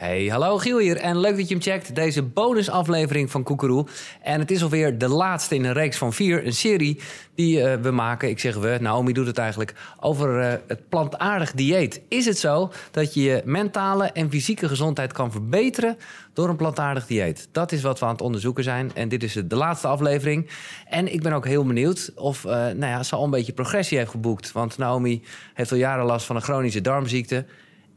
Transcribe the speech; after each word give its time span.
Hey, 0.00 0.26
hallo 0.26 0.58
Giel 0.58 0.78
hier 0.78 0.96
en 0.96 1.20
leuk 1.20 1.36
dat 1.36 1.48
je 1.48 1.54
hem 1.54 1.62
checkt. 1.62 1.94
Deze 1.94 2.22
bonusaflevering 2.22 3.30
van 3.30 3.42
Koekeroe. 3.42 3.86
En 4.22 4.40
het 4.40 4.50
is 4.50 4.62
alweer 4.62 4.98
de 4.98 5.08
laatste 5.08 5.54
in 5.54 5.64
een 5.64 5.72
reeks 5.72 5.96
van 5.96 6.12
vier. 6.12 6.46
Een 6.46 6.52
serie 6.52 7.00
die 7.34 7.58
uh, 7.58 7.74
we 7.74 7.90
maken, 7.90 8.28
ik 8.28 8.38
zeg 8.38 8.56
we, 8.56 8.78
Naomi 8.80 9.12
doet 9.12 9.26
het 9.26 9.38
eigenlijk, 9.38 9.74
over 9.98 10.40
uh, 10.40 10.52
het 10.66 10.88
plantaardig 10.88 11.52
dieet. 11.52 12.00
Is 12.08 12.26
het 12.26 12.38
zo 12.38 12.72
dat 12.90 13.14
je 13.14 13.22
je 13.22 13.42
mentale 13.44 14.04
en 14.04 14.30
fysieke 14.30 14.68
gezondheid 14.68 15.12
kan 15.12 15.32
verbeteren 15.32 15.96
door 16.32 16.48
een 16.48 16.56
plantaardig 16.56 17.06
dieet? 17.06 17.48
Dat 17.52 17.72
is 17.72 17.82
wat 17.82 17.98
we 17.98 18.04
aan 18.04 18.12
het 18.12 18.22
onderzoeken 18.22 18.64
zijn. 18.64 18.90
En 18.94 19.08
dit 19.08 19.22
is 19.22 19.32
de 19.32 19.56
laatste 19.56 19.86
aflevering. 19.86 20.50
En 20.88 21.12
ik 21.12 21.22
ben 21.22 21.32
ook 21.32 21.46
heel 21.46 21.64
benieuwd 21.64 22.12
of 22.14 22.44
uh, 22.44 22.50
nou 22.50 22.86
ja, 22.86 23.02
ze 23.02 23.16
al 23.16 23.24
een 23.24 23.30
beetje 23.30 23.52
progressie 23.52 23.98
heeft 23.98 24.10
geboekt. 24.10 24.52
Want 24.52 24.78
Naomi 24.78 25.22
heeft 25.54 25.72
al 25.72 25.78
jaren 25.78 26.04
last 26.04 26.26
van 26.26 26.36
een 26.36 26.42
chronische 26.42 26.80
darmziekte. 26.80 27.44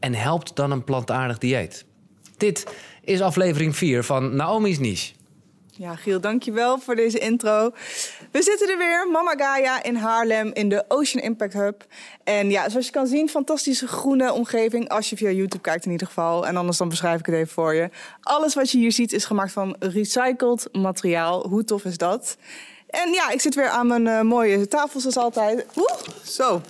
En 0.00 0.14
helpt 0.14 0.56
dan 0.56 0.70
een 0.70 0.84
plantaardig 0.84 1.38
dieet? 1.38 1.84
Dit 2.44 2.64
is 3.04 3.20
aflevering 3.20 3.76
4 3.76 4.04
van 4.04 4.36
Naomi's 4.36 4.78
Niche. 4.78 5.12
Ja, 5.70 5.94
Giel, 5.94 6.20
dankjewel 6.20 6.78
voor 6.78 6.96
deze 6.96 7.18
intro. 7.18 7.70
We 8.30 8.42
zitten 8.42 8.70
er 8.70 8.78
weer, 8.78 9.08
Mama 9.12 9.34
Gaia 9.36 9.82
in 9.82 9.96
Haarlem 9.96 10.50
in 10.52 10.68
de 10.68 10.84
Ocean 10.88 11.22
Impact 11.24 11.52
Hub. 11.52 11.84
En 12.24 12.50
ja, 12.50 12.68
zoals 12.68 12.86
je 12.86 12.92
kan 12.92 13.06
zien, 13.06 13.28
fantastische 13.28 13.86
groene 13.86 14.32
omgeving. 14.32 14.88
Als 14.88 15.10
je 15.10 15.16
via 15.16 15.30
YouTube 15.30 15.62
kijkt 15.62 15.84
in 15.84 15.90
ieder 15.90 16.06
geval. 16.06 16.46
En 16.46 16.56
anders 16.56 16.78
dan 16.78 16.88
beschrijf 16.88 17.18
ik 17.18 17.26
het 17.26 17.34
even 17.34 17.52
voor 17.52 17.74
je. 17.74 17.90
Alles 18.20 18.54
wat 18.54 18.70
je 18.70 18.78
hier 18.78 18.92
ziet 18.92 19.12
is 19.12 19.24
gemaakt 19.24 19.52
van 19.52 19.76
recycled 19.78 20.68
materiaal. 20.72 21.48
Hoe 21.48 21.64
tof 21.64 21.84
is 21.84 21.98
dat? 21.98 22.36
En 22.86 23.12
ja, 23.12 23.30
ik 23.30 23.40
zit 23.40 23.54
weer 23.54 23.68
aan 23.68 23.86
mijn 23.86 24.06
uh, 24.06 24.20
mooie 24.20 24.68
tafel 24.68 25.00
zoals 25.00 25.16
altijd. 25.16 25.66
Oeh, 25.76 25.98
zo 26.24 26.60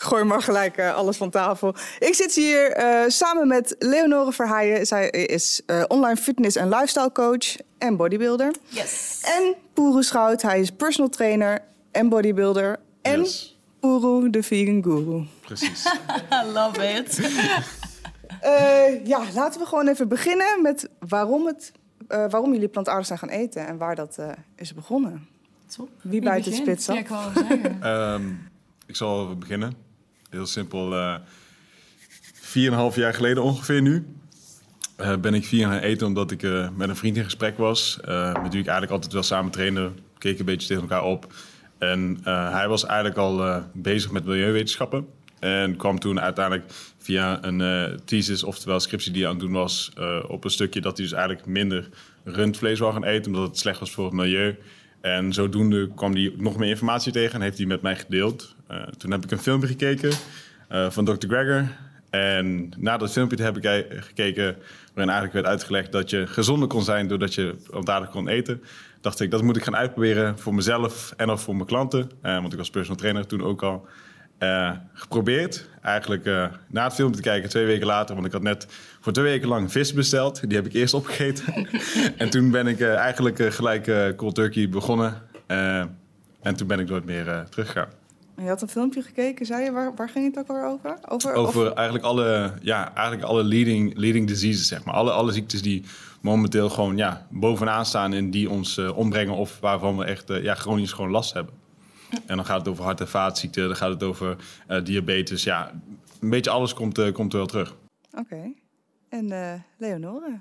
gooi 0.00 0.24
maar 0.24 0.42
gelijk 0.42 0.78
uh, 0.78 0.94
alles 0.94 1.16
van 1.16 1.30
tafel. 1.30 1.74
Ik 1.98 2.14
zit 2.14 2.34
hier 2.34 2.78
uh, 2.78 3.00
samen 3.08 3.48
met 3.48 3.74
Leonore 3.78 4.32
Verheijen. 4.32 4.86
Zij 4.86 5.10
is 5.10 5.62
uh, 5.66 5.82
online 5.88 6.16
fitness- 6.16 6.56
en 6.56 6.68
lifestyle 6.68 7.12
coach 7.12 7.56
en 7.78 7.96
bodybuilder. 7.96 8.54
Yes. 8.68 9.22
En 9.38 9.54
Puru 9.72 10.02
Schout, 10.02 10.42
hij 10.42 10.60
is 10.60 10.70
personal 10.70 11.10
trainer 11.10 11.62
en 11.90 12.08
bodybuilder. 12.08 12.78
En 13.02 13.20
Yes. 13.20 13.52
De 14.30 14.42
vegan 14.42 14.82
guru. 14.82 15.26
Precies. 15.40 15.86
I 16.32 16.46
love 16.58 16.82
it. 16.88 17.16
ja, 19.08 19.20
laten 19.34 19.60
we 19.60 19.66
gewoon 19.66 19.88
even 19.88 20.08
beginnen 20.08 20.62
met 20.62 20.88
waarom, 21.08 21.46
het, 21.46 21.72
waarom 22.08 22.52
jullie 22.52 22.68
plantaardig 22.68 23.06
zijn 23.06 23.18
gaan 23.18 23.28
eten 23.28 23.66
en 23.66 23.76
waar 23.78 23.94
dat 23.94 24.18
is 24.56 24.74
begonnen. 24.74 25.28
Top. 25.76 25.88
Wie 26.02 26.20
bijt 26.20 26.44
het 26.44 26.58
begint? 26.64 26.82
spits 26.82 26.88
af? 26.88 26.94
Ja, 27.48 27.54
ik. 27.54 27.64
Ehm, 27.82 28.28
ik 28.86 28.96
zal 28.96 29.24
even 29.24 29.38
beginnen. 29.38 29.87
Heel 30.30 30.46
simpel. 30.46 30.94
eh 30.94 31.14
en 32.54 32.64
een 32.66 32.72
half 32.72 32.96
jaar 32.96 33.14
geleden 33.14 33.42
ongeveer 33.42 33.82
nu. 33.82 34.06
eh, 34.96 35.16
ben 35.16 35.34
ik 35.34 35.44
vier 35.44 35.66
gaan 35.66 35.78
eten 35.78 36.06
omdat 36.06 36.30
ik 36.30 36.42
eh, 36.42 36.68
met 36.76 36.88
een 36.88 36.96
vriend 36.96 37.16
in 37.16 37.24
gesprek 37.24 37.58
was. 37.58 37.98
eh, 38.04 38.26
met 38.42 38.52
wie 38.52 38.60
ik 38.60 38.66
eigenlijk 38.66 38.90
altijd 38.92 39.12
wel 39.12 39.22
samen 39.22 39.50
trainde. 39.50 39.90
Keek 40.18 40.38
een 40.38 40.44
beetje 40.44 40.66
tegen 40.68 40.82
elkaar 40.82 41.04
op. 41.04 41.32
En 41.78 42.18
eh, 42.24 42.52
hij 42.52 42.68
was 42.68 42.84
eigenlijk 42.86 43.18
al 43.18 43.44
eh, 43.46 43.62
bezig 43.74 44.10
met 44.10 44.24
milieuwetenschappen. 44.24 45.06
En 45.38 45.76
kwam 45.76 45.98
toen 45.98 46.20
uiteindelijk 46.20 46.70
via 46.98 47.44
een 47.44 47.60
eh, 47.60 47.98
thesis, 48.04 48.42
oftewel 48.44 48.80
scriptie 48.80 49.12
die 49.12 49.20
hij 49.22 49.30
aan 49.30 49.36
het 49.36 49.44
doen 49.46 49.54
was, 49.54 49.90
eh, 49.96 50.18
op 50.28 50.44
een 50.44 50.50
stukje 50.50 50.80
dat 50.80 50.96
hij 50.96 51.06
dus 51.06 51.14
eigenlijk 51.16 51.46
minder 51.46 51.88
rundvlees 52.24 52.78
wou 52.78 52.92
gaan 52.92 53.04
eten, 53.04 53.32
omdat 53.34 53.48
het 53.48 53.58
slecht 53.58 53.80
was 53.80 53.90
voor 53.90 54.04
het 54.04 54.14
milieu. 54.14 54.56
En 55.00 55.32
zodoende 55.32 55.90
kwam 55.94 56.12
hij 56.12 56.32
nog 56.36 56.56
meer 56.56 56.68
informatie 56.68 57.12
tegen 57.12 57.34
en 57.34 57.40
heeft 57.40 57.58
hij 57.58 57.66
met 57.66 57.82
mij 57.82 57.96
gedeeld. 57.96 58.56
Eh, 58.68 58.82
toen 58.82 59.10
heb 59.10 59.24
ik 59.24 59.30
een 59.30 59.38
filmpje 59.38 59.68
gekeken 59.68 60.10
eh, 60.68 60.90
van 60.90 61.04
Dr. 61.04 61.26
Gregor. 61.26 61.66
En 62.10 62.72
na 62.76 62.96
dat 62.96 63.12
filmpje 63.12 63.42
heb 63.42 63.56
ik 63.56 63.86
gekeken 64.04 64.56
waarin 64.94 65.14
eigenlijk 65.14 65.32
werd 65.32 65.46
uitgelegd 65.46 65.92
dat 65.92 66.10
je 66.10 66.26
gezonder 66.26 66.68
kon 66.68 66.82
zijn 66.82 67.08
doordat 67.08 67.34
je 67.34 67.56
plantaardig 67.70 68.10
kon 68.10 68.28
eten. 68.28 68.62
Dacht 69.00 69.20
ik, 69.20 69.30
dat 69.30 69.42
moet 69.42 69.56
ik 69.56 69.64
gaan 69.64 69.76
uitproberen 69.76 70.38
voor 70.38 70.54
mezelf 70.54 71.12
en 71.16 71.30
ook 71.30 71.38
voor 71.38 71.54
mijn 71.54 71.66
klanten. 71.66 72.10
Eh, 72.22 72.40
want 72.40 72.52
ik 72.52 72.58
was 72.58 72.70
personal 72.70 72.98
trainer 72.98 73.26
toen 73.26 73.42
ook 73.42 73.62
al. 73.62 73.86
Geprobeerd. 74.92 75.68
Eigenlijk 75.82 76.24
na 76.68 76.84
het 76.84 76.94
filmpje 76.94 77.16
te 77.22 77.28
kijken, 77.28 77.48
twee 77.48 77.66
weken 77.66 77.86
later. 77.86 78.14
Want 78.14 78.26
ik 78.26 78.32
had 78.32 78.42
net 78.42 78.66
voor 79.00 79.12
twee 79.12 79.24
weken 79.24 79.48
lang 79.48 79.72
vis 79.72 79.92
besteld. 79.92 80.48
Die 80.48 80.56
heb 80.56 80.66
ik 80.66 80.72
eerst 80.72 80.94
opgegeten. 80.94 81.68
en 82.16 82.30
toen 82.30 82.50
ben 82.50 82.66
ik 82.66 82.80
eigenlijk 82.80 83.54
gelijk 83.54 84.16
cold 84.16 84.34
turkey 84.34 84.68
begonnen. 84.68 85.22
En 86.42 86.56
toen 86.56 86.66
ben 86.66 86.78
ik 86.78 86.88
nooit 86.88 87.04
meer 87.04 87.46
teruggegaan. 87.50 87.88
Je 88.38 88.48
had 88.48 88.62
een 88.62 88.68
filmpje 88.68 89.02
gekeken, 89.02 89.46
zei 89.46 89.64
je, 89.64 89.72
waar, 89.72 89.94
waar 89.94 90.08
ging 90.08 90.34
het 90.34 90.38
ook 90.38 90.48
alweer 90.48 90.64
over? 90.72 90.98
Over, 91.08 91.34
Over 91.34 91.70
of- 91.70 91.74
eigenlijk 91.76 92.06
alle, 92.06 92.52
ja, 92.62 92.94
eigenlijk 92.94 93.28
alle 93.28 93.42
leading, 93.44 93.96
leading 93.96 94.26
diseases, 94.26 94.68
zeg 94.68 94.84
maar. 94.84 94.94
Alle, 94.94 95.10
alle 95.10 95.32
ziektes 95.32 95.62
die 95.62 95.84
momenteel 96.20 96.70
gewoon 96.70 96.96
ja, 96.96 97.26
bovenaan 97.30 97.86
staan 97.86 98.12
en 98.12 98.30
die 98.30 98.50
ons 98.50 98.78
eh, 98.78 98.96
ombrengen 98.96 99.34
of 99.34 99.60
waarvan 99.60 99.96
we 99.96 100.04
echt 100.04 100.30
eh, 100.30 100.42
ja, 100.42 100.54
chronisch 100.54 100.92
gewoon 100.92 101.10
last 101.10 101.32
hebben. 101.34 101.54
En 102.26 102.36
dan 102.36 102.44
gaat 102.44 102.58
het 102.58 102.68
over 102.68 102.84
hart- 102.84 103.00
en 103.00 103.08
vaatziekten, 103.08 103.66
dan 103.66 103.76
gaat 103.76 103.90
het 103.90 104.02
over 104.02 104.36
eh, 104.66 104.84
diabetes. 104.84 105.42
Ja, 105.42 105.70
een 106.20 106.30
beetje 106.30 106.50
alles 106.50 106.74
komt, 106.74 107.12
komt 107.12 107.32
er 107.32 107.38
wel 107.38 107.46
terug. 107.46 107.76
Oké. 108.18 108.52
En 109.08 109.32
eh, 109.32 109.60
Leonore, 109.78 110.38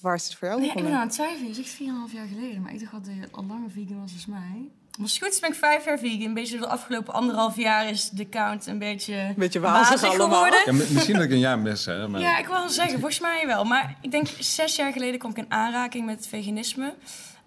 waar 0.00 0.14
is 0.14 0.24
het 0.24 0.34
voor 0.34 0.48
jou 0.48 0.60
Nee, 0.60 0.68
ik 0.70 0.82
ben 0.82 0.92
aan 0.92 1.00
het 1.00 1.10
twijfelen. 1.12 1.48
Het 1.48 1.58
is 1.58 1.64
echt 1.64 1.74
4,5 2.10 2.14
jaar 2.14 2.26
geleden. 2.26 2.60
Maar 2.62 2.72
ik 2.72 2.80
dacht 2.80 2.92
dat 2.92 3.14
je 3.14 3.28
al 3.30 3.44
langer 3.44 3.70
vegan 3.70 4.00
was 4.00 4.12
als 4.12 4.26
mij. 4.26 4.68
Als 5.02 5.12
het 5.12 5.22
goed 5.22 5.32
is 5.32 5.40
ben 5.40 5.50
ik 5.50 5.56
vijf 5.56 5.84
jaar 5.84 5.98
vegan. 5.98 6.20
Een 6.22 6.34
beetje 6.34 6.58
de 6.58 6.66
afgelopen 6.66 7.14
anderhalf 7.14 7.56
jaar 7.56 7.88
is 7.88 8.08
de 8.10 8.28
count 8.28 8.66
een 8.66 8.78
beetje, 8.78 9.34
Beetje 9.36 9.60
wazig 9.60 10.02
allemaal. 10.04 10.28
geworden. 10.28 10.60
Ja, 10.66 10.72
mi- 10.72 10.92
misschien 10.92 11.14
dat 11.14 11.24
ik 11.24 11.30
een 11.30 11.38
jaar 11.38 11.58
mis, 11.58 11.84
hè. 11.84 12.08
Maar... 12.08 12.20
Ja, 12.20 12.38
ik 12.38 12.46
wil 12.46 12.54
wel 12.54 12.68
zeggen, 12.68 12.94
volgens 13.00 13.20
mij 13.20 13.42
wel. 13.46 13.64
Maar 13.64 13.96
ik 14.00 14.10
denk 14.10 14.26
zes 14.38 14.76
jaar 14.76 14.92
geleden 14.92 15.18
kwam 15.18 15.30
ik 15.30 15.36
in 15.36 15.44
aanraking 15.52 16.06
met 16.06 16.26
veganisme. 16.26 16.94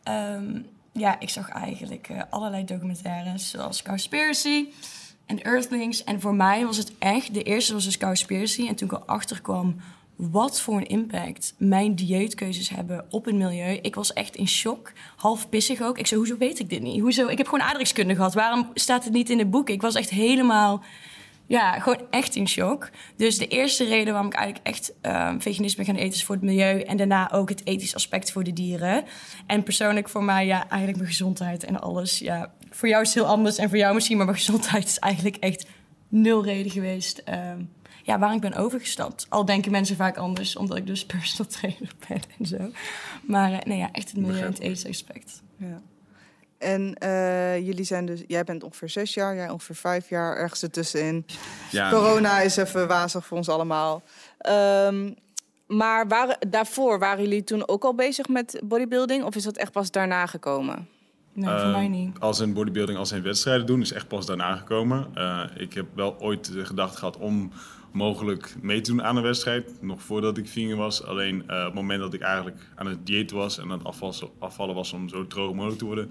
Ehm, 0.04 0.60
ja, 0.94 1.20
ik 1.20 1.30
zag 1.30 1.50
eigenlijk 1.50 2.10
eh, 2.10 2.22
allerlei 2.30 2.66
documentaires, 2.66 3.50
zoals 3.50 3.82
Cowspiracy 3.82 4.66
en 5.26 5.42
Earthlings. 5.44 6.04
En 6.04 6.22
voor 6.22 6.36
mij 6.36 6.66
was 6.66 6.78
het 6.78 6.92
echt, 7.00 7.34
de 7.34 7.44
eerste 7.44 7.74
was 7.74 7.84
dus 7.84 7.98
Cowspiracy. 7.98 8.68
En 8.68 8.76
toen 8.76 8.92
ik 8.92 8.98
erachter 8.98 9.42
kwam 9.42 9.76
wat 10.32 10.62
voor 10.62 10.78
een 10.78 10.88
impact 10.88 11.54
mijn 11.58 11.96
dieetkeuzes 11.96 12.70
hebben 12.70 13.06
op 13.10 13.26
het 13.26 13.36
milieu. 13.36 13.80
Ik 13.82 13.96
was 13.96 14.14
echt 14.14 14.36
in 14.36 14.48
shock, 14.48 14.92
half 15.16 15.50
pissig 15.50 15.82
ook. 15.82 15.98
Ik 15.98 16.08
zei, 16.08 16.20
hoezo 16.20 16.38
weet 16.38 16.60
ik 16.60 16.70
dit 16.70 16.82
niet? 16.82 17.02
Hoezo? 17.02 17.28
Ik 17.28 17.38
heb 17.38 17.48
gewoon 17.48 17.66
aardrijkskunde 17.66 18.16
gehad. 18.16 18.34
Waarom 18.34 18.72
staat 18.74 19.04
het 19.04 19.14
niet 19.14 19.30
in 19.30 19.38
de 19.38 19.46
boeken? 19.46 19.74
Ik 19.74 19.82
was 19.82 19.96
echt 19.96 20.10
helemaal 20.10 20.84
ja, 21.46 21.80
gewoon 21.80 22.02
echt 22.10 22.36
in 22.36 22.48
shock. 22.48 22.90
Dus 23.16 23.38
de 23.38 23.48
eerste 23.48 23.84
reden 23.84 24.14
waarom 24.14 24.32
ik 24.32 24.38
eigenlijk 24.38 24.68
echt 24.68 24.94
ehm, 25.02 25.40
veganisme 25.40 25.84
ben 25.84 25.94
gaan 25.94 26.04
eten 26.04 26.16
is 26.16 26.24
voor 26.24 26.36
het 26.36 26.44
milieu. 26.44 26.80
En 26.82 26.98
daarna 26.98 27.32
ook 27.32 27.50
het 27.50 27.66
ethisch 27.66 27.96
aspect 27.96 28.32
voor 28.32 28.44
de 28.44 28.54
dieren. 28.54 29.04
En 29.48 29.64
persoonlijk 29.64 30.10
voor 30.10 30.24
mij, 30.24 30.46
ja, 30.46 30.62
eigenlijk 30.70 30.96
mijn 30.98 31.10
gezondheid 31.10 31.64
en 31.64 31.82
alles. 31.82 32.20
Ja, 32.20 32.54
voor 32.70 32.90
jou 32.90 33.02
is 33.02 33.14
het 33.14 33.24
heel 33.24 33.34
anders 33.34 33.58
en 33.58 33.70
voor 33.70 33.78
jou 33.78 33.94
misschien, 33.94 34.18
maar 34.18 34.26
mijn 34.26 34.38
gezondheid 34.38 34.86
is 34.86 35.00
eigenlijk 35.00 35.36
echt 35.36 35.66
nul 36.08 36.44
reden 36.44 36.72
geweest. 36.72 37.18
ehm, 37.18 37.62
ja, 38.04 38.20
waar 38.20 38.34
ik 38.34 38.42
ben 38.42 38.54
overgestapt. 38.54 39.26
Al 39.30 39.46
denken 39.46 39.72
mensen 39.72 39.96
vaak 39.96 40.18
anders, 40.18 40.56
omdat 40.56 40.78
ik 40.78 40.88
dus 40.88 41.06
personal 41.16 41.52
trainer 41.52 41.92
ben 42.08 42.22
en 42.40 42.46
zo. 42.46 42.72
Maar 43.22 43.52
eh, 43.52 43.60
nee, 43.60 43.78
ja, 43.78 43.90
echt 43.92 44.12
het 44.12 44.20
milieu 44.20 44.42
en 44.42 44.54
het 44.54 44.86
aspect. 44.90 45.42
Ja. 45.58 45.82
En 46.58 46.96
eh, 46.98 47.58
jullie 47.58 47.84
zijn 47.84 48.06
dus, 48.06 48.24
jij 48.28 48.44
bent 48.44 48.64
ongeveer 48.64 48.90
zes 48.90 49.14
jaar, 49.14 49.36
jij 49.36 49.50
ongeveer 49.50 49.76
vijf 49.76 50.10
jaar, 50.10 50.36
ergens 50.38 50.64
ertussenin. 50.64 51.26
Ja, 51.72 51.90
Corona 51.90 52.40
is 52.40 52.56
even 52.58 52.88
wazig 52.88 53.26
voor 53.26 53.38
ons 53.38 53.50
allemaal. 53.50 54.04
Ehm, 54.38 55.12
maar 55.68 56.08
waren, 56.08 56.38
daarvoor, 56.50 57.00
waren 57.00 57.24
jullie 57.24 57.44
toen 57.44 57.68
ook 57.68 57.84
al 57.84 57.96
bezig 57.96 58.28
met 58.28 58.62
bodybuilding? 58.64 59.24
Of 59.24 59.36
is 59.36 59.44
dat 59.44 59.58
echt 59.58 59.72
pas 59.72 59.92
daarna 59.92 60.26
gekomen? 60.26 60.88
Nee, 61.34 61.50
voor 61.50 61.60
Eh, 61.60 61.72
mij 61.72 61.88
niet. 61.88 62.20
Als 62.20 62.40
in 62.40 62.54
bodybuilding, 62.54 62.98
als 62.98 63.12
in 63.12 63.24
wedstrijden 63.24 63.66
doen, 63.66 63.82
is 63.82 63.92
echt 63.92 64.08
pas 64.08 64.26
daarna 64.26 64.56
gekomen. 64.56 65.08
Eh, 65.14 65.44
ik 65.56 65.74
heb 65.74 65.86
wel 65.96 66.20
ooit 66.20 66.54
de 66.54 66.66
gedachte 66.66 66.98
gehad 66.98 67.18
om 67.18 67.52
mogelijk 67.94 68.56
mee 68.62 68.82
te 68.82 68.92
doen 68.92 69.04
aan 69.04 69.18
een 69.18 69.24
wedstrijd. 69.24 69.82
Nog 69.82 70.02
voordat 70.02 70.38
ik 70.38 70.48
vegan 70.48 70.78
was. 70.78 71.04
Alleen 71.04 71.44
eh, 71.48 71.58
op 71.60 71.66
het 71.66 71.74
moment 71.74 72.00
dat 72.00 72.14
ik 72.14 72.22
eigenlijk 72.22 72.70
aan 72.76 72.88
het 72.88 73.06
dieet 73.06 73.32
was 73.32 73.58
en 73.58 73.64
aan 73.64 73.78
het 73.78 73.84
afval, 73.84 74.34
afvallen 74.40 74.76
was 74.76 74.94
om 74.94 75.10
zo 75.10 75.28
droog 75.28 75.54
mogelijk 75.54 75.80
te 75.80 75.86
worden, 75.86 76.10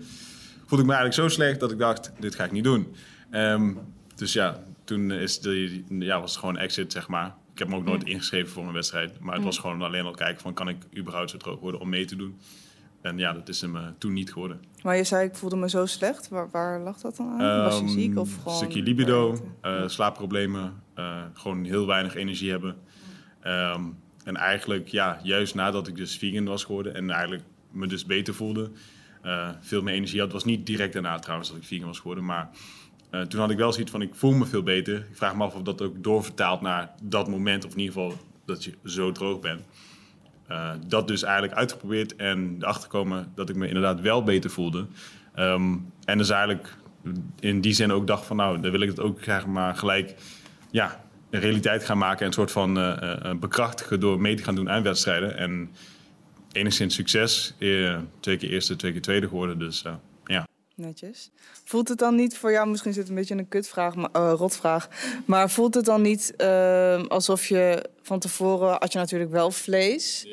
voelde 0.67 0.85
ik 0.85 0.91
me 0.91 0.97
eigenlijk 0.97 1.15
zo 1.15 1.35
slecht 1.35 1.61
dat 1.61 1.71
ik 1.71 1.79
dacht, 1.79 2.13
dit 2.19 2.35
ga 2.35 2.45
ik 2.45 2.53
niet 2.53 2.65
doen. 2.65 2.95
Ehm, 3.31 3.75
dus 4.15 4.33
ja, 4.33 4.65
toen 4.85 5.11
is 5.11 5.41
de, 5.41 5.83
ja, 5.89 6.21
was 6.21 6.31
het 6.31 6.41
gewoon 6.41 6.59
exit, 6.59 6.93
zeg 6.93 7.09
maar. 7.09 7.35
Ik 7.53 7.59
heb 7.59 7.69
me 7.69 7.77
ook 7.77 7.85
nooit 7.85 8.05
ingeschreven 8.05 8.53
voor 8.53 8.67
een 8.67 8.73
wedstrijd. 8.73 9.21
Maar 9.21 9.35
het 9.35 9.45
was 9.45 9.59
gewoon 9.59 9.83
alleen 9.83 10.05
al 10.05 10.13
kijken 10.13 10.43
van, 10.43 10.55
kan 10.55 10.69
ik 10.69 10.77
überhaupt 10.97 11.31
zo 11.31 11.37
droog 11.37 11.61
worden 11.61 11.81
om 11.81 11.89
mee 11.89 12.05
te 12.05 12.17
doen? 12.17 12.39
En 13.03 13.19
ja, 13.19 13.33
dat 13.33 13.49
is 13.49 13.61
hem 13.61 13.77
eh, 13.77 13.83
toen 13.99 14.13
niet 14.13 14.33
geworden. 14.33 14.61
Maar 14.83 14.97
je 14.97 15.05
zei, 15.05 15.29
ik 15.29 15.35
voelde 15.35 15.57
me 15.57 15.69
zo 15.69 15.87
slecht. 15.87 16.29
Waar, 16.29 16.49
waar 16.51 16.81
lag 16.81 16.99
dat 17.01 17.17
dan 17.17 17.29
aan? 17.41 17.63
Was 17.65 17.75
je 17.79 17.85
Ehm, 17.85 17.93
ziek 17.93 18.19
of 18.19 18.35
gewoon... 18.37 18.53
Een 18.53 18.59
stukje 18.59 18.83
libido, 18.83 19.37
eh, 19.61 19.89
slaapproblemen, 19.89 20.83
eh, 20.95 21.23
gewoon 21.33 21.65
heel 21.65 21.87
weinig 21.87 22.15
energie 22.15 22.51
hebben. 22.51 22.77
Ehm, 23.41 23.83
en 24.25 24.37
eigenlijk, 24.37 24.89
ja, 24.89 25.21
juist 25.23 25.55
nadat 25.55 25.89
ik 25.89 25.97
dus 25.97 26.17
vegan 26.19 26.45
was 26.45 26.65
geworden 26.65 26.95
en 26.95 27.11
eigenlijk 27.11 27.43
me 27.71 27.87
dus 27.87 28.05
beter 28.07 28.35
voelde, 28.35 28.71
veel 29.61 29.83
meer 29.83 29.95
energie 29.95 30.21
had. 30.21 30.33
was 30.33 30.45
niet 30.45 30.67
direct 30.67 30.93
daarna 30.93 31.19
trouwens 31.19 31.49
dat 31.49 31.59
ik 31.59 31.65
vegan 31.65 31.87
was 31.87 31.99
geworden, 31.99 32.25
maar 32.25 32.51
toen 33.29 33.41
had 33.41 33.51
ik 33.51 33.57
wel 33.57 33.73
zoiets 33.73 33.91
van, 33.91 34.03
ik 34.03 34.15
voel 34.15 34.33
me 34.33 34.45
veel 34.47 34.63
beter. 34.63 34.97
Ik 34.97 35.17
vraag 35.17 35.35
me 35.37 35.45
af 35.45 35.55
of 35.55 35.63
dat 35.63 35.83
ook 35.83 36.03
doorvertaalt 36.03 36.61
naar 36.61 36.95
dat 37.03 37.29
moment, 37.29 37.65
of 37.65 37.73
in 37.73 37.79
ieder 37.79 37.95
geval 37.95 38.19
dat 38.45 38.65
je 38.65 38.73
zo 38.85 39.13
droog 39.13 39.41
bent. 39.41 39.61
Eh, 40.47 40.71
dat 40.87 41.09
dus 41.09 41.23
eigenlijk 41.23 41.55
uitgeprobeerd 41.55 42.17
en 42.17 42.57
erachter 42.61 42.89
komen 42.89 43.33
dat 43.35 43.49
ik 43.49 43.57
me 43.57 43.67
inderdaad 43.67 44.01
wel 44.01 44.23
beter 44.23 44.51
voelde. 44.51 44.87
Ehm, 45.35 45.77
en 46.05 46.19
dus 46.19 46.31
eigenlijk 46.31 46.77
in 47.41 47.61
die 47.61 47.73
zin 47.73 47.93
ook 47.93 48.07
dacht 48.07 48.27
van 48.27 48.37
nou, 48.37 48.61
dan 48.61 48.71
wil 48.71 48.81
ik 48.81 48.89
het 48.89 49.01
ook 49.01 49.23
graag 49.23 49.47
maar 49.47 49.75
gelijk 49.75 50.15
ja, 50.71 51.05
een 51.31 51.41
realiteit 51.41 51.85
gaan 51.85 51.99
maken 51.99 52.21
en 52.21 52.27
een 52.27 52.33
soort 52.33 52.53
van 52.53 52.79
eh, 52.79 53.31
eh, 53.31 53.37
bekrachtigen 53.37 54.01
door 54.01 54.21
mee 54.21 54.35
te 54.35 54.43
gaan 54.43 54.55
doen 54.55 54.71
aan 54.71 54.83
wedstrijden. 54.83 55.37
En 55.37 55.71
enigszins 56.53 56.95
succes. 56.95 57.55
Twee 58.21 58.37
keer 58.37 58.51
eerste, 58.51 58.77
twee 58.77 58.93
keer 58.93 59.03
tweede 59.03 59.29
geworden. 59.29 59.59
Dus. 59.59 59.85
Netjes. 60.77 61.31
Voelt 61.65 61.89
het 61.89 61.99
dan 61.99 62.15
niet 62.15 62.37
voor 62.39 62.53
jou, 62.53 62.69
misschien 62.69 62.93
zit 62.93 63.01
het 63.03 63.11
een 63.11 63.17
beetje 63.19 63.35
een 63.35 63.49
kutvraag, 63.49 63.95
maar, 63.95 64.11
eh, 64.13 64.33
rotvraag. 64.37 64.89
Maar 65.25 65.51
voelt 65.51 65.75
het 65.75 65.85
dan 65.85 66.03
niet 66.03 66.37
eh, 66.37 67.03
alsof 67.09 67.47
je 67.47 67.89
van 68.03 68.19
tevoren 68.19 68.71
had 68.79 68.93
je 68.93 68.99
natuurlijk 68.99 69.31
wel 69.31 69.51
vlees. 69.51 70.27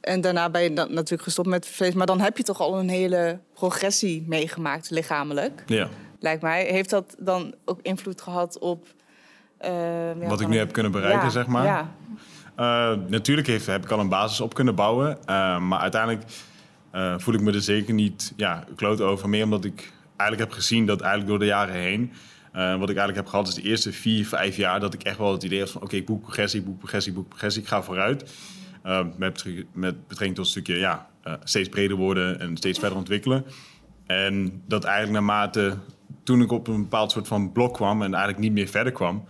En 0.00 0.20
daarna 0.20 0.50
ben 0.50 0.62
je 0.62 0.72
dan 0.72 0.92
natuurlijk 0.94 1.22
gestopt 1.22 1.48
met 1.48 1.66
vlees. 1.66 1.94
Maar 1.94 2.06
dan 2.06 2.20
heb 2.20 2.36
je 2.36 2.42
toch 2.42 2.60
al 2.60 2.78
een 2.78 2.88
hele 2.88 3.38
progressie 3.54 4.24
meegemaakt, 4.28 4.90
lichamelijk. 4.90 5.62
ja. 5.66 5.88
Lijkt 6.22 6.42
mij. 6.42 6.64
Heeft 6.64 6.90
dat 6.90 7.14
dan 7.18 7.54
ook 7.64 7.78
invloed 7.82 8.20
gehad 8.20 8.58
op. 8.58 8.86
eh, 9.58 9.70
ja, 10.20 10.26
Wat 10.28 10.40
ik 10.40 10.48
nu 10.48 10.58
heb 10.58 10.72
kunnen 10.72 10.92
bereiken, 10.92 11.22
Ja, 11.22 11.30
zeg 11.30 11.46
maar. 11.46 11.64
Ja. 11.64 12.94
Natuurlijk 13.08 13.46
heeft, 13.46 13.66
heb 13.66 13.84
ik 13.84 13.90
al 13.90 13.98
een 14.00 14.08
basis 14.08 14.40
op 14.40 14.54
kunnen 14.54 14.74
bouwen. 14.74 15.18
maar 15.68 15.78
uiteindelijk 15.78 16.22
eh, 16.90 17.14
voel 17.18 17.34
ik 17.34 17.40
me 17.40 17.52
er 17.52 17.62
zeker 17.62 17.94
niet 17.94 18.32
ja, 18.36 18.64
kloot 18.76 19.00
over. 19.00 19.28
Meer 19.28 19.44
omdat 19.44 19.64
ik 19.64 19.92
eigenlijk 20.16 20.50
heb 20.50 20.60
gezien 20.60 20.86
dat 20.86 21.00
eigenlijk 21.00 21.30
door 21.30 21.38
de 21.38 21.44
jaren 21.44 21.74
heen... 21.74 22.12
eh, 22.52 22.70
wat 22.70 22.90
ik 22.90 22.96
eigenlijk 22.96 23.16
heb 23.16 23.26
gehad 23.26 23.48
is 23.48 23.54
de 23.54 23.62
eerste 23.62 23.92
vier, 23.92 24.26
vijf 24.26 24.56
jaar... 24.56 24.80
dat 24.80 24.94
ik 24.94 25.02
echt 25.02 25.18
wel 25.18 25.32
het 25.32 25.42
idee 25.42 25.60
had 25.60 25.70
van... 25.70 25.82
oké, 25.82 25.96
ik 25.96 26.06
boek 26.06 26.22
progressie, 26.22 26.62
boek 26.62 26.78
progressie, 26.78 27.12
boek 27.12 27.28
progressie. 27.28 27.62
Ik 27.62 27.68
ga 27.68 27.82
vooruit. 27.82 28.34
Eh, 28.82 29.06
met, 29.16 29.44
met 29.72 30.08
betrekking 30.08 30.34
tot 30.34 30.44
een 30.44 30.50
stukje 30.50 30.76
ja, 30.76 31.08
steeds 31.44 31.68
breder 31.68 31.96
worden 31.96 32.40
en 32.40 32.56
steeds 32.56 32.78
verder 32.78 32.98
ontwikkelen. 32.98 33.44
En 34.06 34.62
dat 34.66 34.84
eigenlijk 34.84 35.12
naarmate 35.12 35.76
toen 36.22 36.42
ik 36.42 36.52
op 36.52 36.68
een 36.68 36.82
bepaald 36.82 37.12
soort 37.12 37.28
van 37.28 37.52
blok 37.52 37.74
kwam 37.74 38.02
en 38.02 38.14
eigenlijk 38.14 38.38
niet 38.38 38.52
meer 38.52 38.68
verder 38.68 38.92
kwam. 38.92 39.24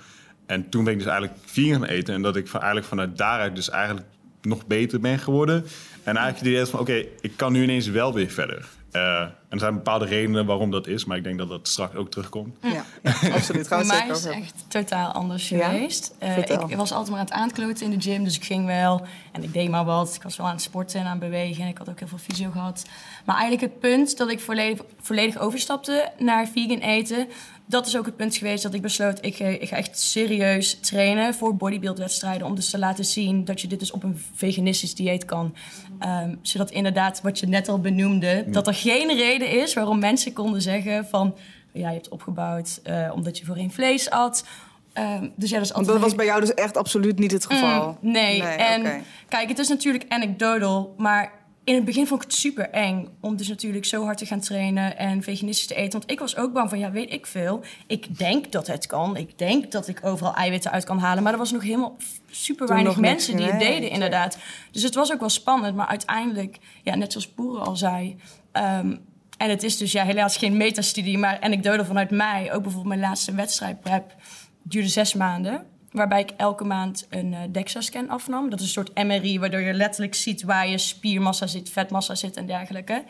En 0.46 0.68
toen 0.68 0.84
ben 0.84 0.92
ik 0.92 0.98
dus 0.98 1.08
eigenlijk 1.08 1.40
vegan 1.44 1.80
gaan 1.80 1.88
eten. 1.88 2.14
En 2.14 2.22
dat 2.22 2.36
ik 2.36 2.48
van, 2.48 2.60
eigenlijk 2.60 2.90
vanuit 2.90 3.16
daaruit 3.16 3.54
dus 3.54 3.70
eigenlijk 3.70 4.06
nog 4.42 4.66
beter 4.66 5.00
ben 5.00 5.18
geworden. 5.18 5.56
En 6.04 6.16
eigenlijk 6.16 6.38
het 6.38 6.46
idee 6.46 6.58
had 6.58 6.70
van 6.70 6.80
oké, 6.80 7.04
ik 7.20 7.32
kan 7.36 7.52
nu 7.52 7.62
ineens 7.62 7.86
wel 7.86 8.12
weer 8.14 8.30
verder. 8.30 8.68
Eh, 8.90 9.20
en 9.20 9.32
er 9.48 9.58
zijn 9.58 9.74
bepaalde 9.74 10.04
redenen 10.04 10.46
waarom 10.46 10.70
dat 10.70 10.86
is, 10.86 11.04
maar 11.04 11.16
ik 11.16 11.24
denk 11.24 11.38
dat 11.38 11.48
dat 11.48 11.68
straks 11.68 11.94
ook 11.94 12.10
terugkomt. 12.10 12.56
Ja, 12.62 12.84
absoluut. 13.34 13.68
Voor 13.68 13.86
mij 13.86 14.08
is 14.08 14.24
het 14.24 14.32
echt 14.32 14.54
totaal 14.68 15.12
anders 15.12 15.48
Ja? 15.48 15.68
geweest. 15.68 16.14
Eh, 16.18 16.38
ik 16.38 16.76
was 16.76 16.92
altijd 16.92 17.10
maar 17.10 17.18
aan 17.18 17.24
het 17.24 17.34
aankloten 17.34 17.92
in 17.92 17.98
de 17.98 18.00
gym, 18.00 18.24
dus 18.24 18.36
ik 18.36 18.44
ging 18.44 18.66
wel. 18.66 19.06
En 19.32 19.42
ik 19.42 19.52
deed 19.52 19.68
maar 19.68 19.84
wat. 19.84 20.14
Ik 20.14 20.22
was 20.22 20.36
wel 20.36 20.46
aan 20.46 20.52
het 20.52 20.62
sporten 20.62 21.00
en 21.00 21.06
aan 21.06 21.10
het 21.10 21.20
bewegen. 21.20 21.62
En 21.62 21.68
ik 21.68 21.78
had 21.78 21.88
ook 21.88 21.98
heel 21.98 22.08
veel 22.08 22.18
fysio 22.18 22.50
gehad. 22.50 22.84
Maar 23.24 23.36
eigenlijk 23.36 23.72
het 23.72 23.80
punt 23.80 24.16
dat 24.16 24.30
ik 24.30 24.40
volledig, 24.40 24.84
volledig 25.00 25.38
overstapte 25.38 26.12
naar 26.18 26.48
vegan 26.48 26.78
eten... 26.78 27.28
dat 27.70 27.86
is 27.86 27.96
ook 27.96 28.06
het 28.06 28.16
punt 28.16 28.36
geweest 28.36 28.62
dat 28.62 28.74
ik 28.74 28.82
besloot... 28.82 29.18
ik 29.20 29.36
ga, 29.36 29.44
ik 29.44 29.68
ga 29.68 29.76
echt 29.76 29.98
serieus 29.98 30.78
trainen 30.80 31.34
voor 31.34 31.56
bodybuildwedstrijden... 31.56 32.46
om 32.46 32.54
dus 32.54 32.70
te 32.70 32.78
laten 32.78 33.04
zien 33.04 33.44
dat 33.44 33.60
je 33.60 33.66
dit 33.66 33.78
dus 33.78 33.90
op 33.90 34.02
een 34.02 34.22
veganistisch 34.34 34.94
dieet 34.94 35.24
kan. 35.24 35.54
Ehm, 35.98 36.34
zodat 36.42 36.70
inderdaad, 36.70 37.20
wat 37.20 37.38
je 37.38 37.46
net 37.46 37.68
al 37.68 37.80
benoemde... 37.80 38.44
dat 38.46 38.66
er 38.66 38.74
geen 38.74 39.16
reden 39.16 39.50
is 39.50 39.74
waarom 39.74 39.98
mensen 39.98 40.32
konden 40.32 40.62
zeggen 40.62 41.06
van... 41.06 41.34
ja, 41.72 41.88
je 41.88 41.94
hebt 41.94 42.08
opgebouwd 42.08 42.80
eh, 42.82 43.10
omdat 43.14 43.38
je 43.38 43.44
voorheen 43.44 43.72
vlees 43.72 44.10
at... 44.10 44.44
Ehm, 44.92 45.28
dus 45.36 45.50
ja, 45.50 45.56
dat 45.56 45.66
is 45.66 45.72
Want 45.72 45.72
altijd 45.72 45.86
dat 45.86 46.00
was 46.00 46.14
bij 46.14 46.26
jou 46.26 46.40
dus 46.40 46.54
echt 46.54 46.76
absoluut 46.76 47.18
niet 47.18 47.32
het 47.32 47.46
geval. 47.46 47.98
Mm, 48.00 48.12
nee. 48.12 48.42
en 48.42 49.04
kijk, 49.28 49.48
het 49.48 49.58
is 49.58 49.68
natuurlijk 49.68 50.04
anecdotal, 50.08 50.94
maar 50.96 51.32
in 51.70 51.76
het 51.76 51.84
begin 51.84 52.06
vond 52.06 52.22
ik 52.22 52.28
het 52.30 52.38
super 52.38 52.70
eng 52.70 53.08
om 53.20 53.36
dus 53.36 53.48
natuurlijk 53.48 53.84
zo 53.84 54.04
hard 54.04 54.18
te 54.18 54.26
gaan 54.26 54.40
trainen 54.40 54.96
en 54.98 55.22
veganistisch 55.22 55.66
te 55.66 55.74
eten. 55.74 55.98
Want 55.98 56.10
ik 56.10 56.18
was 56.18 56.36
ook 56.36 56.52
bang 56.52 56.68
van, 56.68 56.78
ja, 56.78 56.90
weet 56.90 57.12
ik 57.12 57.26
veel. 57.26 57.62
Ik 57.86 58.18
denk 58.18 58.52
dat 58.52 58.66
het 58.66 58.86
kan. 58.86 59.16
Ik 59.16 59.38
denk 59.38 59.72
dat 59.72 59.88
ik 59.88 60.04
overal 60.04 60.34
eiwitten 60.34 60.70
uit 60.70 60.84
kan 60.84 60.98
halen. 60.98 61.22
Maar 61.22 61.32
er 61.32 61.38
was 61.38 61.52
nog 61.52 61.62
helemaal 61.62 61.96
super 62.30 62.66
Toen 62.66 62.74
weinig 62.74 62.96
mensen 62.96 63.36
die 63.36 63.46
het 63.46 63.56
nee, 63.56 63.72
deden, 63.72 63.90
inderdaad. 63.90 64.38
Dus 64.70 64.82
het 64.82 64.94
was 64.94 65.12
ook 65.12 65.20
wel 65.20 65.28
spannend. 65.28 65.76
Maar 65.76 65.86
uiteindelijk, 65.86 66.58
ja, 66.82 66.94
net 66.94 67.12
zoals 67.12 67.34
Boeren 67.34 67.66
al 67.66 67.76
zei... 67.76 68.16
ehm, 68.52 68.96
en 69.36 69.50
het 69.50 69.62
is 69.62 69.76
dus 69.76 69.92
ja, 69.92 70.04
helaas 70.04 70.36
geen 70.36 70.56
metastudie, 70.56 71.18
maar 71.18 71.40
anekdote 71.40 71.84
vanuit 71.84 72.10
mij. 72.10 72.52
Ook 72.52 72.62
bijvoorbeeld 72.62 72.94
mijn 72.94 73.08
laatste 73.08 73.34
wedstrijdprep 73.34 74.14
duurde 74.62 74.88
zes 74.88 75.14
maanden. 75.14 75.66
Waarbij 75.90 76.20
ik 76.20 76.30
elke 76.36 76.64
maand 76.64 77.06
een 77.10 77.34
eh 77.34 77.40
DEXA-scan 77.50 78.08
afnam. 78.08 78.50
Dat 78.50 78.58
is 78.60 78.64
een 78.64 78.84
soort 78.84 79.04
MRI, 79.04 79.38
waardoor 79.38 79.60
je 79.60 79.72
letterlijk 79.72 80.14
ziet 80.14 80.42
waar 80.42 80.68
je 80.68 80.78
spiermassa 80.78 81.46
zit, 81.46 81.70
vetmassa 81.70 82.14
zit 82.14 82.36
en 82.36 82.46
dergelijke. 82.46 83.04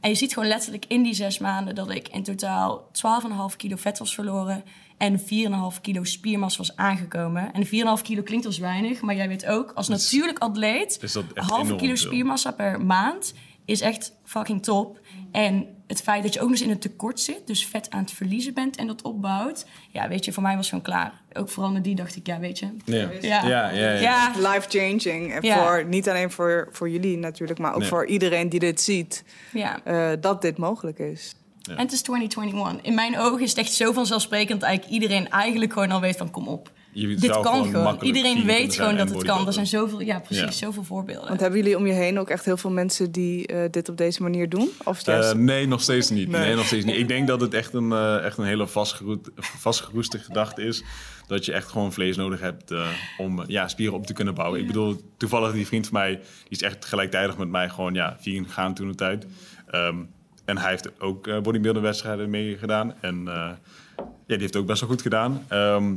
En 0.00 0.10
je 0.10 0.16
ziet 0.16 0.32
gewoon 0.32 0.48
letterlijk 0.48 0.84
in 0.88 1.02
die 1.02 1.14
zes 1.14 1.38
maanden 1.38 1.74
dat 1.74 1.90
ik 1.90 2.08
in 2.08 2.22
totaal 2.22 2.90
12,5 3.50 3.56
kilo 3.56 3.76
vet 3.76 3.98
was 3.98 4.14
verloren. 4.14 4.64
En 4.96 5.20
4,5 5.20 5.24
kilo 5.80 6.04
spiermassa 6.04 6.58
was 6.58 6.76
aangekomen. 6.76 7.52
En 7.52 7.66
4,5 7.66 7.70
kilo 8.02 8.22
klinkt 8.22 8.46
als 8.46 8.58
weinig, 8.58 9.00
maar 9.00 9.14
jij 9.14 9.28
weet 9.28 9.46
ook, 9.46 9.72
als 9.74 9.88
natuurlijk 9.88 10.38
atleet, 10.38 11.18
halve 11.34 11.76
kilo 11.76 11.94
spiermassa 11.94 12.50
per 12.50 12.80
maand 12.80 13.34
is 13.66 13.80
echt 13.80 14.12
fucking 14.24 14.62
top. 14.62 15.00
En 15.32 15.66
het 15.86 16.02
feit 16.02 16.22
dat 16.22 16.34
je 16.34 16.40
ook 16.40 16.48
nog 16.48 16.58
eens 16.58 16.66
in 16.66 16.70
een 16.72 16.78
tekort 16.78 17.20
zit, 17.20 17.46
dus 17.46 17.66
vet 17.66 17.90
aan 17.90 18.00
het 18.00 18.10
verliezen 18.12 18.54
bent 18.54 18.76
en 18.76 18.86
dat 18.86 19.02
opbouwt. 19.02 19.66
Ja, 19.92 20.08
weet 20.08 20.24
je, 20.24 20.32
voor 20.32 20.42
mij 20.42 20.56
was 20.56 20.70
het 20.70 20.82
gewoon 20.84 21.00
klaar. 21.00 21.12
Ook 21.32 21.48
vooral 21.48 21.72
met 21.72 21.84
die 21.84 21.94
dacht 21.94 22.16
ik, 22.16 22.26
ja, 22.26 22.38
weet 22.38 22.58
je. 22.58 22.68
Ja, 22.84 23.08
Ja, 23.20 23.46
ja, 23.46 23.68
ja. 23.70 23.70
ja. 23.70 24.00
ja. 24.00 24.32
Life-changing. 24.52 25.32
En 25.32 25.42
Ja. 25.42 25.58
voor, 25.66 25.84
niet 25.86 26.08
alleen 26.08 26.30
voor, 26.30 26.68
voor 26.72 26.88
jullie 26.90 27.16
natuurlijk, 27.18 27.58
maar 27.58 27.72
ook 27.74 27.80
Nee. 27.80 27.88
voor 27.88 28.06
iedereen 28.06 28.48
die 28.48 28.60
dit 28.60 28.80
ziet, 28.80 29.24
ja. 29.52 29.84
eh, 29.84 30.10
dat 30.20 30.42
dit 30.42 30.56
mogelijk 30.58 30.98
is. 30.98 31.34
En 31.70 31.78
het 31.78 31.92
is 31.92 32.02
2021. 32.02 32.82
In 32.84 32.94
mijn 32.94 33.18
ogen 33.18 33.40
is 33.42 33.48
het 33.50 33.58
echt 33.58 33.72
zo 33.72 33.92
vanzelfsprekend 33.92 34.60
dat 34.60 34.68
eigenlijk 34.68 35.00
iedereen 35.02 35.28
eigenlijk 35.30 35.72
gewoon 35.72 35.90
al 35.90 36.00
weet 36.00 36.16
van 36.16 36.30
kom 36.30 36.48
op. 36.48 36.70
Je 36.98 37.06
Dit 37.06 37.20
zou 37.24 37.42
kan 37.42 37.64
gewoon 37.64 37.98
Iedereen 38.00 38.44
weet 38.44 38.74
gewoon 38.74 38.96
dat 38.96 39.10
het 39.10 39.22
kan. 39.24 39.46
Er 39.46 39.52
zijn 39.52 39.66
zoveel, 39.66 40.00
ja, 40.00 40.18
precies, 40.18 40.44
Ja. 40.44 40.50
zoveel 40.50 40.82
voorbeelden. 40.84 41.28
Want 41.28 41.40
hebben 41.40 41.58
jullie 41.60 41.76
om 41.76 41.86
je 41.86 41.92
heen 41.92 42.18
ook 42.18 42.28
echt 42.30 42.44
heel 42.44 42.56
veel 42.56 42.70
mensen 42.70 43.12
die 43.12 43.46
eh, 43.46 43.70
dit 43.70 43.88
op 43.88 43.96
deze 43.96 44.22
manier 44.22 44.48
doen? 44.48 44.68
Of 44.84 45.06
Eh, 45.06 45.32
nee, 45.32 45.66
nog 45.68 45.80
steeds 45.82 46.10
niet. 46.10 46.28
Nee. 46.28 46.40
Nee. 46.40 46.54
nog 46.54 46.66
steeds 46.66 46.84
niet. 46.84 46.96
Ik 46.96 47.08
denk 47.08 47.26
dat 47.26 47.40
het 47.40 47.54
echt 47.54 47.72
een, 47.74 47.92
eh, 47.92 48.24
echt 48.24 48.38
een 48.38 48.44
hele 48.44 48.66
vastgeroet- 48.66 49.28
vastgeroeste 49.36 50.18
gedachte 50.18 50.62
is. 50.62 50.84
Dat 51.26 51.44
je 51.44 51.52
echt 51.52 51.68
gewoon 51.68 51.92
vlees 51.92 52.16
nodig 52.16 52.40
hebt 52.40 52.70
eh, 52.70 52.86
om 53.18 53.42
ja, 53.46 53.68
spieren 53.68 53.94
op 53.94 54.06
te 54.06 54.12
kunnen 54.12 54.34
bouwen. 54.34 54.60
Ik 54.60 54.66
bedoel, 54.66 55.00
toevallig 55.16 55.52
die 55.52 55.66
vriend 55.66 55.88
van 55.88 55.98
mij, 56.00 56.10
die 56.14 56.22
is 56.48 56.62
echt 56.62 56.84
gelijktijdig 56.84 57.36
met 57.38 57.48
mij 57.48 57.68
gewoon 57.68 57.94
ja, 57.94 58.16
vegan 58.20 58.44
gegaan 58.46 58.74
toen 58.74 58.88
de 58.88 58.94
tijd. 58.94 59.26
Ehm, 59.70 59.96
en 60.44 60.58
hij 60.58 60.70
heeft 60.70 61.00
ook 61.00 61.26
uh, 61.26 61.40
bodybuilder 61.40 61.82
wedstrijden 61.82 62.30
meegedaan. 62.30 62.94
En 63.00 63.28
eh, 63.28 63.50
ja, 63.96 64.06
die 64.26 64.38
heeft 64.38 64.56
ook 64.56 64.66
best 64.66 64.80
wel 64.80 64.88
goed 64.90 65.02
gedaan. 65.02 65.44
Ehm, 65.48 65.92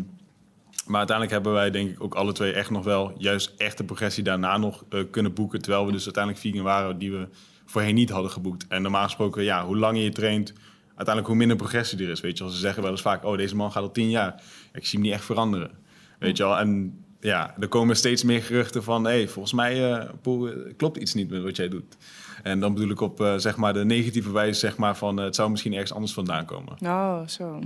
maar 0.90 0.98
uiteindelijk 0.98 1.36
hebben 1.36 1.54
wij 1.54 1.72
denk 1.72 1.90
ik 1.90 2.04
ook 2.04 2.16
alle 2.16 2.34
twee 2.34 2.54
echt 2.54 2.70
nog 2.70 2.84
wel 2.84 3.14
juist 3.18 3.54
echte 3.58 3.84
progressie 3.84 4.24
daarna 4.24 4.58
nog 4.58 4.84
eh, 4.90 5.04
kunnen 5.12 5.34
boeken. 5.34 5.62
Terwijl 5.62 5.86
we 5.86 5.92
dus 5.92 6.04
uiteindelijk 6.04 6.44
vegan 6.44 6.64
waren 6.64 6.98
die 6.98 7.12
we 7.12 7.28
voorheen 7.66 7.96
niet 7.96 8.10
hadden 8.10 8.32
geboekt. 8.32 8.66
En 8.68 8.82
normaal 8.82 9.04
gesproken, 9.04 9.44
ja, 9.44 9.66
hoe 9.66 9.78
langer 9.78 10.02
je 10.02 10.12
traint, 10.12 10.54
uiteindelijk 10.88 11.28
hoe 11.28 11.36
minder 11.36 11.58
progressie 11.58 12.04
er 12.04 12.10
is. 12.10 12.22
Weet 12.22 12.38
je, 12.38 12.44
als 12.44 12.54
ze 12.54 12.60
zeggen 12.60 12.82
wel 12.84 12.92
eens 12.92 13.02
vaak, 13.02 13.24
oh 13.24 13.38
deze 13.38 13.56
man 13.56 13.72
gaat 13.72 13.84
al 13.84 13.92
tien 13.92 14.10
jaar. 14.10 14.44
Ik 14.74 14.86
zie 14.86 15.00
hem 15.00 15.08
niet 15.08 15.18
echt 15.18 15.26
veranderen. 15.26 15.72
Weet 16.20 16.38
je 16.38 16.44
wel, 16.44 16.58
en 16.58 17.00
ja, 17.20 17.56
er 17.60 17.68
komen 17.68 17.96
steeds 17.96 18.24
meer 18.24 18.42
geruchten 18.42 18.84
van, 18.84 19.04
hé, 19.04 19.12
hey, 19.12 19.28
volgens 19.28 19.54
mij 19.54 19.74
eh, 19.74 20.10
eh, 20.24 20.76
klopt 20.78 20.98
iets 20.98 21.14
niet 21.14 21.30
met 21.30 21.44
wat 21.44 21.56
jij 21.56 21.70
doet. 21.70 21.98
En 22.44 22.60
dan 22.60 22.74
bedoel 22.74 22.90
ik 22.90 23.02
op 23.02 23.34
zeg 23.38 23.58
maar 23.58 23.74
de 23.74 23.86
negatieve 23.86 24.32
wijze 24.32 24.60
zeg 24.60 24.78
maar, 24.78 24.98
van, 24.98 25.18
het 25.18 25.36
zou 25.36 25.50
misschien 25.50 25.74
ergens 25.74 25.94
anders 25.94 26.14
vandaan 26.14 26.46
komen. 26.46 26.78
Oh, 26.84 27.28
zo. 27.28 27.60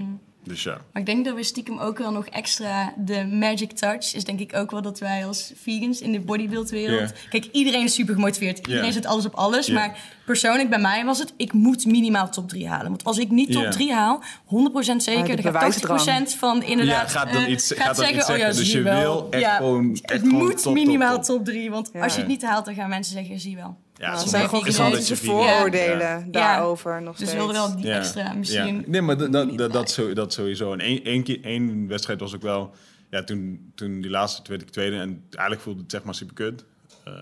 Dus 0.44 0.64
ja. 0.64 0.72
Maar 0.92 1.02
ik 1.02 1.06
denk 1.06 1.26
dat 1.26 1.36
we 1.36 1.44
stiekem 1.44 1.78
ook 1.80 1.98
wel 1.98 2.12
nog 2.12 2.26
extra... 2.26 2.94
De 2.98 3.26
magic 3.26 3.72
touch 3.72 4.16
is 4.16 4.24
denk 4.24 4.40
ik 4.40 4.56
ook 4.56 4.72
wel 4.72 4.82
dat 4.82 5.00
wij 5.00 5.26
als 5.26 5.52
vegans 5.56 6.02
in 6.02 6.12
de 6.12 6.20
bodybuildwereld... 6.20 7.10
Ja. 7.10 7.16
Kijk, 7.30 7.46
iedereen 7.52 7.84
is 7.84 7.94
super 7.94 8.14
gemotiveerd. 8.14 8.68
Iedereen 8.68 8.94
zet 8.94 9.06
alles 9.06 9.26
op 9.26 9.34
alles. 9.34 9.70
Maar 9.70 9.98
persoonlijk 10.26 10.70
bij 10.70 10.80
mij 10.80 11.06
was 11.06 11.20
het... 11.20 11.34
Ik 11.38 11.54
moet 11.54 11.86
minimaal 11.86 12.30
top 12.30 12.50
3 12.50 12.68
halen. 12.68 12.88
Want 12.90 13.04
als 13.04 13.18
ik 13.18 13.30
niet 13.30 13.52
top 13.52 13.64
Ja. 13.64 13.70
3 13.72 13.94
haal, 13.94 14.24
100% 14.24 14.24
Ah, 14.54 15.00
zeker... 15.00 15.36
de 15.36 15.42
dan 15.42 15.54
gaat 15.54 15.54
bewijsdrang. 15.54 16.28
80% 16.28 16.38
van 16.38 16.64
inderdaad... 16.64 17.12
Ja, 17.12 17.20
gaat 17.20 17.34
dan 17.34 17.44
eh, 17.44 17.50
iets- 17.52 17.68
gaat 17.68 17.78
gaat 17.78 17.86
dan 17.86 17.96
zeggen, 17.96 18.18
iets 18.18 18.30
oh 18.30 18.38
ja. 18.38 18.48
Dus 18.48 18.58
zie 18.70 18.78
je 18.78 18.82
wel. 18.84 19.00
wil 19.02 19.28
echt 19.30 19.42
ja, 19.44 19.56
gewoon- 19.56 19.90
Het 19.92 20.12
echt 20.12 20.22
gewoon 20.22 20.44
moet 20.44 20.62
top, 20.62 20.74
minimaal 20.74 21.16
top. 21.16 21.24
top 21.24 21.46
3. 21.46 21.70
Want 21.72 21.90
Ja. 21.94 22.04
als 22.04 22.14
je 22.14 22.20
het 22.20 22.28
niet 22.30 22.46
haalt, 22.46 22.66
dan 22.66 22.74
gaan 22.76 22.90
mensen 22.90 23.14
zeggen, 23.14 23.40
zie 23.40 23.56
wel. 23.56 23.78
Ja, 24.04 24.14
Nou, 24.14 24.28
zijn 24.28 24.50
gewoon 24.50 24.64
gigantische. 24.64 25.14
Ja. 25.14 25.20
vooroordelen 25.20 26.32
daarover 26.32 27.02
nog 27.02 27.18
Dus 27.18 27.28
steeds. 27.28 27.32
we 27.32 27.38
wilden 27.38 27.56
wel 27.56 27.76
die 27.76 27.92
extra 27.92 28.34
misschien... 28.34 28.76
Ja. 28.76 28.84
Nee, 28.86 29.02
maar 29.02 29.18
dat, 29.32 30.10
dat, 30.14 30.34
sowieso. 30.34 30.74
En 30.74 30.80
één, 30.80 31.04
één, 31.04 31.24
keer, 31.24 31.44
één 31.44 31.88
wedstrijd 31.88 32.20
was 32.20 32.36
ook 32.36 32.42
wel... 32.42 32.74
Ja, 33.10 33.24
toen, 33.24 33.72
toen 33.76 34.02
die 34.02 34.12
laatste 34.12 34.42
werd 34.50 34.62
ik 34.62 34.70
tweede. 34.70 34.96
En 34.96 35.26
eigenlijk 35.30 35.62
voelde 35.62 35.82
het 35.82 35.92
zeg 35.92 36.04
maar 36.04 36.16
super 36.16 36.36
kut. 36.36 36.66
Eh, 37.04 37.14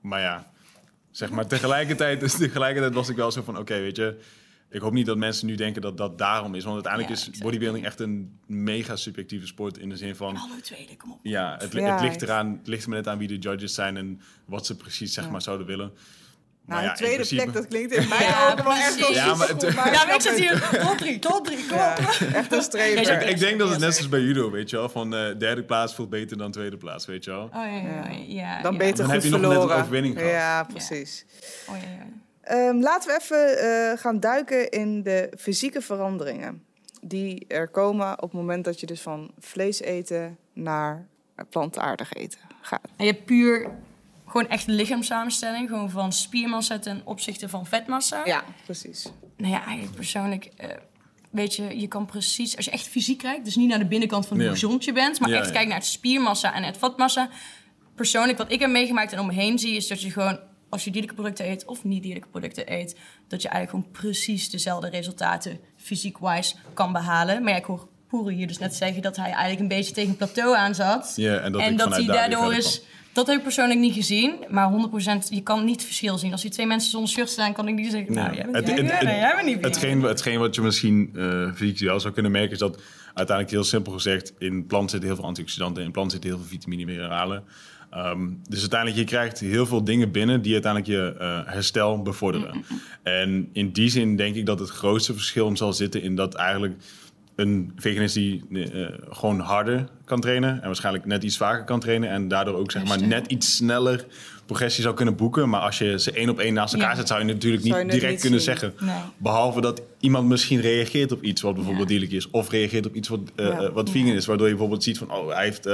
maar 0.00 0.20
ja, 0.20 0.50
zeg 1.10 1.30
maar 1.30 1.46
tegelijkertijd, 1.46 2.20
dus 2.20 2.36
tegelijkertijd 2.46 2.94
was 2.94 3.08
ik 3.08 3.16
wel 3.16 3.30
zo 3.30 3.42
van... 3.42 3.58
Oké, 3.58 3.80
weet 3.80 3.96
je... 3.96 4.18
ik 4.72 4.80
hoop 4.80 4.92
niet 4.92 5.06
dat 5.06 5.16
mensen 5.16 5.46
nu 5.46 5.54
denken 5.54 5.82
dat 5.82 5.96
dat 5.96 6.18
daarom 6.18 6.54
is. 6.54 6.62
Want 6.64 6.74
uiteindelijk 6.74 7.14
Ja, 7.20 7.30
is 7.32 7.38
bodybuilding 7.38 7.84
echt 7.84 8.00
een 8.00 8.38
mega 8.46 8.96
subjectieve 8.96 9.46
sport. 9.46 9.78
In 9.78 9.88
de 9.88 9.96
zin 9.96 10.16
van, 10.16 10.34
Hallo 10.34 10.60
tweede, 10.62 10.96
kom 10.96 11.12
op. 11.12 11.18
ja, 11.22 11.56
het, 11.58 11.72
Ja. 11.72 11.92
het, 11.92 12.00
ligt 12.02 12.22
eraan, 12.22 12.56
het 12.58 12.66
ligt 12.66 12.82
er 12.82 12.88
maar 12.88 12.98
net 12.98 13.08
aan 13.08 13.18
wie 13.18 13.28
de 13.28 13.38
judges 13.38 13.74
zijn 13.74 13.96
en 13.96 14.20
wat 14.44 14.66
ze 14.66 14.76
precies 14.76 15.12
zeg 15.12 15.30
maar 15.30 15.42
zouden 15.42 15.66
willen. 15.66 15.92
Nou, 16.66 16.82
ja, 16.82 16.88
de 16.90 16.96
tweede 16.96 17.14
principe- 17.16 17.42
plek, 17.42 17.54
dat 17.54 17.66
klinkt 17.68 17.92
in 17.92 18.08
mijn 18.08 18.22
Ja, 18.22 18.46
ogen 18.52 18.64
wel 18.64 18.72
echt 18.72 19.08
Ja, 19.14 19.34
maar 19.34 19.48
goed, 19.48 19.62
het- 19.62 19.74
maar 19.74 19.92
Ja, 20.08 20.14
ik 20.14 20.20
zit 20.20 20.30
het. 20.30 20.40
hier, 20.40 20.80
top 20.80 20.96
drie, 20.98 21.18
top 21.18 21.44
drie, 21.46 21.66
kom 21.66 21.76
Ja, 21.76 21.96
op. 21.98 22.20
echt 22.34 22.52
een 22.52 22.62
strever. 22.62 23.02
Jij 23.02 23.22
Ik, 23.24 23.28
ik 23.30 23.38
denk 23.38 23.58
dat 23.58 23.68
het 23.70 23.78
net 23.78 23.94
zoals 23.94 24.08
bij 24.10 24.20
judo, 24.20 24.50
weet 24.50 24.70
je 24.70 24.76
wel. 24.76 24.88
Van 24.88 25.14
eh, 25.14 25.38
derde 25.38 25.62
plaats 25.64 25.94
voelt 25.94 26.10
beter 26.10 26.36
dan 26.36 26.50
tweede 26.50 26.76
plaats, 26.76 27.06
weet 27.06 27.24
je 27.24 27.30
wel. 27.30 27.42
Oh 27.44 27.50
ja, 27.52 27.66
ja, 27.66 28.08
ja. 28.08 28.18
ja 28.26 28.62
Dan 28.62 28.72
ja. 28.72 28.78
beter 28.78 28.96
Dan 28.96 29.04
goed 29.04 29.14
heb 29.14 29.22
je 29.22 29.30
nog 29.30 29.40
net 29.40 29.50
verloren. 29.50 29.74
een 29.76 29.80
overwinning 29.82 30.14
gehad. 30.18 30.30
Ja, 30.32 30.62
precies. 30.64 31.24
Oh 31.68 31.76
ja, 31.76 31.82
ja. 31.82 32.06
Ehm, 32.42 32.80
laten 32.80 33.08
we 33.10 33.18
even 33.20 33.58
eh, 33.58 33.98
gaan 33.98 34.20
duiken 34.20 34.70
in 34.70 35.02
de 35.02 35.32
fysieke 35.38 35.80
veranderingen. 35.80 36.62
Die 37.00 37.44
er 37.48 37.68
komen 37.68 38.12
op 38.12 38.30
het 38.30 38.32
moment 38.40 38.64
dat 38.64 38.80
je 38.80 38.86
dus 38.86 39.00
van 39.00 39.30
vlees 39.38 39.80
eten 39.80 40.38
naar 40.52 41.06
plantaardig 41.48 42.12
eten 42.12 42.40
gaat. 42.60 42.80
En 42.96 43.04
je 43.04 43.12
hebt 43.12 43.24
puur 43.24 43.70
gewoon 44.26 44.48
echt 44.48 44.66
lichaamssamenstelling. 44.66 45.68
Gewoon 45.68 45.90
van 45.90 46.12
spiermassa 46.12 46.78
ten 46.78 47.00
opzichte 47.04 47.48
van 47.48 47.66
vetmassa. 47.66 48.22
Ja, 48.24 48.44
precies. 48.64 49.12
Nou 49.36 49.52
ja, 49.52 49.64
eigenlijk 49.64 49.94
persoonlijk... 49.96 50.44
eh, 50.56 50.68
weet 51.30 51.54
je, 51.54 51.80
je 51.80 51.88
kan 51.88 52.06
precies... 52.06 52.56
Als 52.56 52.64
je 52.64 52.70
echt 52.70 52.86
fysiek 52.88 53.18
kijkt, 53.18 53.44
dus 53.44 53.56
niet 53.56 53.68
naar 53.68 53.78
de 53.78 53.86
binnenkant 53.86 54.26
van 54.26 54.36
hoe 54.36 54.46
Ja. 54.46 54.52
gezond 54.52 54.84
je 54.84 54.92
bent... 54.92 55.20
maar 55.20 55.30
Ja, 55.30 55.36
echt 55.36 55.46
ja. 55.46 55.52
kijkt 55.52 55.68
naar 55.68 55.78
het 55.78 55.86
spiermassa 55.86 56.54
en 56.54 56.62
het 56.62 56.78
vetmassa... 56.78 57.28
Persoonlijk, 57.94 58.38
wat 58.38 58.52
ik 58.52 58.60
heb 58.60 58.70
meegemaakt 58.70 59.12
en 59.12 59.18
om 59.18 59.26
me 59.26 59.32
heen 59.32 59.58
zie... 59.58 59.76
is 59.76 59.88
dat 59.88 60.02
je 60.02 60.10
gewoon, 60.10 60.38
als 60.72 60.84
je 60.84 60.90
dierlijke 60.90 61.16
producten 61.16 61.50
eet 61.50 61.64
of 61.64 61.84
niet 61.84 62.02
dierlijke 62.02 62.28
producten 62.28 62.72
eet... 62.72 62.96
dat 63.28 63.42
je 63.42 63.48
eigenlijk 63.48 63.84
gewoon 63.84 64.02
precies 64.02 64.50
dezelfde 64.50 64.88
resultaten 64.88 65.58
fysiek-wise 65.76 66.54
kan 66.74 66.92
behalen. 66.92 67.42
Maar 67.42 67.52
ja, 67.52 67.58
ik 67.58 67.64
hoor 67.64 67.88
Poeri 68.08 68.34
hier 68.34 68.46
dus 68.46 68.58
net 68.58 68.74
zeggen 68.74 69.02
dat 69.02 69.16
hij 69.16 69.30
eigenlijk 69.30 69.60
een 69.60 69.68
beetje 69.68 69.92
tegen 69.92 70.10
een 70.10 70.16
plateau 70.16 70.56
aan 70.56 70.74
zat. 70.74 71.12
Ja, 71.16 71.36
en 71.38 71.52
dat 71.52 71.60
ik 71.60 71.66
en 71.66 71.76
dat 71.76 71.96
hij 71.96 72.04
daardoor 72.06 72.54
is... 72.54 72.82
Dat 73.12 73.26
heb 73.26 73.36
ik 73.36 73.42
persoonlijk 73.42 73.80
niet 73.80 73.94
gezien, 73.94 74.34
maar 74.48 74.72
100% 75.24 75.28
je 75.28 75.42
kan 75.42 75.64
niet 75.64 75.84
verschil 75.84 76.18
zien. 76.18 76.32
Als 76.32 76.42
hier 76.42 76.50
twee 76.50 76.66
mensen 76.66 76.90
zonder 76.90 77.10
shirt 77.10 77.28
staan, 77.30 77.52
kan 77.52 77.68
ik 77.68 77.74
niet 77.74 77.90
zeggen... 77.90 78.14
Nou, 78.14 78.34
jij 78.34 78.44
bent 78.44 78.56
Het- 78.56 78.78
het- 78.78 78.90
het- 78.90 79.02
nee, 79.02 79.16
jij 79.16 79.34
bent 79.34 79.46
niet 79.46 79.56
meer. 79.56 79.64
Hetgeen, 79.64 80.02
hetgeen 80.02 80.38
wat 80.38 80.54
je 80.54 80.60
misschien 80.60 81.10
eh 81.16 81.52
fysiek 81.54 81.78
wel 81.78 82.00
zou 82.00 82.14
kunnen 82.14 82.32
merken... 82.32 82.50
is 82.52 82.58
dat 82.58 82.78
uiteindelijk 83.06 83.50
heel 83.50 83.64
simpel 83.64 83.92
gezegd... 83.92 84.32
in 84.38 84.66
planten 84.66 84.90
zitten 84.90 85.08
heel 85.08 85.16
veel 85.18 85.26
antioxidanten... 85.28 85.84
in 85.84 85.90
planten 85.90 86.12
zitten 86.12 86.30
heel 86.30 86.38
veel 86.38 86.48
vitamine 86.48 86.82
en 86.82 86.88
mineralen. 86.88 87.44
Ehm, 87.92 88.28
dus 88.48 88.60
uiteindelijk, 88.60 89.00
je 89.00 89.06
krijgt 89.06 89.40
heel 89.40 89.66
veel 89.66 89.84
dingen 89.84 90.10
binnen... 90.10 90.42
die 90.42 90.52
uiteindelijk 90.52 90.92
je 90.92 91.14
eh, 91.18 91.40
herstel 91.44 92.02
bevorderen. 92.02 92.64
En 93.02 93.48
in 93.52 93.72
die 93.72 93.88
zin 93.88 94.16
denk 94.16 94.34
ik 94.36 94.46
dat 94.46 94.58
het 94.58 94.68
grootste 94.70 95.12
verschil 95.12 95.46
hem 95.46 95.56
zal 95.56 95.72
zitten... 95.72 96.02
in 96.02 96.16
dat 96.16 96.34
eigenlijk 96.34 96.74
een 97.36 97.72
veganist 97.76 98.14
die 98.14 98.44
eh, 98.52 98.86
gewoon 99.10 99.38
harder 99.40 99.84
kan 100.04 100.20
trainen... 100.20 100.60
en 100.60 100.66
waarschijnlijk 100.66 101.04
net 101.06 101.22
iets 101.22 101.36
vaker 101.36 101.64
kan 101.64 101.80
trainen... 101.80 102.08
en 102.10 102.28
daardoor 102.28 102.54
ook 102.54 102.70
zeg 102.70 102.84
maar 102.84 103.02
net 103.06 103.26
iets 103.26 103.56
sneller 103.56 104.04
progressie 104.46 104.82
zou 104.82 104.94
kunnen 104.94 105.16
boeken. 105.16 105.48
Maar 105.48 105.60
als 105.60 105.78
je 105.78 105.98
ze 106.00 106.12
één 106.12 106.28
op 106.28 106.38
één 106.38 106.54
naast 106.54 106.74
elkaar 106.74 106.90
Ja. 106.90 106.96
zet... 106.96 107.08
zou 107.08 107.20
je 107.20 107.26
natuurlijk 107.26 107.62
niet 107.62 107.74
je 107.74 107.84
direct 107.86 108.10
niet 108.12 108.20
kunnen 108.20 108.40
zien. 108.40 108.58
zeggen... 108.58 108.74
Nee. 108.80 108.94
Behalve 109.16 109.60
dat 109.60 109.82
iemand 110.00 110.28
misschien 110.28 110.60
reageert 110.60 111.12
op 111.12 111.22
iets 111.22 111.40
wat 111.42 111.54
bijvoorbeeld 111.54 111.88
Ja. 111.88 111.94
dierlijk 111.94 112.12
is. 112.12 112.30
Of 112.30 112.50
reageert 112.50 112.86
op 112.86 112.94
iets 112.94 113.08
wat, 113.08 113.20
Ja. 113.36 113.42
eh, 113.60 113.72
wat 113.72 113.90
vegan 113.90 114.12
is. 114.12 114.26
Waardoor 114.26 114.46
je 114.46 114.52
bijvoorbeeld 114.52 114.82
ziet 114.82 114.98
van, 114.98 115.10
oh, 115.12 115.34
hij 115.34 115.44
heeft 115.44 115.66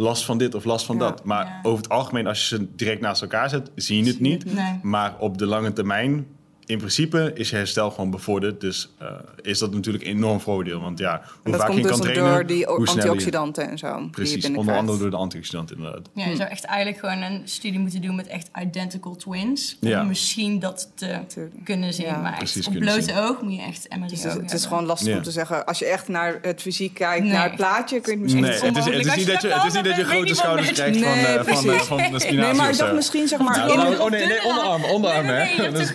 last 0.00 0.24
van 0.24 0.38
dit 0.38 0.54
of 0.54 0.64
last 0.64 0.86
van 0.86 0.96
Ja. 0.96 1.02
dat. 1.02 1.24
Maar 1.24 1.44
Ja. 1.44 1.58
over 1.62 1.82
het 1.82 1.88
algemeen, 1.88 2.26
als 2.26 2.48
je 2.48 2.56
ze 2.56 2.68
direct 2.76 3.00
naast 3.00 3.22
elkaar 3.22 3.48
zet, 3.48 3.70
zie 3.74 4.04
je 4.04 4.10
het 4.10 4.20
niet. 4.20 4.44
Nee. 4.54 4.78
Maar 4.82 5.14
op 5.18 5.38
de 5.38 5.46
lange 5.46 5.72
termijn, 5.72 6.26
in 6.70 6.78
principe, 6.78 7.30
is 7.34 7.50
je 7.50 7.56
herstel 7.56 7.90
gewoon 7.90 8.10
bevorderd. 8.10 8.60
Dus 8.60 8.88
eh, 8.98 9.06
is 9.42 9.58
dat 9.58 9.72
natuurlijk 9.72 10.04
een 10.04 10.10
enorm 10.10 10.40
voordeel. 10.40 10.80
Want 10.80 10.98
ja, 10.98 11.22
hoe 11.42 11.52
dat 11.52 11.60
vaak 11.60 11.70
komt 11.70 11.80
je 11.80 11.86
dus 11.88 11.96
kan 11.96 12.06
door 12.06 12.14
trainen, 12.14 12.46
die 12.46 12.64
hoe 12.66 12.86
sneller 12.88 13.02
je... 13.04 13.08
antioxidanten 13.10 13.70
en 13.70 13.78
zo. 13.78 13.98
die 13.98 14.10
Precies, 14.10 14.50
onder 14.50 14.76
andere 14.76 14.98
door 14.98 15.10
de 15.10 15.16
antioxidanten 15.16 15.76
inderdaad. 15.76 16.08
Ja, 16.14 16.26
je 16.26 16.36
zou 16.36 16.48
echt 16.48 16.64
eigenlijk 16.64 16.98
gewoon 16.98 17.22
een 17.22 17.42
studie 17.44 17.78
moeten 17.78 18.02
doen 18.02 18.14
met 18.14 18.26
echt 18.26 18.50
identical 18.62 19.16
twins. 19.16 19.76
Ja. 19.80 20.00
Om 20.00 20.06
misschien 20.08 20.58
dat 20.58 20.88
te 20.96 21.48
kunnen 21.64 21.94
zien. 21.94 22.06
ja. 22.06 22.16
maar 22.16 22.40
echt 22.40 22.66
op 22.66 22.72
blote 22.72 23.02
zien. 23.02 23.16
oog 23.16 23.40
moet 23.42 23.54
je 23.54 23.62
echt 23.62 23.86
MRI 23.98 24.08
Dus 24.08 24.22
het, 24.22 24.52
is 24.52 24.64
gewoon 24.64 24.84
lastig 24.84 25.08
Ja. 25.08 25.16
om 25.16 25.22
te 25.22 25.30
zeggen. 25.30 25.66
Als 25.66 25.78
je 25.78 25.84
echt 25.86 26.08
naar 26.08 26.38
het 26.42 26.60
fysiek 26.60 26.94
kijkt, 26.94 27.22
Nee. 27.24 27.32
naar 27.32 27.44
het 27.44 27.56
plaatje, 27.56 28.00
kun 28.00 28.12
je 28.12 28.18
het 28.18 28.20
misschien 28.22 28.42
Nee, 28.42 28.52
het 28.52 28.62
is, 28.62 28.68
het, 28.68 28.76
is 28.76 28.84
onmogelijk. 28.84 29.16
niet 29.16 29.26
dat 29.26 29.42
je, 29.42 29.48
het 29.48 29.64
is 29.66 29.72
dat 29.72 29.84
niet 29.84 29.96
dat 29.96 30.06
je 30.06 30.12
grote 30.12 30.34
schouders 30.34 30.72
krijgt 30.72 30.98
van, 30.98 31.12
eh, 31.12 31.34
van, 31.44 31.70
eh, 31.70 31.80
van 31.80 31.96
de 31.96 32.04
spinazie 32.04 32.36
Nee, 32.36 32.54
maar 32.54 32.76
dacht 32.76 32.92
misschien 32.94 33.28
zeg 33.28 33.38
maar... 33.38 33.66
Die- 33.66 34.00
oh, 34.00 34.10
nee, 34.10 34.26
nee, 34.26 34.44
onderarm, 34.44 34.84
onderarm, 34.84 35.26
hè. 35.26 35.56
Dat 35.70 35.78
is 35.80 35.92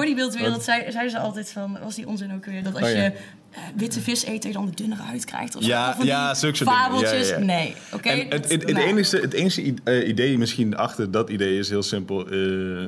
Bodybuildwereld 0.00 0.62
zei- 0.62 0.90
zeiden 0.90 1.10
ze 1.10 1.18
altijd 1.18 1.50
van, 1.52 1.78
was 1.84 1.94
die 1.94 2.06
onzin 2.06 2.32
ook 2.34 2.44
weer, 2.44 2.62
dat 2.62 2.74
als 2.74 2.82
Oh, 2.82 2.90
ja. 2.90 3.02
je 3.02 3.10
eh, 3.50 3.58
witte 3.76 4.00
vis 4.00 4.24
je 4.42 4.52
dan 4.52 4.66
de 4.66 4.74
dunnere 4.74 5.02
huid 5.02 5.24
krijgt. 5.24 5.56
Of. 5.56 5.64
Ja, 5.64 5.94
Of 5.98 6.04
ja, 6.04 6.34
zulke 6.34 6.56
soort 6.56 6.68
dingen. 6.70 6.82
fabeltjes. 6.82 7.28
Ja. 7.28 7.38
Nee, 7.38 7.74
oké. 7.92 8.08
En 8.08 8.18
het, 8.18 8.50
het, 8.50 8.62
het, 8.62 8.72
nou, 8.72 8.86
enige, 8.86 9.16
het 9.16 9.32
enige 9.32 9.74
eh, 9.84 10.08
idee 10.08 10.38
misschien 10.38 10.76
achter 10.76 11.10
dat 11.10 11.30
idee 11.30 11.58
is 11.58 11.68
heel 11.68 11.82
simpel. 11.82 12.28
eh, 12.30 12.84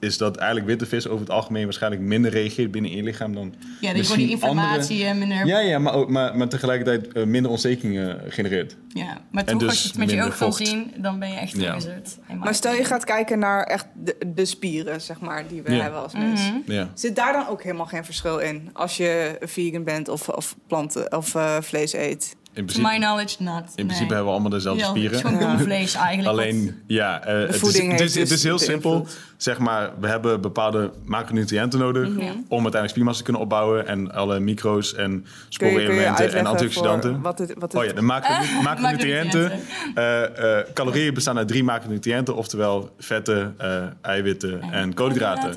is 0.00 0.18
dat 0.18 0.36
eigenlijk 0.36 0.68
witte 0.68 0.86
vis 0.86 1.06
over 1.06 1.20
het 1.20 1.30
algemeen 1.30 1.64
waarschijnlijk 1.64 2.02
minder 2.02 2.30
reageert 2.30 2.70
binnen 2.70 2.90
je 2.90 3.02
lichaam 3.02 3.34
dan 3.34 3.54
Ja, 3.80 3.92
die 3.92 4.28
informatie 4.30 4.96
minder... 5.14 5.22
andere- 5.38 5.46
Ja, 5.46 5.58
ja 5.60 5.78
maar, 5.78 6.10
maar, 6.10 6.36
maar 6.36 6.48
tegelijkertijd 6.48 7.12
eh, 7.12 7.24
minder 7.24 7.50
ontstekingen 7.50 8.20
genereert. 8.28 8.76
Ja, 8.88 9.20
maar 9.30 9.44
toch, 9.44 9.54
als 9.62 9.62
dus 9.72 9.82
je 9.82 9.88
het 9.88 9.96
met 9.98 10.10
je 10.10 10.22
oog 10.22 10.36
kan 10.36 10.52
zien, 10.52 10.92
dan 10.96 11.18
ben 11.18 11.28
je 11.30 11.36
echt 11.36 11.54
een 11.54 11.60
Ja. 11.60 11.74
wizard. 11.74 12.18
Maar 12.38 12.54
stel 12.54 12.74
je 12.74 12.84
gaat 12.84 13.04
kijken 13.04 13.38
naar 13.38 13.62
echt 13.62 13.86
de, 13.94 14.16
de 14.34 14.44
spieren, 14.44 15.00
zeg 15.00 15.20
maar, 15.20 15.48
die 15.48 15.62
we 15.62 15.72
Ja. 15.72 15.82
hebben 15.82 16.02
als 16.02 16.12
mens. 16.12 16.40
Mhm. 16.50 16.72
Ja. 16.72 16.88
Zit 16.94 17.16
daar 17.16 17.32
dan 17.32 17.48
ook 17.48 17.62
helemaal 17.62 17.86
geen 17.86 18.04
verschil 18.04 18.38
in? 18.38 18.70
Als 18.72 18.96
je 18.96 19.36
vegan 19.40 19.84
bent 19.84 20.08
of, 20.08 20.28
of 20.28 20.56
planten 20.66 21.16
of 21.16 21.34
eh, 21.34 21.56
vlees 21.60 21.92
eet? 21.92 22.36
In 22.60 22.66
To 22.66 22.72
principe, 22.72 22.98
my 22.98 23.04
knowledge 23.04 23.42
not. 23.42 23.62
in 23.74 23.84
principe 23.86 24.06
hebben 24.14 24.24
we 24.24 24.30
allemaal 24.30 24.50
dezelfde 24.50 24.80
ja, 24.82 24.88
Het 24.88 24.96
spieren. 24.96 25.16
is 25.16 25.22
gewoon 25.38 25.56
Ja. 25.58 25.58
vlees 25.58 25.94
eigenlijk. 26.08 26.28
Alleen, 26.28 26.82
ja, 26.86 27.24
eh, 27.24 27.40
het, 27.40 27.54
is, 27.54 27.60
voeding 27.60 27.90
het, 27.92 28.00
is, 28.00 28.14
het 28.14 28.28
dus 28.28 28.36
is 28.38 28.42
heel 28.44 28.58
simpel. 28.58 28.92
invloed. 28.92 29.18
Zeg 29.36 29.58
maar, 29.58 29.90
we 30.00 30.08
hebben 30.08 30.40
bepaalde 30.40 30.90
macronutriënten 31.04 31.78
nodig 31.78 32.08
Mhm. 32.08 32.20
om 32.20 32.32
uiteindelijk 32.50 32.88
spiermassa 32.90 33.18
te 33.18 33.24
kunnen 33.24 33.42
opbouwen. 33.42 33.86
En 33.86 34.12
alle 34.12 34.40
micro's 34.40 34.94
en 34.94 35.24
sporenelementen 35.48 36.32
en 36.32 36.46
antioxidanten. 36.46 37.20
wat 37.20 37.38
het, 37.38 37.52
wat 37.58 37.72
het 37.72 37.80
Oh 37.80 37.86
ja, 37.86 37.92
de 37.92 38.00
macro 38.02 38.34
macronutriënten. 38.62 39.52
Eh, 39.94 40.58
eh, 40.58 40.66
calorieën 40.74 41.14
bestaan 41.14 41.38
uit 41.38 41.48
drie 41.48 41.64
macronutriënten, 41.64 42.36
oftewel 42.36 42.94
vetten, 42.98 43.54
eh, 43.58 43.82
eiwitten 44.02 44.62
en 44.62 44.94
koolhydraten. 44.94 45.56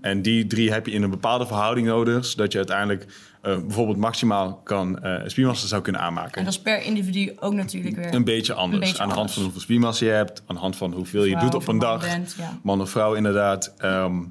En 0.00 0.22
die 0.22 0.46
drie 0.46 0.72
heb 0.72 0.86
je 0.86 0.92
in 0.92 1.02
een 1.02 1.10
bepaalde 1.10 1.46
verhouding 1.46 1.86
nodig, 1.86 2.24
zodat 2.24 2.52
je 2.52 2.58
uiteindelijk 2.58 3.06
eh, 3.42 3.58
bijvoorbeeld 3.58 3.96
maximaal 3.96 4.60
kan, 4.64 4.98
eh, 5.02 5.22
spiermassa 5.26 5.66
zou 5.66 5.82
kunnen 5.82 6.00
aanmaken. 6.00 6.32
En 6.32 6.44
dat 6.44 6.52
is 6.52 6.60
per 6.60 6.82
individu 6.82 7.32
ook 7.40 7.52
natuurlijk 7.52 7.96
weer. 7.96 8.14
Een 8.14 8.24
beetje 8.24 8.54
anders. 8.54 8.74
Een 8.74 8.80
beetje 8.80 9.02
aan 9.02 9.08
de 9.08 9.14
hand 9.14 9.16
anders. 9.16 9.34
van 9.34 9.42
hoeveel 9.42 9.60
spiermassa 9.60 10.04
je 10.04 10.10
hebt, 10.10 10.42
aan 10.46 10.54
de 10.54 10.60
hand 10.60 10.76
van 10.76 10.92
hoeveel 10.92 11.24
je 11.24 11.36
doet 11.36 11.54
op 11.54 11.68
een 11.68 11.78
dag. 11.78 12.00
bent, 12.00 12.34
ja. 12.38 12.58
Man 12.62 12.80
of 12.80 12.90
vrouw, 12.90 13.14
inderdaad. 13.14 13.74
Ehm, 13.78 14.22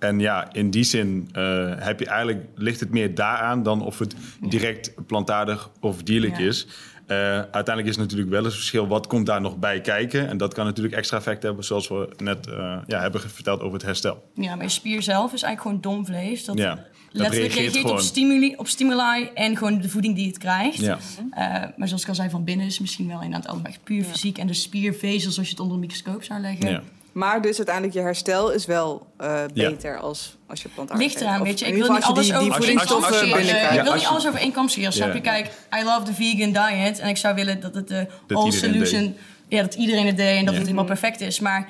en 0.00 0.18
ja, 0.18 0.52
in 0.52 0.70
die 0.70 0.84
zin 0.84 1.28
eh, 1.32 1.72
heb 1.76 2.00
je 2.00 2.06
eigenlijk, 2.06 2.44
ligt 2.54 2.80
het 2.80 2.90
meer 2.90 3.14
daaraan 3.14 3.62
dan 3.62 3.82
of 3.82 3.98
het 3.98 4.14
direct 4.40 5.06
plantaardig 5.06 5.70
of 5.80 6.02
dierlijk 6.02 6.38
Ja. 6.38 6.44
is. 6.46 6.66
Eh, 7.06 7.16
uiteindelijk 7.32 7.86
is 7.86 7.96
natuurlijk 7.96 8.30
wel 8.30 8.44
eens 8.44 8.54
verschil. 8.54 8.86
Wat 8.86 9.06
komt 9.06 9.26
daar 9.26 9.40
nog 9.40 9.56
bij 9.58 9.80
kijken? 9.80 10.28
En 10.28 10.36
dat 10.36 10.54
kan 10.54 10.64
natuurlijk 10.64 10.96
extra 10.96 11.16
effect 11.16 11.42
hebben, 11.42 11.64
zoals 11.64 11.88
we 11.88 12.08
net 12.16 12.46
eh, 12.46 12.78
ja, 12.86 13.00
hebben 13.00 13.20
verteld 13.20 13.60
over 13.60 13.72
het 13.72 13.82
herstel. 13.82 14.30
Ja, 14.34 14.54
maar 14.54 14.64
je 14.64 14.70
spier 14.70 15.02
zelf 15.02 15.32
is 15.32 15.42
eigenlijk 15.42 15.82
gewoon 15.82 15.96
dom 15.96 16.06
vlees. 16.06 16.44
Dat 16.44 16.58
Ja, 16.58 16.74
dat 16.74 16.84
letterlijk 17.12 17.52
reageert 17.52 17.74
reageert 17.74 17.92
op, 17.94 18.00
stimuli, 18.00 18.54
op 18.56 18.68
stimuli 18.68 19.30
en 19.34 19.56
gewoon 19.56 19.80
de 19.80 19.88
voeding 19.88 20.14
die 20.14 20.26
het 20.26 20.38
krijgt. 20.38 20.78
Ja. 20.78 20.98
Eh, 21.30 21.68
maar 21.76 21.88
zoals 21.88 22.02
ik 22.02 22.08
al 22.08 22.14
zei, 22.14 22.30
van 22.30 22.44
binnen 22.44 22.66
is 22.66 22.78
misschien 22.78 23.08
wel 23.08 23.22
inderdaad 23.22 23.48
allemaal 23.48 23.70
echt 23.70 23.84
puur 23.84 24.04
fysiek. 24.04 24.38
En 24.38 24.46
de 24.46 24.54
spiervezels, 24.54 25.38
als 25.38 25.46
je 25.46 25.52
het 25.52 25.60
onder 25.60 25.74
een 25.74 25.80
microscoop 25.80 26.22
zou 26.22 26.40
leggen. 26.40 26.82
Maar 27.12 27.42
dus 27.42 27.56
uiteindelijk 27.56 27.96
je 27.96 28.02
herstel 28.02 28.50
is 28.50 28.66
wel 28.66 29.06
eh, 29.16 29.42
Ja. 29.52 29.70
beter 29.70 29.98
als, 29.98 30.36
als 30.46 30.62
je 30.62 30.68
plantaardig 30.68 31.06
Ligt 31.06 31.20
eraan, 31.20 31.42
weet 31.42 31.58
je. 31.58 31.66
Ik 31.66 31.74
wil 31.74 31.92
niet 31.92 32.02
alles 32.02 32.26
die, 32.26 32.36
over 32.36 32.54
voedingsstoffen 32.54 33.20
binnenkrijgt. 33.20 33.76
Ik 33.76 33.82
wil 33.82 33.94
niet 33.94 34.04
alles 34.06 34.26
over 34.26 34.40
één 34.40 34.52
kam 34.52 34.68
scheren, 34.68 34.92
snap 34.92 35.08
Ja. 35.08 35.14
je? 35.14 35.20
Kijk, 35.20 35.50
I 35.80 35.84
love 35.84 36.02
the 36.02 36.14
vegan 36.14 36.52
diet. 36.52 36.98
En 36.98 37.08
ik 37.08 37.16
zou 37.16 37.34
willen 37.34 37.60
dat 37.60 37.74
het 37.74 37.88
de 37.88 38.06
all 38.28 38.50
solution... 38.50 39.16
Ja, 39.48 39.62
dat 39.62 39.74
iedereen 39.74 40.06
het 40.06 40.16
deed 40.16 40.38
en 40.38 40.44
dat 40.44 40.54
het 40.54 40.62
helemaal 40.62 40.84
perfect 40.84 41.20
is. 41.20 41.40
Maar 41.40 41.68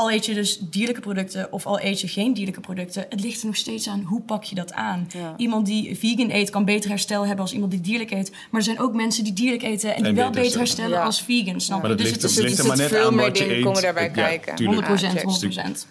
al 0.00 0.12
eet 0.12 0.26
je 0.26 0.34
dus 0.34 0.58
dierlijke 0.58 1.00
producten 1.00 1.52
of 1.52 1.66
al 1.66 1.80
eet 1.80 2.00
je 2.00 2.08
geen 2.08 2.34
dierlijke 2.34 2.60
producten... 2.60 3.06
het 3.08 3.20
ligt 3.20 3.40
er 3.40 3.46
nog 3.46 3.56
steeds 3.56 3.88
aan, 3.88 4.02
hoe 4.02 4.20
pak 4.20 4.44
je 4.44 4.54
dat 4.54 4.72
aan? 4.72 5.06
Ja. 5.16 5.34
Iemand 5.36 5.66
die 5.66 5.96
vegan 5.98 6.30
eet 6.30 6.50
kan 6.50 6.64
beter 6.64 6.90
herstel 6.90 7.20
hebben 7.26 7.40
als 7.44 7.52
iemand 7.52 7.70
die 7.70 7.80
dierlijk 7.80 8.10
eet. 8.10 8.30
Maar 8.30 8.60
er 8.60 8.62
zijn 8.62 8.78
ook 8.80 8.94
mensen 8.94 9.24
die 9.24 9.32
dierlijk 9.32 9.62
eten 9.62 9.90
en 9.94 9.96
die 10.02 10.06
En 10.10 10.14
wel 10.14 10.30
beter 10.30 10.58
herstellen. 10.58 10.98
Ja. 10.98 11.04
als 11.04 11.22
vegan, 11.22 11.60
snap 11.60 11.80
Maar 11.82 11.90
je? 11.90 11.96
dat 11.96 12.04
Dus 12.06 12.10
ligt, 12.10 12.22
het 12.22 12.30
het 12.30 12.40
is 12.44 12.44
ligt 12.48 12.58
er 12.58 12.66
maar 12.66 12.76
net 12.76 12.88
veel 12.88 13.06
aan 13.06 13.14
meer 13.14 13.24
wat 13.26 13.36
je 13.38 13.42
dingen 13.42 13.58
eet. 13.58 13.64
komen 13.64 13.82
daarbij 13.82 14.04
Ja, 14.04 14.10
kijken. 14.10 14.54
tuurlijk. 14.54 14.86
100%, 14.86 15.12
Ja, 15.12 15.22
100%. 15.22 15.86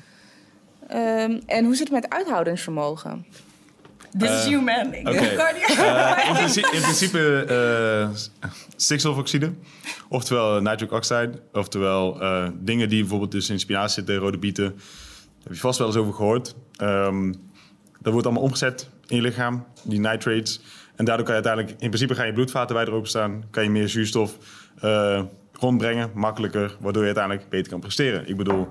Ehm, 0.88 1.40
en 1.46 1.66
hoe 1.66 1.76
zit 1.76 1.90
het 1.90 2.02
met 2.02 2.10
uithoudingsvermogen? 2.10 3.26
This 4.18 4.30
is 4.30 4.48
you, 4.48 4.62
man. 4.64 4.94
Ik 4.94 5.08
gewoon 5.08 5.54
niet- 5.54 5.78
Eh, 5.78 6.28
in, 6.30 6.34
principe, 6.36 6.70
in 6.76 6.82
principe 6.82 7.44
eh, 7.48 8.10
stikstofoxide, 8.76 9.54
oftewel 10.10 10.62
nitric 10.62 10.92
oxide, 10.92 11.32
oftewel 11.52 12.22
eh, 12.22 12.48
dingen 12.60 12.90
die 12.90 13.00
bijvoorbeeld 13.00 13.32
dus 13.32 13.50
in 13.50 13.60
spinazie 13.60 13.94
zitten, 13.94 14.16
rode 14.16 14.38
bieten. 14.38 14.66
Daar 14.66 15.44
heb 15.44 15.54
je 15.54 15.60
vast 15.60 15.78
wel 15.80 15.88
eens 15.88 15.96
over 15.98 16.14
gehoord. 16.14 16.56
Ehm, 16.78 17.34
Dat 18.02 18.12
wordt 18.12 18.28
allemaal 18.28 18.44
omgezet 18.46 18.90
in 19.08 19.16
je 19.16 19.22
lichaam, 19.22 19.66
die 19.84 20.00
nitrates. 20.00 20.62
En 20.96 21.06
daardoor 21.06 21.26
kan 21.26 21.36
je 21.36 21.42
uiteindelijk, 21.44 21.72
in 21.82 21.88
principe 21.90 22.16
gaan 22.16 22.26
je 22.26 22.34
bloedvaten 22.34 22.76
wijder 22.76 22.94
openstaan. 22.94 23.44
Kan 23.52 23.64
je 23.64 23.70
meer 23.70 23.90
zuurstof 23.90 24.38
eh, 24.82 25.22
rondbrengen, 25.54 26.12
makkelijker. 26.14 26.76
Waardoor 26.80 27.02
je 27.02 27.08
uiteindelijk 27.14 27.50
beter 27.50 27.72
kan 27.72 27.80
presteren. 27.80 28.28
Ik 28.28 28.38
bedoel, 28.38 28.68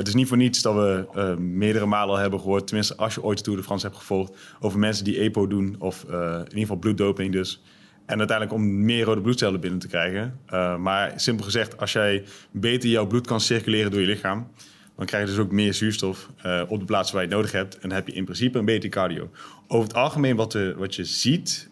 het 0.00 0.08
is 0.08 0.14
niet 0.14 0.28
voor 0.28 0.36
niets 0.36 0.62
dat 0.62 0.74
we 0.74 1.06
eh, 1.14 1.36
meerdere 1.36 1.86
malen 1.86 2.14
al 2.14 2.20
hebben 2.20 2.40
gehoord. 2.40 2.66
Tenminste, 2.66 2.96
als 2.96 3.14
je 3.14 3.22
ooit 3.22 3.44
Tour 3.44 3.58
de 3.58 3.64
France 3.64 3.86
hebt 3.86 3.98
gevolgd. 3.98 4.36
Over 4.60 4.78
mensen 4.78 5.04
die 5.04 5.18
EPO 5.18 5.46
doen, 5.46 5.76
of 5.78 6.04
eh, 6.04 6.32
in 6.32 6.38
ieder 6.38 6.58
geval 6.58 6.76
bloeddoping 6.76 7.32
dus. 7.32 7.62
En 8.06 8.18
uiteindelijk 8.18 8.56
om 8.56 8.84
meer 8.84 9.04
rode 9.04 9.20
bloedcellen 9.20 9.60
binnen 9.60 9.78
te 9.78 9.88
krijgen. 9.88 10.38
Uh, 10.52 10.76
maar 10.76 11.12
simpel 11.16 11.44
gezegd, 11.44 11.76
als 11.76 11.92
jij 11.92 12.24
beter 12.50 12.88
jouw 12.88 13.06
bloed 13.06 13.26
kan 13.26 13.40
circuleren 13.40 13.90
door 13.90 14.00
je 14.00 14.06
lichaam, 14.06 14.48
dan 14.96 15.06
krijg 15.06 15.24
je 15.24 15.30
dus 15.30 15.40
ook 15.40 15.52
meer 15.52 15.74
zuurstof 15.74 16.30
op 16.68 16.78
de 16.78 16.84
plaatsen 16.84 17.14
waar 17.14 17.24
je 17.24 17.28
het 17.28 17.36
nodig 17.36 17.52
hebt. 17.52 17.78
En 17.78 17.92
heb 17.92 18.06
je 18.06 18.12
in 18.12 18.24
principe 18.24 18.58
een 18.58 18.64
beter 18.64 18.88
cardio. 18.88 19.30
Over 19.66 19.88
het 19.88 19.96
algemeen, 19.96 20.36
wat, 20.36 20.58
wat 20.76 20.94
je 20.94 21.04
ziet 21.04 21.70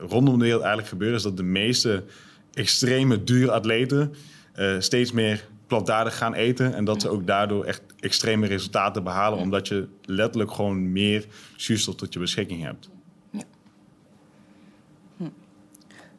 rondom 0.00 0.38
de 0.38 0.44
wereld 0.44 0.60
eigenlijk 0.60 0.88
gebeuren, 0.88 1.16
is 1.16 1.22
dat 1.22 1.36
de 1.36 1.42
meeste 1.42 2.04
extreme 2.52 3.24
dure 3.24 3.50
atleten 3.50 4.14
steeds 4.78 5.12
meer 5.12 5.46
plantaardig 5.66 6.16
gaan 6.16 6.34
eten. 6.34 6.74
En 6.74 6.84
dat 6.84 7.00
ze 7.00 7.08
ook 7.08 7.26
daardoor 7.26 7.64
echt 7.64 7.82
extreme 8.00 8.46
resultaten 8.46 9.04
behalen, 9.04 9.38
omdat 9.38 9.68
je 9.68 9.88
letterlijk 10.02 10.50
gewoon 10.50 10.92
meer 10.92 11.26
zuurstof 11.56 11.94
tot 11.94 12.12
je 12.12 12.18
beschikking 12.18 12.62
hebt. 12.62 12.88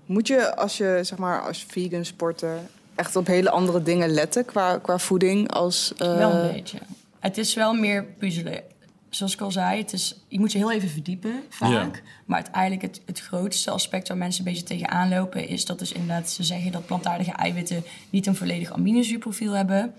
Moet 0.06 0.27
je 0.27 0.56
als 0.56 0.77
je 0.77 1.00
zeg 1.01 1.18
maar 1.18 1.42
als 1.42 1.66
vegan 1.68 2.06
sporter 2.06 2.60
echt 2.96 3.16
op 3.16 3.27
hele 3.27 3.50
andere 3.50 3.84
dingen 3.84 4.10
letten 4.10 4.46
qua, 4.46 4.77
qua 4.77 4.98
voeding 4.98 5.51
als. 5.51 5.94
Uh... 6.01 6.18
Wel 6.18 6.32
een 6.32 6.54
beetje. 6.54 6.77
Het 7.20 7.38
is 7.38 7.54
wel 7.54 7.74
meer 7.74 8.04
puzzelen. 8.04 8.63
Zoals 9.17 9.33
ik 9.33 9.41
al 9.41 9.51
zei, 9.51 9.77
het 9.81 9.93
is, 9.93 10.15
je 10.27 10.39
moet 10.39 10.51
je 10.51 10.57
heel 10.57 10.71
even 10.71 10.89
verdiepen 10.89 11.43
vaak. 11.50 11.95
Ja. 11.95 12.01
Maar 12.25 12.38
uiteindelijk 12.38 12.81
het, 12.81 13.01
het 13.05 13.19
grootste 13.19 13.71
aspect 13.71 14.07
waar 14.07 14.17
mensen 14.17 14.45
een 14.45 14.51
beetje 14.51 14.67
tegenaan 14.67 15.09
lopen... 15.09 15.47
is 15.47 15.65
dat 15.65 15.79
dus 15.79 15.91
inderdaad 15.91 16.29
ze 16.29 16.43
zeggen 16.43 16.71
dat 16.71 16.86
plantaardige 16.86 17.31
eiwitten... 17.31 17.83
niet 18.09 18.27
een 18.27 18.36
volledig 18.36 18.71
aminozuurprofiel 18.71 19.51
hebben. 19.51 19.93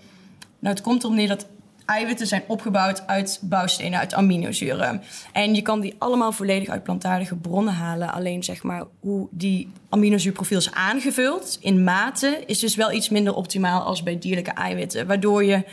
Nou, 0.59 0.75
het 0.75 0.83
komt 0.83 1.03
erop 1.03 1.15
neer 1.15 1.27
dat 1.27 1.47
eiwitten 1.85 2.27
zijn 2.27 2.43
opgebouwd 2.47 3.07
uit 3.07 3.39
bouwstenen, 3.41 3.99
uit 3.99 4.13
aminozuren. 4.13 5.01
En 5.33 5.55
je 5.55 5.61
kan 5.61 5.79
die 5.79 5.95
allemaal 5.97 6.31
volledig 6.31 6.69
uit 6.69 6.83
plantaardige 6.83 7.35
bronnen 7.35 7.73
halen. 7.73 8.13
Alleen 8.13 8.43
zeg 8.43 8.63
maar 8.63 8.83
hoe 8.99 9.27
die 9.31 9.71
aminozuurprofiel 9.89 10.57
is 10.57 10.71
aangevuld 10.71 11.57
in 11.61 11.83
mate 11.83 12.43
is 12.45 12.59
dus 12.59 12.75
wel 12.75 12.91
iets 12.91 13.09
minder 13.09 13.33
optimaal 13.33 13.81
als 13.81 14.03
bij 14.03 14.19
dierlijke 14.19 14.51
eiwitten. 14.51 15.07
Waardoor 15.07 15.43
je 15.43 15.63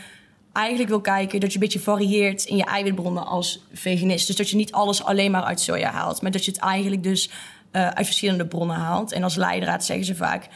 eigenlijk 0.57 0.89
wil 0.89 1.01
kijken 1.01 1.39
dat 1.39 1.49
je 1.49 1.55
een 1.55 1.63
beetje 1.63 1.79
varieert 1.79 2.43
in 2.43 2.57
je 2.57 2.65
eiwitbronnen 2.65 3.25
als 3.25 3.65
veganist. 3.73 4.27
Dus 4.27 4.35
dat 4.35 4.49
je 4.49 4.55
niet 4.55 4.71
alles 4.71 5.03
alleen 5.03 5.31
maar 5.31 5.43
uit 5.43 5.59
soja 5.59 5.91
haalt, 5.91 6.21
maar 6.21 6.31
dat 6.31 6.45
je 6.45 6.51
het 6.51 6.59
eigenlijk 6.59 7.03
dus 7.03 7.29
uh, 7.71 7.87
uit 7.87 8.05
verschillende 8.05 8.45
bronnen 8.45 8.75
haalt. 8.75 9.11
En 9.11 9.23
als 9.23 9.35
leidraad 9.35 9.85
zeggen 9.85 10.05
ze 10.05 10.15
vaak 10.15 10.47
50% 10.47 10.49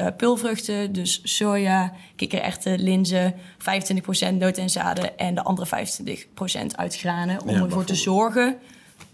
uh, 0.00 0.06
pulvruchten, 0.16 0.92
dus 0.92 1.20
soja, 1.22 1.92
kikkererwten, 2.16 2.82
linzen, 2.82 3.34
25% 3.34 3.36
noten 4.32 4.62
en 4.62 4.70
zaden 4.70 5.18
en 5.18 5.34
de 5.34 5.42
andere 5.42 5.86
25% 5.86 6.66
uit 6.76 6.96
granen. 6.96 7.42
Om 7.42 7.50
ja, 7.50 7.60
ervoor 7.60 7.84
te 7.84 7.94
zorgen 7.94 8.58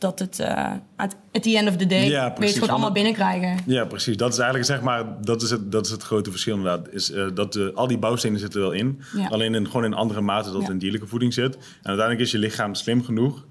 dat 0.03 0.19
het 0.19 0.39
uh, 0.41 0.71
at 0.97 1.43
the 1.43 1.57
end 1.57 1.69
of 1.69 1.77
the 1.77 1.87
day 1.87 2.09
ja, 2.09 2.35
weet 2.39 2.53
gewoon 2.53 2.69
allemaal 2.69 2.93
binnenkrijgen. 2.93 3.59
Ja, 3.67 3.85
precies. 3.85 4.17
Dat 4.17 4.33
is 4.33 4.39
eigenlijk 4.39 4.69
zeg 4.69 4.81
maar, 4.81 5.05
dat 5.21 5.43
is 5.43 5.51
het, 5.51 5.73
dat 5.73 5.87
is 5.87 5.91
het 5.93 6.03
grote 6.03 6.31
verschil 6.31 6.57
inderdaad. 6.57 6.89
Is, 6.91 7.11
uh, 7.11 7.27
dat 7.35 7.75
al 7.75 7.87
die 7.87 7.99
bouwstenen 7.99 8.41
zitten 8.41 8.61
wel 8.61 8.73
in. 8.73 9.01
Ja. 9.17 9.29
Alleen 9.29 9.55
in, 9.55 9.67
gewoon 9.67 9.85
in 9.85 9.95
andere 9.95 10.21
mate 10.21 10.53
dat 10.53 10.63
ja. 10.63 10.71
in 10.71 10.79
dierlijke 10.79 11.07
voeding 11.07 11.35
zit. 11.35 11.55
En 11.55 11.63
uiteindelijk 11.83 12.21
is 12.21 12.31
je 12.31 12.39
lichaam 12.39 12.75
slim 12.75 13.05
genoeg 13.05 13.45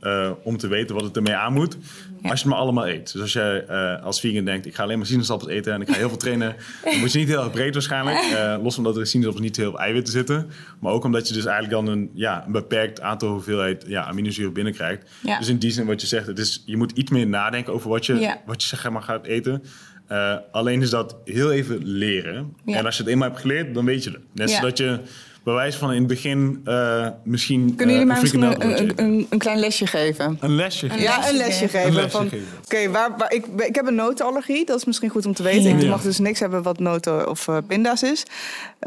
om 0.43 0.57
te 0.57 0.67
weten 0.67 0.95
wat 0.95 1.03
het 1.03 1.15
ermee 1.15 1.35
aan 1.35 1.53
moet. 1.53 1.77
Als 2.21 2.31
je 2.31 2.37
het 2.37 2.45
maar 2.45 2.57
allemaal 2.57 2.87
eet. 2.87 3.11
Dus 3.11 3.21
als 3.21 3.33
jij 3.33 3.67
als 4.01 4.19
vegan 4.19 4.45
denkt, 4.45 4.65
ik 4.65 4.75
ga 4.75 4.83
alleen 4.83 4.97
maar 4.97 5.07
sinaasappels 5.07 5.51
eten 5.51 5.73
en 5.73 5.81
ik 5.81 5.89
ga 5.89 5.93
heel 5.93 6.07
veel 6.07 6.17
trainen. 6.17 6.55
dan 6.83 6.99
moet 6.99 7.11
je 7.11 7.19
niet 7.19 7.27
heel 7.27 7.43
erg 7.43 7.51
breed 7.51 7.73
waarschijnlijk. 7.73 8.19
los 8.61 8.75
van 8.75 8.83
dat 8.83 8.97
er 8.97 9.07
sinaasappels 9.07 9.43
niet 9.43 9.55
heel 9.55 9.69
veel 9.69 9.79
eiwitten 9.79 10.13
zitten. 10.13 10.49
Maar 10.79 10.93
ook 10.93 11.03
omdat 11.03 11.27
je 11.27 11.33
dus 11.33 11.45
eigenlijk 11.45 11.85
dan 11.85 11.95
een, 11.95 12.09
ja, 12.13 12.45
een 12.45 12.51
beperkt 12.51 13.01
aantal 13.01 13.29
hoeveelheid 13.29 13.85
ja, 13.87 14.05
aminozuren 14.05 14.53
binnenkrijgt. 14.53 15.09
Dus 15.39 15.47
in 15.47 15.57
die 15.57 15.71
zin 15.71 15.85
wat 15.85 16.01
je 16.01 16.07
zegt, 16.07 16.27
het 16.27 16.39
is, 16.41 16.63
je 16.65 16.77
moet 16.77 16.91
iets 16.91 17.11
meer 17.11 17.27
nadenken 17.27 17.73
over 17.73 17.89
wat 17.89 18.05
je, 18.05 18.35
wat 18.45 18.61
je 18.61 18.67
zeg 18.67 18.89
maar 18.89 19.01
gaat 19.01 19.25
eten. 19.25 19.63
Uh, 20.11 20.35
alleen 20.51 20.81
is 20.81 20.89
dat 20.89 21.15
heel 21.25 21.51
even 21.51 21.79
leren. 21.83 22.55
En 22.65 22.85
als 22.85 22.97
je 22.97 23.03
het 23.03 23.11
eenmaal 23.11 23.27
hebt 23.27 23.41
geleerd, 23.41 23.73
dan 23.73 23.85
weet 23.85 24.03
je 24.03 24.09
het. 24.09 24.21
Net 24.33 24.49
zodat 24.49 24.77
je 24.77 24.99
bij 25.43 25.53
wijze 25.53 25.77
van 25.77 25.91
in 25.91 25.97
het 25.97 26.07
begin 26.07 26.61
uh, 26.65 27.07
misschien... 27.23 27.75
Kunnen 27.75 27.95
jullie 27.95 28.09
uh, 28.09 28.13
mij 28.13 28.21
misschien 28.21 28.41
een, 28.41 28.79
een, 28.79 28.91
een, 28.95 29.27
een, 29.29 29.39
klein 29.39 29.59
lesje 29.59 29.87
geven? 29.87 30.37
Een 30.39 30.55
lesje 30.55 30.89
geven? 30.89 31.03
Ja, 31.03 31.29
een 31.29 31.37
lesje 31.37 31.67
geven. 31.67 32.11
Van, 32.11 32.25
Oké, 32.25 32.37
okay, 32.63 32.89
waar, 32.89 33.17
waar, 33.17 33.33
ik, 33.33 33.45
ik 33.57 33.75
heb 33.75 33.87
een 33.87 33.95
notenallergie. 33.95 34.65
Dat 34.65 34.77
is 34.77 34.85
misschien 34.85 35.09
goed 35.09 35.25
om 35.25 35.33
te 35.33 35.43
weten. 35.43 35.79
Ik 35.79 35.87
mag 35.87 36.01
dus 36.01 36.19
niks 36.19 36.39
hebben 36.39 36.63
wat 36.63 36.79
noten 36.79 37.29
of 37.29 37.47
uh, 37.47 37.57
pinda's 37.67 38.03
is. 38.03 38.25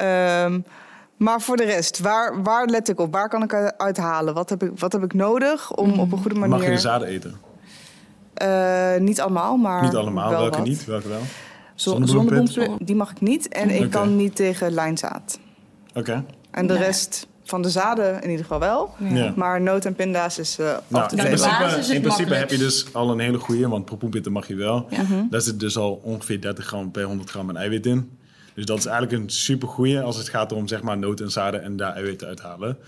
Um, 0.00 0.64
maar 1.16 1.40
voor 1.40 1.56
de 1.56 1.64
rest, 1.64 1.98
waar, 1.98 2.42
waar 2.42 2.66
let 2.66 2.88
ik 2.88 3.00
op? 3.00 3.12
Waar 3.12 3.28
kan 3.28 3.42
ik 3.42 3.54
uit 3.76 3.96
halen? 3.96 4.34
Wat 4.34 4.50
heb 4.50 4.62
ik, 4.62 4.70
wat 4.78 4.92
heb 4.92 5.02
ik 5.02 5.14
nodig 5.14 5.72
om 5.72 6.00
op 6.00 6.12
een 6.12 6.18
goede 6.18 6.38
manier... 6.38 6.58
Mag 6.58 6.68
je 6.68 6.78
zaden 6.78 7.08
eten? 7.08 7.34
Uh, 8.42 8.96
niet 8.98 9.20
allemaal, 9.20 9.56
maar 9.56 9.82
Niet 9.82 9.94
allemaal, 9.94 10.30
wel 10.30 10.40
welke 10.40 10.56
wat. 10.56 10.66
niet? 10.66 10.84
Welke 10.84 11.08
wel? 11.08 11.20
Zonnebloempit, 11.74 12.68
die 12.78 12.96
mag 12.96 13.10
ik 13.10 13.20
niet. 13.20 13.48
En 13.48 13.70
ik 13.70 13.76
okay. 13.76 13.88
kan 13.88 14.16
niet 14.16 14.36
tegen 14.36 14.72
lijnzaad. 14.72 15.38
Oké. 15.88 15.98
Okay. 15.98 16.24
En 16.50 16.66
de 16.66 16.72
nee. 16.72 16.82
rest 16.82 17.26
van 17.44 17.62
de 17.62 17.70
zaden 17.70 18.22
in 18.22 18.30
ieder 18.30 18.44
geval 18.44 18.58
wel. 18.58 18.94
Ja. 18.98 19.32
Maar 19.36 19.60
noot 19.60 19.84
en 19.84 19.94
pinda's 19.94 20.38
is 20.38 20.58
uh, 20.58 20.66
nou, 20.88 21.16
in 21.16 21.24
principe, 21.24 21.94
in 21.94 22.00
principe 22.00 22.34
heb 22.34 22.50
je 22.50 22.58
dus 22.58 22.86
al 22.92 23.10
een 23.10 23.18
hele 23.18 23.38
goede, 23.38 23.68
want 23.68 23.84
propoenpitten 23.84 24.32
mag 24.32 24.48
je 24.48 24.54
wel. 24.54 24.86
Ja. 24.90 25.02
Mm-hmm. 25.02 25.26
Daar 25.30 25.40
zit 25.40 25.60
dus 25.60 25.76
al 25.76 26.00
ongeveer 26.02 26.40
30 26.40 26.64
gram 26.64 26.90
per 26.90 27.04
100 27.04 27.30
gram 27.30 27.48
aan 27.48 27.56
eiwit 27.56 27.86
in. 27.86 28.18
Dus 28.54 28.64
dat 28.64 28.78
is 28.78 28.86
eigenlijk 28.86 29.22
een 29.22 29.30
super 29.30 29.68
goeie 29.68 30.00
als 30.00 30.16
het 30.16 30.28
gaat 30.28 30.52
om 30.52 30.68
zeg 30.68 30.82
maar 30.82 30.98
noten 30.98 31.24
en 31.24 31.30
zaden 31.30 31.62
en 31.62 31.76
daar 31.76 31.94
eiwitten 31.94 32.28
uithalen. 32.28 32.78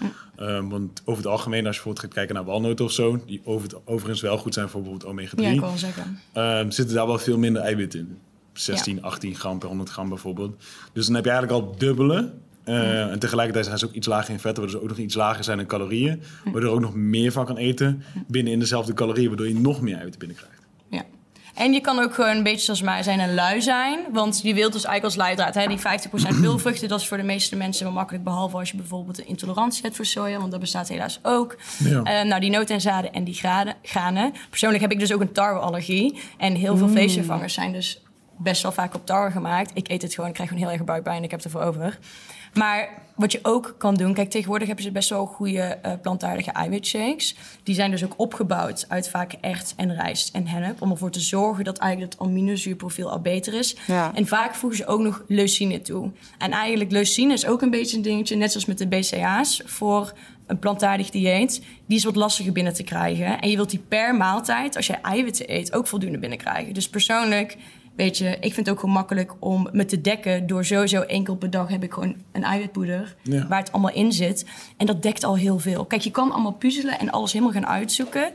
Um, 0.40 0.68
want 0.68 1.02
over 1.04 1.22
het 1.22 1.32
algemeen, 1.32 1.66
als 1.66 1.76
je 1.76 1.82
bijvoorbeeld 1.82 2.04
gaat 2.04 2.14
kijken 2.14 2.34
naar 2.34 2.44
walnoten 2.44 2.84
of 2.84 2.92
zo, 2.92 3.20
die 3.26 3.40
over 3.44 3.68
het, 3.68 3.76
overigens 3.84 4.20
wel 4.20 4.38
goed 4.38 4.54
zijn 4.54 4.68
voor 4.68 4.80
bijvoorbeeld 4.80 5.10
omega 5.10 5.36
3, 5.36 5.48
ja, 5.48 5.54
ik 5.54 5.60
wil 5.60 5.78
zeggen. 5.78 6.18
Um, 6.34 6.70
zitten 6.70 6.94
daar 6.94 7.06
wel 7.06 7.18
veel 7.18 7.38
minder 7.38 7.62
eiwitten 7.62 8.00
in. 8.00 8.18
16, 8.52 8.96
ja. 8.96 9.00
18 9.02 9.34
gram 9.34 9.58
per 9.58 9.68
100 9.68 9.90
gram 9.90 10.08
bijvoorbeeld. 10.08 10.62
Dus 10.92 11.06
dan 11.06 11.14
heb 11.14 11.24
je 11.24 11.30
eigenlijk 11.30 11.62
al 11.62 11.76
dubbele. 11.78 12.32
Uh, 12.64 12.74
mm. 12.74 13.10
En 13.10 13.18
tegelijkertijd 13.18 13.66
zijn 13.66 13.78
ze 13.78 13.86
ook 13.86 13.92
iets 13.92 14.06
lager 14.06 14.30
in 14.30 14.40
vetten, 14.40 14.62
waardoor 14.62 14.80
ze 14.80 14.84
ook 14.84 14.96
nog 14.96 15.06
iets 15.06 15.14
lager 15.14 15.44
zijn 15.44 15.58
in 15.58 15.66
calorieën. 15.66 16.22
Mm. 16.44 16.52
Waardoor 16.52 16.70
je 16.70 16.76
ook 16.76 16.82
nog 16.82 16.94
meer 16.94 17.32
van 17.32 17.44
kan 17.44 17.56
eten 17.56 18.02
binnen 18.26 18.52
in 18.52 18.58
dezelfde 18.58 18.92
calorieën, 18.92 19.28
waardoor 19.28 19.48
je 19.48 19.60
nog 19.60 19.80
meer 19.80 19.94
eiwitten 19.94 20.20
binnenkrijgt. 20.20 20.55
En 21.56 21.72
je 21.72 21.80
kan 21.80 21.98
ook 21.98 22.14
gewoon 22.14 22.36
een 22.36 22.42
beetje 22.42 22.64
zoals 22.64 22.82
mij 22.82 23.02
zijn 23.02 23.20
en 23.20 23.34
lui 23.34 23.62
zijn. 23.62 23.98
Want 24.12 24.40
je 24.42 24.54
wilt 24.54 24.72
dus 24.72 24.84
eigenlijk 24.84 25.04
als 25.04 25.26
leidraad, 25.26 25.54
hè, 25.54 25.66
die 25.66 25.78
50% 25.78 26.40
pulvruchten, 26.40 26.88
dat 26.88 27.00
is 27.00 27.08
voor 27.08 27.16
de 27.16 27.22
meeste 27.22 27.56
mensen 27.56 27.84
wel 27.84 27.92
makkelijk. 27.92 28.24
Behalve 28.24 28.56
als 28.56 28.70
je 28.70 28.76
bijvoorbeeld 28.76 29.18
een 29.18 29.26
intolerantie 29.26 29.82
hebt 29.82 29.96
voor 29.96 30.04
soja, 30.04 30.38
want 30.38 30.50
dat 30.50 30.60
bestaat 30.60 30.88
helaas 30.88 31.18
ook. 31.22 31.56
Ja. 31.78 32.22
Uh, 32.22 32.28
nou, 32.28 32.40
die 32.40 32.50
noten 32.50 32.74
en 32.74 32.80
zaden 32.80 33.12
en 33.12 33.24
die 33.24 33.34
graden, 33.34 33.74
granen. 33.82 34.32
Persoonlijk 34.50 34.82
heb 34.82 34.92
ik 34.92 34.98
dus 34.98 35.12
ook 35.12 35.20
een 35.20 35.32
tarweallergie. 35.32 36.20
En 36.38 36.54
heel 36.54 36.76
veel 36.76 36.86
mm. 36.86 36.92
vleesvervangers 36.92 37.54
zijn 37.54 37.72
dus 37.72 38.00
best 38.38 38.62
wel 38.62 38.72
vaak 38.72 38.94
op 38.94 39.06
tarwe 39.06 39.30
gemaakt. 39.30 39.70
Ik 39.74 39.88
eet 39.88 40.02
het 40.02 40.14
gewoon, 40.14 40.28
ik 40.28 40.34
krijg 40.34 40.48
gewoon 40.48 40.64
heel 40.64 40.72
erg 40.72 40.84
buikpijn 40.84 41.16
en 41.16 41.24
ik 41.24 41.30
heb 41.30 41.42
het 41.42 41.52
ervoor 41.52 41.68
over. 41.68 41.98
Maar 42.56 43.04
wat 43.16 43.32
je 43.32 43.38
ook 43.42 43.74
kan 43.78 43.94
doen, 43.94 44.14
kijk, 44.14 44.30
tegenwoordig 44.30 44.66
hebben 44.66 44.84
ze 44.84 44.90
best 44.90 45.08
wel 45.08 45.26
goede 45.26 45.78
uh, 45.86 45.92
plantaardige 46.02 46.50
eiwitshakes. 46.50 47.36
Die 47.62 47.74
zijn 47.74 47.90
dus 47.90 48.04
ook 48.04 48.14
opgebouwd 48.16 48.84
uit 48.88 49.08
vaak 49.08 49.32
echt 49.40 49.74
en 49.76 49.94
rijst 49.94 50.34
en 50.34 50.46
hennep. 50.46 50.82
Om 50.82 50.90
ervoor 50.90 51.10
te 51.10 51.20
zorgen 51.20 51.64
dat 51.64 51.78
eigenlijk 51.78 52.12
het 52.12 52.22
aminozuurprofiel 52.22 53.10
al 53.10 53.20
beter 53.20 53.54
is. 53.54 53.76
Ja. 53.86 54.14
En 54.14 54.26
vaak 54.26 54.54
voegen 54.54 54.78
ze 54.78 54.86
ook 54.86 55.00
nog 55.00 55.22
leucine 55.26 55.82
toe. 55.82 56.10
En 56.38 56.50
eigenlijk 56.50 56.90
leucine 56.90 57.32
is 57.32 57.46
ook 57.46 57.62
een 57.62 57.70
beetje 57.70 57.96
een 57.96 58.02
dingetje, 58.02 58.36
net 58.36 58.50
zoals 58.50 58.66
met 58.66 58.78
de 58.78 58.86
BCA's, 58.86 59.62
voor 59.64 60.12
een 60.46 60.58
plantaardig 60.58 61.10
dieet. 61.10 61.62
Die 61.86 61.96
is 61.96 62.04
wat 62.04 62.16
lastiger 62.16 62.52
binnen 62.52 62.74
te 62.74 62.82
krijgen. 62.82 63.40
En 63.40 63.50
je 63.50 63.56
wilt 63.56 63.70
die 63.70 63.84
per 63.88 64.14
maaltijd, 64.14 64.76
als 64.76 64.86
je 64.86 64.92
eiwitten 64.92 65.52
eet, 65.54 65.72
ook 65.72 65.86
voldoende 65.86 66.18
binnenkrijgen. 66.18 66.74
Dus 66.74 66.88
persoonlijk 66.88 67.56
Weet 67.96 68.18
je, 68.18 68.36
ik 68.40 68.54
vind 68.54 68.56
het 68.56 68.68
ook 68.68 68.80
gewoon 68.80 68.94
makkelijk 68.94 69.34
om 69.38 69.68
me 69.72 69.84
te 69.84 70.00
dekken 70.00 70.46
door 70.46 70.64
sowieso 70.64 71.00
één 71.00 71.24
keer 71.24 71.36
per 71.36 71.50
dag 71.50 71.68
heb 71.68 71.82
ik 71.82 71.92
gewoon 71.92 72.16
een 72.32 72.42
eiwitpoeder 72.42 73.16
ja. 73.22 73.46
waar 73.46 73.58
het 73.58 73.72
allemaal 73.72 73.92
in 73.92 74.12
zit. 74.12 74.46
En 74.76 74.86
dat 74.86 75.02
dekt 75.02 75.24
al 75.24 75.36
heel 75.36 75.58
veel. 75.58 75.84
Kijk, 75.84 76.02
je 76.02 76.10
kan 76.10 76.32
allemaal 76.32 76.52
puzzelen 76.52 76.98
en 76.98 77.10
alles 77.10 77.32
helemaal 77.32 77.54
gaan 77.54 77.66
uitzoeken. 77.66 78.32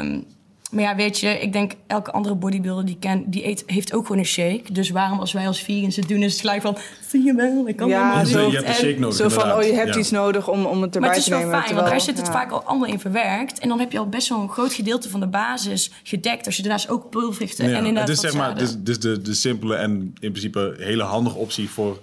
Um, 0.00 0.24
maar 0.70 0.82
ja, 0.82 0.96
weet 0.96 1.18
je, 1.18 1.28
ik 1.28 1.52
denk 1.52 1.72
elke 1.86 2.10
andere 2.10 2.34
bodybuilder 2.34 2.84
die 2.84 2.96
ken, 3.00 3.24
die 3.26 3.46
eet, 3.46 3.62
heeft 3.66 3.92
ook 3.94 4.02
gewoon 4.06 4.18
een 4.18 4.26
shake. 4.26 4.72
Dus 4.72 4.90
waarom 4.90 5.18
als 5.18 5.32
wij 5.32 5.46
als 5.46 5.62
vegans 5.62 5.96
het 5.96 6.08
doen, 6.08 6.22
is 6.22 6.32
het 6.32 6.40
gelijk 6.40 6.62
van, 6.62 6.76
zie 7.08 7.24
je 7.24 7.34
wel, 7.34 7.68
ik 7.68 7.76
kan 7.76 7.88
ja, 7.88 8.02
helemaal 8.02 8.26
zo, 8.26 8.50
je 8.50 8.56
hebt 8.56 8.68
een 8.68 8.74
shake 8.74 8.98
nodig. 8.98 9.16
Zo 9.16 9.28
van, 9.28 9.42
inderdaad. 9.42 9.64
oh, 9.64 9.70
je 9.70 9.76
hebt 9.76 9.94
ja. 9.94 10.00
iets 10.00 10.10
nodig 10.10 10.48
om, 10.48 10.64
om 10.64 10.82
het 10.82 10.94
erbij 10.94 11.00
Maar 11.00 11.08
het 11.10 11.18
is 11.18 11.24
te 11.24 11.30
wel 11.30 11.38
nemen. 11.40 11.62
fijn, 11.62 11.74
want 11.74 11.86
daar 11.86 12.00
zit 12.00 12.16
het 12.16 12.26
ja. 12.26 12.32
vaak 12.32 12.50
al 12.50 12.62
allemaal 12.62 12.88
in 12.88 13.00
verwerkt. 13.00 13.58
En 13.58 13.68
dan 13.68 13.78
heb 13.78 13.92
je 13.92 13.98
al 13.98 14.08
best 14.08 14.28
wel 14.28 14.40
een 14.40 14.48
groot 14.48 14.72
gedeelte 14.72 15.08
van 15.08 15.20
de 15.20 15.26
basis 15.26 15.90
gedekt. 16.02 16.46
Als 16.46 16.56
je 16.56 16.62
daarnaast 16.62 16.88
ook 16.88 17.10
pulvruchten 17.10 17.64
Ja, 17.68 17.70
en 17.70 17.84
inderdaad 17.86 18.08
het 18.08 18.16
is 18.16 18.22
wat 18.22 18.32
zeg 18.32 18.40
maar, 18.40 18.58
dus, 18.58 18.76
dus 18.78 18.98
de, 19.00 19.22
de 19.22 19.34
simpele 19.34 19.74
en 19.74 19.90
in 20.20 20.30
principe 20.30 20.74
hele 20.78 21.02
handige 21.02 21.36
optie 21.36 21.70
voor 21.70 21.98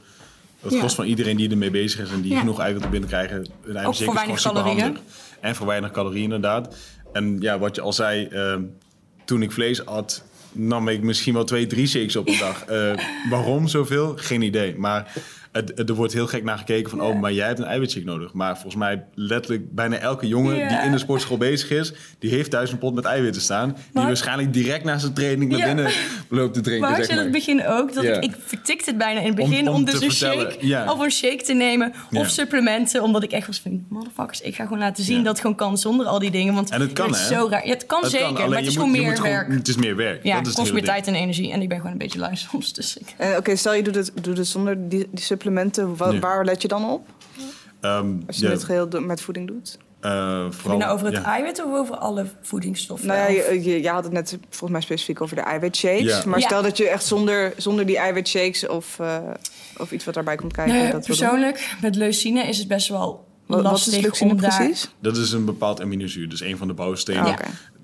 het 0.62 0.72
Ja. 0.72 0.80
gros 0.80 0.96
van 0.96 1.06
iedereen 1.06 1.38
die 1.38 1.50
ermee 1.50 1.72
bezig 1.72 2.00
is 2.00 2.12
en 2.12 2.22
die 2.22 2.32
Ja. 2.32 2.40
genoeg 2.40 2.60
eiwitten 2.60 2.92
binnenkrijgen. 2.92 3.46
Een 3.66 3.86
Ook 3.86 3.96
voor 3.96 4.14
weinig 4.14 4.42
calorieën. 4.42 4.98
En 5.40 5.56
voor 5.56 5.68
weinig 5.68 5.92
calorieën 5.92 6.24
inderdaad. 6.24 6.76
En 7.14 7.38
ja, 7.40 7.60
wat 7.60 7.76
je 7.76 7.82
al 7.82 7.94
zei, 7.94 8.26
ehm, 8.26 8.62
toen 9.26 9.42
ik 9.42 9.52
vlees 9.52 9.86
at, 9.86 10.24
nam 10.52 10.88
ik 10.88 11.02
misschien 11.02 11.34
wel 11.34 11.44
twee, 11.44 11.68
drie 11.68 11.88
shakes 11.88 12.16
op 12.16 12.28
een 12.28 12.40
dag. 12.40 12.66
Eh, 12.66 12.94
waarom 13.30 13.68
zoveel? 13.68 14.14
Geen 14.16 14.42
idee. 14.42 14.76
Maar 14.78 15.14
er 15.76 15.94
wordt 15.94 16.14
heel 16.14 16.28
gek 16.28 16.44
naar 16.44 16.58
gekeken 16.58 16.90
van, 16.90 17.02
oh, 17.02 17.20
maar 17.20 17.34
jij 17.34 17.48
hebt 17.48 17.60
een 17.60 17.66
eiwitshake 17.66 18.06
nodig. 18.06 18.34
Maar 18.34 18.54
volgens 18.54 18.76
mij 18.76 19.04
letterlijk 19.14 19.74
bijna 19.76 19.98
elke 19.98 20.28
jongen 20.28 20.68
die 20.68 20.78
in 20.78 20.92
de 20.92 20.98
sportschool 20.98 21.38
bezig 21.38 21.70
is, 21.70 21.94
die 22.20 22.30
heeft 22.30 22.52
thuis 22.52 22.72
een 22.72 22.78
pot 22.78 22.94
met 22.96 23.06
eiwitten 23.06 23.42
staan. 23.42 23.76
Die 23.94 24.04
waarschijnlijk 24.04 24.54
direct 24.54 24.84
na 24.84 24.98
zijn 24.98 25.14
training 25.14 25.52
naar 25.52 25.68
binnen 25.68 25.92
loopt 26.30 26.54
te 26.54 26.62
drinken, 26.62 26.90
Maar 26.90 27.04
zei 27.04 27.18
in 27.18 27.24
het 27.24 27.32
begin 27.32 27.66
ook, 27.68 27.94
dat 27.94 28.04
ik, 28.04 28.24
ik 28.24 28.36
vertikte 28.46 28.90
het 28.90 28.98
bijna 28.98 29.20
in 29.20 29.26
het 29.28 29.36
begin 29.36 29.60
Om- 29.62 29.68
om, 29.68 29.74
om 29.76 29.86
dus 29.86 30.02
een 30.02 30.12
shake 30.12 30.86
of 30.92 31.00
een 31.00 31.12
shake 31.12 31.44
te 31.44 31.54
nemen 31.54 31.94
of 32.12 32.30
supplementen, 32.30 33.02
omdat 33.04 33.24
ik 33.24 33.32
echt 33.32 33.48
was 33.48 33.60
van, 33.60 33.86
motherfuckers, 33.90 34.42
ik 34.42 34.56
ga 34.56 34.64
gewoon 34.64 34.80
laten 34.80 35.04
zien 35.04 35.18
dat 35.24 35.32
het 35.32 35.40
gewoon 35.42 35.56
kan 35.56 35.78
zonder 35.78 36.06
al 36.06 36.20
die 36.20 36.32
dingen, 36.32 36.54
want 36.54 36.70
En 36.72 36.82
het 36.82 36.94
kan, 36.94 37.10
is 37.10 37.20
hè? 37.20 37.36
zo 37.36 37.48
raar. 37.50 37.66
Ja, 37.66 37.74
het 37.74 37.86
kan 37.86 38.02
Het 38.02 38.12
zeker, 38.12 38.34
kan, 38.34 38.50
maar 38.50 38.58
het 38.58 38.68
is 38.68 38.74
je 38.74 38.80
gewoon 38.80 38.90
moet- 38.90 38.98
je 39.00 39.06
meer 39.06 39.16
gewoon- 39.16 39.32
werk. 39.32 39.52
Het 39.52 39.68
is 39.68 39.76
meer 39.76 39.96
werk. 39.96 40.24
Ja, 40.24 40.36
dat 40.38 40.46
het 40.46 40.56
kost 40.56 40.74
meer 40.74 40.84
tijd 40.84 41.08
en 41.08 41.16
energie 41.16 41.52
en 41.52 41.62
ik 41.62 41.68
ben 41.70 41.78
gewoon 41.78 41.92
een 41.92 41.98
beetje 41.98 42.20
lui 42.20 42.36
soms, 42.36 42.74
dus 42.74 42.98
ik... 42.98 43.14
En 43.18 43.38
Oké, 43.38 43.56
stel 43.56 43.74
je 43.74 43.84
doet 43.84 43.96
het, 43.96 44.12
doet 44.22 44.38
het 44.38 44.48
zonder 44.48 44.90
die, 44.90 45.08
die 45.12 45.24
supplementen. 45.24 45.46
Wa-. 45.96 46.20
Waar 46.20 46.46
let 46.46 46.62
je 46.62 46.68
dan 46.68 46.90
op? 46.90 47.08
Ehm, 47.82 48.12
Als 48.28 48.38
je 48.38 48.46
ja, 48.46 48.52
het 48.52 48.64
geheel 48.64 48.90
do- 48.90 49.00
met 49.02 49.22
voeding 49.22 49.48
doet? 49.48 49.78
eh, 50.00 50.12
Heb 50.44 50.52
je 50.54 50.58
vooral, 50.58 50.80
nou 50.80 50.92
over 50.94 51.06
het 51.06 51.16
ja. 51.16 51.24
eiwit 51.24 51.66
of 51.66 51.74
over 51.74 51.96
alle 51.96 52.26
voedingsstoffen? 52.42 53.08
Nou 53.08 53.20
ja, 53.20 53.28
je, 53.28 53.64
je, 53.64 53.82
je 53.82 53.90
had 53.90 54.04
het 54.04 54.14
net 54.14 54.38
volgens 54.50 54.72
mij 54.72 54.82
specifiek 54.82 55.22
over 55.22 55.36
de 55.36 55.42
eiwitshakes. 55.42 56.04
Ja. 56.18 56.22
Maar 56.26 56.40
Ja. 56.40 56.46
stel 56.46 56.62
dat 56.62 56.78
je 56.78 56.90
echt 56.90 57.06
zonder, 57.06 57.54
zonder 57.58 57.86
die 57.86 57.98
eiwitshakes 57.98 58.68
of, 58.68 59.00
eh, 59.00 59.18
of 59.78 59.92
iets 59.92 60.06
wat 60.06 60.14
daarbij 60.14 60.36
komt 60.36 60.54
kijken. 60.54 60.74
Nee, 60.74 60.92
dat 60.92 60.92
wil 60.92 61.16
doen. 61.16 61.28
persoonlijk, 61.28 61.76
met 61.82 61.96
leucine 61.96 62.44
is 62.48 62.58
het 62.58 62.68
best 62.68 62.88
wel 62.88 63.26
Wat, 63.46 63.62
wat 63.62 63.72
lastig 63.72 63.94
is 63.96 64.02
leucine 64.02 64.32
om 64.32 64.42
daar... 64.42 64.56
precies? 64.58 64.90
Dat 65.00 65.18
is 65.18 65.32
een 65.32 65.46
bepaald 65.46 65.82
aminozuur, 65.82 66.30
dus 66.30 66.42
een 66.42 66.58
van 66.58 66.68
de 66.68 66.74
bouwstenen. 66.74 67.24
Ah. 67.24 67.30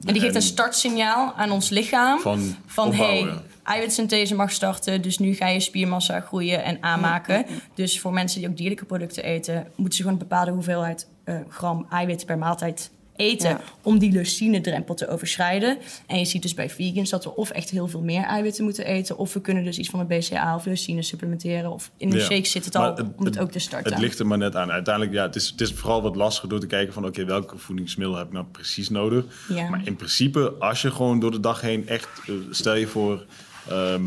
En 0.05 0.13
die 0.13 0.21
geeft 0.21 0.35
En 0.35 0.35
een 0.35 0.47
startsignaal 0.47 1.33
aan 1.37 1.51
ons 1.51 1.69
lichaam. 1.69 2.19
Van, 2.19 2.55
Van 2.65 2.93
hey, 2.93 3.29
eiwitsynthese 3.63 4.35
mag 4.35 4.51
starten, 4.51 5.01
dus 5.01 5.17
nu 5.17 5.33
ga 5.33 5.47
je 5.47 5.59
spiermassa 5.59 6.19
groeien 6.19 6.63
en 6.63 6.77
aanmaken. 6.83 7.45
Dus 7.73 7.99
voor 7.99 8.13
mensen 8.13 8.39
die 8.39 8.49
ook 8.49 8.57
dierlijke 8.57 8.85
producten 8.85 9.23
eten, 9.23 9.67
moeten 9.75 9.93
ze 9.97 10.03
gewoon 10.03 10.19
een 10.21 10.27
bepaalde 10.27 10.51
hoeveelheid 10.51 11.07
eh, 11.23 11.35
gram 11.49 11.85
eiwit 11.89 12.25
per 12.25 12.37
maaltijd 12.37 12.91
eten 13.15 13.49
Ja. 13.49 13.61
om 13.81 13.97
die 13.99 14.11
leucine-drempel 14.11 14.95
te 14.95 15.07
overschrijden. 15.07 15.77
En 16.07 16.19
je 16.19 16.25
ziet 16.25 16.41
dus 16.41 16.53
bij 16.53 16.69
vegans 16.69 17.09
dat 17.09 17.23
we 17.23 17.35
of 17.35 17.49
echt 17.49 17.69
heel 17.69 17.87
veel 17.87 18.01
meer 18.01 18.23
eiwitten 18.23 18.63
moeten 18.63 18.85
eten, 18.85 19.17
of 19.17 19.33
we 19.33 19.41
kunnen 19.41 19.63
dus 19.63 19.77
iets 19.77 19.89
van 19.89 19.99
een 19.99 20.07
BCA 20.07 20.55
of 20.55 20.65
leucine 20.65 21.01
supplementeren. 21.03 21.71
Of 21.71 21.91
in 21.97 22.09
de 22.09 22.17
Ja. 22.17 22.23
shake 22.23 22.45
zit 22.45 22.65
het 22.65 22.73
Maar 22.73 22.89
al 22.91 23.13
om 23.15 23.25
het 23.25 23.39
ook 23.39 23.51
te 23.51 23.59
starten. 23.59 23.91
Het 23.91 24.01
ligt 24.01 24.19
er 24.19 24.27
maar 24.27 24.37
net 24.37 24.55
aan. 24.55 24.71
Uiteindelijk, 24.71 25.15
ja, 25.15 25.23
het 25.25 25.35
is, 25.35 25.47
het 25.49 25.61
is 25.61 25.73
vooral 25.73 26.01
wat 26.01 26.15
lastiger 26.15 26.49
door 26.49 26.59
te 26.59 26.67
kijken 26.67 26.93
van... 26.93 27.05
oké, 27.05 27.25
welke 27.25 27.57
voedingsmiddel 27.57 28.17
heb 28.17 28.27
ik 28.27 28.33
nou 28.33 28.45
precies 28.45 28.89
nodig? 28.89 29.25
Ja. 29.49 29.69
Maar 29.69 29.81
in 29.85 29.95
principe, 29.95 30.53
als 30.59 30.81
je 30.81 30.91
gewoon 30.91 31.19
door 31.19 31.31
de 31.31 31.39
dag 31.39 31.61
heen 31.61 31.87
echt... 31.87 32.07
eh, 32.27 32.33
stel 32.49 32.75
je 32.75 32.87
voor, 32.87 33.25
ehm, 33.69 34.03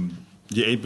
je 0.47 0.79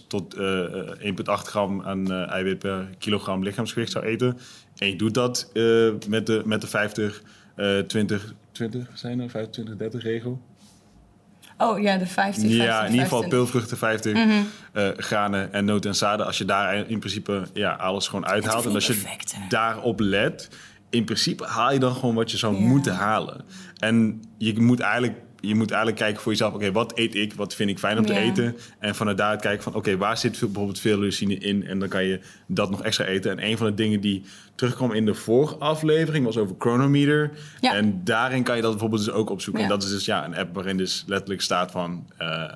1,6 0.00 0.06
tot 0.06 0.34
eh, 0.34 0.64
eh, 0.64 0.98
1,8 1.00 1.22
gram 1.24 1.82
aan 1.82 2.12
eh, 2.12 2.30
eiwit 2.30 2.58
per 2.58 2.88
kilogram 2.98 3.42
lichaamsgewicht 3.42 3.92
zou 3.92 4.04
eten... 4.04 4.38
en 4.78 4.88
je 4.88 4.96
doet 4.96 5.14
dat 5.14 5.50
eh, 5.52 5.62
met, 6.08 6.26
de, 6.26 6.42
met 6.44 6.60
de 6.60 6.66
50, 6.66 7.22
eh 7.56 7.78
20... 7.78 8.34
20 8.52 8.88
zijn 8.94 9.20
er? 9.20 9.30
25, 9.30 9.76
30 9.76 10.02
regel? 10.02 10.40
Oh 11.58 11.80
ja, 11.80 11.96
de 11.96 12.06
50, 12.06 12.42
50 12.42 12.64
Ja, 12.66 12.84
in 12.84 12.90
ieder 12.90 13.04
geval 13.04 13.20
25. 13.22 13.28
peulvruchten 13.28 13.76
50, 13.76 14.12
Mhm. 14.14 14.30
eh, 14.72 14.88
granen 14.96 15.52
en 15.52 15.64
noten 15.64 15.90
en 15.90 15.96
zaden. 15.96 16.26
Als 16.26 16.38
je 16.38 16.44
daar 16.44 16.90
in 16.90 16.98
principe 16.98 17.42
ja, 17.52 17.72
alles 17.72 18.08
gewoon 18.08 18.26
uithaalt. 18.26 18.66
En 18.66 18.74
als 18.74 18.86
je 18.86 18.92
perfect, 18.94 19.34
daarop 19.48 20.00
let, 20.00 20.48
in 20.90 21.04
principe 21.04 21.44
haal 21.44 21.72
je 21.72 21.78
dan 21.78 21.94
gewoon 21.94 22.14
wat 22.14 22.30
je 22.30 22.36
zou 22.36 22.54
Ja. 22.54 22.60
moeten 22.60 22.94
halen. 22.94 23.44
En 23.78 24.22
je 24.38 24.60
moet 24.60 24.80
eigenlijk, 24.80 25.18
je 25.46 25.54
moet 25.54 25.70
eigenlijk 25.70 26.00
kijken 26.00 26.22
voor 26.22 26.32
jezelf, 26.32 26.54
oké, 26.54 26.72
wat 26.72 26.98
eet 26.98 27.14
ik? 27.14 27.34
Wat 27.34 27.54
vind 27.54 27.70
ik 27.70 27.78
fijn 27.78 27.98
om 27.98 28.06
te 28.06 28.14
eten? 28.14 28.56
En 28.78 28.94
vanuit 28.94 29.16
daaruit 29.16 29.40
kijken 29.40 29.62
van, 29.62 29.74
oké, 29.74 29.96
waar 29.96 30.18
zit 30.18 30.36
veel, 30.36 30.48
bijvoorbeeld 30.48 30.80
veel 30.80 30.98
leucine 30.98 31.34
in? 31.34 31.66
En 31.66 31.78
dan 31.78 31.88
kan 31.88 32.04
je 32.04 32.20
dat 32.46 32.70
nog 32.70 32.82
extra 32.82 33.04
eten. 33.04 33.30
En 33.30 33.46
een 33.50 33.56
van 33.56 33.66
de 33.66 33.74
dingen 33.74 34.00
die 34.00 34.22
terugkwam 34.54 34.92
in 34.92 35.04
de 35.04 35.14
vorige 35.14 35.56
aflevering 35.56 36.24
was 36.24 36.36
over 36.36 36.56
Chronometer. 36.58 37.30
Ja. 37.60 37.74
En 37.74 38.00
daarin 38.04 38.42
kan 38.42 38.56
je 38.56 38.62
dat 38.62 38.70
bijvoorbeeld 38.70 39.04
dus 39.04 39.14
ook 39.14 39.30
opzoeken. 39.30 39.62
Ja. 39.62 39.68
En 39.68 39.74
dat 39.74 39.84
is 39.84 39.90
dus 39.90 40.04
ja, 40.04 40.24
een 40.24 40.36
app 40.36 40.54
waarin 40.54 40.76
dus 40.76 41.04
letterlijk 41.06 41.40
staat 41.40 41.70
van... 41.70 42.06
eh, 42.16 42.52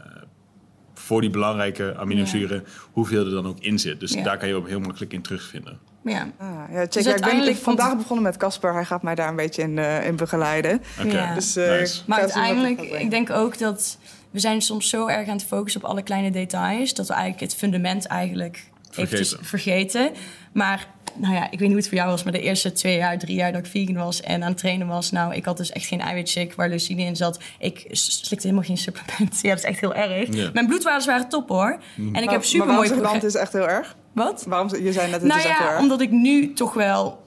voor 0.95 1.21
die 1.21 1.31
belangrijke 1.31 1.97
aminozuren, 1.97 2.65
hoeveel 2.91 3.25
er 3.25 3.31
dan 3.31 3.47
ook 3.47 3.61
in 3.61 3.79
zit. 3.79 4.01
Dus 4.01 4.23
daar 4.23 4.39
kan 4.39 4.49
je 4.49 4.55
ook 4.55 4.69
heel 4.69 4.81
makkelijk 4.81 5.13
in 5.13 5.23
terugvinden. 5.23 5.79
Ja. 6.05 6.29
Ah, 6.39 6.49
ja, 6.73 6.79
check. 6.79 6.93
Dus 6.93 7.05
ja, 7.05 7.15
ik 7.15 7.21
ben 7.21 7.49
ik 7.49 7.57
vandaag 7.57 7.97
begonnen 7.97 8.25
met 8.25 8.37
Casper. 8.37 8.73
Hij 8.75 8.85
gaat 8.85 9.03
mij 9.03 9.15
daar 9.15 9.29
een 9.29 9.37
beetje 9.37 9.63
in, 9.63 9.79
eh, 9.79 10.07
in 10.07 10.17
begeleiden. 10.17 10.83
Oké, 11.01 11.17
Ja. 11.17 11.35
Dus, 11.35 11.57
eh, 11.57 11.71
nice. 11.71 12.03
Maar 12.07 12.19
uiteindelijk, 12.21 12.81
ik 12.81 13.11
denk 13.11 13.31
ook 13.31 13.59
dat 13.59 13.99
we 14.31 14.39
zijn 14.41 14.63
soms 14.63 14.89
zo 14.89 15.07
erg 15.07 15.29
aan 15.29 15.37
het 15.37 15.45
focussen 15.47 15.83
op 15.83 15.89
alle 15.91 16.03
kleine 16.03 16.31
details, 16.31 16.95
dat 16.95 17.07
we 17.07 17.13
eigenlijk 17.13 17.43
het 17.43 17.55
fundament 17.61 18.07
eigenlijk 18.07 18.65
eventjes 18.91 19.29
Vergeten. 19.41 19.47
vergeten. 19.47 20.11
Maar 20.53 20.87
nou 21.15 21.35
ja, 21.35 21.45
ik 21.45 21.51
weet 21.51 21.61
niet 21.61 21.69
hoe 21.69 21.77
het 21.77 21.89
voor 21.89 21.97
jou 21.97 22.11
was, 22.11 22.23
maar 22.23 22.33
de 22.33 22.41
eerste 22.41 22.73
twee 22.73 22.97
jaar, 22.97 23.19
drie 23.19 23.37
jaar 23.37 23.53
dat 23.53 23.61
ik 23.65 23.71
vegan 23.71 23.95
was 23.95 24.21
en 24.21 24.43
aan 24.43 24.49
het 24.49 24.59
trainen 24.59 24.87
was, 24.87 25.11
nou, 25.11 25.35
ik 25.35 25.45
had 25.45 25.57
dus 25.57 25.73
echt 25.73 25.87
geen 25.87 26.01
eiwitshake 26.01 26.53
waar 26.57 26.69
leucine 26.69 27.03
in 27.03 27.17
zat. 27.17 27.39
Ik 27.59 27.87
slikte 27.91 28.47
helemaal 28.47 28.67
geen 28.67 28.77
supplement. 28.79 29.41
Ja, 29.43 29.49
dat 29.49 29.59
is 29.59 29.65
echt 29.65 29.81
heel 29.81 29.95
erg. 29.95 30.35
Ja. 30.35 30.51
Mijn 30.53 30.67
bloedwaardes 30.67 31.07
waren 31.07 31.29
top 31.29 31.49
hoor. 31.49 31.71
En 31.97 32.05
ik 32.07 32.13
Maar- 32.13 32.15
heb 32.23 32.31
maar 32.31 32.45
super 32.45 32.67
mooi 32.67 32.93
het 33.13 33.25
is 33.25 33.35
echt 33.35 33.53
heel 33.53 33.69
erg? 33.69 33.97
Wat? 34.13 34.45
Waarom, 34.49 34.69
je 34.83 34.93
zei 34.93 35.11
net, 35.11 35.21
het 35.21 35.31
nou 35.31 35.39
is 35.41 35.47
ja, 35.47 35.71
erg. 35.71 35.81
omdat 35.81 36.01
ik 36.01 36.11
nu 36.11 36.53
toch 36.53 36.75
wel 36.75 37.23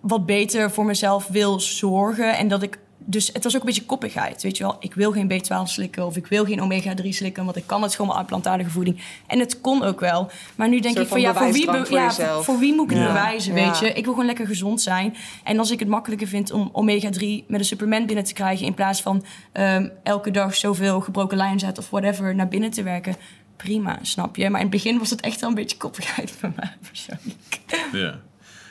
wat 0.00 0.26
beter 0.26 0.70
voor 0.70 0.84
mezelf 0.84 1.26
wil 1.26 1.60
zorgen. 1.60 2.36
En 2.36 2.48
dat 2.48 2.62
ik. 2.62 2.78
Dus 3.04 3.30
het 3.32 3.44
was 3.44 3.54
ook 3.54 3.60
een 3.60 3.66
beetje 3.66 3.84
koppigheid. 3.84 4.42
Weet 4.42 4.56
je 4.56 4.62
wel, 4.62 4.76
ik 4.80 4.94
wil 4.94 5.12
geen 5.12 5.32
B12 5.32 5.62
slikken 5.64 6.06
of 6.06 6.16
ik 6.16 6.26
wil 6.26 6.44
geen 6.44 6.60
omega-3 6.60 7.08
slikken, 7.08 7.44
want 7.44 7.56
ik 7.56 7.66
kan 7.66 7.82
het 7.82 7.94
gewoon 7.94 8.16
uit 8.16 8.26
plantaardige 8.26 8.70
voeding. 8.70 9.00
En 9.26 9.38
het 9.38 9.60
kon 9.60 9.82
ook 9.82 10.00
wel. 10.00 10.30
Maar 10.54 10.68
nu 10.68 10.80
denk 10.80 10.98
ik 10.98 11.06
van 11.08 11.20
ja, 11.20 11.34
voor 11.34 11.52
wie, 11.52 11.64
voor 11.64 11.90
ja, 11.90 12.10
voor 12.42 12.58
wie 12.58 12.74
moet 12.74 12.84
ik 12.90 12.96
het 12.96 13.06
Ja. 13.06 13.12
bewijzen? 13.12 13.54
Ja. 13.54 13.64
Weet 13.66 13.78
je, 13.78 13.86
ik 13.88 14.04
wil 14.04 14.12
gewoon 14.12 14.26
lekker 14.26 14.46
gezond 14.46 14.80
zijn. 14.82 15.16
En 15.44 15.58
als 15.58 15.70
ik 15.70 15.78
het 15.78 15.88
makkelijker 15.88 16.26
vind 16.26 16.50
om 16.52 16.70
omega-3 16.72 17.46
met 17.46 17.60
een 17.60 17.64
supplement 17.64 18.06
binnen 18.06 18.24
te 18.24 18.32
krijgen, 18.32 18.66
in 18.66 18.74
plaats 18.74 19.02
van 19.02 19.24
ehm, 19.52 19.88
elke 20.02 20.30
dag 20.30 20.54
zoveel 20.54 21.00
gebroken 21.00 21.36
lijnzet 21.36 21.78
of 21.78 21.90
whatever 21.90 22.34
naar 22.34 22.48
binnen 22.48 22.70
te 22.70 22.82
werken. 22.82 23.16
Prima, 23.62 23.98
snap 24.02 24.36
je? 24.36 24.50
Maar 24.50 24.60
in 24.60 24.66
het 24.66 24.74
begin 24.82 24.98
was 24.98 25.10
het 25.10 25.20
echt 25.20 25.40
wel 25.40 25.48
een 25.48 25.54
beetje 25.54 25.76
koppigheid 25.76 26.30
voor 26.30 26.52
mij 26.56 26.76
persoonlijk. 26.88 27.60
Ja. 27.92 28.20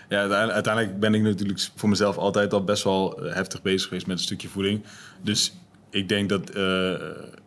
Ja, 0.09 0.27
uiteindelijk- 0.27 0.99
ben 0.99 1.13
ik 1.13 1.21
natuurlijk 1.21 1.69
voor 1.75 1.89
mezelf 1.89 2.17
altijd 2.17 2.53
al 2.53 2.63
best 2.63 2.83
wel 2.83 3.25
eh, 3.25 3.33
heftig 3.33 3.61
bezig 3.61 3.87
geweest 3.87 4.07
met 4.07 4.17
een 4.17 4.23
stukje 4.23 4.47
voeding. 4.47 4.83
Dus 5.21 5.53
ik 5.89 6.09
denk 6.09 6.29
dat 6.29 6.49
eh, 6.49 6.93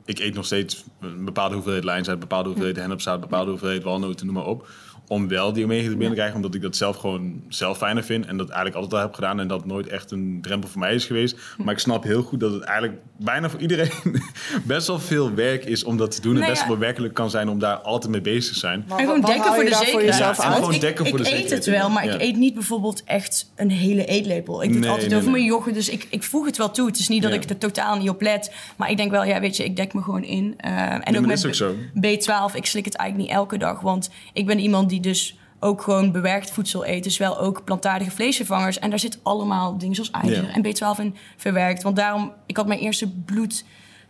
ik 0.05 0.18
eet 0.18 0.35
nog 0.35 0.44
steeds 0.44 0.85
een 1.00 1.24
bepaalde 1.24 1.55
hoeveelheid 1.55 1.85
lijnzaad, 1.85 2.14
een 2.14 2.20
bepaalde 2.20 2.48
hoeveelheid 2.48 2.76
hennepzaad, 2.76 3.14
een 3.14 3.20
bepaalde 3.20 3.50
hoeveelheid 3.50 3.83
walnoten, 3.83 4.26
noem 4.26 4.35
maar 4.35 4.46
op. 4.46 4.68
Om 5.12 5.29
wel 5.29 5.53
die 5.53 5.64
omega 5.64 5.83
te 5.83 5.88
binnen 5.88 6.09
te 6.09 6.14
krijgen, 6.14 6.37
omdat 6.37 6.55
ik 6.55 6.62
dat 6.62 6.77
zelf 6.77 6.96
gewoon 6.96 7.42
zelf 7.48 7.79
fijner 7.79 8.05
vind. 8.05 8.27
En 8.27 8.37
dat 8.37 8.46
eigenlijk 8.46 8.77
altijd 8.77 8.94
al 8.94 9.07
heb 9.07 9.14
gedaan 9.14 9.40
en 9.40 9.48
dat 9.48 9.66
nooit 9.66 9.87
echt 9.87 10.11
een 10.11 10.38
drempel 10.42 10.68
voor 10.68 10.81
mij 10.81 10.94
is 10.94 11.05
geweest. 11.05 11.37
Maar 11.59 11.75
ik 11.75 11.79
snap 11.79 12.03
heel 12.03 12.22
goed 12.22 12.40
dat 12.40 12.53
het 12.53 12.62
eigenlijk 12.62 13.01
bijna 13.16 13.51
voor 13.51 13.61
iedereen 13.61 13.90
best 14.64 14.87
wel 14.87 14.98
veel 14.98 15.35
werk 15.35 15.64
is 15.64 15.85
om 15.85 15.96
dat 15.96 16.14
te 16.14 16.20
doen. 16.20 16.33
En 16.33 16.40
Nou 16.40 16.53
best 16.53 16.66
wel 16.66 16.79
werkelijk 16.79 17.14
kan 17.14 17.31
zijn 17.31 17.48
om 17.48 17.59
daar 17.59 17.77
altijd 17.77 18.12
mee 18.12 18.20
bezig 18.20 18.53
te 18.53 18.59
zijn. 18.59 18.85
Maar 18.88 18.98
En 18.98 19.05
gewoon 19.05 19.20
dekken 19.20 19.55
voor 19.55 19.64
de 19.64 19.75
voor 19.75 19.87
zekerheid. 19.87 20.18
Ja, 20.18 20.44
en 20.44 20.53
gewoon 20.53 20.75
ik, 20.75 20.81
dekken 20.81 21.07
voor 21.07 21.18
ik 21.18 21.25
de 21.25 21.31
eet 21.31 21.37
zekerheid, 21.37 21.64
het 21.64 21.75
wel, 21.75 21.90
maar 21.90 22.05
ja. 22.05 22.14
ik 22.14 22.20
eet 22.20 22.37
niet 22.37 22.55
bijvoorbeeld 22.55 23.03
echt 23.05 23.53
een 23.57 23.70
hele 23.70 24.05
eetlepel. 24.05 24.62
Ik 24.62 24.72
doe 24.72 24.81
het 24.81 24.88
altijd 24.88 25.09
nee, 25.09 25.18
over 25.18 25.31
nee. 25.31 25.40
mijn 25.40 25.53
yoghurt, 25.53 25.75
dus 25.75 25.88
ik, 25.88 26.07
ik 26.11 26.22
voeg 26.22 26.46
het 26.46 26.57
wel 26.57 26.70
toe. 26.70 26.87
Het 26.87 26.98
is 26.98 27.09
niet 27.09 27.22
dat 27.22 27.31
Ja. 27.31 27.37
ik 27.37 27.51
er 27.51 27.59
totaal 27.59 27.96
niet 27.96 28.09
op 28.09 28.20
let. 28.20 28.53
Maar 28.77 28.90
ik 28.90 28.96
denk 28.96 29.11
wel, 29.11 29.25
ja, 29.25 29.40
weet 29.40 29.57
je, 29.57 29.64
ik 29.64 29.77
dek 29.77 29.94
me 29.94 30.03
gewoon 30.03 30.25
in. 30.25 30.55
Eh, 30.57 31.09
en 31.09 31.18
ook 31.18 31.27
met 31.27 31.46
ook 31.46 31.55
zo. 31.55 31.75
B12, 31.75 32.55
ik 32.55 32.66
slik 32.66 32.85
het 32.85 32.96
eigenlijk 32.96 33.16
niet 33.16 33.31
elke 33.38 33.59
dag. 33.59 33.81
Want 33.81 34.11
ik 34.33 34.46
ben 34.46 34.59
iemand 34.59 34.88
die 34.88 35.01
dus 35.02 35.36
ook 35.60 35.82
gewoon 35.82 36.12
bewerkt 36.12 36.50
voedsel 36.50 36.86
eet. 36.86 37.04
Dus 37.04 37.18
wel 37.18 37.38
ook 37.38 37.64
plantaardige 37.64 38.10
vleesvervangers. 38.10 38.78
En 38.78 38.90
daar 38.90 38.98
zit 38.98 39.18
allemaal 39.22 39.78
dingen 39.78 39.94
zoals 39.94 40.10
eieren 40.10 40.44
Ja. 40.44 40.52
en 40.54 40.62
B12 40.96 41.00
in 41.00 41.16
verwerkt. 41.36 41.82
Want 41.82 41.96
daarom, 41.96 42.32
ik 42.46 42.56
had 42.56 42.66
mijn 42.66 42.80
eerste 42.80 43.08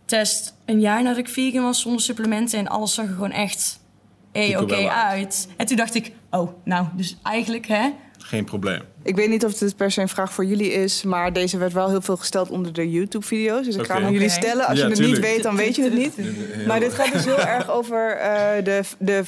bloedtest 0.05 0.55
een 0.65 0.79
jaar 0.79 1.03
nadat 1.03 1.17
ik 1.17 1.29
vegan 1.29 1.63
was 1.63 1.81
zonder 1.81 2.01
supplementen. 2.01 2.59
En 2.59 2.67
alles 2.67 2.93
zag 2.93 3.05
er 3.05 3.11
gewoon 3.13 3.31
echt 3.31 3.79
er 4.31 4.61
oké 4.61 4.89
uit. 4.89 5.47
En 5.57 5.65
toen 5.65 5.77
dacht 5.77 5.95
ik, 5.95 6.11
oh, 6.31 6.49
nou, 6.63 6.85
dus 6.95 7.17
eigenlijk 7.23 7.67
hè. 7.67 7.89
Geen 8.17 8.45
probleem. 8.45 8.81
Ik 9.03 9.15
weet 9.15 9.29
niet 9.29 9.45
of 9.45 9.53
dit 9.53 9.75
per 9.75 9.91
se 9.91 10.01
een 10.01 10.07
vraag 10.09 10.33
voor 10.33 10.45
jullie 10.45 10.71
is, 10.71 11.03
maar 11.03 11.33
deze 11.33 11.57
werd 11.57 11.73
wel 11.73 11.89
heel 11.89 12.01
veel 12.01 12.17
gesteld 12.17 12.49
onder 12.49 12.73
de 12.73 12.89
YouTube-video's. 12.91 13.65
Dus 13.65 13.75
ik 13.75 13.85
ga 13.85 13.93
hem 13.95 14.03
aan 14.05 14.11
jullie 14.11 14.29
stellen. 14.29 14.65
Als 14.67 14.77
Ja, 14.77 14.83
je 14.83 14.89
het 14.89 14.99
tuurlijk. 14.99 15.21
niet 15.21 15.31
weet, 15.33 15.43
dan 15.43 15.55
weet 15.55 15.75
je 15.75 15.83
het 15.83 15.93
niet. 15.97 16.17
Maar 16.67 16.79
dit 16.79 16.93
gaat 16.93 17.11
dus 17.11 17.25
heel 17.25 17.39
erg 17.39 17.69
over 17.69 18.11
eh, 18.17 18.63
de, 18.63 18.81
de, 18.99 19.23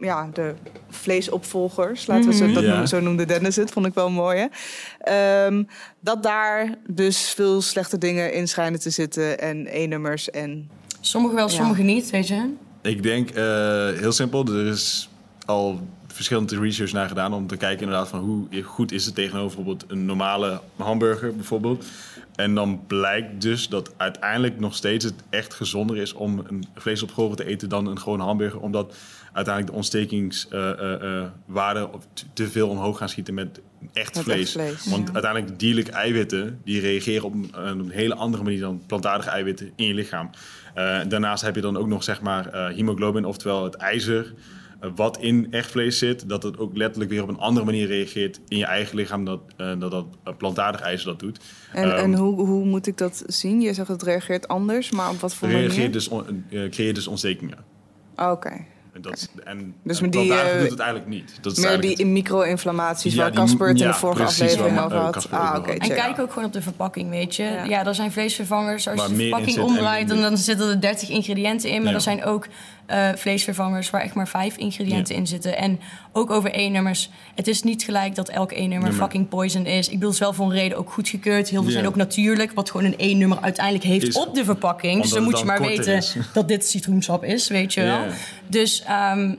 ja, 0.00 0.28
de 0.32 0.54
vleesopvolgers. 0.90 2.06
Laten 2.06 2.28
we 2.30 2.34
ze, 2.36 2.52
dat 2.52 2.62
Ja. 2.62 2.68
noemen, 2.68 2.88
zo 2.88 3.00
noemde 3.00 3.24
Dennis 3.24 3.56
het. 3.56 3.70
Vond 3.70 3.86
ik 3.86 3.94
wel 3.94 4.10
mooi. 4.10 4.38
Hè? 4.38 4.46
Ehm, 5.46 5.62
dat 6.00 6.22
daar 6.22 6.74
dus 6.86 7.30
veel 7.30 7.60
slechte 7.62 7.98
dingen 7.98 8.32
in 8.32 8.48
schijnen 8.48 8.80
te 8.80 8.90
zitten. 8.90 9.38
En 9.40 9.66
E-nummers 9.66 10.30
en... 10.30 10.70
Sommige 11.00 11.34
wel, 11.34 11.48
Ja. 11.48 11.54
sommige 11.54 11.82
niet, 11.82 12.10
weet 12.10 12.28
je. 12.28 12.52
Ik 12.82 13.02
denk 13.02 13.30
eh, 13.30 13.44
heel 13.98 14.12
simpel, 14.12 14.46
er 14.46 14.66
is 14.66 15.08
al 15.46 15.80
verschillende 16.06 16.58
research 16.60 16.92
naar 16.92 17.08
gedaan 17.08 17.32
om 17.34 17.46
te 17.46 17.56
kijken 17.56 17.80
inderdaad 17.84 18.08
van 18.08 18.20
hoe 18.20 18.62
goed 18.62 18.92
is 18.92 19.04
het 19.06 19.14
tegenover 19.14 19.56
bijvoorbeeld 19.56 19.90
een 19.90 20.04
normale 20.04 20.60
hamburger 20.76 21.34
bijvoorbeeld. 21.34 21.84
En 22.34 22.54
dan 22.54 22.80
blijkt 22.86 23.40
dus 23.42 23.68
dat 23.68 23.90
uiteindelijk 23.96 24.60
nog 24.60 24.74
steeds 24.74 25.04
het 25.04 25.14
echt 25.30 25.54
gezonder 25.54 25.96
is 25.96 26.12
om 26.12 26.38
een 26.48 26.64
vleesopgolven 26.74 27.36
te 27.36 27.44
eten 27.44 27.68
dan 27.68 27.86
een 27.86 27.98
gewone 28.00 28.22
hamburger. 28.22 28.60
Omdat 28.60 28.94
uiteindelijk 29.32 29.66
de 29.66 29.72
ontstekingswaarden 29.76 31.90
te 32.32 32.48
veel 32.48 32.68
omhoog 32.68 32.98
gaan 32.98 33.08
schieten 33.08 33.34
met 33.34 33.60
echt 33.92 34.14
Met 34.14 34.24
vlees. 34.24 34.56
echt 34.56 34.66
vlees, 34.66 34.86
Want 34.86 35.06
ja. 35.08 35.14
uiteindelijk 35.14 35.58
dierlijke 35.58 35.90
eiwitten 35.90 36.60
die 36.64 36.80
reageren 36.80 37.24
op 37.24 37.34
een, 37.34 37.50
een 37.54 37.90
hele 37.90 38.14
andere 38.14 38.42
manier 38.42 38.60
dan 38.60 38.82
plantaardige 38.86 39.30
eiwitten 39.30 39.70
in 39.76 39.86
je 39.86 39.94
lichaam. 39.94 40.30
Eh, 40.74 41.00
daarnaast 41.08 41.42
heb 41.42 41.54
je 41.54 41.60
dan 41.60 41.76
ook 41.76 41.86
nog 41.88 42.02
zeg 42.02 42.20
maar 42.20 42.46
eh, 42.48 42.74
hemoglobin, 42.76 43.24
oftewel 43.24 43.64
het 43.64 43.74
ijzer. 43.74 44.34
eh, 44.80 44.90
wat 44.94 45.18
in 45.18 45.46
echt 45.52 45.70
vlees 45.70 45.98
zit, 45.98 46.28
dat 46.28 46.42
het 46.42 46.58
ook 46.58 46.76
letterlijk 46.76 47.10
weer 47.10 47.22
op 47.22 47.28
een 47.28 47.38
andere 47.38 47.66
manier 47.66 47.86
reageert 47.86 48.40
in 48.48 48.56
je 48.58 48.64
eigen 48.64 48.96
lichaam 48.96 49.24
dan 49.24 49.40
dat, 49.56 49.80
dat, 49.80 49.90
dat 49.90 50.06
eh, 50.24 50.34
plantaardig 50.36 50.80
ijzer 50.80 51.06
dat 51.06 51.18
doet. 51.18 51.38
En, 51.72 51.90
Ehm, 51.92 51.96
en 51.98 52.14
hoe, 52.14 52.46
hoe 52.46 52.64
moet 52.64 52.86
ik 52.86 52.98
dat 52.98 53.22
zien? 53.26 53.60
Je 53.60 53.74
zegt 53.74 53.88
het 53.88 54.02
reageert 54.02 54.48
anders, 54.48 54.90
maar 54.90 55.10
op 55.10 55.20
wat 55.20 55.34
voor 55.34 55.48
reageert 55.48 55.76
manier? 55.76 55.92
dus, 55.92 56.08
on- 56.08 56.44
eh, 56.50 56.68
creëert 56.70 56.94
dus 56.94 57.06
ontstekingen. 57.06 57.58
Oké. 58.16 58.64
En, 58.94 59.02
dat, 59.02 59.28
en, 59.44 59.74
Dus 59.84 59.96
en 59.98 60.02
met 60.04 60.12
die, 60.12 60.26
plantaardig 60.26 60.54
eh, 60.54 60.60
doet 60.60 60.70
het 60.70 60.78
eigenlijk 60.78 61.10
niet. 61.10 61.38
Dat 61.40 61.52
is 61.52 61.58
Meer 61.58 61.68
eigenlijk 61.68 61.96
die 61.98 62.06
micro-inflammaties 62.06 63.14
Ja, 63.14 63.20
waar 63.22 63.32
Casper 63.32 63.68
het 63.68 63.80
in 63.80 63.86
de 63.86 63.94
vorige 63.94 64.22
precies, 64.22 64.42
aflevering 64.42 64.78
over 64.80 64.96
eh, 64.96 65.04
had. 65.04 65.30
Ah. 65.30 65.54
En 65.66 65.82
check. 65.82 65.94
kijk 65.96 66.18
ook 66.18 66.32
gewoon 66.32 66.44
op 66.44 66.52
de 66.52 66.62
verpakking, 66.62 67.10
weet 67.10 67.36
je. 67.36 67.42
Ja. 67.42 67.64
Ja, 67.64 67.86
er 67.86 67.94
zijn 67.94 68.12
vleesvervangers. 68.12 68.88
Als 68.88 69.00
Waar 69.00 69.08
je 69.10 69.16
de 69.16 69.20
verpakking 69.22 69.58
omdraait, 69.58 70.08
dan, 70.08 70.20
dan 70.20 70.36
zitten 70.38 70.68
er 70.68 70.80
30 70.80 71.08
ingrediënten 71.10 71.70
in. 71.70 71.78
Maar 71.82 71.88
Ja. 71.90 71.94
er 71.94 72.00
zijn 72.00 72.24
ook 72.24 72.46
eh, 72.86 73.08
vleesvervangers 73.16 73.90
waar 73.90 74.00
echt 74.00 74.14
maar 74.14 74.28
vijf 74.28 74.56
ingrediënten 74.56 75.14
Ja. 75.14 75.20
in 75.20 75.26
zitten. 75.26 75.56
En 75.56 75.80
ook 76.12 76.30
over 76.30 76.50
E-nummers. 76.54 77.10
Het 77.34 77.48
is 77.48 77.62
niet 77.62 77.82
gelijk 77.82 78.14
dat 78.14 78.28
elk 78.28 78.50
E-nummer 78.52 78.68
Nummer. 78.78 78.92
fucking 78.92 79.28
poison 79.28 79.66
is. 79.66 79.86
Ik 79.86 79.92
bedoel, 79.94 80.08
het 80.10 80.18
is 80.18 80.24
wel 80.24 80.32
voor 80.32 80.46
een 80.46 80.52
reden 80.52 80.78
ook 80.78 80.92
goedgekeurd. 80.92 81.48
Heel 81.48 81.58
veel 81.60 81.68
Ja. 81.70 81.74
zijn 81.76 81.86
ook 81.86 81.96
natuurlijk. 81.96 82.52
Wat 82.54 82.70
gewoon 82.70 82.86
een 82.86 82.94
E-nummer 82.96 83.38
uiteindelijk 83.40 83.84
heeft 83.84 84.06
Is- 84.06 84.16
op 84.16 84.34
de 84.34 84.44
verpakking. 84.44 85.02
Dus 85.02 85.10
dan 85.10 85.22
moet 85.22 85.38
je 85.38 85.44
maar 85.44 85.60
weten 85.60 86.02
dat 86.32 86.48
dit 86.48 86.66
citroensap 86.66 87.24
is, 87.24 87.48
weet 87.48 87.74
je 87.74 87.80
wel. 87.82 87.98
Ja. 88.00 88.06
Dus... 88.80 88.88
ehm, 88.88 89.34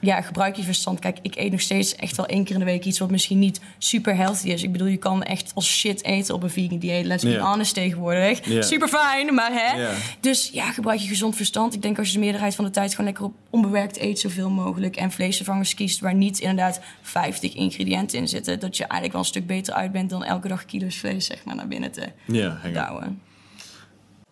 ja, 0.00 0.20
gebruik 0.20 0.56
je 0.56 0.62
verstand. 0.62 0.98
Kijk, 0.98 1.18
ik 1.22 1.36
eet 1.36 1.50
nog 1.50 1.60
steeds 1.60 1.96
echt 1.96 2.16
wel 2.16 2.26
één 2.26 2.44
keer 2.44 2.52
in 2.54 2.58
de 2.58 2.64
week 2.64 2.84
iets 2.84 2.98
wat 2.98 3.10
misschien 3.10 3.38
niet 3.38 3.60
super 3.78 4.16
healthy 4.16 4.48
is. 4.48 4.62
Ik 4.62 4.72
bedoel, 4.72 4.86
je 4.86 4.96
kan 4.96 5.22
echt 5.22 5.52
als 5.54 5.76
shit 5.78 6.04
eten 6.04 6.34
op 6.34 6.42
een 6.42 6.50
vegan 6.50 6.78
dieet. 6.78 7.04
Let's 7.06 7.22
be 7.24 7.30
Ja. 7.30 7.50
honest 7.50 7.74
tegenwoordig. 7.74 8.48
Ja. 8.48 8.62
Super 8.62 8.88
fijn, 8.88 9.34
maar 9.34 9.50
hè. 9.52 9.88
Dus 10.20 10.50
ja, 10.52 10.72
gebruik 10.72 10.98
je 11.00 11.08
gezond 11.08 11.36
verstand. 11.36 11.74
Ik 11.74 11.82
denk 11.82 11.98
als 11.98 12.06
je 12.08 12.14
de 12.14 12.20
meerderheid 12.20 12.54
van 12.54 12.64
de 12.64 12.70
tijd 12.70 12.90
gewoon 12.90 13.06
lekker 13.06 13.24
op 13.24 13.34
onbewerkt 13.50 13.98
eet 14.00 14.18
zoveel 14.20 14.50
mogelijk. 14.50 14.96
En 14.96 15.10
vleesvervangers 15.10 15.74
kiest 15.74 16.00
waar 16.00 16.14
niet 16.14 16.38
inderdaad 16.38 16.80
50 17.02 17.54
ingrediënten 17.54 18.18
in 18.18 18.28
zitten. 18.28 18.60
Dat 18.60 18.76
je 18.76 18.82
eigenlijk 18.82 19.12
wel 19.12 19.20
een 19.20 19.26
stuk 19.28 19.46
beter 19.46 19.74
uit 19.74 19.92
bent 19.92 20.10
dan 20.10 20.24
elke 20.24 20.48
dag 20.48 20.64
kilo's 20.64 20.96
vlees 20.98 21.26
zeg 21.26 21.44
maar 21.44 21.54
naar 21.54 21.68
binnen 21.68 21.92
te 21.92 22.08
douwen. 22.72 23.20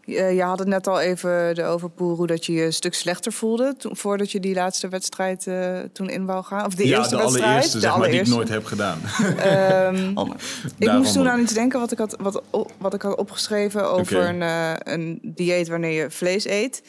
Je, 0.05 0.23
je 0.23 0.43
had 0.43 0.59
het 0.59 0.69
net 0.69 0.87
al 0.87 1.01
even 1.01 1.67
over 1.67 1.91
Poeroe 1.91 2.27
dat 2.27 2.47
je 2.47 2.53
je 2.53 2.65
een 2.65 2.73
stuk 2.73 2.95
slechter 2.95 3.33
voelde 3.33 3.75
toen, 3.79 3.97
voordat 3.97 4.31
je 4.33 4.41
die 4.41 4.55
laatste 4.55 4.89
wedstrijd 4.89 5.47
eh, 5.47 5.79
toen 5.93 6.09
in 6.09 6.27
wou 6.27 6.45
gaan. 6.45 6.67
Of 6.67 6.75
de 6.75 6.87
ja, 6.87 6.99
eerste 6.99 7.17
de 7.17 7.23
wedstrijd. 7.23 7.47
allereerste, 7.47 7.77
de 7.79 7.81
zeg 7.83 7.97
maar, 7.97 8.09
die 8.09 8.21
ik 8.21 8.27
allereerste. 8.27 8.35
nooit 8.35 8.49
heb 8.49 8.65
gedaan. 8.65 9.01
Ehm, 9.39 10.11
Oh, 10.19 10.29
maar- 10.29 10.37
ik 10.79 10.93
moest 10.93 11.13
toen 11.13 11.29
aan 11.29 11.41
iets 11.41 11.55
denken 11.55 11.81
wat 11.81 11.93
ik 11.93 11.99
had, 11.99 12.17
wat, 12.21 12.43
wat 12.79 12.95
ik 12.95 13.03
had 13.03 13.17
opgeschreven 13.17 13.91
over 13.91 14.29
een, 14.29 14.43
eh, 14.43 14.73
een 14.79 15.19
dieet 15.23 15.69
wanneer 15.69 16.03
je 16.03 16.11
vlees 16.11 16.45
eet. 16.47 16.83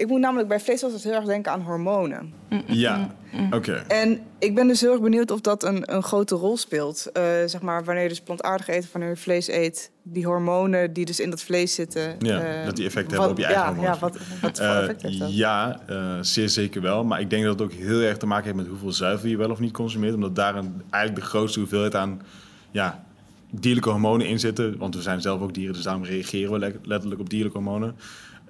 Ik 0.00 0.06
moet 0.08 0.20
namelijk 0.20 0.48
bij 0.48 0.60
vlees 0.60 0.82
altijd 0.82 1.02
heel 1.02 1.12
erg 1.12 1.24
denken 1.24 1.52
aan 1.52 1.60
hormonen. 1.60 2.32
ja, 2.66 3.14
oké. 3.50 3.72
En 3.88 4.20
ik 4.38 4.54
ben 4.54 4.66
dus 4.66 4.80
heel 4.80 4.92
erg 4.92 5.00
benieuwd 5.00 5.30
of 5.30 5.40
dat 5.40 5.64
een, 5.64 5.94
een 5.94 6.02
grote 6.02 6.34
rol 6.34 6.56
speelt. 6.56 7.10
Eh, 7.12 7.22
zeg 7.46 7.60
maar, 7.60 7.84
wanneer 7.84 8.02
je 8.02 8.08
dus 8.08 8.20
plantaardig 8.20 8.68
eet, 8.68 8.82
of 8.84 8.92
wanneer 8.92 9.10
je 9.10 9.16
vlees 9.16 9.48
eet. 9.48 9.90
Die 10.02 10.24
hormonen 10.26 10.92
die 10.92 11.04
dus 11.04 11.20
in 11.20 11.30
dat 11.30 11.42
vlees 11.42 11.74
zitten. 11.74 12.14
Ja, 12.18 12.40
eh, 12.40 12.64
dat 12.64 12.76
die 12.76 12.86
effect 12.86 13.10
hebben 13.10 13.30
op 13.30 13.38
je 13.38 13.44
eigen 13.44 13.62
ja, 13.62 13.68
hormonen. 13.68 13.92
Ja, 13.92 13.98
wat, 13.98 14.16
wat 14.40 14.58
voor 14.58 14.66
Eh, 14.66 14.78
effect 14.80 15.02
heeft 15.02 15.18
dat? 15.18 15.34
ja, 15.36 15.80
zeer 16.20 16.48
zeker 16.48 16.82
wel. 16.82 17.04
Maar 17.04 17.20
ik 17.20 17.30
denk 17.30 17.44
dat 17.44 17.52
het 17.58 17.62
ook 17.62 17.72
heel 17.72 18.00
erg 18.00 18.16
te 18.16 18.26
maken 18.26 18.44
heeft 18.44 18.56
met 18.56 18.66
hoeveel 18.66 18.92
zuivel 18.92 19.28
je 19.28 19.36
wel 19.36 19.50
of 19.50 19.60
niet 19.60 19.72
consumeert. 19.72 20.14
Omdat 20.14 20.34
daar 20.36 20.56
een, 20.56 20.82
eigenlijk 20.90 21.24
de 21.24 21.30
grootste 21.30 21.58
hoeveelheid 21.58 21.94
aan 21.94 22.22
ja, 22.70 23.04
dierlijke 23.50 23.90
hormonen 23.90 24.26
in 24.26 24.40
zitten. 24.40 24.78
Want 24.78 24.94
we 24.94 25.02
zijn 25.02 25.20
zelf 25.20 25.40
ook 25.40 25.54
dieren, 25.54 25.74
dus 25.74 25.82
daarom 25.82 26.04
reageren 26.04 26.52
we 26.52 26.58
le- 26.58 26.74
letterlijk 26.82 27.20
op 27.20 27.30
dierlijke 27.30 27.58
hormonen. 27.58 27.96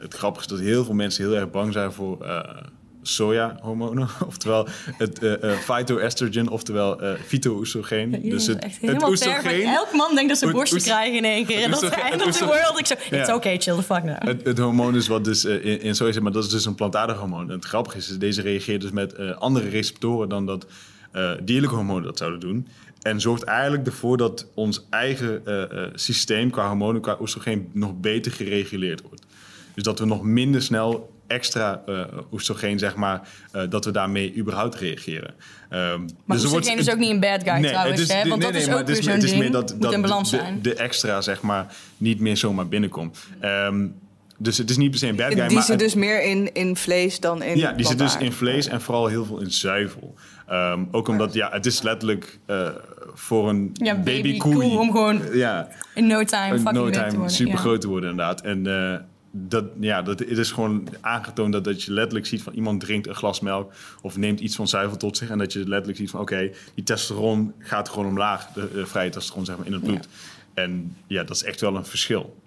Het 0.01 0.15
grappige 0.15 0.45
is 0.45 0.51
dat 0.51 0.61
heel 0.61 0.85
veel 0.85 0.95
mensen 0.95 1.25
heel 1.25 1.37
erg 1.37 1.51
bang 1.51 1.73
zijn 1.73 1.93
voor 1.93 2.25
eh 2.25 2.41
sojahormonen. 3.03 4.09
Oftewel 4.27 4.69
het 4.97 5.23
eh 5.23 5.53
eh 5.53 5.59
phytoestrogen, 5.59 6.49
oftewel 6.49 7.01
fytoöstrogeen. 7.27 8.11
Jullie 8.11 8.31
dus 8.31 8.47
het, 8.47 8.79
het 8.81 9.09
oestrogeen. 9.09 9.67
Elk 9.67 9.93
man 9.93 10.15
denkt 10.15 10.29
dat 10.29 10.39
ze 10.39 10.51
borsten 10.51 10.81
krijgen 10.81 11.17
in 11.17 11.25
één 11.25 11.47
keer. 11.47 11.63
En 11.63 11.71
dat 11.71 11.83
is 11.83 11.89
the 11.89 12.01
end 12.01 12.27
of 12.27 12.37
the 12.37 12.45
world. 12.45 12.79
Ik 12.79 12.87
zo, 12.87 12.95
it's 13.11 13.33
okay, 13.33 13.59
chill 13.59 13.77
the 13.77 13.83
fuck 13.83 14.03
now. 14.05 14.23
Het, 14.23 14.45
het 14.45 14.59
hormoon 14.59 14.97
is 14.97 15.09
wat 15.09 15.25
dus 15.25 15.45
in, 15.45 15.81
in 15.81 15.95
soja 15.95 16.13
zit, 16.13 16.23
maar 16.23 16.33
dat 16.33 16.45
is 16.45 16.51
dus 16.51 16.65
een 16.65 16.75
plantaardig 16.75 17.17
hormoon. 17.17 17.49
En 17.49 17.57
het 17.57 17.65
grappige 17.65 17.97
is, 17.97 18.19
deze 18.19 18.43
reageert 18.43 18.81
dus 18.81 18.91
met 18.91 19.37
andere 19.37 19.69
receptoren 19.69 20.29
dan 20.29 20.47
dat 20.47 20.67
dierlijke 21.43 21.77
hormonen 21.77 22.05
dat 22.05 22.19
zouden 22.19 22.41
doen. 22.41 22.69
En 23.03 23.21
zorgt 23.21 23.43
eigenlijk 23.43 23.87
ervoor 23.87 24.17
dat 24.17 24.47
ons 24.55 24.87
eigen 24.91 25.43
systeem 25.95 26.51
qua 26.51 26.67
hormonen, 26.67 27.01
qua 27.01 27.17
oestrogeen, 27.21 27.71
nog 27.73 28.01
beter 28.01 28.33
gereguleerd 28.33 29.03
wordt. 29.03 29.23
Dus 29.81 29.89
dat 29.89 29.99
we 29.99 30.07
nog 30.07 30.23
minder 30.23 30.63
snel 30.63 31.11
extra 31.27 31.83
eh 31.87 32.05
oestrogeen, 32.33 32.79
zeg 32.79 32.95
maar, 32.97 33.29
eh, 33.53 33.63
dat 33.69 33.85
we 33.85 33.91
daarmee 33.91 34.37
überhaupt 34.37 34.75
reageren. 34.75 35.35
Ehm, 35.69 35.81
Maar 35.81 35.99
dus 35.99 36.11
wordt- 36.27 36.43
oestrogeen 36.45 36.79
is 36.79 36.91
ook 36.91 36.99
niet 36.99 37.11
een 37.11 37.21
bad 37.21 37.43
guy 37.45 37.63
trouwens, 37.69 38.01
is- 38.01 38.09
hè? 38.13 38.15
Want 38.29 38.29
nee, 38.29 38.39
dat 38.41 38.53
nee, 38.53 38.61
is 38.61 38.69
ook 38.73 38.79
het 38.79 38.89
is 38.89 38.95
weer 38.97 39.05
meer- 39.05 39.13
zo'n 39.13 39.13
het 39.15 39.23
is 39.25 39.33
meer 39.33 39.41
ding. 39.43 39.53
dat, 39.53 39.73
Moet 39.73 39.83
dat 39.83 39.93
in 39.93 40.01
balans 40.01 40.31
de, 40.31 40.37
zijn. 40.37 40.63
de 40.63 40.75
extra, 40.75 41.21
zeg 41.21 41.41
maar, 41.43 41.67
niet 41.97 42.21
meer 42.21 42.37
zomaar 42.37 42.69
binnenkomt. 42.69 43.19
Ehm, 43.41 43.87
dus 44.39 44.59
het 44.59 44.71
is 44.71 44.77
niet 44.77 44.91
per 44.91 44.99
se 44.99 45.07
een 45.09 45.17
bad 45.17 45.33
guy, 45.35 45.47
die 45.47 45.55
maar 45.57 45.65
zit 45.65 45.79
dus 45.79 45.95
meer 45.95 46.23
in, 46.23 46.53
in 46.55 46.77
vlees 46.77 47.21
dan 47.21 47.43
in 47.43 47.57
ja, 47.59 47.73
die 47.73 47.87
zit 47.87 47.99
dus 47.99 48.17
in 48.17 48.33
vlees 48.33 48.67
en 48.67 48.81
vooral 48.81 49.07
heel 49.07 49.25
veel 49.25 49.41
in 49.41 49.51
zuivel. 49.51 50.15
Ehm, 50.47 50.81
ook 50.91 51.09
omdat, 51.09 51.33
ja, 51.35 51.49
het 51.53 51.67
is 51.67 51.83
letterlijk 51.83 52.39
eh, 52.47 52.69
voor 53.15 53.49
een 53.49 53.71
Ja, 53.73 53.95
baby 53.95 54.37
koe 54.37 54.63
om 54.79 54.91
gewoon 54.91 55.21
Ja, 55.33 55.69
in 55.95 56.07
no 56.07 56.25
time 56.25 56.47
in 56.47 56.61
fucking 56.61 56.73
no 56.77 56.85
big 56.85 56.93
te 56.95 56.99
time 57.01 57.13
worden. 57.17 57.31
super 57.35 57.53
ja. 57.55 57.59
groot 57.61 57.81
te 57.81 57.89
worden 57.89 58.11
inderdaad. 58.11 58.41
En 58.41 58.67
eh, 58.67 58.99
dat, 59.31 59.65
ja, 59.81 60.03
dat, 60.03 60.19
het 60.19 60.39
is 60.39 60.51
gewoon 60.51 60.89
aangetoond 61.01 61.53
dat, 61.53 61.65
dat 61.65 61.83
je 61.83 61.93
letterlijk 61.93 62.27
ziet 62.27 62.43
van 62.43 62.53
iemand 62.53 62.81
drinkt 62.81 63.07
een 63.07 63.15
glas 63.15 63.41
melk 63.41 63.73
of 64.03 64.17
neemt 64.17 64.41
iets 64.41 64.57
van 64.57 64.69
zuivel 64.69 64.97
tot 64.97 65.17
zich. 65.17 65.31
En 65.31 65.39
dat 65.39 65.53
je 65.53 65.59
letterlijk 65.59 65.99
ziet 65.99 66.11
van 66.11 66.21
oké, 66.21 66.51
die 66.75 66.85
testosteron 66.85 67.53
gaat 67.59 67.89
gewoon 67.89 68.07
omlaag, 68.07 68.47
de, 68.47 68.71
de 68.73 68.87
vrije 68.87 69.11
testosteron 69.11 69.45
zeg 69.45 69.57
maar, 69.57 69.67
in 69.67 69.73
het 69.73 69.83
bloed. 69.83 70.09
En 70.55 70.97
ja, 71.07 71.25
dat 71.25 71.37
is 71.37 71.43
echt 71.43 71.61
wel 71.61 71.77
een 71.77 71.87
verschil. 71.87 72.40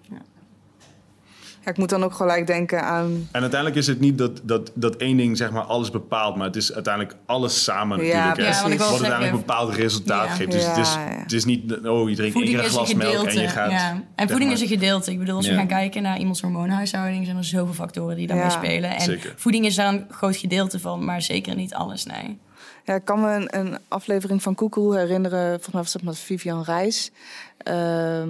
Ja, 1.64 1.70
ik 1.70 1.76
moet 1.76 1.88
dan 1.88 2.04
ook 2.04 2.14
gelijk 2.14 2.46
denken 2.46 2.82
aan... 2.84 3.28
En 3.32 3.40
uiteindelijk 3.40 3.80
is 3.80 3.86
het 3.86 4.00
niet 4.00 4.18
dat, 4.18 4.40
dat, 4.42 4.70
dat 4.74 4.96
één 4.96 5.16
ding 5.16 5.36
zeg 5.36 5.50
maar 5.50 5.62
alles 5.62 5.90
bepaalt, 5.90 6.36
maar 6.36 6.46
het 6.46 6.56
is 6.56 6.72
uiteindelijk 6.72 7.16
alles 7.26 7.64
samen 7.64 8.04
Ja, 8.04 8.26
natuurlijk. 8.26 8.36
hè. 8.36 8.44
Ja, 8.44 8.62
wat 8.62 8.70
zeggen- 8.78 8.88
uiteindelijk 8.90 9.32
een 9.32 9.38
bepaald 9.38 9.74
resultaat 9.74 10.26
Ja. 10.26 10.34
geeft. 10.34 10.50
Dus 10.50 10.66
het, 10.66 10.76
is, 10.76 10.94
het 10.98 11.32
is 11.32 11.44
niet, 11.44 11.68
dat, 11.68 11.86
oh, 11.86 12.08
je 12.08 12.16
drinkt 12.16 12.36
één 12.36 12.46
een 12.46 12.52
is 12.52 12.64
een 12.64 12.70
glas 12.70 12.94
melk 12.94 13.08
gedeelte. 13.12 13.36
en 13.36 13.42
je 13.42 13.48
gaat... 13.48 13.70
ja. 13.70 14.02
En 14.14 14.28
voeding 14.28 14.50
maar- 14.50 14.52
is 14.52 14.60
een 14.70 14.78
gedeelte. 14.78 15.10
Ik 15.10 15.18
bedoel, 15.18 15.36
als 15.36 15.48
we 15.48 15.54
gaan 15.54 15.66
kijken 15.66 16.02
naar 16.02 16.18
iemands 16.18 16.40
hormoonhuishouding, 16.40 17.24
zijn 17.24 17.36
er 17.36 17.44
zoveel 17.44 17.74
factoren 17.74 18.16
die 18.16 18.26
daarmee 18.26 18.44
Ja. 18.46 18.50
spelen. 18.50 18.90
En 18.90 19.00
Zeker. 19.00 19.34
voeding 19.36 19.64
is 19.66 19.74
daar 19.74 19.92
een 19.92 20.06
groot 20.10 20.36
gedeelte 20.36 20.80
van, 20.80 21.04
maar 21.04 21.22
zeker 21.22 21.54
niet 21.54 21.74
alles, 21.74 22.04
nee. 22.04 22.38
Ja, 22.84 22.94
ik 22.94 23.04
kan 23.04 23.20
me 23.20 23.34
een, 23.34 23.58
een 23.58 23.78
aflevering 23.88 24.42
van 24.42 24.54
Koekeroe 24.54 24.96
herinneren. 24.98 25.48
Volgens 25.50 25.72
mij 25.72 25.82
was 25.82 25.92
dat 25.92 26.02
met 26.02 26.18
Vivian 26.18 26.62
Reis. 26.62 27.10
Ehm, 27.58 28.28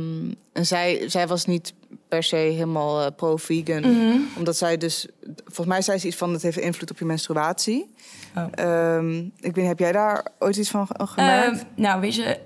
en 0.53 0.67
zij, 0.67 1.03
zij 1.07 1.27
was 1.27 1.47
niet 1.47 1.75
per 2.15 2.23
se 2.23 2.37
helemaal 2.37 3.01
eh, 3.05 3.07
pro-vegan. 3.17 3.81
Mhm. 3.81 4.17
Omdat 4.37 4.57
zij 4.57 4.77
dus... 4.77 5.07
Volgens 5.45 5.67
mij 5.67 5.83
zei 5.83 5.99
ze 5.99 6.07
iets 6.07 6.17
van... 6.17 6.33
het 6.33 6.43
heeft 6.43 6.59
invloed 6.59 6.91
op 6.91 6.99
je 6.99 7.05
menstruatie. 7.05 7.95
Oh. 8.37 8.47
Ehm, 8.51 9.19
ik 9.41 9.55
weet 9.55 9.67
heb 9.67 9.79
jij 9.79 9.93
daar 9.93 10.27
ooit 10.39 10.57
iets 10.57 10.71
van 10.71 10.87
ge- 10.87 11.07
gemerkt? 11.07 11.59
Ehm, 11.59 11.67
nou, 11.75 12.01
weet 12.01 12.15
je, 12.15 12.39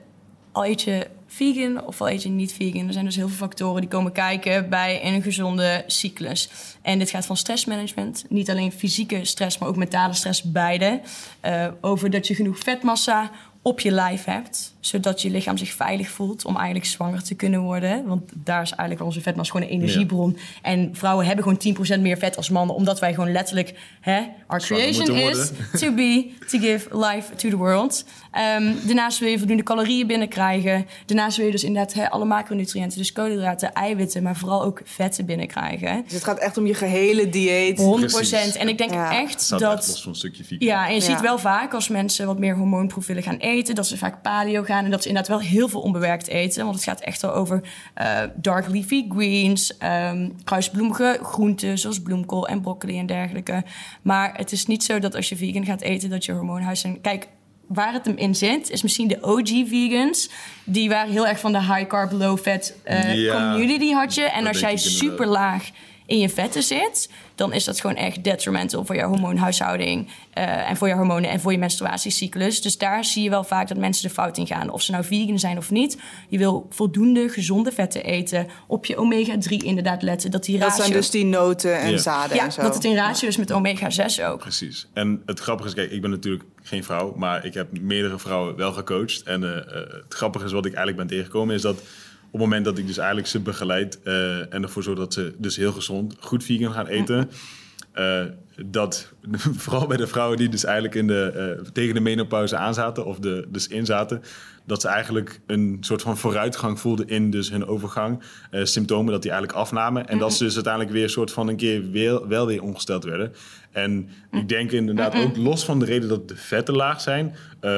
al 0.53 0.67
eet 0.67 0.83
je 0.83 1.07
vegan 1.27 1.85
of 1.87 2.01
al 2.01 2.09
eet 2.11 2.23
je 2.23 2.29
niet 2.29 2.53
vegan, 2.53 2.87
er 2.87 2.93
zijn 2.93 3.05
dus 3.05 3.17
heel 3.17 3.29
veel 3.29 3.37
factoren 3.37 3.81
die 3.81 3.91
komen 3.91 4.13
kijken 4.13 4.69
bij 4.69 5.01
een 5.05 5.23
gezonde 5.23 5.85
cyclus. 5.87 6.51
En 6.83 6.99
dit 6.99 7.11
gaat 7.11 7.27
van 7.27 7.37
stressmanagement, 7.37 8.25
niet 8.29 8.51
alleen 8.51 8.73
fysieke 8.73 9.25
stress, 9.25 9.59
maar 9.59 9.69
ook 9.69 9.77
mentale 9.77 10.15
stress, 10.15 10.43
beide. 10.43 11.01
Eh, 11.41 11.67
over 11.81 12.11
dat 12.11 12.27
je 12.27 12.35
genoeg 12.35 12.59
vetmassa 12.59 13.31
op 13.63 13.81
je 13.81 13.91
lijf 13.91 14.25
hebt. 14.25 14.75
Zodat 14.89 15.23
je 15.23 15.31
lichaam 15.31 15.57
zich 15.57 15.73
veilig 15.73 16.09
voelt 16.09 16.45
om 16.45 16.57
eigenlijk 16.57 16.87
zwanger 16.87 17.23
te 17.23 17.35
kunnen 17.35 17.61
worden. 17.61 18.07
Want 18.07 18.31
daar 18.35 18.63
is 18.63 18.71
eigenlijk 18.71 19.03
onze 19.09 19.21
vetmassa 19.21 19.53
gewoon 19.53 19.69
een 19.69 19.75
energiebron. 19.75 20.37
En 20.63 20.91
vrouwen 20.93 21.27
hebben 21.27 21.45
gewoon 21.45 21.99
10% 21.99 22.01
meer 22.01 22.19
vet 22.19 22.37
als 22.37 22.51
mannen. 22.51 22.77
Omdat 22.77 23.01
wij 23.01 23.15
gewoon 23.15 23.33
letterlijk... 23.33 23.75
Hè, 24.01 24.21
our 24.47 24.61
creation 24.61 25.17
is 25.17 25.51
to 25.81 25.95
be, 25.95 26.31
to 26.51 26.59
give 26.59 26.89
life 26.99 27.35
to 27.35 27.49
the 27.49 27.57
world. 27.57 28.05
Ehm, 28.33 28.73
daarnaast 28.87 29.19
wil 29.19 29.29
je 29.29 29.39
voldoende 29.39 29.63
calorieën 29.63 30.07
binnenkrijgen. 30.07 30.87
Daarnaast 31.07 31.37
wil 31.37 31.47
je 31.47 31.53
dus 31.53 31.65
inderdaad 31.65 31.93
hè, 31.93 32.11
alle 32.11 32.25
macronutriënten. 32.25 32.99
Dus 32.99 33.13
koolhydraten, 33.13 33.73
eiwitten, 33.73 34.23
maar 34.23 34.37
vooral 34.37 34.63
ook 34.63 34.81
vetten 34.85 35.27
binnenkrijgen. 35.27 36.03
Dus 36.05 36.13
het 36.13 36.25
gaat 36.25 36.39
echt 36.39 36.57
om 36.57 36.67
je 36.67 36.75
gehele 36.75 37.29
dieet. 37.29 37.79
100%. 37.79 37.83
Precies. 37.99 38.57
En 38.57 38.69
ik 38.69 38.79
denk 38.79 38.91
Ja. 38.91 39.21
Echt 39.21 39.41
staat 39.43 39.61
echt 39.61 39.71
los 39.77 39.87
dat... 39.87 40.01
van 40.01 40.11
een 40.11 40.17
stukje. 40.17 40.57
Ja, 40.59 40.87
en 40.87 40.95
je 40.95 41.01
Ja. 41.01 41.07
ziet 41.07 41.21
wel 41.21 41.39
vaak 41.39 41.75
als 41.75 41.89
mensen 41.89 42.27
wat 42.27 42.39
meer 42.39 42.57
hormoonprofielen 42.57 43.23
gaan 43.23 43.37
eten, 43.37 43.75
dat 43.75 43.87
ze 43.87 43.97
vaak 43.99 44.23
paleo 44.23 44.63
gaan 44.63 44.78
en 44.85 44.91
dat 44.91 45.03
ze 45.03 45.09
inderdaad 45.09 45.39
wel 45.39 45.49
heel 45.49 45.69
veel 45.69 45.81
onbewerkt 45.81 46.27
eten. 46.27 46.63
Want 46.63 46.75
het 46.75 46.85
gaat 46.85 47.01
echt 47.01 47.23
wel 47.23 47.35
over 47.35 47.63
eh, 47.95 48.23
dark 48.35 48.69
leafy 48.69 49.05
greens, 49.09 49.77
ehm 49.77 50.29
kruisbloemige 50.45 51.19
groenten 51.23 51.79
zoals 51.79 52.03
bloemkool 52.03 52.49
en 52.49 52.61
broccoli 52.61 52.99
en 52.99 53.07
dergelijke. 53.07 53.65
Maar 54.03 54.37
het 54.37 54.53
is 54.53 54.67
niet 54.67 54.85
zo 54.85 54.99
dat 54.99 55.15
als 55.15 55.29
je 55.29 55.37
vegan 55.37 55.65
gaat 55.65 55.81
eten, 55.81 56.11
dat 56.11 56.25
je 56.25 56.33
hormoonhuis... 56.33 56.85
En 56.85 57.01
kijk, 57.01 57.29
waar 57.67 57.93
het 57.93 58.05
hem 58.05 58.17
in 58.17 58.35
zit, 58.35 58.71
is 58.71 58.83
misschien 58.83 59.09
de 59.09 59.19
OG 59.21 59.69
vegans. 59.69 60.31
Die 60.65 60.89
waren 60.89 61.13
heel 61.13 61.27
erg 61.27 61.41
van 61.41 61.53
de 61.53 61.61
high 61.63 61.87
carb, 61.87 62.13
low 62.13 62.39
fat 62.39 62.75
eh, 62.83 63.15
Ja, 63.15 63.53
community 63.53 63.91
had 63.91 64.15
je. 64.15 64.23
En 64.23 64.47
als 64.47 64.61
jij 64.61 64.77
super 64.77 65.27
laag 65.27 65.71
in 66.07 66.19
je 66.19 66.29
vetten 66.29 66.63
zit, 66.63 67.11
dan 67.39 67.53
is 67.53 67.65
dat 67.65 67.81
gewoon 67.81 67.97
echt 67.97 68.25
detrimental 68.25 68.85
voor 68.85 68.95
je 68.95 69.03
hormoonhuishouding 69.03 70.09
eh, 70.33 70.71
en 70.71 70.77
voor 70.77 70.89
je 70.89 70.95
hormonen 70.95 71.31
en 71.31 71.41
voor 71.41 71.53
je 71.53 71.59
menstruatiecyclus. 71.59 72.63
Dus 72.63 72.79
daar 72.79 73.05
zie 73.05 73.23
je 73.23 73.31
wel 73.31 73.45
vaak 73.45 73.69
dat 73.69 73.77
mensen 73.77 74.09
de 74.09 74.15
fout 74.15 74.39
in 74.39 74.47
gaan. 74.47 74.71
Of 74.71 74.83
ze 74.83 74.91
nou 74.91 75.05
vegan 75.05 75.39
zijn 75.39 75.57
of 75.59 75.71
niet. 75.71 75.99
Je 76.29 76.39
wil 76.39 76.67
voldoende 76.71 77.29
gezonde 77.29 77.73
vetten 77.73 78.05
eten. 78.05 78.47
Op 78.67 78.87
je 78.87 78.97
omega-3 78.97 79.57
inderdaad 79.65 80.03
letten. 80.03 80.31
Dat 80.31 80.45
die 80.45 80.59
Dat 80.59 80.69
ratio... 80.69 80.85
zijn 80.85 80.97
dus 80.97 81.11
die 81.11 81.25
noten 81.25 81.79
en 81.81 81.91
Ja. 81.91 81.97
zaden 81.97 82.37
ja, 82.37 82.45
en 82.45 82.53
zo. 82.53 82.63
dat 82.63 82.75
het 82.75 82.85
in 82.85 82.97
ratio 82.97 83.29
is 83.29 83.37
met 83.37 83.53
omega-6 83.53 84.25
ook. 84.25 84.39
Precies. 84.39 84.89
En 84.93 85.23
het 85.27 85.41
grappige 85.41 85.69
is, 85.69 85.75
kijk, 85.75 85.91
ik 85.91 86.01
ben 86.01 86.11
natuurlijk 86.11 86.45
geen 86.63 86.85
vrouw, 86.85 87.15
maar 87.17 87.45
ik 87.45 87.55
heb 87.55 87.81
meerdere 87.81 88.19
vrouwen 88.19 88.57
wel 88.57 88.73
gecoacht. 88.73 89.23
En 89.23 89.43
eh, 89.45 89.57
eh, 89.57 89.65
het 89.91 90.15
grappige 90.15 90.45
is 90.45 90.53
wat 90.53 90.67
ik 90.67 90.75
eigenlijk 90.75 90.97
ben 90.97 91.17
tegengekomen, 91.17 91.55
is 91.55 91.63
dat 91.63 91.83
op 92.31 92.35
het 92.41 92.43
moment 92.43 92.65
dat 92.65 92.79
ik 92.79 92.87
dus 92.87 92.99
eigenlijk 92.99 93.29
ze 93.29 93.41
begeleid 93.41 94.03
eh, 94.03 94.55
en 94.55 94.63
ervoor 94.63 94.83
zorg 94.83 94.99
dat 94.99 95.13
ze 95.13 95.35
dus 95.39 95.57
heel 95.57 95.73
gezond, 95.73 96.17
goed 96.21 96.45
vegan 96.45 96.73
gaan 96.73 96.87
eten, 96.87 97.31
eh, 97.93 98.23
dat 98.67 99.13
vooral 99.63 99.87
bij 99.87 99.97
de 99.97 100.07
vrouwen 100.07 100.39
die 100.39 100.49
dus 100.49 100.65
eigenlijk 100.65 100.95
in 100.95 101.07
de, 101.07 101.23
eh, 101.25 101.71
tegen 101.73 101.95
de 101.95 102.01
menopauze 102.01 102.57
aanzaten 102.57 103.05
of 103.05 103.19
de, 103.19 103.47
dus 103.49 103.69
inzaten, 103.69 104.23
dat 104.67 104.81
ze 104.81 104.89
eigenlijk 104.89 105.41
een 105.47 105.77
soort 105.81 106.03
van 106.03 106.17
vooruitgang 106.17 106.81
voelden 106.81 107.09
in 107.09 107.31
dus 107.31 107.51
hun 107.51 107.67
overgang. 107.67 108.23
symptomen 108.51 109.13
dat 109.13 109.23
die 109.23 109.31
eigenlijk 109.31 109.61
afnamen. 109.61 110.09
En 110.09 110.19
dat 110.19 110.35
ze 110.35 110.45
dus 110.45 110.55
uiteindelijk 110.55 110.95
weer 110.95 111.03
een 111.03 111.11
soort 111.11 111.33
van 111.33 111.49
een 111.49 111.57
keer 111.57 111.91
weer, 111.91 112.29
wel 112.29 112.47
weer 112.47 112.63
ongesteld 112.63 113.05
werden. 113.05 113.33
En 113.73 114.09
ik 114.31 114.49
denk 114.49 114.71
inderdaad 114.71 115.15
ook 115.15 115.37
los 115.37 115.65
van 115.65 115.79
de 115.79 115.85
reden 115.85 116.09
dat 116.09 116.29
de 116.29 116.37
vetten 116.37 116.77
laag 116.77 117.01
zijn, 117.01 117.35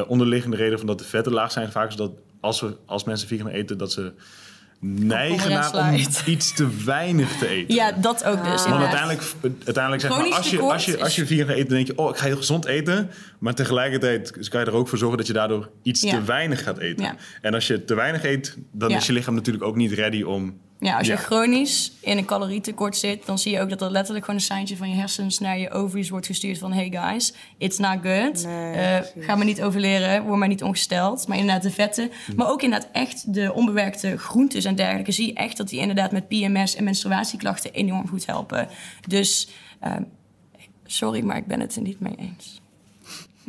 onderliggende 0.06 0.56
reden 0.56 0.78
van 0.78 0.86
dat 0.86 0.98
de 0.98 1.04
vetten 1.04 1.32
laag 1.32 1.52
zijn, 1.52 1.70
vaak 1.70 1.88
is 1.88 1.96
dat 1.96 2.12
als, 2.40 2.60
we, 2.60 2.76
als 2.86 3.04
mensen 3.04 3.28
vegan 3.28 3.48
eten, 3.48 3.78
dat 3.78 3.92
ze 3.92 4.12
neigen 4.80 5.50
naar 5.50 5.74
om 5.74 5.94
iets 6.34 6.52
te 6.52 6.68
weinig 6.84 7.36
te 7.38 7.48
eten. 7.48 7.74
Ja, 7.74 7.92
dat 7.92 8.24
ook 8.24 8.44
dus. 8.44 8.66
Want 8.66 8.80
uiteindelijk, 8.80 9.22
uiteindelijk 9.64 10.02
zeg 10.02 10.10
maar, 10.10 10.36
als 10.36 10.50
je, 10.50 10.60
als, 10.60 10.84
je, 10.84 11.00
als 11.02 11.16
je 11.16 11.26
vegan 11.26 11.46
gaat 11.46 11.54
eten, 11.56 11.68
dan 11.68 11.76
denk 11.76 11.86
je, 11.86 11.98
oh, 11.98 12.10
ik 12.10 12.16
ga 12.16 12.24
heel 12.26 12.36
gezond 12.36 12.64
eten. 12.64 13.10
Maar 13.38 13.54
tegelijkertijd 13.54 14.48
kan 14.48 14.60
je 14.60 14.66
er 14.66 14.72
ook 14.74 14.88
voor 14.88 14.98
zorgen 14.98 15.18
dat 15.18 15.26
je 15.26 15.32
daardoor 15.32 15.70
iets 15.82 16.00
Ja. 16.02 16.10
te 16.10 16.22
weinig 16.22 16.62
gaat 16.62 16.78
eten. 16.78 17.04
Ja. 17.04 17.14
En 17.40 17.54
als 17.54 17.66
je 17.66 17.84
te 17.84 17.94
weinig 17.94 18.24
eet, 18.24 18.56
dan 18.72 18.90
Ja. 18.90 18.96
is 18.96 19.06
je 19.06 19.12
lichaam 19.12 19.34
natuurlijk 19.34 19.64
ook 19.64 19.76
niet 19.76 19.92
ready 19.92 20.22
om... 20.22 20.58
Ja, 20.80 20.96
als 20.98 21.06
je 21.06 21.12
Ja. 21.12 21.18
chronisch 21.18 21.92
in 22.00 22.18
een 22.18 22.24
calorietekort 22.24 22.96
zit, 22.96 23.26
dan 23.26 23.38
zie 23.38 23.52
je 23.52 23.60
ook 23.60 23.68
dat 23.70 23.82
er 23.82 23.90
letterlijk 23.90 24.24
gewoon 24.24 24.40
een 24.40 24.46
seintje 24.46 24.76
van 24.76 24.88
je 24.90 24.94
hersens 24.96 25.38
naar 25.38 25.58
je 25.58 25.70
ovaries 25.70 26.08
wordt 26.10 26.26
gestuurd 26.26 26.58
van 26.58 26.72
hey 26.72 26.90
guys, 26.90 27.34
it's 27.58 27.78
not 27.78 27.98
good. 28.02 28.44
Nee, 28.44 28.72
Eh, 28.74 28.98
ga 29.18 29.34
me 29.36 29.44
niet 29.44 29.62
overleren, 29.62 30.22
word 30.24 30.38
maar 30.38 30.48
niet 30.48 30.62
ongesteld. 30.62 31.28
Maar 31.28 31.36
inderdaad 31.38 31.62
de 31.62 31.70
vetten, 31.70 32.10
maar 32.36 32.48
ook 32.50 32.62
inderdaad 32.62 32.88
echt 32.92 33.34
de 33.34 33.52
onbewerkte 33.52 34.18
groentes 34.18 34.64
en 34.64 34.74
dergelijke, 34.74 35.12
zie 35.12 35.26
je 35.26 35.32
echt 35.34 35.56
dat 35.56 35.68
die 35.68 35.80
inderdaad 35.80 36.12
met 36.12 36.28
PMS 36.28 36.74
en 36.74 36.84
menstruatieklachten 36.84 37.72
enorm 37.72 38.08
goed 38.08 38.26
helpen. 38.26 38.68
Dus 39.08 39.48
ehm, 39.80 40.02
sorry, 40.86 41.20
maar 41.24 41.36
ik 41.36 41.46
ben 41.46 41.60
het 41.60 41.76
er 41.76 41.82
niet 41.82 42.00
mee 42.00 42.14
eens. 42.18 42.59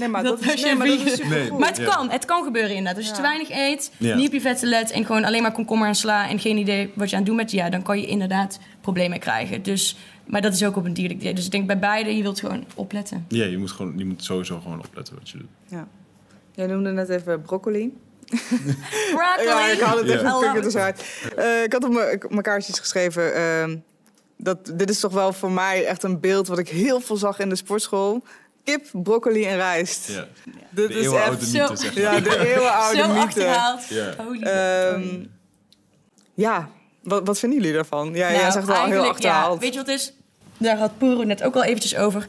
Nee, 0.01 0.09
maar 0.09 0.23
Dat 0.23 0.43
dat, 0.43 0.53
is, 0.53 0.63
nee, 0.63 0.75
maar 0.75 0.87
dat 0.87 0.95
is 0.95 1.01
vegan- 1.01 1.17
supergoed. 1.17 1.49
Nee. 1.49 1.59
Maar 1.59 1.67
het 1.69 1.77
Ja. 1.77 1.85
kan, 1.95 2.09
het 2.09 2.25
kan 2.25 2.43
gebeuren 2.43 2.69
inderdaad. 2.75 2.97
Als 2.97 3.07
je 3.07 3.13
te 3.13 3.21
weinig 3.21 3.49
eet, 3.49 3.91
Ja. 3.97 4.15
niet 4.15 4.27
op 4.27 4.33
je 4.33 4.41
vetten 4.41 4.67
let 4.69 4.91
en 4.91 5.05
gewoon 5.05 5.23
alleen 5.25 5.41
maar 5.41 5.51
komkommer 5.51 5.87
en 5.87 5.95
sla 5.95 6.29
en 6.29 6.39
geen 6.39 6.57
idee 6.57 6.91
wat 6.95 7.09
je 7.09 7.15
aan 7.15 7.21
het 7.21 7.27
doen 7.27 7.37
bent, 7.37 7.51
ja, 7.51 7.69
dan 7.69 7.81
kan 7.81 7.99
je 8.01 8.07
inderdaad 8.07 8.59
problemen 8.81 9.19
krijgen. 9.19 9.63
Dus, 9.63 9.97
maar 10.25 10.41
dat 10.41 10.53
is 10.53 10.63
ook 10.65 10.75
op 10.75 10.85
een 10.85 10.93
dierlijk 10.93 11.19
dieet. 11.19 11.35
Dus 11.35 11.45
ik 11.45 11.51
denk 11.51 11.67
bij 11.67 11.79
beide, 11.79 12.15
je 12.17 12.21
wilt 12.21 12.39
gewoon 12.39 12.65
opletten. 12.75 13.25
Ja, 13.27 13.45
je 13.45 13.57
moet, 13.57 13.71
gewoon, 13.71 13.93
je 13.97 14.05
moet 14.05 14.23
sowieso 14.23 14.59
gewoon 14.59 14.79
opletten 14.85 15.15
wat 15.15 15.29
je 15.29 15.37
doet. 15.37 15.47
Ja. 15.67 15.87
Jij 16.55 16.67
noemde 16.67 16.91
net 16.91 17.09
even 17.09 17.41
broccoli. 17.41 17.93
Broccoli! 19.11 19.45
Ja, 19.47 19.67
ik 19.67 19.79
haal 19.79 19.97
het 19.97 20.07
even 20.09 20.23
ja. 20.25 20.53
tussenuit. 20.61 21.21
Eh, 21.35 21.63
ik 21.63 21.73
had 21.73 21.83
op 21.83 21.91
mijn- 21.93 22.23
mijn 22.29 22.41
kaartjes 22.41 22.79
geschreven... 22.79 23.35
ehm, 23.35 23.77
dat, 24.37 24.71
dit 24.75 24.89
is 24.89 24.99
toch 24.99 25.13
wel 25.13 25.33
voor 25.33 25.51
mij 25.51 25.85
echt 25.85 26.03
een 26.03 26.19
beeld 26.19 26.47
wat 26.47 26.59
ik 26.59 26.69
heel 26.69 26.99
veel 26.99 27.17
zag 27.17 27.39
in 27.39 27.49
de 27.49 27.55
sportschool. 27.55 28.23
Kip, 28.63 28.85
broccoli 28.93 29.45
en 29.45 29.55
rijst. 29.55 30.07
Ja. 30.07 30.27
Dit 30.69 30.87
De 30.87 30.93
is 30.93 31.03
eeuwenoude 31.05 31.37
echt... 31.37 31.45
Zo- 31.47 31.59
mythe, 31.69 31.75
zeg 31.75 31.93
maar. 31.93 32.03
Ja, 32.03 32.19
de 32.19 32.37
eeuwenoude 32.53 32.97
Zo 32.97 33.07
mythe. 33.07 33.19
achterhaald. 33.21 33.87
Ja. 33.89 34.13
Ehm, 34.41 35.25
ja, 36.33 36.69
wat, 37.03 37.27
wat 37.27 37.39
vinden 37.39 37.59
jullie 37.59 37.73
daarvan? 37.73 38.07
Ja, 38.13 38.29
jij 38.31 38.39
Nou, 38.39 38.51
zegt 38.51 38.65
wel 38.67 38.85
heel 38.85 39.09
achterhaald. 39.09 39.53
Ja, 39.53 39.59
weet 39.59 39.71
je 39.73 39.79
wat 39.79 39.87
het 39.87 39.99
is? 39.99 40.13
Daar 40.57 40.77
had 40.77 40.97
Poero 40.97 41.23
net 41.23 41.43
ook 41.43 41.55
al 41.55 41.63
eventjes 41.63 41.95
over. 41.95 42.27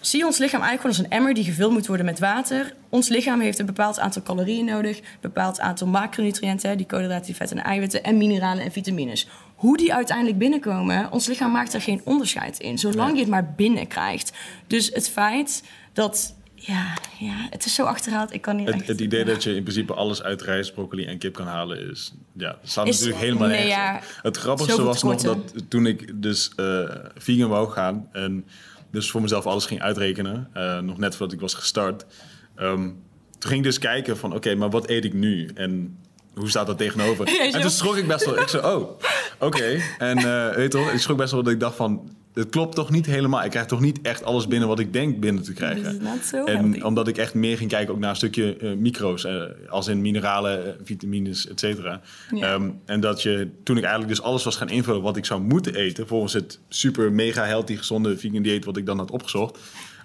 Zie 0.00 0.24
ons 0.26 0.38
lichaam 0.38 0.60
eigenlijk 0.62 0.80
gewoon 0.80 0.96
als 0.96 1.04
een 1.06 1.18
emmer 1.18 1.34
die 1.34 1.44
gevuld 1.44 1.72
moet 1.72 1.86
worden 1.86 2.06
met 2.06 2.18
water. 2.18 2.74
Ons 2.88 3.08
lichaam 3.08 3.40
heeft 3.40 3.58
een 3.58 3.66
bepaald 3.66 3.98
aantal 3.98 4.22
calorieën 4.22 4.64
nodig, 4.64 4.98
een 4.98 5.04
bepaald 5.20 5.60
aantal 5.60 5.86
macronutriënten, 5.86 6.76
die 6.76 6.86
koolhydraten, 6.86 7.26
die 7.26 7.34
vetten 7.36 7.56
en 7.58 7.64
eiwitten, 7.64 8.02
en 8.04 8.16
mineralen 8.16 8.64
en 8.64 8.72
vitamines. 8.72 9.28
Hoe 9.58 9.76
die 9.76 9.94
uiteindelijk 9.94 10.38
binnenkomen, 10.38 11.12
ons 11.12 11.26
lichaam 11.26 11.52
maakt 11.52 11.74
er 11.74 11.80
geen 11.80 12.00
onderscheid 12.04 12.58
in, 12.58 12.78
zolang 12.78 13.12
je 13.12 13.20
het 13.20 13.28
maar 13.28 13.54
binnenkrijgt. 13.56 14.32
Dus 14.66 14.90
het 14.92 15.08
feit 15.08 15.62
dat, 15.92 16.34
ja, 16.54 16.94
ja 17.18 17.46
het 17.50 17.64
is 17.64 17.74
zo 17.74 17.84
achterhaald, 17.84 18.32
ik 18.32 18.40
kan 18.40 18.56
niet 18.56 18.66
Het, 18.66 18.74
echt... 18.74 18.88
het 18.88 19.00
idee 19.00 19.24
dat 19.24 19.42
je 19.42 19.54
in 19.54 19.62
principe 19.62 19.94
alles 19.94 20.22
uit 20.22 20.42
rijst, 20.42 20.74
broccoli 20.74 21.04
en 21.04 21.18
kip 21.18 21.34
kan 21.34 21.46
halen 21.46 21.90
is... 21.90 22.14
Ja, 22.32 22.58
staat 22.62 22.86
Is- 22.86 22.94
natuurlijk 22.94 23.24
helemaal 23.24 23.48
nee, 23.48 23.66
nergens 23.66 23.74
ja. 23.76 24.00
Het 24.22 24.36
grappigste 24.36 24.82
was 24.82 25.02
nog 25.02 25.22
dat 25.22 25.54
toen 25.68 25.86
ik 25.86 26.22
dus 26.22 26.52
eh, 26.56 26.94
vegan 27.14 27.48
wou 27.48 27.70
gaan... 27.70 28.08
en 28.12 28.44
dus 28.90 29.10
voor 29.10 29.20
mezelf 29.20 29.46
alles 29.46 29.66
ging 29.66 29.80
uitrekenen... 29.80 30.48
eh, 30.52 30.78
nog 30.78 30.98
net 30.98 31.16
voordat 31.16 31.34
ik 31.34 31.40
was 31.40 31.54
gestart... 31.54 32.06
ehm, 32.54 32.90
toen 33.38 33.50
ging 33.50 33.60
ik 33.60 33.62
dus 33.66 33.78
kijken 33.78 34.16
van, 34.16 34.34
oké, 34.34 34.54
maar 34.54 34.70
wat 34.70 34.88
eet 34.88 35.04
ik 35.04 35.12
nu? 35.12 35.50
En 35.54 35.98
hoe 36.38 36.48
staat 36.48 36.66
dat 36.66 36.78
tegenover? 36.78 37.28
Ja, 37.38 37.52
en 37.52 37.60
toen 37.60 37.70
schrok 37.70 37.96
ik 37.96 38.06
best 38.06 38.24
wel. 38.24 38.40
Ik 38.40 38.48
zei, 38.48 38.74
oh, 38.74 38.90
oké. 39.38 39.80
En 39.98 40.18
eh, 40.18 40.54
weet 40.54 40.72
je 40.72 40.78
toch, 40.78 40.90
ik 40.92 41.00
schrok 41.00 41.16
best 41.16 41.32
wel 41.32 41.42
dat 41.42 41.52
ik 41.52 41.60
dacht 41.60 41.76
van... 41.76 42.16
Het 42.34 42.48
klopt 42.48 42.74
toch 42.74 42.90
niet 42.90 43.06
helemaal. 43.06 43.44
Ik 43.44 43.50
krijg 43.50 43.66
toch 43.66 43.80
niet 43.80 44.00
echt 44.02 44.24
alles 44.24 44.48
binnen 44.48 44.68
wat 44.68 44.78
ik 44.78 44.92
denk 44.92 45.20
binnen 45.20 45.42
te 45.42 45.52
krijgen. 45.52 46.00
So 46.22 46.44
En 46.44 46.56
healthy. 46.56 46.80
omdat 46.80 47.08
ik 47.08 47.16
echt 47.18 47.34
meer 47.34 47.56
ging 47.56 47.70
kijken 47.70 47.94
ook 47.94 48.00
naar 48.00 48.10
een 48.10 48.16
stukje 48.16 48.56
eh, 48.56 48.72
micro's, 48.72 49.24
eh, 49.24 49.42
als 49.68 49.86
in 49.88 50.00
mineralen, 50.00 50.76
vitamines, 50.84 51.48
et 51.48 51.60
cetera. 51.60 52.00
Ja. 52.34 52.54
Ehm, 52.54 52.70
en 52.84 53.00
dat 53.00 53.22
je, 53.22 53.48
toen 53.62 53.76
ik 53.76 53.82
eigenlijk 53.82 54.14
dus 54.14 54.24
alles 54.24 54.44
was 54.44 54.56
gaan 54.56 54.68
invullen 54.68 55.02
wat 55.02 55.16
ik 55.16 55.24
zou 55.24 55.40
moeten 55.40 55.74
eten, 55.74 56.06
volgens 56.06 56.32
het 56.32 56.58
super 56.68 57.12
mega 57.12 57.44
healthy 57.44 57.76
gezonde 57.76 58.18
vegan 58.18 58.42
dieet 58.42 58.64
wat 58.64 58.76
ik 58.76 58.86
dan 58.86 58.98
had 58.98 59.10
opgezocht, 59.10 59.58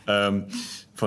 ehm, 0.06 0.40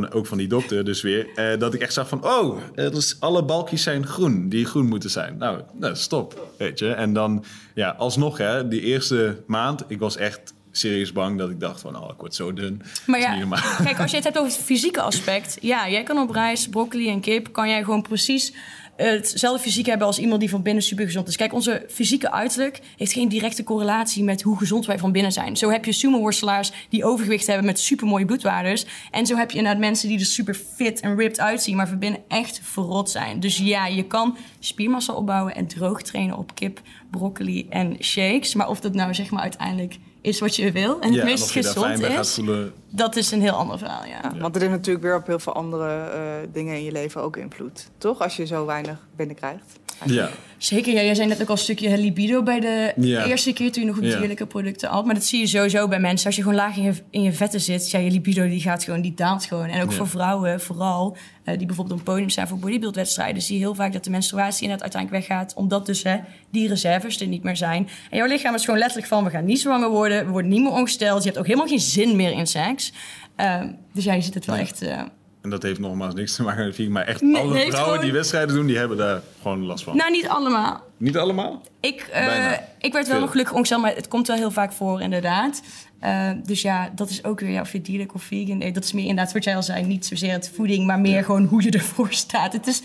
van, 0.03 0.13
ook 0.13 0.27
van 0.27 0.39
die 0.39 0.49
dokter 0.49 0.85
dus 0.85 1.03
weer, 1.03 1.29
eh, 1.35 1.59
dat 1.59 1.75
ik 1.75 1.81
echt 1.81 1.93
zag 1.93 2.09
van, 2.09 2.25
oh, 2.25 2.59
dus 2.75 3.17
alle 3.21 3.45
balkjes 3.45 3.83
zijn 3.83 4.07
groen, 4.07 4.49
die 4.49 4.67
groen 4.67 4.87
moeten 4.87 5.11
zijn. 5.11 5.37
Nou, 5.37 5.61
nou, 5.73 5.97
stop, 5.97 6.51
weet 6.59 6.79
je. 6.79 6.93
En 6.93 7.13
dan, 7.13 7.45
ja, 7.75 7.91
alsnog 7.91 8.39
hè, 8.39 8.69
die 8.69 8.81
eerste 8.81 9.43
maand, 9.47 9.85
ik 9.89 9.99
was 9.99 10.17
echt 10.17 10.55
serieus 10.71 11.13
bang 11.13 11.39
dat 11.39 11.51
ik 11.51 11.61
dacht 11.61 11.81
van, 11.81 11.97
oh, 11.97 12.11
ik 12.11 12.21
word 12.21 12.35
zo 12.35 12.53
dun. 12.53 12.83
Maar 13.07 13.19
is 13.19 13.25
ja, 13.25 13.79
kijk, 13.85 14.01
als 14.01 14.11
je 14.11 14.17
het 14.17 14.25
hebt 14.25 14.39
over 14.39 14.53
het 14.53 14.63
fysieke 14.63 15.01
aspect. 15.01 15.59
Ja, 15.61 15.89
jij 15.89 16.03
kan 16.03 16.19
op 16.19 16.31
rijst, 16.31 16.71
broccoli 16.71 17.09
en 17.09 17.21
kip... 17.21 17.53
kan 17.53 17.69
jij 17.69 17.85
gewoon 17.85 18.03
precies 18.03 18.53
hetzelfde 18.97 19.63
fysiek 19.63 19.87
hebben 19.87 20.07
als 20.07 20.19
iemand 20.19 20.41
die 20.41 20.51
van 20.51 20.63
binnen 20.63 20.83
super 20.83 21.05
gezond 21.05 21.29
is. 21.29 21.37
Kijk, 21.37 21.53
onze 21.53 21.87
fysieke 21.89 22.33
uiterlijk 22.33 22.81
heeft 22.97 23.13
geen 23.13 23.29
directe 23.29 23.65
correlatie 23.65 24.25
met 24.25 24.43
hoe 24.43 24.59
gezond 24.59 24.87
wij 24.87 24.99
van 24.99 25.13
binnen 25.13 25.33
zijn. 25.33 25.57
Zo 25.57 25.71
heb 25.71 25.85
je 25.85 25.93
sumo-worstelaars 25.93 26.73
die 26.89 27.05
overgewicht 27.05 27.47
hebben 27.47 27.67
met 27.67 27.81
super 27.81 28.07
mooie 28.07 28.25
bloedwaardes. 28.25 28.87
En 29.11 29.27
zo 29.27 29.37
heb 29.37 29.51
je 29.51 29.57
inderdaad 29.57 29.81
mensen 29.81 30.09
die 30.09 30.19
er 30.19 30.25
super 30.25 30.55
fit 30.55 31.01
en 31.01 31.17
ripped 31.17 31.41
uitzien, 31.41 31.77
maar 31.77 31.89
van 31.89 31.99
binnen 31.99 32.21
echt 32.29 32.61
verrot 32.63 33.11
zijn. 33.11 33.41
Dus 33.41 33.59
ja, 33.59 33.87
je 33.87 34.07
kan 34.07 34.37
spiermassa 34.59 35.13
opbouwen 35.13 35.55
en 35.55 35.67
droog 35.67 36.03
trainen 36.03 36.39
op 36.39 36.55
kip, 36.55 36.81
broccoli 37.11 37.67
en 37.71 37.97
shakes. 38.01 38.55
Maar 38.55 38.69
of 38.69 38.81
dat 38.81 38.95
nou 38.95 39.15
zeg 39.15 39.31
maar 39.31 39.43
uiteindelijk 39.43 39.99
is 40.27 40.41
wat 40.41 40.57
je 40.57 40.73
wil 40.73 41.01
en 41.01 41.09
het 41.09 41.15
Ja, 41.15 41.25
meest 41.25 41.43
of 41.43 41.55
je 41.55 41.63
daar 41.63 41.73
fijn 41.73 41.85
gezond 41.85 42.01
bij 42.07 42.17
gaat 42.17 42.25
is, 42.25 42.35
voelen. 42.35 42.73
dat 42.91 43.17
is 43.17 43.31
een 43.31 43.41
heel 43.41 43.53
ander 43.53 43.79
verhaal, 43.79 44.05
ja. 44.05 44.21
Ja, 44.23 44.31
Want 44.41 44.55
het 44.55 44.63
heeft 44.63 44.75
natuurlijk 44.75 45.05
weer 45.05 45.17
op 45.17 45.27
heel 45.27 45.39
veel 45.39 45.53
andere 45.55 45.89
eh, 45.97 46.21
dingen 46.53 46.75
in 46.75 46.85
je 46.85 46.93
leven 46.93 47.23
ook 47.23 47.37
invloed. 47.37 47.91
Toch? 47.99 48.21
Als 48.21 48.37
je 48.37 48.47
zo 48.47 48.67
weinig 48.67 48.99
binnenkrijgt. 49.17 49.79
Ja, 50.05 50.31
Zeker, 50.59 50.93
ja, 50.95 51.03
jij 51.03 51.15
zei 51.15 51.29
net 51.29 51.41
ook 51.43 51.49
al 51.49 51.55
een 51.55 51.61
stukje 51.61 51.99
libido 51.99 52.43
bij 52.43 52.61
de 52.61 52.93
Ja. 52.97 53.25
eerste 53.27 53.53
keer 53.53 53.73
toen 53.73 53.83
je 53.83 53.89
nog 53.89 53.99
op 53.99 54.03
dierlijke 54.03 54.47
producten 54.47 54.89
had. 54.89 55.05
Maar 55.05 55.15
dat 55.15 55.25
zie 55.25 55.41
je 55.41 55.47
sowieso 55.47 55.89
bij 55.89 56.01
mensen. 56.01 56.27
Als 56.27 56.37
je 56.37 56.43
gewoon 56.43 56.57
laag 56.57 56.77
in 56.77 56.83
je, 56.83 56.93
in 57.11 57.23
je 57.23 57.33
vetten 57.33 57.61
zit, 57.61 57.91
ja, 57.91 57.99
je 57.99 58.11
libido 58.11 58.49
die 58.49 58.61
gaat 58.61 58.85
gewoon, 58.85 59.01
die 59.01 59.15
daalt 59.15 59.45
gewoon. 59.45 59.67
En 59.69 59.83
ook 59.83 59.93
voor 59.93 60.09
vrouwen 60.09 60.61
vooral, 60.61 61.17
eh, 61.45 61.57
die 61.59 61.67
bijvoorbeeld 61.67 62.01
op 62.01 62.07
een 62.07 62.13
podium 62.13 62.31
staan 62.31 62.49
voor 62.49 62.59
bodybuildwedstrijden, 62.59 63.43
zie 63.43 63.55
je 63.55 63.61
heel 63.61 63.75
vaak 63.75 63.93
dat 63.93 64.05
de 64.05 64.11
menstruatie 64.11 64.63
inderdaad 64.63 64.83
uiteindelijk 64.95 65.27
weggaat. 65.27 65.55
Omdat 65.55 65.87
dus 65.87 66.03
hè, 66.03 66.17
die 66.51 66.69
reserves 66.69 67.21
er 67.21 67.27
niet 67.27 67.43
meer 67.43 67.57
zijn. 67.57 67.89
En 68.11 68.17
jouw 68.19 68.27
lichaam 68.27 68.55
is 68.55 68.65
gewoon 68.65 68.79
letterlijk 68.81 69.09
van, 69.09 69.25
we 69.25 69.31
gaan 69.31 69.45
niet 69.45 69.61
zwanger 69.61 69.91
worden, 69.91 70.25
we 70.25 70.31
worden 70.31 70.51
niet 70.51 70.63
meer 70.63 70.73
ongesteld. 70.73 71.19
Je 71.23 71.27
hebt 71.29 71.39
ook 71.41 71.47
helemaal 71.47 71.69
geen 71.69 71.81
zin 71.81 72.17
meer 72.17 72.33
in 72.33 72.47
seks. 72.47 72.93
Ehm, 73.37 73.69
dus 73.93 74.05
ja, 74.05 74.13
je 74.13 74.21
ziet 74.23 74.35
het 74.35 74.47
wel 74.47 74.57
echt... 74.57 74.83
eh, 74.83 75.03
en 75.47 75.53
dat 75.53 75.63
heeft 75.63 75.81
nogmaals 75.81 76.15
niks 76.15 76.35
te 76.35 76.43
maken 76.43 76.65
met 76.65 76.75
vegan. 76.75 76.93
Maar 76.93 77.07
echt 77.07 77.21
Nee, 77.21 77.37
alle 77.43 77.55
vrouwen 77.55 77.73
gewoon- 77.85 78.01
die 78.01 78.13
wedstrijden 78.13 78.55
doen, 78.55 78.67
die 78.67 78.77
hebben 78.79 78.97
daar 78.97 79.21
gewoon 79.43 79.65
last 79.65 79.85
van. 79.85 79.97
nou, 79.97 80.11
niet 80.11 80.29
allemaal. 80.29 80.83
Niet 80.97 81.17
allemaal? 81.17 81.63
Ik, 81.81 82.01
eh, 82.13 82.53
ik 82.79 82.93
werd 82.93 82.93
wel 82.93 83.05
Veel. 83.05 83.21
nog 83.21 83.31
gelukkig 83.31 83.55
ongesteld, 83.55 83.83
maar 83.83 83.95
het 83.95 84.09
komt 84.09 84.27
wel 84.27 84.37
heel 84.37 84.51
vaak 84.51 84.73
voor, 84.73 85.01
inderdaad. 85.01 85.63
Eh, 86.01 86.31
dus 86.45 86.63
ja, 86.63 86.93
dat 86.95 87.11
is 87.11 87.25
ook 87.25 87.41
weer, 87.41 87.51
ja, 87.51 87.61
of 87.61 87.73
je 87.73 87.81
dierlijk 87.81 88.15
of 88.15 88.23
vegan 88.23 88.63
eet, 88.63 88.75
dat 88.75 88.85
is 88.85 88.93
meer 88.93 89.07
inderdaad 89.07 89.33
wat 89.33 89.45
jij 89.45 89.57
al 89.57 89.63
zei. 89.63 89.85
Niet 89.85 90.07
zozeer 90.07 90.33
het 90.33 90.51
voeding, 90.55 90.87
maar 90.87 91.01
meer 91.01 91.25
gewoon 91.25 91.45
hoe 91.45 91.63
je 91.63 91.71
ervoor 91.81 92.13
staat. 92.13 92.53
Het 92.53 92.67
is, 92.67 92.83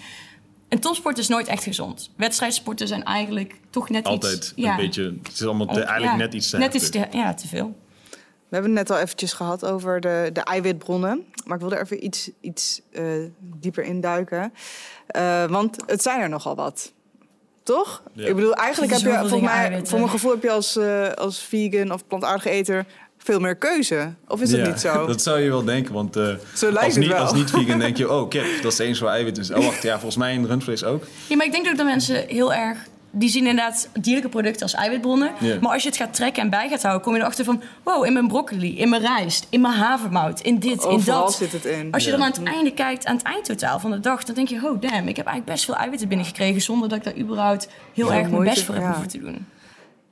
een 0.69 0.79
topsport 0.79 1.17
is 1.17 1.27
nooit 1.27 1.47
echt 1.47 1.63
gezond. 1.63 2.09
Wedstrijdsporten 2.15 2.87
zijn 2.87 3.03
eigenlijk 3.03 3.53
toch 3.69 3.89
net 3.89 4.05
Altijd 4.05 4.33
iets... 4.33 4.53
een 4.67 4.75
beetje... 4.75 5.13
Het 5.23 5.33
is 5.33 5.43
allemaal 5.45 5.67
te- 5.67 5.81
eigenlijk 5.81 6.17
net 6.17 6.33
iets 6.33 6.49
te 6.49 6.57
Net 6.57 6.73
heftig. 6.73 7.01
iets 7.01 7.09
te, 7.11 7.17
ja, 7.17 7.33
te 7.33 7.47
veel. 7.47 7.75
We 8.51 8.57
hebben 8.57 8.77
het 8.77 8.87
net 8.87 8.97
al 8.97 9.03
eventjes 9.03 9.33
gehad 9.33 9.65
over 9.65 10.01
de, 10.01 10.29
de 10.33 10.41
eiwitbronnen. 10.41 11.25
Maar 11.45 11.55
ik 11.55 11.61
wil 11.63 11.71
er 11.71 11.81
even 11.81 12.05
iets, 12.05 12.29
iets 12.41 12.81
eh, 12.91 13.03
dieper 13.39 13.83
induiken. 13.83 14.53
Eh 15.07 15.45
want 15.45 15.77
het 15.85 16.01
zijn 16.01 16.21
er 16.21 16.29
nogal 16.29 16.55
wat. 16.55 16.91
Toch? 17.63 18.03
Ja. 18.13 18.27
Ik 18.27 18.35
bedoel, 18.35 18.53
eigenlijk 18.53 18.91
heb 18.95 19.01
je, 19.01 19.17
volgens 19.17 19.41
mij, 19.41 19.81
voor 19.83 19.99
mijn 19.99 20.11
gevoel 20.11 20.31
heb 20.31 20.43
je 20.43 20.51
als, 20.51 20.75
eh, 20.75 21.09
als 21.09 21.39
vegan 21.39 21.91
of 21.91 22.07
plantaardige 22.07 22.49
eter 22.49 22.85
veel 23.17 23.39
meer 23.39 23.55
keuze. 23.55 24.13
Of 24.27 24.41
is 24.41 24.49
dat 24.49 24.59
Ja, 24.59 24.67
niet 24.67 24.79
zo? 24.79 25.05
Dat 25.07 25.21
zou 25.21 25.39
je 25.39 25.49
wel 25.49 25.63
denken, 25.63 25.93
want 25.93 26.15
eh, 26.15 26.33
Zo 26.55 26.71
lijkt 26.71 26.85
als, 26.85 26.93
het 26.93 27.03
niet, 27.03 27.11
wel. 27.11 27.21
als 27.21 27.33
niet-vegan 27.33 27.79
denk 27.85 27.97
je... 27.97 28.11
oh, 28.11 28.29
kip, 28.29 28.61
dat 28.61 28.71
is 28.71 28.79
eens 28.79 28.99
waar 28.99 29.13
eiwit 29.13 29.37
is. 29.37 29.51
Oh, 29.51 29.65
wacht, 29.65 29.83
ja, 29.83 29.93
volgens 29.93 30.15
mij 30.15 30.33
in 30.33 30.45
rundvlees 30.45 30.83
ook. 30.83 31.03
Ja, 31.27 31.35
maar 31.35 31.45
ik 31.45 31.51
denk 31.51 31.67
ook 31.67 31.77
dat 31.77 31.85
mensen 31.85 32.27
heel 32.27 32.53
erg... 32.53 32.77
Die 33.13 33.29
zien 33.29 33.47
inderdaad 33.47 33.89
dierlijke 33.99 34.29
producten 34.29 34.61
als 34.61 34.73
eiwitbronnen. 34.73 35.31
Maar 35.61 35.71
als 35.71 35.83
je 35.83 35.89
het 35.89 35.97
gaat 35.97 36.13
trekken 36.13 36.43
en 36.43 36.49
bij 36.49 36.69
gaat 36.69 36.81
houden... 36.81 37.03
kom 37.03 37.13
je 37.13 37.19
erachter 37.19 37.45
van... 37.45 37.61
wow, 37.83 38.05
in 38.05 38.13
mijn 38.13 38.27
broccoli, 38.27 38.77
in 38.77 38.89
mijn 38.89 39.01
rijst, 39.01 39.47
in 39.49 39.61
mijn 39.61 39.73
havermout... 39.73 40.39
in 40.39 40.59
dit, 40.59 40.83
in 40.83 40.89
Overal 40.89 41.21
dat. 41.21 41.33
zit 41.33 41.51
het 41.51 41.65
in. 41.65 41.91
Als 41.91 42.03
je 42.03 42.11
Ja. 42.11 42.17
dan 42.17 42.25
aan 42.25 42.31
het 42.31 42.43
einde 42.43 42.73
kijkt, 42.73 43.05
aan 43.05 43.15
het 43.15 43.25
eindtotaal 43.25 43.79
van 43.79 43.91
de 43.91 43.99
dag... 43.99 44.23
dan 44.23 44.35
denk 44.35 44.47
je, 44.47 44.55
oh 44.55 44.81
damn, 44.81 45.07
ik 45.07 45.15
heb 45.15 45.25
eigenlijk 45.25 45.45
best 45.45 45.65
veel 45.65 45.75
eiwitten 45.75 46.07
binnengekregen... 46.07 46.61
zonder 46.61 46.89
dat 46.89 46.97
ik 46.97 47.03
daar 47.03 47.17
überhaupt 47.17 47.67
heel 47.93 48.11
Ja, 48.11 48.17
erg 48.17 48.29
mijn 48.29 48.43
best 48.43 48.63
voor 48.63 48.75
heb 48.75 48.83
ja. 48.83 48.89
hoeven 48.91 49.09
te 49.09 49.19
doen. 49.19 49.45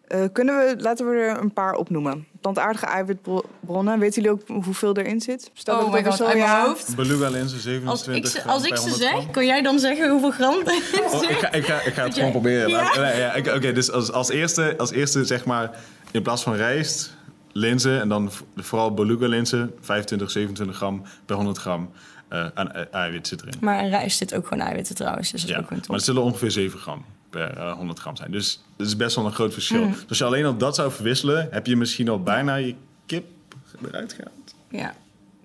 Eh, 0.10 0.24
kunnen 0.34 0.58
we, 0.58 0.76
laten 0.78 1.10
we 1.10 1.16
er 1.16 1.42
een 1.42 1.54
paar 1.54 1.74
opnoemen. 1.74 2.28
Plantaardige 2.42 2.86
eiwitbronnen. 2.86 4.00
Weten 4.00 4.22
jullie 4.22 4.38
ook 4.38 4.64
hoeveel 4.64 4.96
erin 4.98 5.22
zit? 5.22 5.52
Stel 5.54 5.76
dat 5.76 5.84
oh 5.84 5.96
ik 5.98 6.04
my 6.04 6.10
het 6.10 6.20
god, 6.20 6.28
uit 6.28 6.38
mijn 6.38 6.62
hoofd. 6.62 6.96
Beluga 6.96 7.30
lenzen, 7.30 7.88
Als 7.88 8.08
ik, 8.08 8.26
27 8.26 8.32
ze, 8.32 8.40
gram 8.40 8.52
als 8.52 8.64
ik 8.64 8.76
ze 8.76 8.82
100 8.82 9.02
zeg, 9.02 9.12
gram. 9.12 9.32
kan 9.32 9.46
jij 9.46 9.62
dan 9.62 9.80
zeggen 9.80 10.10
hoeveel 10.12 10.32
gram 10.32 10.56
erin 10.66 11.04
Oh, 11.04 11.20
zit? 11.20 11.30
ik, 11.30 11.38
ga, 11.38 11.52
ik, 11.52 11.66
ga, 11.66 11.82
ik 11.82 11.94
ga 11.94 12.04
het 12.04 12.14
gewoon 12.14 12.32
proberen. 12.32 12.70
Ja? 12.70 12.96
Nee, 13.00 13.18
ja, 13.20 13.34
ik- 13.34 13.48
Oké, 13.48 13.72
dus 13.72 13.92
als, 13.92 14.12
als, 14.12 14.30
eerste, 14.30 14.76
als 14.78 14.92
eerste 14.92 15.26
zeg 15.26 15.46
maar... 15.46 15.72
in 16.12 16.22
plaats 16.22 16.44
van 16.44 16.54
rijst, 16.56 17.16
linzen... 17.52 18.02
en 18.02 18.10
dan 18.10 18.32
vooral 18.56 18.94
beluga 18.94 19.28
linzen... 19.28 19.74
25, 19.82 20.32
27 20.32 20.76
gram 20.78 21.02
per 21.26 21.36
100 21.36 21.58
gram 21.58 21.90
eh, 22.30 22.46
aan 22.54 22.72
ei- 22.72 22.88
eiwit 22.92 23.28
zit 23.28 23.42
erin. 23.42 23.54
Maar 23.62 23.84
in 23.84 23.90
rijst 23.90 24.18
zit 24.18 24.36
ook 24.36 24.48
gewoon 24.48 24.64
eiwitten 24.64 24.96
trouwens. 24.96 25.32
Dus 25.32 25.42
dat 25.42 25.50
is 25.50 25.56
Ja, 25.56 25.62
ook 25.62 25.70
een 25.72 25.82
maar 25.88 25.96
het 25.96 26.06
zullen 26.06 26.24
ongeveer 26.24 26.52
7 26.52 26.80
gram 26.80 27.06
per 27.30 27.58
eh, 27.58 27.72
100 27.72 28.00
gram 28.00 28.16
zijn. 28.16 28.32
Dus 28.32 28.64
dat 28.78 28.88
is 28.88 28.96
best 28.96 29.16
wel 29.16 29.26
een 29.26 29.32
groot 29.32 29.54
verschil. 29.54 29.84
Mhm. 29.84 29.92
Dus 29.92 30.10
als 30.10 30.18
je 30.18 30.24
alleen 30.24 30.46
al 30.46 30.58
dat 30.58 30.76
zou 30.76 30.92
verwisselen... 30.92 31.48
heb 31.52 31.66
je 31.66 31.76
misschien 31.76 32.10
al 32.10 32.24
bijna 32.24 32.56
je 32.56 32.76
kip 33.06 33.26
eruit 33.86 34.14
gehaald. 34.14 34.56
Ja, 34.70 34.94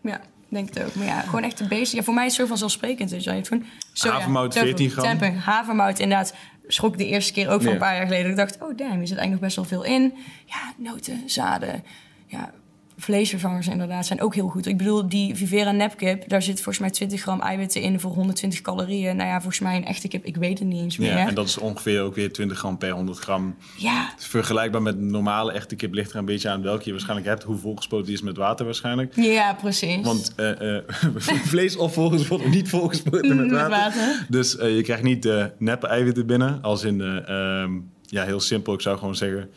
ja, 0.02 0.20
denk 0.48 0.74
het 0.74 0.84
ook. 0.84 0.94
Maar 0.94 1.06
ja, 1.06 1.20
gewoon 1.20 1.42
echt 1.42 1.58
de 1.58 1.68
basic. 1.68 1.98
Ja, 1.98 2.02
voor 2.02 2.14
mij 2.14 2.26
is 2.26 2.32
het 2.32 2.40
zo 2.40 2.46
vanzelfsprekend. 2.46 3.10
Dus 3.10 3.24
je 3.24 3.44
gewoon 3.44 3.64
Havermout, 3.94 4.50
tofu, 4.50 4.66
14 4.66 4.90
gram. 4.90 5.18
Havermout 5.36 5.98
inderdaad. 5.98 6.34
Schrok 6.66 6.98
de 6.98 7.06
eerste 7.06 7.32
keer 7.32 7.48
ook 7.48 7.60
van 7.60 7.66
Ja. 7.66 7.72
een 7.72 7.78
paar 7.78 7.96
jaar 7.96 8.06
geleden. 8.06 8.30
Ik 8.30 8.36
dacht, 8.36 8.54
oh 8.54 8.76
damn, 8.76 8.98
hier 8.98 9.06
zit 9.06 9.18
eigenlijk 9.18 9.30
nog 9.30 9.40
best 9.40 9.56
wel 9.56 9.64
veel 9.64 9.84
in. 9.84 10.14
Ja, 10.46 10.72
noten, 10.76 11.22
zaden. 11.26 11.84
Ja, 12.26 12.52
vleesvervangers 12.96 13.68
inderdaad 13.68 14.06
zijn 14.06 14.20
ook 14.20 14.34
heel 14.34 14.48
goed. 14.48 14.66
Ik 14.66 14.76
bedoel, 14.76 15.08
die 15.08 15.34
Vivera 15.34 15.70
nepkip, 15.70 16.28
daar 16.28 16.42
zit 16.42 16.54
volgens 16.54 16.78
mij 16.78 16.90
20 16.90 17.20
gram 17.20 17.40
eiwitten 17.40 17.80
in 17.80 18.00
voor 18.00 18.10
120 18.10 18.60
calorieën. 18.60 19.16
Nou 19.16 19.28
ja, 19.28 19.34
volgens 19.34 19.60
mij 19.60 19.76
een 19.76 19.84
echte 19.84 20.08
kip, 20.08 20.24
ik 20.24 20.36
weet 20.36 20.58
het 20.58 20.68
niet 20.68 20.82
eens 20.82 20.96
meer. 20.96 21.10
Ja, 21.10 21.28
en 21.28 21.34
dat 21.34 21.46
is 21.46 21.58
ongeveer 21.58 22.02
ook 22.02 22.14
weer 22.14 22.32
20 22.32 22.58
gram 22.58 22.78
per 22.78 22.90
100 22.90 23.18
gram. 23.18 23.56
Ja, 23.76 24.14
vergelijkbaar 24.16 24.82
met 24.82 24.94
een 24.94 25.10
normale 25.10 25.52
echte 25.52 25.76
kip. 25.76 25.94
Ligt 25.94 26.10
er 26.12 26.16
een 26.18 26.24
beetje 26.24 26.48
aan 26.48 26.62
welke 26.62 26.84
je 26.84 26.90
waarschijnlijk 26.90 27.28
hebt. 27.28 27.42
Hoe 27.42 27.56
volgespoten 27.56 28.06
die 28.06 28.14
is 28.14 28.22
met 28.22 28.36
water 28.36 28.64
waarschijnlijk. 28.64 29.14
ja, 29.16 29.54
precies. 29.54 30.04
Want 30.04 30.32
eh, 30.36 30.76
eh, 30.76 30.82
vleesopvolgers 31.52 32.28
worden 32.28 32.50
niet 32.50 32.68
volgespoten 32.68 33.36
met 33.36 33.46
Met 33.46 33.50
water. 33.50 33.70
water. 33.70 34.26
Dus 34.28 34.56
eh, 34.56 34.76
je 34.76 34.82
krijgt 34.82 35.02
niet 35.02 35.22
de 35.22 35.50
neppe 35.58 35.86
eiwitten 35.86 36.26
binnen. 36.26 36.62
Als 36.62 36.82
in, 36.84 36.98
de, 36.98 37.22
ehm, 37.26 37.72
ja, 38.02 38.24
heel 38.24 38.40
simpel. 38.40 38.74
Ik 38.74 38.80
zou 38.80 38.98
gewoon 38.98 39.16
zeggen, 39.16 39.50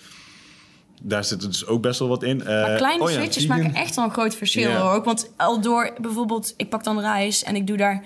daar 1.01 1.23
zit 1.23 1.41
er 1.41 1.47
dus 1.49 1.65
ook 1.65 1.81
best 1.81 1.99
wel 1.99 2.07
wat 2.07 2.23
in. 2.23 2.41
Eh, 2.41 2.47
Maar 2.47 2.75
kleine 2.75 3.03
oh 3.03 3.09
ja, 3.09 3.15
switches 3.15 3.47
maken 3.47 3.73
echt 3.73 3.95
wel 3.95 4.05
een 4.05 4.11
groot 4.11 4.35
verschil 4.35 4.71
hoor. 4.71 4.91
Ook 4.91 5.05
Want 5.05 5.29
al 5.37 5.61
door 5.61 5.93
bijvoorbeeld, 6.01 6.53
ik 6.57 6.69
pak 6.69 6.83
dan 6.83 6.99
rijst 6.99 7.41
en 7.41 7.55
ik 7.55 7.67
doe 7.67 7.77
daar. 7.77 8.03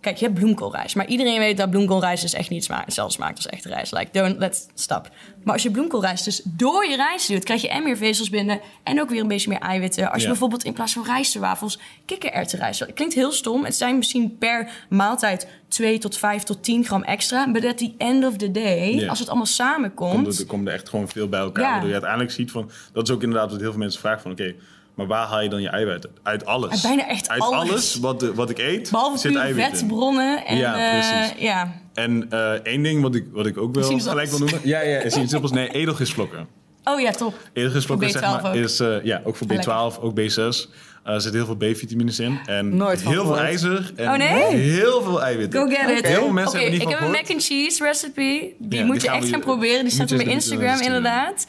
Kijk, 0.00 0.16
je 0.16 0.24
hebt 0.24 0.38
bloemkoolrijst. 0.38 0.96
Maar 0.96 1.06
iedereen 1.06 1.38
weet 1.38 1.56
dat 1.56 1.70
bloemkoolrijst 1.70 2.24
is 2.24 2.34
echt 2.34 2.50
niet 2.50 2.64
smaak, 2.64 2.84
hetzelfde 2.84 3.14
smaakt 3.14 3.36
als 3.36 3.46
echte 3.46 3.68
rijst. 3.68 3.92
Like, 3.92 4.08
don't, 4.12 4.38
let's 4.38 4.66
stop. 4.74 5.10
Maar 5.44 5.52
als 5.54 5.62
je 5.62 5.70
bloemkoolrijst 5.70 6.24
dus 6.24 6.40
door 6.44 6.86
je 6.86 6.96
rijst 6.96 7.28
doet, 7.28 7.44
krijg 7.44 7.62
je 7.62 7.68
en 7.68 7.82
meer 7.82 7.96
vezels 7.96 8.30
binnen 8.30 8.60
en 8.82 9.00
ook 9.00 9.10
weer 9.10 9.20
een 9.20 9.28
beetje 9.28 9.48
meer 9.48 9.58
eiwitten. 9.60 10.06
Als 10.06 10.16
je 10.16 10.22
Ja. 10.22 10.28
bijvoorbeeld 10.28 10.64
in 10.64 10.72
plaats 10.72 10.92
van 10.92 11.04
rijstwafels 11.04 11.78
kikkererwtenrijst. 12.04 12.80
Het 12.80 12.92
klinkt 12.94 13.14
heel 13.14 13.32
stom. 13.32 13.64
Het 13.64 13.76
zijn 13.76 13.96
misschien 13.96 14.38
per 14.38 14.70
maaltijd 14.88 15.48
2 15.68 15.98
tot 15.98 16.16
5 16.16 16.42
tot 16.42 16.62
10 16.62 16.84
gram 16.84 17.02
extra. 17.02 17.50
But 17.50 17.64
at 17.64 17.78
the 17.78 17.92
end 17.98 18.24
of 18.24 18.36
the 18.36 18.50
day, 18.50 19.08
als 19.08 19.18
het 19.18 19.28
allemaal 19.28 19.46
samenkomt... 19.46 20.24
komt 20.24 20.38
er, 20.38 20.46
komt 20.46 20.68
er 20.68 20.74
echt 20.74 20.88
gewoon 20.88 21.08
veel 21.08 21.28
bij 21.28 21.40
elkaar. 21.40 21.62
Ja. 21.64 21.70
Waardoor 21.70 21.86
je 21.88 21.94
uiteindelijk 21.94 22.32
ziet 22.32 22.50
van... 22.50 22.70
Dat 22.92 23.08
is 23.08 23.14
ook 23.14 23.22
inderdaad 23.22 23.50
wat 23.50 23.60
heel 23.60 23.70
veel 23.70 23.80
mensen 23.80 24.00
vragen 24.00 24.20
van... 24.22 24.30
Oké, 24.30 24.54
maar 24.94 25.06
waar 25.06 25.26
haal 25.26 25.40
je 25.42 25.48
dan 25.48 25.62
je 25.62 25.68
eiwitten? 25.68 26.10
Uit 26.22 26.44
alles. 26.46 26.70
Uit 26.70 26.82
bijna 26.82 27.08
echt 27.08 27.28
Uit 27.28 27.42
alles. 27.42 27.94
wat, 27.96 28.22
wat 28.34 28.50
ik 28.50 28.58
eet, 28.58 28.90
Behalve 28.90 29.18
zit 29.18 29.36
eiwit 29.36 29.64
vetbronnen. 29.78 30.46
En, 30.46 30.56
Ja, 30.56 30.92
eh, 30.92 30.98
precies. 31.08 31.42
ja. 31.42 31.72
En 31.94 32.26
eh, 32.30 32.50
één 32.52 32.82
ding 32.82 33.02
wat 33.02 33.14
ik, 33.14 33.24
wat 33.32 33.46
ik 33.46 33.58
ook 33.58 33.74
wel 33.74 33.84
Sinaasappels. 33.84 34.12
gelijk 34.28 34.30
wil 34.30 34.38
noemen... 34.38 34.68
Ja, 34.68 34.80
ja, 34.80 34.98
is 34.98 35.16
iets 35.16 35.30
simpels. 35.30 35.52
Nee, 35.52 35.68
edelgisvlokken. 35.80 36.46
Oh 36.84 37.00
ja, 37.00 37.10
top. 37.10 37.34
Edelgisvlokken 37.52 38.10
Voor 38.10 38.20
zeg 38.20 38.30
B12 38.38 38.42
maar, 38.42 38.50
ook. 38.50 38.56
is... 38.56 38.80
eh, 38.80 39.04
ja, 39.04 39.20
ook 39.24 39.36
voor 39.36 39.46
Ah, 39.50 39.90
B12, 39.92 40.00
ook 40.00 40.20
B6. 40.20 40.70
Eh, 41.04 41.14
er 41.14 41.20
zit 41.20 41.32
heel 41.32 41.44
veel 41.46 41.56
B-vitamines 41.56 42.18
in. 42.20 42.38
En 42.46 42.76
Nooit 42.76 43.00
heel 43.08 43.24
veel 43.24 43.38
ijzer. 43.38 43.92
En 43.96 44.08
Oh, 44.08 44.16
nee? 44.16 44.54
heel 44.56 45.02
veel 45.02 45.22
eiwitten. 45.22 45.60
Go 45.60 45.66
get 45.68 45.98
it. 45.98 46.06
Heel 46.06 46.14
veel 46.16 46.32
mensen 46.32 46.46
Oké, 46.58 46.58
hebben 46.62 46.78
die 46.80 46.88
ik 46.88 46.94
heb 46.94 47.00
een 47.06 47.10
mac 47.10 47.30
and 47.30 47.44
cheese 47.44 47.84
recipe. 47.84 48.52
Die 48.58 48.84
moet 48.84 49.02
je 49.02 49.08
gaan 49.08 49.16
echt 49.16 49.24
we- 49.26 49.30
gaan 49.32 49.40
proberen. 49.40 49.82
Die 49.84 49.92
staat 49.92 50.10
op 50.10 50.16
mijn 50.16 50.28
Instagram 50.28 50.80
inderdaad. 50.80 51.46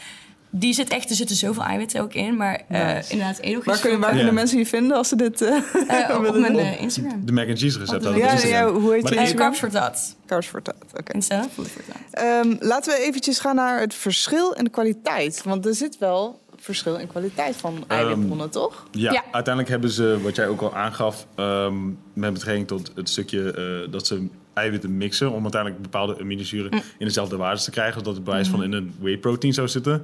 Die 0.53 0.73
zit 0.73 0.89
echt, 0.89 1.09
er 1.09 1.15
zitten 1.15 1.35
zoveel 1.35 1.63
eiwitten 1.63 2.01
ook 2.01 2.13
in. 2.13 2.35
Maar 2.35 2.61
eh 2.67 2.93
Nice. 2.95 3.11
inderdaad, 3.11 3.37
edelgist. 3.39 3.65
Waar 3.65 3.79
kunnen, 3.79 3.99
waar 3.99 4.09
Ja. 4.09 4.15
kunnen 4.15 4.33
mensen 4.33 4.57
je 4.57 4.65
vinden 4.65 4.97
als 4.97 5.07
ze 5.07 5.15
dit 5.15 5.41
eh 5.41 5.47
Eh, 5.87 6.15
op 6.17 6.21
willen 6.21 6.41
mijn 6.41 6.79
Instagram. 6.79 7.25
De 7.25 7.31
mac 7.31 7.47
and 7.49 7.59
cheese 7.59 7.79
recept. 7.79 8.03
Ja, 8.03 8.47
ja, 8.47 8.71
hoe 8.71 8.93
heet 8.93 9.03
Maar 9.03 9.11
Instagram? 9.13 9.35
carbs 9.37 9.59
voor 9.59 9.69
dat. 9.71 10.15
Carbs 10.27 10.47
for 10.47 10.61
that, 10.61 10.75
oké. 10.99 11.11
Insta, 11.13 11.45
food 11.53 11.67
for 11.67 11.81
that. 11.85 12.23
Ehm, 12.23 12.55
laten 12.59 12.93
we 12.93 12.99
eventjes 13.03 13.39
gaan 13.39 13.55
naar 13.55 13.79
het 13.79 13.93
verschil 13.93 14.51
in 14.51 14.63
de 14.63 14.69
kwaliteit. 14.69 15.41
Want 15.43 15.65
er 15.65 15.75
zit 15.75 15.97
wel 15.97 16.39
verschil 16.57 16.95
in 16.95 17.07
kwaliteit 17.07 17.55
van 17.55 17.83
eiwitbronnen, 17.87 18.49
toch? 18.49 18.85
Ja, 18.91 19.11
Ja. 19.11 19.23
uiteindelijk 19.31 19.69
hebben 19.69 19.89
ze, 19.89 20.19
wat 20.21 20.35
jij 20.35 20.47
ook 20.47 20.61
al 20.61 20.75
aangaf, 20.75 21.27
ehm, 21.35 21.75
met 22.13 22.33
betrekking 22.33 22.67
tot 22.67 22.91
het 22.95 23.09
stukje 23.09 23.51
eh, 23.85 23.91
dat 23.91 24.07
ze 24.07 24.27
eiwitten 24.53 24.97
mixen 24.97 25.31
om 25.31 25.41
uiteindelijk 25.41 25.81
bepaalde 25.81 26.19
aminozuren 26.19 26.71
in 26.71 27.05
dezelfde 27.05 27.37
waardes 27.37 27.63
te 27.63 27.71
krijgen, 27.71 27.95
als 27.95 28.03
dat 28.03 28.15
het 28.15 28.23
bewijs 28.23 28.47
van 28.47 28.63
in 28.63 28.71
een 28.71 28.93
whey 28.99 29.17
protein 29.17 29.53
zou 29.53 29.67
zitten. 29.67 30.03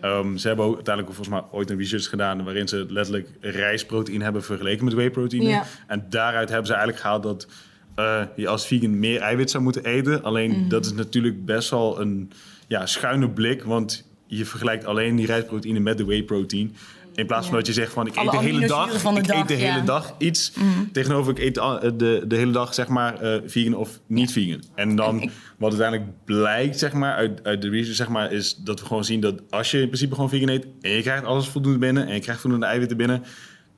Ehm, 0.00 0.36
ze 0.36 0.46
hebben 0.46 0.66
ook 0.66 0.74
uiteindelijk 0.74 1.14
volgens 1.14 1.36
mij 1.36 1.44
ooit 1.50 1.70
een 1.70 1.78
research 1.78 2.08
gedaan 2.08 2.44
waarin 2.44 2.68
ze 2.68 2.86
letterlijk 2.88 3.28
rijstproteïne 3.40 4.24
hebben 4.24 4.42
vergeleken 4.42 4.84
met 4.84 4.94
whey 4.94 5.10
proteïne. 5.10 5.62
En 5.86 6.06
daaruit 6.08 6.48
hebben 6.48 6.66
ze 6.66 6.72
eigenlijk 6.72 7.02
gehaald 7.02 7.22
dat 7.22 7.46
eh, 7.94 8.22
je 8.36 8.48
als 8.48 8.66
vegan 8.66 8.98
meer 8.98 9.20
eiwit 9.20 9.50
zou 9.50 9.62
moeten 9.62 9.84
eten. 9.84 10.22
Alleen 10.22 10.68
dat 10.68 10.84
is 10.84 10.92
natuurlijk 10.92 11.44
best 11.44 11.70
wel 11.70 12.00
een 12.00 12.30
ja, 12.66 12.86
schuine 12.86 13.30
blik, 13.30 13.62
want 13.62 14.04
je 14.26 14.44
vergelijkt 14.44 14.84
alleen 14.84 15.16
die 15.16 15.26
rijstproteïne 15.26 15.80
met 15.80 15.98
de 15.98 16.04
whey 16.04 16.22
protein. 16.22 16.76
In 17.14 17.26
plaats 17.26 17.46
van 17.46 17.56
dat 17.56 17.66
je 17.66 17.72
zegt 17.72 17.92
van 17.92 18.06
ik 18.06 18.16
Alle 18.16 18.32
eet 18.32 18.38
de 18.40 18.44
hele 18.44 18.66
dag, 18.66 19.02
de 19.02 19.20
ik 19.20 19.26
dag, 19.26 19.40
eet 19.40 19.48
de 19.48 19.54
hele 19.54 19.84
dag 19.84 20.14
iets. 20.18 20.52
Tegenover 20.92 21.32
ik 21.32 21.38
eet 21.38 21.56
eh, 21.58 21.80
de, 21.80 22.24
de 22.26 22.36
hele 22.36 22.52
dag 22.52 22.74
zeg 22.74 22.88
maar 22.88 23.20
eh, 23.20 23.40
vegan 23.46 23.74
of 23.74 24.00
niet 24.06 24.32
vegan. 24.32 24.62
En 24.74 24.96
dan 24.96 25.16
En 25.20 25.22
ik- 25.28 25.30
wat 25.58 25.70
uiteindelijk 25.70 26.24
blijkt 26.24 26.78
zeg 26.78 26.92
maar 26.92 27.14
uit, 27.14 27.44
uit 27.44 27.62
de 27.62 27.68
research 27.68 27.96
zeg 27.96 28.08
maar 28.08 28.32
is 28.32 28.54
dat 28.56 28.80
we 28.80 28.86
gewoon 28.86 29.04
zien 29.04 29.20
dat 29.20 29.42
als 29.50 29.70
je 29.70 29.78
in 29.80 29.86
principe 29.86 30.14
gewoon 30.14 30.28
vegan 30.30 30.48
eet 30.48 30.66
en 30.80 30.90
je 30.90 31.02
krijgt 31.02 31.24
alles 31.24 31.48
voldoende 31.48 31.78
binnen 31.78 32.06
en 32.06 32.14
je 32.14 32.20
krijgt 32.20 32.40
voldoende 32.40 32.66
eiwitten 32.66 32.96
binnen, 32.96 33.22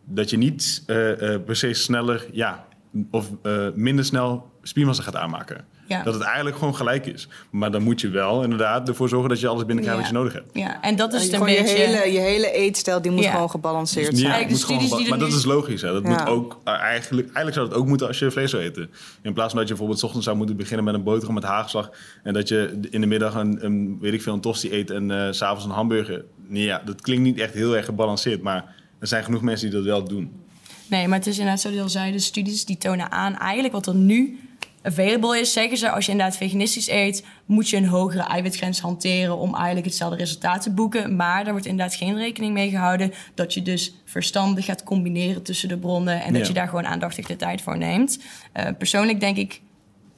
dat 0.05 0.30
je 0.30 0.37
niet 0.37 0.82
eh, 0.87 0.97
per 1.45 1.57
se 1.57 1.72
sneller 1.74 2.26
ja 2.32 2.66
of 3.11 3.28
eh, 3.42 3.66
minder 3.74 4.05
snel 4.05 4.51
spiermassa 4.62 5.03
gaat 5.03 5.16
aanmaken. 5.16 5.64
Ja. 5.88 6.03
Dat 6.03 6.14
het 6.14 6.22
eigenlijk 6.22 6.57
gewoon 6.57 6.76
gelijk 6.76 7.07
is. 7.07 7.28
Maar 7.51 7.70
dan 7.70 7.82
moet 7.82 8.01
je 8.01 8.09
wel 8.09 8.42
inderdaad 8.42 8.88
ervoor 8.88 9.09
zorgen 9.09 9.28
dat 9.28 9.40
je 9.40 9.49
alles 9.49 9.64
binnenkrijgt 9.64 10.01
wat 10.01 10.09
je 10.11 10.14
Ja. 10.14 10.18
nodig 10.20 10.34
hebt. 10.34 10.51
Ja, 10.53 10.80
en 10.82 10.97
dat 10.97 11.12
is 11.12 11.22
het 11.22 11.32
een 11.32 11.38
Gewoon 11.38 11.55
je 11.55 11.62
beetje... 11.62 11.76
hele, 11.76 12.12
je 12.12 12.18
hele 12.18 12.53
eetstijl 12.53 13.03
die 13.03 13.11
moet 13.11 13.24
Ja. 13.24 13.30
gewoon 13.30 13.51
gebalanceerd 13.51 14.11
Dus 14.11 14.20
Ja, 14.20 14.28
zijn. 14.28 14.49
Moet 14.49 14.64
gewoon 14.64 14.80
studies 14.80 14.99
die 14.99 15.09
maar 15.09 15.18
dat 15.18 15.32
is 15.32 15.44
logisch. 15.44 15.82
Hè? 15.82 15.92
Dat 15.92 16.03
Ja. 16.03 16.09
moet 16.09 16.26
ook, 16.28 16.61
uh, 16.64 16.74
eigenlijk, 16.74 17.26
eigenlijk 17.26 17.57
zou 17.57 17.68
dat 17.68 17.76
ook 17.78 17.86
moeten 17.86 18.07
als 18.07 18.18
je 18.18 18.30
vlees 18.30 18.51
zou 18.51 18.62
eten. 18.62 18.90
In 19.22 19.32
plaats 19.32 19.49
van 19.51 19.59
dat 19.59 19.68
je 19.68 19.74
bijvoorbeeld 19.74 19.99
's 19.99 20.03
ochtends 20.03 20.24
zou 20.26 20.36
moeten 20.36 20.57
beginnen 20.57 20.84
met 20.84 20.94
een 20.94 21.03
boterham 21.03 21.34
met 21.34 21.44
haagslag. 21.44 21.90
En 22.22 22.32
dat 22.34 22.49
je 22.49 22.78
in 22.90 23.01
de 23.01 23.07
middag 23.07 23.34
een, 23.34 23.64
een 23.64 23.99
weet 24.01 24.12
ik 24.12 24.22
veel, 24.22 24.32
een 24.34 24.40
tosti 24.40 24.72
eet 24.72 24.90
en 24.90 25.11
eh, 25.11 25.32
s 25.32 25.36
s'avonds 25.36 25.64
een 25.64 25.70
hamburger. 25.70 26.24
Nee, 26.49 26.64
ja, 26.64 26.82
dat 26.84 27.01
klinkt 27.01 27.22
niet 27.22 27.38
echt 27.38 27.55
heel 27.55 27.76
erg 27.76 27.84
gebalanceerd. 27.84 28.42
Maar 28.42 28.74
er 28.99 29.07
zijn 29.07 29.24
genoeg 29.24 29.42
mensen 29.42 29.66
die 29.70 29.76
dat 29.76 29.86
wel 29.86 30.05
doen. 30.05 30.44
Nee, 30.89 31.09
maar 31.09 31.18
het 31.18 31.26
is 31.26 31.39
inderdaad, 31.39 31.61
zoals 31.61 31.76
je 31.76 31.82
al 31.82 31.89
zei, 31.89 32.12
de 32.12 32.18
studies 32.18 32.64
die 32.64 32.78
tonen 32.78 33.11
aan 33.11 33.39
eigenlijk 33.39 33.74
wat 33.74 33.87
er 33.87 33.95
nu 33.95 34.41
available 34.87 35.41
is. 35.41 35.53
Zeggen 35.53 35.76
ze, 35.76 35.91
als 35.91 36.07
je 36.07 36.11
inderdaad 36.11 36.37
veganistisch 36.37 36.89
eet, 36.89 37.24
moet 37.47 37.68
je 37.68 37.76
een 37.76 37.87
hogere 37.87 38.22
eiwitgrens 38.22 38.80
hanteren 38.80 39.37
om 39.37 39.55
eigenlijk 39.55 39.87
hetzelfde 39.87 40.16
resultaat 40.16 40.62
te 40.62 40.70
boeken. 40.70 41.16
Maar 41.16 41.43
daar 41.43 41.53
wordt 41.53 41.66
inderdaad 41.66 41.95
geen 41.95 42.16
rekening 42.16 42.53
mee 42.53 42.70
gehouden 42.70 43.12
dat 43.34 43.55
je 43.55 43.62
dus 43.62 43.95
verstandig 44.05 44.64
gaat 44.64 44.82
combineren 44.82 45.43
tussen 45.43 45.68
de 45.68 45.78
bronnen 45.78 46.22
en 46.22 46.32
dat 46.32 46.47
je 46.47 46.53
daar 46.53 46.68
gewoon 46.68 46.87
aandachtig 46.87 47.26
de 47.26 47.37
tijd 47.37 47.62
voor 47.62 47.78
neemt. 47.78 48.18
Eh, 48.53 48.66
persoonlijk 48.78 49.20
denk 49.20 49.37
ik 49.37 49.61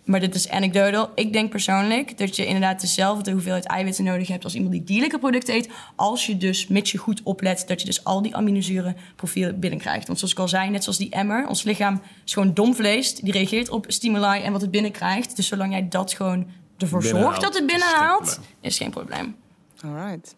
maar 0.09 0.21
dit 0.21 0.35
is 0.35 0.49
anecdotal. 0.49 1.11
Ik 1.15 1.33
denk 1.33 1.51
persoonlijk 1.51 2.19
dat 2.19 2.37
je 2.37 2.47
inderdaad 2.47 2.81
dezelfde 2.81 3.31
hoeveelheid 3.31 3.67
eiwitten 3.67 4.05
nodig 4.05 4.29
hebt 4.29 4.45
als 4.45 4.55
iemand 4.55 4.73
die 4.73 4.85
dierlijke 4.85 5.19
producten 5.19 5.55
eet. 5.55 5.69
Als 5.97 6.27
je 6.27 6.37
dus, 6.37 6.67
mits 6.67 6.93
je 6.93 6.99
goed 6.99 7.21
oplet, 7.23 7.65
dat 7.67 7.81
je 7.81 7.87
dus 7.87 8.05
al 8.05 8.23
die 8.23 8.37
aminozuren 8.37 8.97
profielen 9.17 9.61
binnenkrijgt. 9.61 10.07
Want 10.07 10.19
zoals 10.19 10.35
ik 10.35 10.41
al 10.41 10.49
zei, 10.49 10.71
net 10.71 10.83
zoals 10.83 10.99
die 10.99 11.11
emmer, 11.11 11.47
ons 11.47 11.63
lichaam 11.63 12.01
is 12.25 12.33
gewoon 12.33 12.55
dom 12.55 12.75
vlees. 12.75 13.15
Die 13.15 13.33
reageert 13.33 13.69
op 13.69 13.85
stimuli 13.89 14.43
en 14.43 14.53
wat 14.53 14.61
het 14.61 14.71
binnenkrijgt. 14.71 15.37
Dus 15.37 15.47
zolang 15.47 15.73
jij 15.73 15.89
dat 15.89 16.13
gewoon 16.13 16.47
ervoor 16.79 17.03
zorgt 17.03 17.41
dat 17.41 17.55
het 17.55 17.67
binnenhaalt, 17.67 18.41
is 18.61 18.77
geen 18.77 18.91
probleem. 18.91 19.37
Alright. 19.85 20.37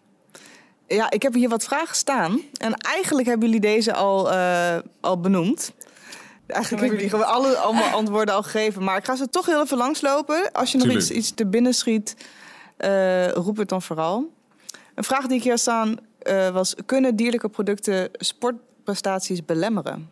Ja, 0.87 1.11
ik 1.11 1.21
heb 1.21 1.33
hier 1.33 1.49
wat 1.49 1.63
vragen 1.63 1.95
staan. 1.95 2.41
En 2.57 2.73
eigenlijk 2.73 3.27
hebben 3.27 3.47
jullie 3.47 3.61
deze 3.61 3.93
al, 3.93 4.31
eh, 4.31 4.77
al 5.01 5.19
benoemd. 5.19 5.73
Eigenlijk 6.51 6.83
hebben 6.83 7.01
jullie 7.01 7.09
gewoon 7.09 7.33
alle 7.33 7.57
allemaal 7.57 7.89
antwoorden 7.99 8.35
al 8.35 8.43
gegeven. 8.43 8.83
Maar 8.83 8.97
ik 8.97 9.05
ga 9.05 9.15
ze 9.15 9.29
toch 9.29 9.45
heel 9.45 9.61
even 9.61 9.77
langslopen. 9.77 10.51
Als 10.51 10.71
je 10.71 10.77
nog 10.77 10.87
Tuurlijk. 10.87 11.09
iets, 11.09 11.17
iets 11.17 11.31
te 11.33 11.45
binnen 11.45 11.73
schiet, 11.73 12.15
eh, 12.77 13.31
roep 13.31 13.57
het 13.57 13.69
dan 13.69 13.81
vooral. 13.81 14.33
Een 14.95 15.03
vraag 15.03 15.27
die 15.27 15.37
ik 15.37 15.43
hier 15.43 15.51
had 15.51 15.61
staan 15.61 15.97
eh, 16.19 16.49
was... 16.49 16.75
kunnen 16.85 17.15
dierlijke 17.15 17.49
producten 17.49 18.09
sportprestaties 18.13 19.45
belemmeren? 19.45 20.09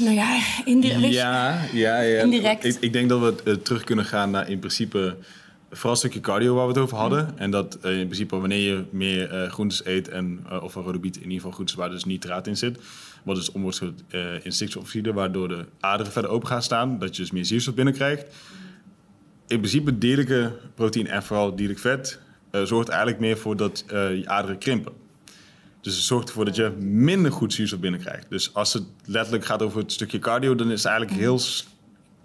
Nou 0.00 0.14
ja, 0.14 0.38
indirect. 0.64 1.14
Ja, 1.14 1.64
ja, 1.72 2.00
ja. 2.00 2.22
Indirect. 2.22 2.64
Ik, 2.64 2.76
ik 2.80 2.92
denk 2.92 3.08
dat 3.08 3.20
we 3.20 3.34
eh, 3.44 3.54
terug 3.54 3.84
kunnen 3.84 4.04
gaan 4.04 4.30
naar 4.30 4.50
in 4.50 4.58
principe 4.58 5.16
vooral 5.70 5.90
een 5.90 5.96
stukje 5.96 6.20
cardio 6.20 6.54
waar 6.54 6.66
we 6.66 6.72
het 6.72 6.82
over 6.82 6.96
hadden. 6.96 7.38
En 7.38 7.50
dat 7.50 7.74
in 7.74 8.06
principe 8.06 8.36
wanneer 8.36 8.58
je 8.58 8.84
meer 8.90 9.30
eh 9.30 9.50
groentes 9.50 9.84
eet 9.84 10.08
en 10.08 10.44
eh, 10.48 10.62
of 10.62 10.74
een 10.74 10.82
rode 10.82 10.98
biet 10.98 11.16
in 11.16 11.22
ieder 11.22 11.36
geval 11.36 11.50
groentes 11.50 11.76
waar 11.76 11.90
dus 11.90 12.04
nitraat 12.04 12.46
in 12.46 12.56
zit, 12.56 12.78
wat 13.26 13.36
dus 13.36 13.52
om 13.52 13.62
wordt 13.62 13.82
uh, 14.10 14.44
in 14.44 14.52
stikstofoxide, 14.52 15.12
waardoor 15.12 15.48
de 15.48 15.64
aderen 15.80 16.12
verder 16.12 16.30
open 16.30 16.48
gaan 16.48 16.62
staan, 16.62 16.98
dat 16.98 17.16
je 17.16 17.22
dus 17.22 17.30
meer 17.30 17.44
zuurstof 17.44 17.74
binnenkrijgt. 17.74 18.22
In 19.46 19.58
principe 19.58 19.98
dierlijke 19.98 20.52
proteïne 20.74 21.08
en 21.08 21.22
vooral 21.22 21.56
dierlijk 21.56 21.78
vet 21.78 22.20
eh, 22.50 22.62
zorgt 22.62 22.88
eigenlijk 22.88 23.20
meer 23.20 23.38
voor 23.38 23.56
dat 23.56 23.84
eh, 23.86 24.16
je 24.16 24.28
aderen 24.28 24.58
krimpen. 24.58 24.92
Dus 25.80 25.94
het 25.94 26.04
zorgt 26.04 26.28
ervoor 26.28 26.44
dat 26.44 26.56
je 26.56 26.70
minder 26.80 27.32
goed 27.32 27.52
zuurstof 27.52 27.80
binnenkrijgt. 27.80 28.26
Dus 28.30 28.54
als 28.54 28.72
het 28.72 28.82
letterlijk 29.04 29.44
gaat 29.44 29.62
over 29.62 29.78
het 29.80 29.92
stukje 29.92 30.18
cardio, 30.18 30.54
dan 30.54 30.70
is 30.70 30.82
het 30.82 30.92
eigenlijk 30.92 31.20
heel 31.20 31.38
s- 31.38 31.66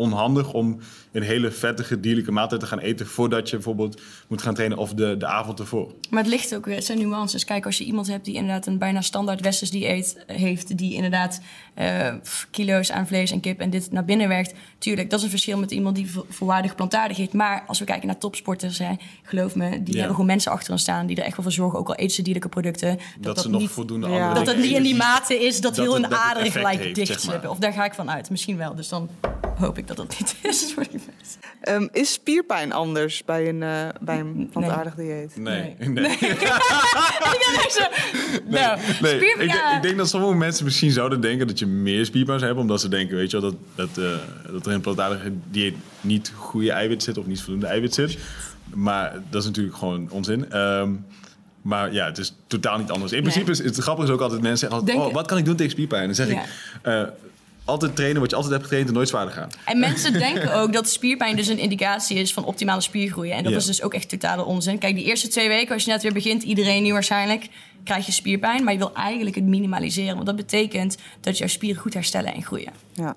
onhandig 0.02 0.54
om 0.54 0.80
een 1.12 1.22
hele 1.24 1.52
vettige 1.52 2.00
dierlijke 2.00 2.32
maaltijd 2.32 2.62
te 2.62 2.68
gaan 2.68 2.80
eten 2.80 3.08
voordat 3.08 3.50
je 3.50 3.56
bijvoorbeeld 3.56 4.02
moet 4.28 4.42
gaan 4.42 4.54
trainen 4.54 4.78
of 4.78 4.94
de, 4.94 5.18
de 5.18 5.26
avond 5.26 5.60
ervoor. 5.60 5.92
Maar 6.10 6.22
het 6.24 6.32
ligt 6.32 6.56
ook 6.56 6.66
weer, 6.66 6.76
het 6.76 6.86
zijn 6.86 6.98
nuances. 6.98 7.46
Kijk, 7.46 7.66
als 7.66 7.78
je 7.78 7.84
iemand 7.84 8.08
hebt 8.08 8.26
die 8.26 8.34
inderdaad 8.36 8.66
een 8.68 8.78
bijna 8.78 9.02
standaard 9.02 9.42
westers 9.42 9.70
dieet 9.72 10.24
heeft, 10.28 10.78
die 10.78 10.94
inderdaad 10.94 11.42
eh, 11.74 12.14
kilo's 12.52 12.92
aan 12.92 13.08
vlees 13.08 13.32
en 13.32 13.40
kip 13.40 13.60
en 13.60 13.70
dit 13.70 13.92
naar 13.92 14.06
binnen 14.06 14.28
werkt, 14.28 14.54
tuurlijk, 14.78 15.10
dat 15.10 15.20
is 15.20 15.26
een 15.26 15.32
verschil 15.32 15.58
met 15.58 15.72
iemand 15.72 15.96
die 15.96 16.12
vo- 16.12 16.26
volwaardig 16.30 16.76
plantaardig 16.76 17.18
eet. 17.18 17.34
Maar 17.34 17.64
als 17.68 17.80
we 17.80 17.86
kijken 17.86 18.08
naar 18.08 18.18
topsporters, 18.18 18.78
hè, 18.78 18.94
geloof 19.24 19.56
me, 19.56 19.70
die 19.70 19.80
Ja. 19.94 19.94
hebben 19.94 20.12
gewoon 20.12 20.26
mensen 20.26 20.52
achter 20.52 20.70
hen 20.70 20.80
staan 20.80 21.06
die 21.06 21.16
er 21.18 21.24
echt 21.24 21.36
wel 21.36 21.44
voor 21.44 21.54
zorgen, 21.54 21.80
ook 21.80 21.88
al 21.88 21.96
eten 21.96 22.16
ze 22.16 22.22
dierlijke 22.22 22.50
producten, 22.50 22.98
Dat, 23.20 23.42
ze 23.42 23.50
nog 23.50 23.62
niet, 23.62 23.70
voldoende 23.70 24.08
Ja. 24.08 24.14
andere 24.14 24.34
dat 24.46 24.48
het 24.56 24.64
niet 24.64 24.76
in 24.76 24.84
die 24.84 24.96
mate 24.96 25.46
is 25.46 25.62
dat, 25.62 25.76
dat 25.76 25.86
heel 25.86 25.96
een 25.96 26.02
dat 26.02 26.12
effect 26.12 26.52
gelijk 26.52 26.96
dicht 26.96 27.22
zeg 27.22 27.42
maar. 27.42 27.50
Of 27.50 27.58
daar 27.58 27.74
ga 27.74 27.86
ik 27.86 27.94
van 27.94 28.12
uit, 28.12 28.30
misschien 28.30 28.58
wel. 28.58 28.76
Dus 28.76 28.88
dan 28.90 29.10
hoop 29.58 29.78
ik 29.78 29.88
dat 29.88 29.91
dat 29.96 30.20
niet 30.20 30.36
is. 30.42 30.72
voor 30.74 30.84
die 30.84 31.00
mensen. 31.18 31.40
Ehm, 31.62 31.88
is 31.92 32.14
spierpijn 32.14 32.72
anders 32.72 33.24
bij 33.26 33.50
een, 33.50 33.64
eh, 33.64 33.88
bij 34.02 34.20
een 34.20 34.50
plantaardig 34.52 34.96
dieet? 34.96 35.36
Nee, 35.38 35.76
Nee. 35.80 35.90
nee. 35.90 36.12
ik 36.20 36.40
nou, 38.50 38.80
Nee, 39.02 39.16
spier- 39.18 39.40
ik, 39.42 39.52
ja. 39.52 39.76
ik 39.76 39.82
denk 39.82 39.98
dat 39.98 40.10
sommige 40.10 40.34
mensen 40.36 40.66
misschien 40.66 40.92
zouden 40.92 41.22
denken 41.22 41.48
dat 41.48 41.60
je 41.60 41.66
meer 41.66 42.06
spierpijn 42.06 42.40
zou 42.40 42.46
hebben, 42.46 42.62
omdat 42.62 42.82
ze 42.82 42.88
denken, 42.88 43.16
weet 43.16 43.32
je 43.32 43.42
wel, 43.42 43.52
dat, 43.52 43.60
dat, 43.96 44.06
eh, 44.06 44.20
dat 44.52 44.62
er 44.62 44.68
in 44.70 44.76
een 44.76 44.82
plantaardige 44.82 45.32
dieet 45.52 45.76
niet 46.02 46.32
goede 46.36 46.72
eiwit 46.72 47.04
zit 47.04 47.18
of 47.18 47.26
niet 47.26 47.42
voldoende 47.42 47.68
eiwit 47.68 47.94
zit. 47.94 48.18
Maar 48.74 49.14
dat 49.30 49.42
is 49.42 49.48
natuurlijk 49.48 49.76
gewoon 49.78 50.10
onzin. 50.10 50.52
Ehm, 50.52 50.92
maar 51.62 51.94
ja, 51.94 52.06
het 52.06 52.18
is 52.18 52.36
totaal 52.48 52.78
niet 52.78 52.92
anders. 52.92 53.12
In 53.12 53.24
Nee. 53.24 53.32
principe 53.32 53.52
is 53.52 53.76
het 53.76 53.78
grappige 53.84 54.08
is 54.08 54.14
ook 54.14 54.22
altijd 54.22 54.42
mensen 54.42 54.60
zeggen 54.60 54.80
altijd, 54.80 54.98
oh, 55.08 55.14
wat 55.14 55.28
kan 55.28 55.38
ik 55.38 55.46
doen 55.46 55.56
tegen 55.56 55.72
spierpijn? 55.72 56.06
Dan 56.06 56.16
zeg 56.16 56.30
Ja. 56.30 56.42
ik, 56.42 56.48
eh, 56.82 57.04
altijd 57.66 57.96
trainen 57.96 58.22
wat 58.22 58.30
je 58.30 58.36
altijd 58.36 58.54
hebt 58.54 58.66
getraind 58.66 58.88
en 58.90 58.94
nooit 58.96 59.08
zwaarder 59.10 59.34
gaan. 59.34 59.50
En 59.66 59.80
mensen 59.80 60.14
denken 60.28 60.54
ook 60.54 60.74
dat 60.74 60.90
spierpijn 60.90 61.36
dus 61.36 61.48
een 61.48 61.58
indicatie 61.58 62.18
is 62.18 62.34
van 62.34 62.46
optimale 62.46 62.82
spiergroei. 62.82 63.32
En 63.32 63.44
dat 63.44 63.52
Ja. 63.52 63.58
is 63.58 63.66
dus 63.66 63.82
ook 63.82 63.94
echt 63.94 64.10
totale 64.10 64.46
onzin. 64.46 64.78
Kijk, 64.78 64.96
die 64.96 65.06
eerste 65.06 65.28
twee 65.28 65.48
weken, 65.48 65.74
als 65.74 65.84
je 65.84 65.92
net 65.92 66.02
weer 66.02 66.14
begint, 66.14 66.44
iedereen 66.44 66.84
nu 66.84 66.92
waarschijnlijk, 66.92 67.48
krijg 67.84 68.06
je 68.06 68.12
spierpijn. 68.12 68.64
Maar 68.64 68.74
je 68.74 68.80
wil 68.80 68.94
eigenlijk 68.94 69.36
het 69.36 69.46
minimaliseren. 69.46 70.14
Want 70.14 70.26
dat 70.26 70.36
betekent 70.36 70.98
dat 71.22 71.38
jouw 71.38 71.48
spieren 71.48 71.82
goed 71.82 71.94
herstellen 71.94 72.34
en 72.34 72.44
groeien. 72.44 72.72
Ja. 72.94 73.16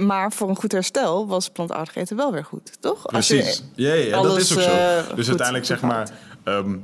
Maar 0.00 0.32
voor 0.32 0.48
een 0.48 0.56
goed 0.56 0.72
herstel 0.72 1.26
was 1.26 1.48
plantaardig 1.50 1.94
eten 1.94 2.16
wel 2.16 2.32
weer 2.32 2.44
goed, 2.44 2.76
toch? 2.80 3.06
Precies. 3.06 3.62
Ja, 3.74 3.92
ja, 3.94 4.04
ja, 4.04 4.22
dat 4.22 4.36
is 4.36 4.52
ook 4.56 4.60
zo. 4.62 4.68
eh, 4.70 5.14
dus 5.14 5.26
uiteindelijk 5.28 5.66
zeg 5.66 5.80
maar... 5.80 6.10
ehm, 6.44 6.76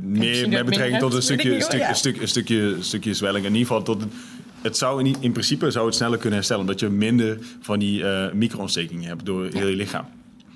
meer 0.00 0.40
dat 0.42 0.50
met 0.50 0.64
betrekking 0.64 0.98
tot 1.00 1.14
een 1.14 1.22
stukje, 1.22 1.60
stuk, 1.60 1.86
stuk, 1.92 2.20
stukje, 2.28 2.56
een 2.60 2.84
stukje 2.84 3.14
zwelling. 3.14 3.44
In 3.44 3.52
ieder 3.54 3.66
geval 3.66 3.82
tot 3.82 4.02
het, 4.62 4.76
zou 4.76 5.04
in, 5.04 5.16
in 5.20 5.32
principe 5.32 5.70
zou 5.70 5.86
het 5.86 5.94
sneller 5.94 6.18
kunnen 6.18 6.34
herstellen. 6.34 6.62
Omdat 6.62 6.80
je 6.80 6.88
minder 6.88 7.38
van 7.60 7.78
die 7.78 8.04
eh 8.04 8.32
micro-ontstekingen 8.32 9.08
hebt 9.08 9.24
door 9.26 9.48
heel 9.52 9.66
je 9.66 9.76
lichaam. 9.76 10.04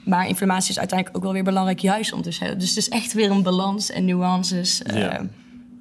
Maar 0.04 0.28
inflammatie 0.28 0.70
is 0.70 0.78
uiteindelijk 0.78 1.16
ook 1.18 1.24
wel 1.24 1.32
weer 1.32 1.44
belangrijk, 1.44 1.78
juist 1.78 2.12
om 2.12 2.22
te 2.22 2.36
hebben. 2.38 2.58
Dus 2.58 2.68
het 2.68 2.78
is 2.78 2.88
echt 2.88 3.12
weer 3.12 3.30
een 3.30 3.42
balans 3.42 3.90
en 3.90 4.04
nuances. 4.04 4.82
eh, 4.82 4.98
Ja. 4.98 5.26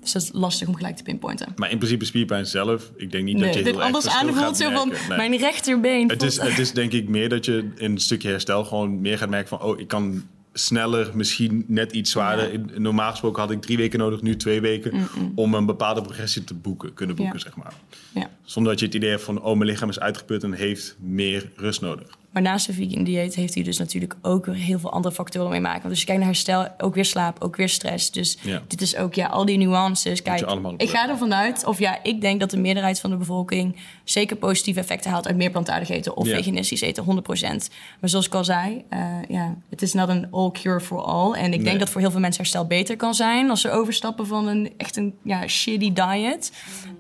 dus 0.02 0.12
dat 0.12 0.22
is 0.22 0.30
lastig 0.34 0.68
om 0.68 0.76
gelijk 0.76 0.96
te 0.96 1.04
pinpointen. 1.04 1.54
Maar 1.56 1.72
in 1.72 1.78
principe 1.78 2.06
spierpijn 2.06 2.46
zelf, 2.46 2.92
ik 2.96 3.12
denk 3.12 3.24
niet 3.24 3.40
dat 3.40 3.48
je 3.48 3.54
heel 3.56 3.64
dit 3.64 3.76
erg 3.76 3.84
anders 3.84 4.08
aanvoelt 4.08 4.58
zo 4.58 4.70
van. 4.70 4.94
Nee. 5.08 5.18
mijn 5.18 5.38
rechterbeen. 5.38 6.10
Het 6.10 6.24
is, 6.24 6.42
het 6.42 6.60
is 6.60 6.72
denk 6.72 6.92
ik 6.92 7.08
meer 7.10 7.30
dat 7.30 7.46
je 7.46 7.72
in 7.76 7.92
een 7.92 7.98
stukje 7.98 8.30
herstel 8.30 8.64
gewoon 8.66 9.02
meer 9.02 9.18
gaat 9.18 9.30
merken 9.30 9.48
van... 9.50 9.62
oh, 9.62 9.80
ik 9.80 9.88
kan 9.88 10.24
sneller, 10.54 11.12
misschien 11.14 11.64
net 11.68 11.92
iets 11.92 12.12
zwaarder. 12.12 12.60
Normaal 12.82 13.10
gesproken 13.12 13.42
had 13.42 13.52
ik 13.52 13.62
drie 13.62 13.78
weken 13.78 14.00
nodig, 14.00 14.22
nu 14.22 14.36
twee 14.36 14.62
weken... 14.62 15.08
om 15.36 15.54
een 15.54 15.66
bepaalde 15.66 16.02
progressie 16.02 16.44
te 16.44 16.54
boeken, 16.54 16.94
kunnen 16.94 17.16
boeken, 17.16 17.36
Ja. 17.36 17.42
zeg 17.44 17.56
maar. 17.56 17.74
ja. 18.14 18.30
Zonder 18.44 18.72
dat 18.72 18.80
je 18.80 18.86
het 18.86 18.96
idee 18.96 19.10
hebt 19.10 19.24
van... 19.24 19.42
oh, 19.42 19.58
mijn 19.58 19.70
lichaam 19.70 19.90
is 19.90 20.00
uitgeput 20.00 20.44
en 20.44 20.54
heeft 20.54 20.96
meer 21.00 21.52
rust 21.56 21.82
nodig. 21.82 22.08
Maar 22.34 22.42
naast 22.42 22.66
de 22.66 22.74
vegan 22.74 23.04
dieet 23.04 23.36
heeft 23.36 23.54
hij 23.54 23.64
dus 23.64 23.78
natuurlijk 23.78 24.16
ook 24.22 24.48
heel 24.56 24.80
veel 24.80 24.92
andere 24.92 25.14
factoren 25.16 25.50
mee 25.52 25.60
maken. 25.62 25.80
Want 25.82 25.90
als 25.92 26.00
je 26.00 26.06
kijkt 26.06 26.22
naar 26.22 26.30
herstel, 26.32 26.68
ook 26.78 26.96
weer 26.96 27.06
slaap, 27.06 27.44
ook 27.44 27.56
weer 27.56 27.70
stress. 27.70 28.12
Dus 28.12 28.38
Ja. 28.42 28.62
dit 28.68 28.82
is 28.82 28.96
ook 28.96 29.14
ja, 29.14 29.28
al 29.28 29.46
die 29.46 29.58
nuances. 29.58 30.22
Kijk, 30.22 30.40
ik 30.78 30.90
ga 30.90 31.10
ervan 31.10 31.34
uit, 31.34 31.66
of 31.66 31.80
ja, 31.80 32.04
ik 32.04 32.22
denk 32.22 32.40
dat 32.40 32.50
de 32.50 32.58
meerderheid 32.58 33.00
van 33.00 33.10
de 33.10 33.16
bevolking 33.18 33.76
zeker 34.04 34.36
positieve 34.36 34.80
effecten 34.80 35.12
haalt 35.12 35.28
uit 35.28 35.36
meer 35.36 35.52
plantaardig 35.52 35.90
eten 35.90 36.18
of 36.18 36.28
Ja. 36.28 36.36
veganistisch 36.36 36.82
eten, 36.82 37.04
100%. 37.04 37.70
Maar 38.00 38.10
zoals 38.10 38.26
ik 38.26 38.34
al 38.36 38.44
zei, 38.44 38.84
eh, 38.90 39.00
ja, 39.28 39.56
het 39.70 39.82
is 39.82 39.94
not 39.94 40.10
een 40.10 40.28
all 40.32 40.52
cure 40.52 40.80
for 40.80 41.02
all. 41.02 41.32
En 41.34 41.46
ik 41.46 41.50
Nee. 41.56 41.64
denk 41.64 41.80
dat 41.80 41.90
voor 41.90 42.02
heel 42.02 42.12
veel 42.12 42.20
mensen 42.20 42.42
herstel 42.42 42.66
beter 42.66 42.96
kan 42.96 43.14
zijn 43.14 43.50
als 43.50 43.62
ze 43.62 43.72
overstappen 43.72 44.28
van 44.28 44.48
een 44.48 44.74
echt 44.78 44.96
een 44.98 45.14
ja, 45.24 45.48
shitty 45.48 45.94
diet. 45.94 46.52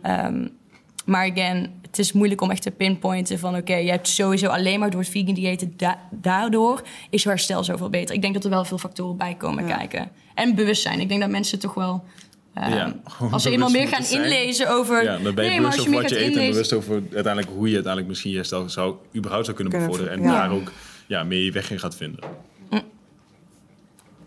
Ehm, 0.01 0.47
maar 1.05 1.31
again, 1.31 1.71
het 1.81 1.99
is 1.99 2.11
moeilijk 2.11 2.41
om 2.41 2.51
echt 2.51 2.61
te 2.61 2.71
pinpointen 2.71 3.39
van... 3.39 3.55
oké, 3.55 3.75
je 3.75 3.89
hebt 3.89 4.07
sowieso 4.07 4.47
alleen 4.47 4.79
maar 4.79 4.89
door 4.89 4.99
het 4.99 5.09
vegan 5.09 5.33
diëten... 5.33 5.73
da- 5.77 5.99
daardoor 6.11 6.81
is 7.09 7.23
je 7.23 7.29
herstel 7.29 7.63
zoveel 7.63 7.89
beter. 7.89 8.15
Ik 8.15 8.21
denk 8.21 8.33
dat 8.33 8.43
er 8.43 8.49
wel 8.49 8.65
veel 8.65 8.77
factoren 8.77 9.17
bij 9.17 9.35
komen 9.35 9.65
kijken. 9.65 10.09
En 10.35 10.55
bewustzijn. 10.55 10.99
Ik 10.99 11.07
denk 11.09 11.21
dat 11.21 11.29
mensen 11.29 11.59
toch 11.59 11.73
wel 11.73 12.03
Ehm, 12.53 12.69
Ja, 12.71 12.95
als 13.31 13.43
we 13.43 13.49
eenmaal 13.49 13.69
meer 13.69 13.87
gaan 13.87 14.03
zijn. 14.03 14.23
inlezen 14.23 14.69
over... 14.69 15.03
Ja, 15.03 15.17
dan 15.17 15.35
ben 15.35 15.43
je 15.43 15.49
nee, 15.49 15.61
maar 15.61 15.69
bewust 15.69 15.87
over 15.87 16.01
wat 16.01 16.09
je 16.09 16.15
eet 16.15 16.23
en 16.25 16.31
inlezen... 16.31 16.51
bewust 16.51 16.73
over 16.73 16.93
uiteindelijk 17.13 17.53
hoe 17.55 17.67
je 17.67 17.73
uiteindelijk 17.73 18.07
misschien 18.07 18.31
je 18.31 18.37
herstel 18.37 18.69
zou, 18.69 18.95
überhaupt 19.15 19.45
zou 19.45 19.57
kunnen 19.57 19.79
bevorderen. 19.79 20.11
En 20.11 20.21
daar 20.23 20.51
ook 20.51 20.71
ja, 21.07 21.23
meer 21.23 21.43
je 21.43 21.51
weg 21.51 21.71
in 21.71 21.79
gaat 21.79 21.95
vinden. 21.95 22.19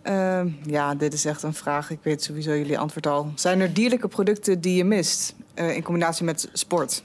Ehm, 0.07 0.48
ja, 0.66 0.94
dit 0.94 1.12
is 1.12 1.24
echt 1.24 1.42
een 1.42 1.54
vraag. 1.54 1.90
Ik 1.90 1.98
weet 2.02 2.22
sowieso 2.22 2.50
jullie 2.57 2.78
antwoord 2.78 3.07
al. 3.07 3.32
Zijn 3.34 3.61
er 3.61 3.72
dierlijke 3.74 4.09
producten 4.09 4.61
die 4.61 4.76
je 4.76 4.84
mist 4.84 5.34
eh, 5.54 5.76
in 5.76 5.82
combinatie 5.82 6.24
met 6.24 6.48
sport? 6.52 7.02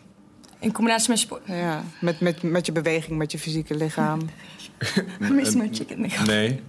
In 0.60 0.72
combinatie 0.72 1.10
met 1.10 1.20
sport. 1.20 1.42
Ja, 1.46 1.84
met, 2.02 2.20
met, 2.20 2.44
met 2.44 2.66
je 2.66 2.72
beweging, 2.72 3.18
met 3.18 3.32
je 3.32 3.40
fysieke 3.40 3.76
lichaam. 3.76 4.20
Miss 5.20 5.56
my 5.56 5.68
chicken. 5.72 6.02
Nee, 6.02 6.12
Nee. 6.28 6.60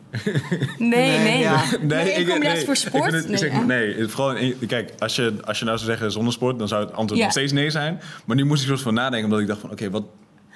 nee. 0.79 1.19
nee. 1.19 1.39
ja. 1.39 1.63
Nee, 1.81 2.13
in 2.13 2.27
combinatie 2.29 2.65
voor 2.65 2.75
ik 2.75 2.81
sport? 2.81 3.13
het- 3.13 3.29
Nee, 3.29 3.37
zeg, 3.37 3.65
nee, 3.65 4.07
vooral 4.09 4.37
in- 4.37 4.57
kijk, 4.67 4.93
als 4.99 5.17
je, 5.17 5.35
als 5.45 5.59
je 5.59 5.65
nou 5.65 5.79
zou 5.79 5.91
zeggen 5.91 6.13
zonder 6.13 6.33
sport, 6.33 6.59
dan 6.59 6.69
zou 6.69 6.85
het 6.85 6.93
antwoord 6.93 7.17
Ja. 7.19 7.23
nog 7.23 7.33
steeds 7.33 7.53
nee 7.53 7.71
zijn. 7.71 8.01
Maar 8.25 8.37
nu 8.37 8.45
moest 8.45 8.63
ik 8.63 8.69
soort 8.69 8.81
van 8.81 8.95
nadenken, 8.95 9.25
omdat 9.25 9.41
ik 9.41 9.47
dacht 9.47 9.61
van, 9.61 9.71
oké, 9.71 9.91
wat... 9.91 10.05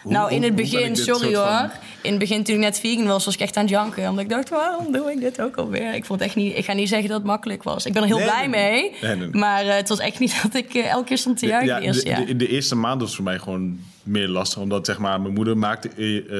hoe- 0.06 0.14
nou, 0.14 0.32
in 0.32 0.42
het 0.42 0.54
begin, 0.54 0.96
sorry 0.96 1.32
van- 1.34 1.42
hoor. 1.60 1.70
In 2.02 2.10
het 2.10 2.18
begin 2.18 2.44
toen 2.44 2.54
ik 2.54 2.60
net 2.60 2.80
vegan 2.80 3.06
was, 3.06 3.24
was 3.24 3.34
ik 3.34 3.40
echt 3.40 3.56
aan 3.56 3.62
het 3.62 3.72
janken. 3.72 4.08
Omdat 4.08 4.24
ik 4.24 4.30
dacht, 4.30 4.48
waarom 4.48 4.92
doe 4.92 5.10
ik 5.12 5.20
dit 5.20 5.40
ook 5.40 5.56
alweer? 5.56 5.94
Ik 5.94 6.04
vond 6.04 6.20
echt 6.20 6.34
niet... 6.34 6.56
Ik 6.56 6.64
ga 6.64 6.72
niet 6.72 6.88
zeggen 6.88 7.08
dat 7.08 7.16
het 7.18 7.26
makkelijk 7.26 7.62
was. 7.62 7.86
Ik 7.86 7.92
ben 7.92 8.02
er 8.02 8.08
heel 8.08 8.16
Nee, 8.18 8.26
blij 8.26 8.46
nee, 8.46 8.92
mee. 9.00 9.16
nee. 9.16 9.28
Maar 9.30 9.66
eh, 9.66 9.74
het 9.76 9.88
was 9.88 9.98
echt 9.98 10.18
niet 10.18 10.38
dat 10.42 10.54
ik 10.54 10.74
eh, 10.74 10.90
elke 10.90 11.04
keer 11.04 11.18
stond 11.18 11.38
te 11.38 11.46
juichen 11.46 11.68
Ja, 11.74 11.78
de 11.80 11.84
eerste 11.86 12.04
de, 12.04 12.08
jaar. 12.10 12.26
de, 12.26 12.36
de 12.36 12.48
eerste 12.48 12.74
maand 12.76 13.00
was 13.00 13.14
voor 13.14 13.24
mij 13.24 13.38
gewoon 13.38 13.78
meer 14.02 14.28
lastig. 14.28 14.62
Omdat 14.62 14.86
zeg 14.86 14.98
maar, 14.98 15.20
mijn 15.20 15.34
moeder 15.34 15.56
maakte 15.58 15.88
eh, 15.88 15.94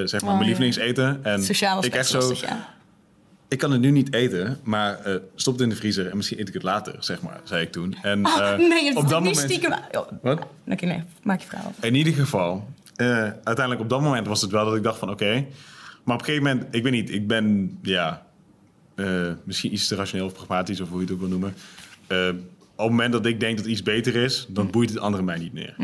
zeg 0.05 0.11
maar, 0.21 0.21
Oh, 0.21 0.27
mijn 0.27 0.39
ja. 0.39 0.45
lievelingseten. 0.45 1.21
En 1.25 1.43
Sociaal 1.45 1.85
ik 1.85 1.95
echt 1.95 2.12
was 2.12 2.23
zo, 2.25 2.29
lastig, 2.31 2.49
ja. 2.49 2.75
ik 3.49 3.59
kan 3.59 3.71
het 3.71 3.81
nu 3.81 3.91
niet 3.91 4.14
eten, 4.14 4.61
maar 4.62 4.99
stop 5.35 5.53
het 5.53 5.62
in 5.62 5.69
de 5.69 5.77
vriezer 5.77 6.11
en 6.11 6.17
misschien 6.17 6.41
eet 6.41 6.49
ik 6.49 6.55
het 6.55 6.62
later, 6.62 6.95
zeg 6.99 7.23
maar, 7.23 7.41
zei 7.45 7.62
ik 7.62 7.73
toen. 7.73 7.97
En, 8.03 8.27
Oh, 8.27 8.39
eh, 8.39 8.59
nee, 8.59 8.85
je 8.85 8.91
op 8.91 8.97
het 9.03 9.09
dat 9.11 9.23
niet 9.23 9.35
moment, 9.35 9.51
stiekem... 9.53 9.73
Oh, 9.73 10.07
Wat? 10.23 10.39
Oké, 10.69 10.87
nee, 10.87 11.03
maak 11.23 11.41
je 11.41 11.47
verhaal 11.47 11.67
af. 11.79 11.85
In 11.85 11.95
ieder 11.95 12.12
geval, 12.12 12.69
eh, 12.97 13.07
uiteindelijk 13.22 13.80
op 13.80 13.88
dat 13.88 14.01
moment 14.01 14.26
was 14.26 14.40
het 14.40 14.51
wel 14.51 14.64
dat 14.64 14.76
ik 14.76 14.82
dacht 14.82 14.99
van 14.99 15.11
oké. 15.11 15.47
Maar 16.05 16.14
op 16.14 16.20
een 16.20 16.26
gegeven 16.26 16.49
moment, 16.49 16.74
ik 16.74 16.82
weet 16.82 16.92
niet, 16.92 17.11
ik 17.11 17.26
ben 17.26 17.78
ja, 17.82 18.26
eh, 18.94 19.30
misschien 19.44 19.72
iets 19.72 19.88
te 19.88 19.94
rationeel 19.94 20.26
of 20.26 20.32
pragmatisch 20.32 20.80
of 20.80 20.88
hoe 20.88 20.99
je 20.99 21.05
het 21.05 21.12
ook 21.14 21.20
wil 21.20 21.28
noemen. 21.28 21.55
Eh, 22.07 22.28
op 22.76 22.82
het 22.82 22.90
moment 22.90 23.12
dat 23.12 23.26
ik 23.26 23.40
denk 23.40 23.57
dat 23.57 23.66
iets 23.66 23.82
beter 23.82 24.16
is, 24.16 24.47
dan 24.49 24.70
boeit 24.70 24.90
het 24.90 24.99
andere 24.99 25.22
mij 25.22 25.38
niet 25.38 25.53
meer. 25.53 25.74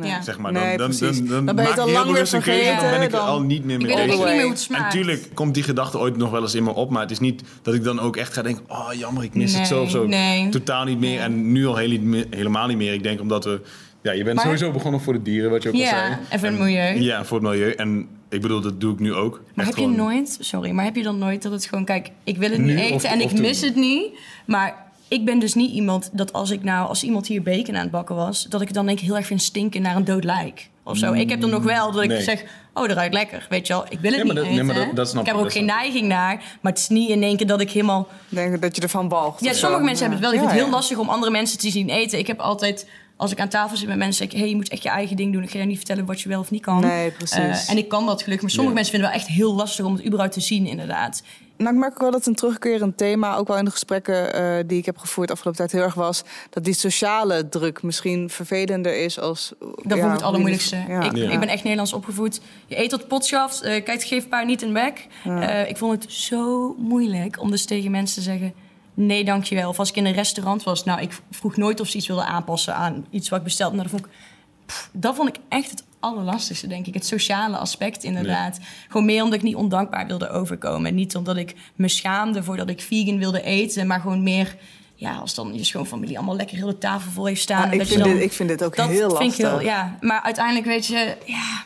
Ja. 0.00 0.22
Zeg 0.22 0.38
maar, 0.38 0.52
Nee, 0.52 0.76
dan, 0.76 0.90
dan, 0.90 1.12
dan, 1.12 1.26
dan, 1.26 1.46
Dan 1.46 1.56
ben 1.56 1.64
je 1.64 1.70
het 1.70 1.78
al 1.78 1.90
lang 1.90 2.12
weer 2.12 2.30
dan 2.30 2.90
ben 2.90 3.02
ik 3.02 3.12
er 3.12 3.18
al 3.18 3.36
dan- 3.36 3.46
niet 3.46 3.64
meer 3.64 3.78
mee 3.78 3.86
niet 4.06 4.58
het 4.58 4.68
En 4.70 4.82
natuurlijk 4.82 5.28
komt 5.34 5.54
die 5.54 5.62
gedachte 5.62 5.98
ooit 5.98 6.16
nog 6.16 6.30
wel 6.30 6.42
eens 6.42 6.54
in 6.54 6.64
me 6.64 6.74
op. 6.74 6.90
Maar 6.90 7.02
het 7.02 7.10
is 7.10 7.18
niet 7.18 7.42
dat 7.62 7.74
ik 7.74 7.84
dan 7.84 8.00
ook 8.00 8.16
echt 8.16 8.32
ga 8.32 8.42
denken... 8.42 8.64
oh, 8.68 8.88
jammer, 8.92 9.22
ik 9.24 9.34
mis 9.34 9.58
het 9.58 9.66
zo 9.66 9.82
of 9.82 9.90
zo. 9.90 10.06
Nee, 10.06 10.48
Totaal 10.48 10.84
niet 10.84 10.98
meer. 10.98 11.20
En 11.20 11.52
nu 11.52 11.66
al 11.66 11.76
heel, 11.76 12.24
helemaal 12.30 12.66
niet 12.66 12.76
meer. 12.76 12.92
Ik 12.92 13.02
denk 13.02 13.20
omdat 13.20 13.44
we... 13.44 13.60
Ja, 14.06 14.12
je 14.12 14.22
bent 14.24 14.36
Maar- 14.36 14.44
sowieso 14.44 14.70
begonnen 14.70 15.00
voor 15.00 15.12
de 15.12 15.22
dieren, 15.22 15.50
wat 15.50 15.62
je 15.62 15.68
ook 15.68 15.74
al 15.74 15.80
zei. 15.80 15.94
Ja, 16.10 16.18
en 16.28 16.38
voor 16.38 16.48
het 16.48 16.58
milieu. 16.58 17.00
Ja, 17.00 17.24
voor 17.24 17.38
het 17.40 17.48
milieu. 17.48 17.70
En 17.72 18.08
ik 18.28 18.40
bedoel, 18.40 18.60
dat 18.60 18.80
doe 18.80 18.92
ik 18.92 18.98
nu 18.98 19.14
ook. 19.14 19.40
Maar 19.54 19.66
Echt 19.66 19.76
heb 19.76 19.84
je 19.84 19.96
nooit, 19.96 20.36
sorry, 20.40 20.70
maar 20.70 20.84
heb 20.84 20.96
je 20.96 21.02
dan 21.02 21.18
nooit 21.18 21.42
dat 21.42 21.52
het 21.52 21.64
gewoon, 21.66 21.84
kijk, 21.84 22.10
ik 22.24 22.36
wil 22.36 22.50
het 22.50 22.58
niet 22.58 22.74
Nu 22.74 22.80
eten 22.80 22.94
of- 22.94 23.02
en 23.04 23.18
ik 23.20 23.24
of 23.24 23.38
mis 23.38 23.60
het 23.60 23.74
niet, 23.76 24.06
maar 24.46 24.74
ik 25.08 25.24
ben 25.24 25.38
dus 25.38 25.54
niet 25.54 25.70
iemand 25.70 26.10
dat 26.12 26.32
als 26.32 26.50
ik 26.50 26.62
nou, 26.62 26.88
als 26.88 27.02
iemand 27.02 27.26
hier 27.26 27.42
bacon 27.42 27.74
aan 27.76 27.82
het 27.82 27.90
bakken 27.90 28.16
was, 28.16 28.44
dat 28.48 28.60
ik 28.60 28.66
het 28.66 28.76
dan 28.76 28.86
denk 28.86 28.98
ik 28.98 29.04
heel 29.04 29.16
erg 29.16 29.26
vind 29.26 29.42
stinken 29.42 29.82
naar 29.82 29.96
een 29.96 30.04
dood 30.04 30.24
lijk 30.24 30.68
of 30.82 30.96
zo. 30.98 31.12
Ik 31.12 31.30
heb 31.30 31.40
dan 31.40 31.50
nog 31.50 31.62
wel 31.62 31.92
dat 31.92 32.02
ik 32.02 32.08
Nee. 32.08 32.22
zeg, 32.22 32.44
oh, 32.74 32.86
dat 32.88 32.96
ruikt 32.96 33.14
lekker, 33.14 33.46
weet 33.50 33.66
je 33.66 33.72
wel. 33.72 33.84
Ik 33.88 33.98
wil 34.00 34.10
het 34.12 34.20
Ja, 34.20 34.24
maar 34.26 34.34
niet 34.34 34.34
dat- 34.34 34.44
nee, 34.44 34.52
eten. 34.52 34.66
maar 34.66 34.74
dat- 34.86 34.96
dat 34.96 35.08
snap 35.08 35.20
ik 35.20 35.26
heb 35.26 35.36
ik, 35.36 35.40
er 35.40 35.46
ook 35.46 35.52
geen 35.54 35.64
neiging 35.64 36.06
naar, 36.08 36.42
maar 36.60 36.72
het 36.72 36.80
is 36.80 36.88
niet 36.88 37.08
in 37.08 37.22
één 37.22 37.36
keer 37.36 37.46
dat 37.46 37.60
ik 37.60 37.70
helemaal 37.70 38.08
Ik 38.28 38.36
denk 38.36 38.62
dat 38.62 38.76
je 38.76 38.82
ervan 38.82 39.08
balgt. 39.08 39.44
ja, 39.44 39.52
sommige 39.52 39.82
mensen 39.82 40.00
hebben 40.10 40.18
het 40.22 40.30
wel. 40.30 40.30
Ik 40.30 40.36
Ja, 40.40 40.46
vind 40.48 40.52
het 40.60 40.62
heel 40.68 40.78
lastig 40.78 40.98
om 40.98 41.08
andere 41.08 41.32
mensen 41.32 41.58
te 41.58 41.70
zien 41.70 41.88
eten. 41.88 42.18
Ik 42.18 42.26
heb 42.26 42.38
altijd, 42.40 42.86
als 43.16 43.32
ik 43.32 43.40
aan 43.40 43.48
tafel 43.48 43.76
zit 43.76 43.88
met 43.88 43.96
mensen, 43.96 44.14
zeg 44.24 44.32
ik... 44.32 44.38
hey, 44.38 44.48
je 44.48 44.54
moet 44.56 44.68
echt 44.68 44.82
je 44.82 44.88
eigen 44.88 45.16
ding 45.16 45.32
doen. 45.32 45.42
Ik 45.42 45.50
ga 45.50 45.58
je 45.58 45.64
niet 45.64 45.76
vertellen 45.76 46.04
wat 46.04 46.20
je 46.20 46.28
wel 46.28 46.40
of 46.40 46.50
niet 46.50 46.62
kan. 46.62 46.80
Nee, 46.80 47.10
precies. 47.10 47.36
Eh, 47.36 47.70
en 47.70 47.76
ik 47.76 47.88
kan 47.88 48.06
dat 48.06 48.22
gelukkig. 48.22 48.42
Maar 48.42 48.50
sommige 48.50 48.68
Ja. 48.76 48.80
mensen 48.82 48.92
vinden 48.92 49.10
het 49.12 49.20
wel 49.20 49.28
echt 49.28 49.38
heel 49.38 49.54
lastig 49.54 49.84
om 49.84 49.92
het 49.94 50.04
überhaupt 50.04 50.32
te 50.32 50.40
zien, 50.40 50.66
inderdaad. 50.66 51.22
Nou, 51.56 51.72
ik 51.74 51.78
merk 51.80 51.92
ook 51.92 52.00
wel 52.00 52.10
dat 52.10 52.26
een 52.26 52.34
terugkerend 52.34 52.96
thema, 52.96 53.36
ook 53.36 53.48
wel 53.48 53.56
in 53.58 53.64
de 53.64 53.70
gesprekken 53.70 54.34
eh, 54.34 54.64
die 54.66 54.78
ik 54.78 54.86
heb 54.86 54.98
gevoerd 54.98 55.30
afgelopen 55.30 55.58
tijd 55.58 55.72
heel 55.72 55.82
erg 55.82 55.94
was, 55.94 56.22
dat 56.50 56.64
die 56.64 56.74
sociale 56.74 57.48
druk 57.48 57.82
misschien 57.82 58.30
vervelender 58.30 58.96
is 59.04 59.20
als. 59.20 59.52
Dat 59.58 59.72
vond 59.98 60.04
ik 60.04 60.10
het 60.10 60.22
allermoeilijkste. 60.22 60.76
Ja. 60.88 61.02
Ik, 61.02 61.16
Ja. 61.16 61.30
ik 61.30 61.38
ben 61.40 61.48
echt 61.48 61.62
Nederlands 61.62 61.92
opgevoed. 61.92 62.40
Je 62.66 62.78
eet 62.80 62.90
tot 62.90 63.08
potschaft, 63.08 63.62
eh 63.62 63.84
kijkt 63.84 64.04
geef 64.04 64.28
paar 64.28 64.44
niet 64.44 64.62
in. 64.62 64.76
Eh, 64.76 65.68
ik 65.68 65.76
vond 65.76 66.02
het 66.02 66.12
zo 66.12 66.74
moeilijk 66.78 67.40
om 67.40 67.50
dus 67.50 67.64
tegen 67.64 67.90
mensen 67.90 68.16
te 68.16 68.22
zeggen... 68.22 68.54
nee, 68.96 69.24
dankjewel. 69.24 69.68
Of 69.68 69.78
als 69.78 69.88
ik 69.88 69.96
in 69.96 70.06
een 70.06 70.12
restaurant 70.12 70.62
was... 70.62 70.84
nou, 70.84 71.00
ik 71.00 71.20
vroeg 71.30 71.56
nooit 71.56 71.80
of 71.80 71.88
ze 71.88 71.96
iets 71.96 72.06
wilden 72.06 72.26
aanpassen 72.26 72.74
aan 72.74 73.06
iets 73.10 73.28
wat 73.28 73.38
ik 73.38 73.44
bestelde. 73.44 73.76
Nou, 73.76 73.88
dat 73.88 74.00
vond 74.00 74.06
ik, 74.06 74.18
pff, 74.66 74.88
dat 74.92 75.14
vond 75.16 75.28
ik 75.28 75.36
echt 75.48 75.70
het 75.70 75.84
allerlastigste, 76.00 76.66
denk 76.66 76.86
ik. 76.86 76.94
Het 76.94 77.06
sociale 77.06 77.56
aspect, 77.56 78.04
inderdaad. 78.04 78.58
Gewoon 78.88 79.06
meer 79.06 79.22
omdat 79.22 79.38
ik 79.38 79.44
niet 79.44 79.54
ondankbaar 79.54 80.06
wilde 80.06 80.28
overkomen. 80.28 80.94
Niet 80.94 81.16
omdat 81.16 81.36
ik 81.36 81.54
me 81.74 81.88
schaamde 81.88 82.42
voordat 82.42 82.68
ik 82.68 82.80
vegan 82.80 83.18
wilde 83.18 83.42
eten... 83.42 83.86
maar 83.86 84.00
gewoon 84.00 84.22
meer... 84.22 84.56
Ja, 84.98 85.16
als 85.16 85.34
dan 85.34 85.54
je 85.54 85.64
schoonfamilie 85.64 86.16
allemaal 86.16 86.36
lekker 86.36 86.56
heel 86.56 86.66
de 86.66 86.78
tafel 86.78 87.10
vol 87.10 87.26
heeft 87.26 87.40
staan. 87.40 87.60
Ja, 87.60 87.66
en 87.66 87.72
ik, 87.72 87.78
dat 87.78 87.88
je 87.88 87.94
vind 87.94 88.06
dan- 88.06 88.14
dit, 88.14 88.22
ik 88.22 88.32
vind 88.32 88.48
dit 88.48 88.64
ook 88.64 88.76
dat 88.76 88.88
heel 88.88 89.08
lastig. 89.08 89.18
vind 89.18 89.38
ik 89.38 89.46
heel, 89.46 89.60
ja. 89.60 89.96
Maar 90.00 90.20
uiteindelijk 90.22 90.66
weet 90.66 90.86
je, 90.86 91.16
ja, 91.24 91.62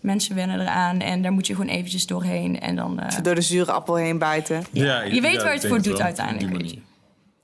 mensen 0.00 0.34
wennen 0.34 0.60
eraan 0.60 1.00
en 1.00 1.22
daar 1.22 1.32
moet 1.32 1.46
je 1.46 1.54
gewoon 1.54 1.70
eventjes 1.70 2.06
doorheen. 2.06 2.60
En 2.60 2.76
dan, 2.76 3.00
eh, 3.00 3.18
Door 3.22 3.34
de 3.34 3.40
zure 3.40 3.72
appel 3.72 3.94
heen 3.96 4.18
bijten. 4.18 4.64
Ja, 4.72 5.02
je 5.02 5.20
weet 5.20 5.32
ja, 5.32 5.42
waar 5.42 5.52
het 5.52 5.66
voor 5.66 5.82
doet 5.82 5.96
wel, 5.96 6.02
uiteindelijk. 6.06 6.74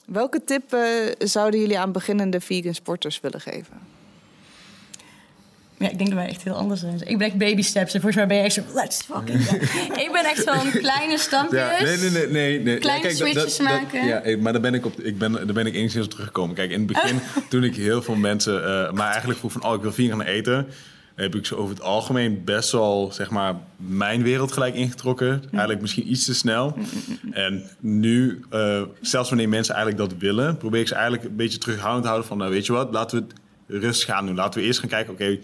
Welke 0.07 0.45
tip 0.45 0.73
eh, 0.73 0.81
zouden 1.19 1.61
jullie 1.61 1.79
aan 1.79 1.93
beginnende 1.93 2.41
vegan 2.41 2.75
sporters 2.75 3.21
willen 3.21 3.41
geven? 3.41 3.95
Ja, 5.79 5.89
ik 5.91 5.99
denk 5.99 6.11
dat 6.11 6.19
wij 6.19 6.29
echt 6.29 6.43
heel 6.43 6.55
anders 6.55 6.81
zijn. 6.81 7.01
Ik 7.09 7.19
ben 7.19 7.27
echt 7.27 7.37
baby 7.37 7.63
steps 7.63 7.95
en 7.95 8.01
volgens 8.01 8.15
mij 8.17 8.27
ben 8.27 8.37
je 8.37 8.43
echt 8.43 8.55
zo, 8.55 8.63
let's 8.75 9.03
fucking 9.03 9.47
go. 9.47 9.57
Ik 10.05 10.09
ben 10.13 10.25
echt 10.25 10.43
van 10.45 10.71
kleine 10.71 11.19
stampjes. 11.19 11.61
Ja, 11.61 11.83
nee, 11.83 11.97
nee, 11.97 12.11
nee, 12.11 12.27
nee, 12.29 12.61
nee. 12.63 12.79
Kleine 12.79 13.09
Ja, 13.09 13.15
kijk, 13.15 13.19
dat- 13.19 13.29
switches 13.29 13.57
dat- 13.57 13.67
dat- 13.69 13.81
maken. 13.83 14.07
ja, 14.07 14.21
eh, 14.21 14.39
maar 14.39 14.53
daar 14.53 14.61
ben 14.63 14.75
ik 14.75 14.87
op, 14.87 15.01
ik 15.01 15.19
ben, 15.19 15.33
daar 15.33 15.47
ben 15.53 15.67
ik 15.67 15.75
enigszins 15.75 16.05
op 16.05 16.11
teruggekomen. 16.11 16.55
Kijk, 16.55 16.71
in 16.71 16.79
het 16.79 16.87
begin, 16.87 17.21
toen 17.51 17.65
ik 17.65 17.77
heel 17.77 18.03
veel 18.03 18.15
mensen, 18.17 18.65
eh, 18.65 18.93
maar 18.93 19.09
eigenlijk 19.11 19.39
vroeg 19.39 19.53
van, 19.53 19.65
oh, 19.65 19.75
ik 19.75 19.81
wil 19.83 19.93
vegan 19.93 20.19
gaan 20.19 20.27
eten, 20.27 20.67
heb 21.17 21.35
ik 21.35 21.47
zo 21.47 21.55
over 21.55 21.75
het 21.75 21.85
algemeen 21.85 22.45
best 22.45 22.73
wel, 22.73 23.13
zeg 23.13 23.31
maar, 23.31 23.55
mijn 23.77 24.23
wereld 24.23 24.53
gelijk 24.53 24.75
ingetrokken. 24.75 25.43
Eigenlijk 25.51 25.81
misschien 25.81 26.11
iets 26.11 26.25
te 26.25 26.35
snel. 26.35 26.77
En 27.31 27.71
nu, 27.81 28.45
eh, 28.51 28.83
zelfs 29.01 29.29
wanneer 29.29 29.49
mensen 29.49 29.75
eigenlijk 29.75 30.11
dat 30.11 30.21
willen, 30.21 30.57
probeer 30.57 30.81
ik 30.81 30.89
ze 30.89 30.95
eigenlijk 30.95 31.25
een 31.25 31.37
beetje 31.37 31.59
terughoudend 31.59 32.03
te 32.03 32.09
houden 32.09 32.29
van, 32.29 32.39
nou, 32.39 32.51
weet 32.51 32.67
je 32.67 32.73
wat, 32.73 32.93
laten 32.93 33.19
we 33.19 33.25
het 33.27 33.83
rustig 33.83 34.15
gaan 34.15 34.27
doen. 34.27 34.35
Laten 34.35 34.61
we 34.61 34.67
eerst 34.67 34.79
gaan 34.79 34.89
kijken, 34.89 35.13
oké, 35.13 35.39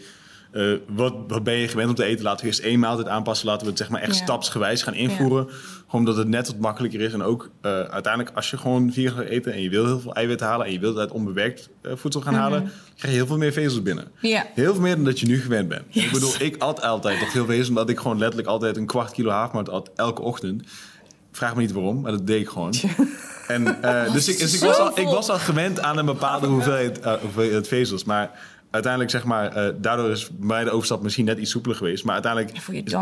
eh, 0.53 0.73
wat, 0.87 1.15
wat 1.29 1.45
ben 1.45 1.55
je 1.55 1.69
gewend 1.69 1.89
om 1.89 1.95
te 1.95 2.05
eten? 2.05 2.25
Laten 2.25 2.41
we 2.41 2.47
eerst 2.47 2.61
één 2.61 2.79
maaltijd 2.79 3.09
aanpassen. 3.09 3.47
Laten 3.47 3.63
we 3.63 3.69
het 3.69 3.79
zeg 3.79 3.89
maar 3.89 4.01
echt 4.01 4.17
Ja. 4.17 4.23
stapsgewijs 4.23 4.83
gaan 4.83 4.95
invoeren. 4.95 5.47
Gewoon 5.49 6.07
omdat 6.07 6.17
het 6.17 6.29
net 6.29 6.47
wat 6.47 6.59
makkelijker 6.59 7.01
is. 7.01 7.13
En 7.13 7.23
ook 7.23 7.51
eh, 7.61 7.81
uiteindelijk 7.81 8.37
als 8.37 8.51
je 8.51 8.57
gewoon 8.59 8.93
vier 8.93 9.11
gaat 9.11 9.25
eten... 9.25 9.53
en 9.53 9.63
je 9.63 9.69
wil 9.69 9.85
heel 9.87 10.01
veel 10.01 10.15
eiwitten 10.15 10.47
halen... 10.47 10.67
en 10.67 10.73
je 10.73 10.79
wilt 10.79 10.99
uit 10.99 11.11
onbewerkt 11.11 11.69
eh, 11.83 11.93
voedsel 11.95 12.21
gaan 12.21 12.35
halen... 12.35 12.63
krijg 12.97 13.13
je 13.13 13.19
heel 13.19 13.27
veel 13.27 13.37
meer 13.37 13.53
vezels 13.53 13.83
binnen. 13.83 14.05
Ja. 14.21 14.47
Heel 14.55 14.73
veel 14.73 14.83
meer 14.83 14.95
dan 14.95 15.05
dat 15.05 15.21
je 15.21 15.27
nu 15.27 15.41
gewend 15.41 15.69
bent. 15.69 15.83
Ik 15.91 16.11
bedoel, 16.13 16.33
ik 16.39 16.63
at 16.63 16.83
altijd 16.83 17.21
nog 17.21 17.31
veel 17.31 17.47
vezels... 17.47 17.69
omdat 17.69 17.89
ik 17.89 17.99
gewoon 17.99 18.19
letterlijk 18.19 18.49
altijd 18.49 18.77
een 18.77 18.87
kwart 18.87 19.13
kilo 19.13 19.31
havermout 19.31 19.69
at 19.69 19.91
elke 19.97 20.23
ochtend. 20.23 20.63
Vraag 21.33 21.55
me 21.55 21.61
niet 21.61 21.73
waarom, 21.73 22.01
maar 22.01 22.13
dat 22.13 22.27
deed 22.27 22.41
ik 22.41 22.49
gewoon. 22.49 22.75
En, 23.49 23.65
dus 24.13 24.29
ik, 24.29 24.39
dus 24.39 24.55
ik, 24.55 24.61
was 24.69 24.77
al, 24.77 24.99
ik 24.99 25.07
was 25.07 25.29
al 25.29 25.39
gewend 25.39 25.81
aan 25.81 25.99
een 25.99 26.07
bepaalde 26.07 26.47
hoeveelheid, 26.47 27.01
hoeveelheid 27.21 27.69
vezels. 27.69 28.05
Maar 28.05 28.31
uiteindelijk, 28.73 29.13
zeg 29.13 29.25
maar, 29.25 29.53
eh, 29.53 29.75
daardoor 29.77 30.11
is 30.11 30.29
bij 30.29 30.47
mij 30.47 30.65
de 30.65 30.71
overstap 30.71 31.03
misschien 31.03 31.25
net 31.25 31.39
iets 31.39 31.51
soepeler 31.51 31.77
geweest. 31.77 32.05
Maar 32.05 32.15
uiteindelijk 32.15 32.57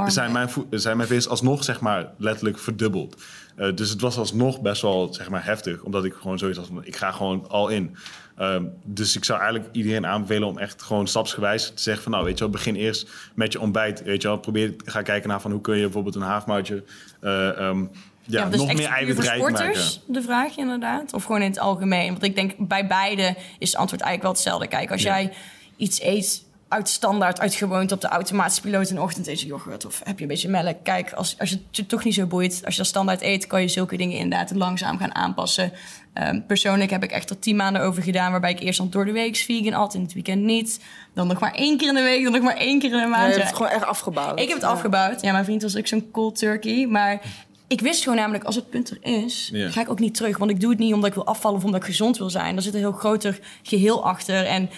zijn 0.07 0.33
mijn, 0.33 0.49
zijn 0.71 0.97
mijn 0.97 1.09
vezels 1.09 1.29
alsnog, 1.29 1.65
zeg 1.65 1.81
maar, 1.81 2.09
letterlijk 2.17 2.59
verdubbeld. 2.59 3.17
Eh, 3.57 3.75
dus 3.75 3.91
het 3.91 4.01
was 4.01 4.17
alsnog 4.17 4.61
best 4.61 4.83
wel, 4.83 5.15
zeg 5.15 5.29
maar, 5.31 5.45
heftig. 5.45 5.83
Omdat 5.83 6.05
ik 6.05 6.15
gewoon 6.15 6.39
zoiets 6.39 6.59
had 6.59 6.67
van, 6.67 6.85
ik 6.85 6.97
ga 6.97 7.11
gewoon 7.11 7.45
al 7.49 7.69
in. 7.69 7.97
Ehm, 8.37 8.65
dus 8.85 9.17
ik 9.17 9.25
zou 9.25 9.41
eigenlijk 9.41 9.75
iedereen 9.75 10.07
aanbevelen 10.07 10.49
om 10.49 10.59
echt 10.59 10.83
gewoon 10.83 11.07
stapsgewijs 11.07 11.67
te 11.75 11.83
zeggen 11.83 12.03
van... 12.03 12.13
nou, 12.13 12.25
weet 12.25 12.39
je 12.39 12.45
wel, 12.45 12.53
begin 12.53 12.75
eerst 12.75 13.11
met 13.35 13.53
je 13.53 13.61
ontbijt. 13.61 14.03
Weet 14.03 14.23
je 14.23 14.29
wel, 14.29 14.39
probeer, 14.39 14.75
ga 14.85 15.03
kijken 15.03 15.29
naar 15.29 15.41
van 15.41 15.51
hoe 15.51 15.61
kun 15.61 15.77
je 15.77 15.83
bijvoorbeeld 15.83 16.15
een 16.15 16.23
haafmoutje... 16.23 16.85
eh, 17.21 17.59
ehm, 17.59 17.85
ja, 18.25 18.49
dus 18.49 18.59
nog 18.61 18.75
meer 18.75 18.89
eiwitrijk 18.89 19.51
maken. 19.51 19.83
de 20.07 20.23
vraag 20.23 20.57
inderdaad. 20.57 21.13
Of 21.13 21.25
gewoon 21.25 21.43
in 21.43 21.51
het 21.51 21.59
algemeen. 21.59 22.11
Want 22.11 22.23
ik 22.23 22.35
denk, 22.35 22.55
bij 22.59 22.87
beide 22.87 23.37
is 23.59 23.69
het 23.71 23.77
antwoord 23.81 24.03
eigenlijk 24.03 24.23
wel 24.23 24.33
hetzelfde. 24.33 24.67
Kijk, 24.67 24.91
als 24.91 25.03
Ja. 25.03 25.17
jij 25.21 25.33
iets 25.81 26.01
eet 26.03 26.49
uit 26.69 26.89
standaard, 26.89 27.41
uit 27.41 27.55
gewoonte 27.55 27.95
op 27.95 28.01
de 28.01 28.09
automatische 28.09 28.61
piloot 28.63 28.89
in 28.89 28.95
de 28.95 29.01
ochtend 29.01 29.41
je 29.41 29.47
yoghurt 29.47 29.87
of 29.87 30.01
heb 30.05 30.17
je 30.17 30.23
een 30.23 30.29
beetje 30.29 30.49
melk. 30.49 30.77
Kijk, 30.83 31.13
als, 31.13 31.37
als 31.39 31.51
je 31.51 31.57
het 31.67 31.77
je 31.77 31.87
toch 31.87 32.05
niet 32.05 32.15
zo 32.15 32.27
boeit, 32.27 32.61
als 32.65 32.75
je 32.75 32.81
dat 32.81 32.91
standaard 32.91 33.23
eet, 33.23 33.47
kan 33.47 33.61
je 33.63 33.69
zulke 33.69 33.97
dingen 33.97 34.17
inderdaad 34.19 34.55
langzaam 34.55 34.99
gaan 34.99 35.15
aanpassen. 35.15 35.73
Ehm, 36.15 36.41
persoonlijk 36.47 36.91
heb 36.91 37.03
ik 37.03 37.11
echt 37.11 37.31
er 37.31 37.39
tien 37.39 37.57
maanden 37.57 37.83
over 37.83 38.03
gedaan, 38.03 38.31
waarbij 38.31 38.51
ik 38.51 38.61
eerst 38.61 38.79
dan 38.79 38.91
door 38.91 39.05
de 39.05 39.13
week 39.13 39.37
vegan 39.37 39.73
at, 39.73 39.95
in 39.95 40.03
het 40.03 40.13
weekend 40.13 40.43
niet. 40.43 40.81
Dan 41.15 41.27
nog 41.27 41.41
maar 41.41 41.55
één 41.55 41.77
keer 41.77 41.89
in 41.89 41.95
de 41.95 42.03
week, 42.03 42.23
dan 42.23 42.33
nog 42.33 42.43
maar 42.43 42.57
één 42.57 42.79
keer 42.79 42.91
in 42.91 42.97
de 42.97 43.03
Ja, 43.03 43.09
maand. 43.09 43.27
je 43.27 43.33
hebt 43.33 43.47
het 43.49 43.57
gewoon 43.57 43.73
echt 43.73 43.85
afgebouwd. 43.85 44.41
ik 44.41 44.47
heb 44.49 44.57
het 44.57 44.67
Ja. 44.67 44.73
afgebouwd. 44.73 45.21
Ja, 45.21 45.33
mijn 45.33 45.45
vriend 45.45 45.63
was 45.63 45.77
ook 45.77 45.87
zo'n 45.87 46.09
cold 46.11 46.39
turkey. 46.39 46.87
Maar 46.87 47.21
ik 47.69 47.81
wist 47.81 48.03
gewoon 48.03 48.19
namelijk, 48.19 48.45
als 48.45 48.55
het 48.55 48.71
punt 48.71 48.91
er 48.91 48.99
is, 49.01 49.51
Ja. 49.53 49.71
ga 49.71 49.81
ik 49.81 49.91
ook 49.91 49.99
niet 49.99 50.15
terug. 50.15 50.39
Want 50.39 50.51
ik 50.51 50.61
doe 50.61 50.71
het 50.71 50.79
niet 50.79 50.95
omdat 50.95 51.09
ik 51.09 51.15
wil 51.15 51.27
afvallen 51.27 51.59
of 51.59 51.65
omdat 51.65 51.81
ik 51.81 51.87
gezond 51.87 52.19
wil 52.19 52.31
zijn. 52.31 52.57
Er 52.57 52.63
zit 52.63 52.75
een 52.75 52.81
heel 52.81 52.93
groter 52.93 53.39
geheel 53.63 54.05
achter. 54.05 54.47
En 54.47 54.71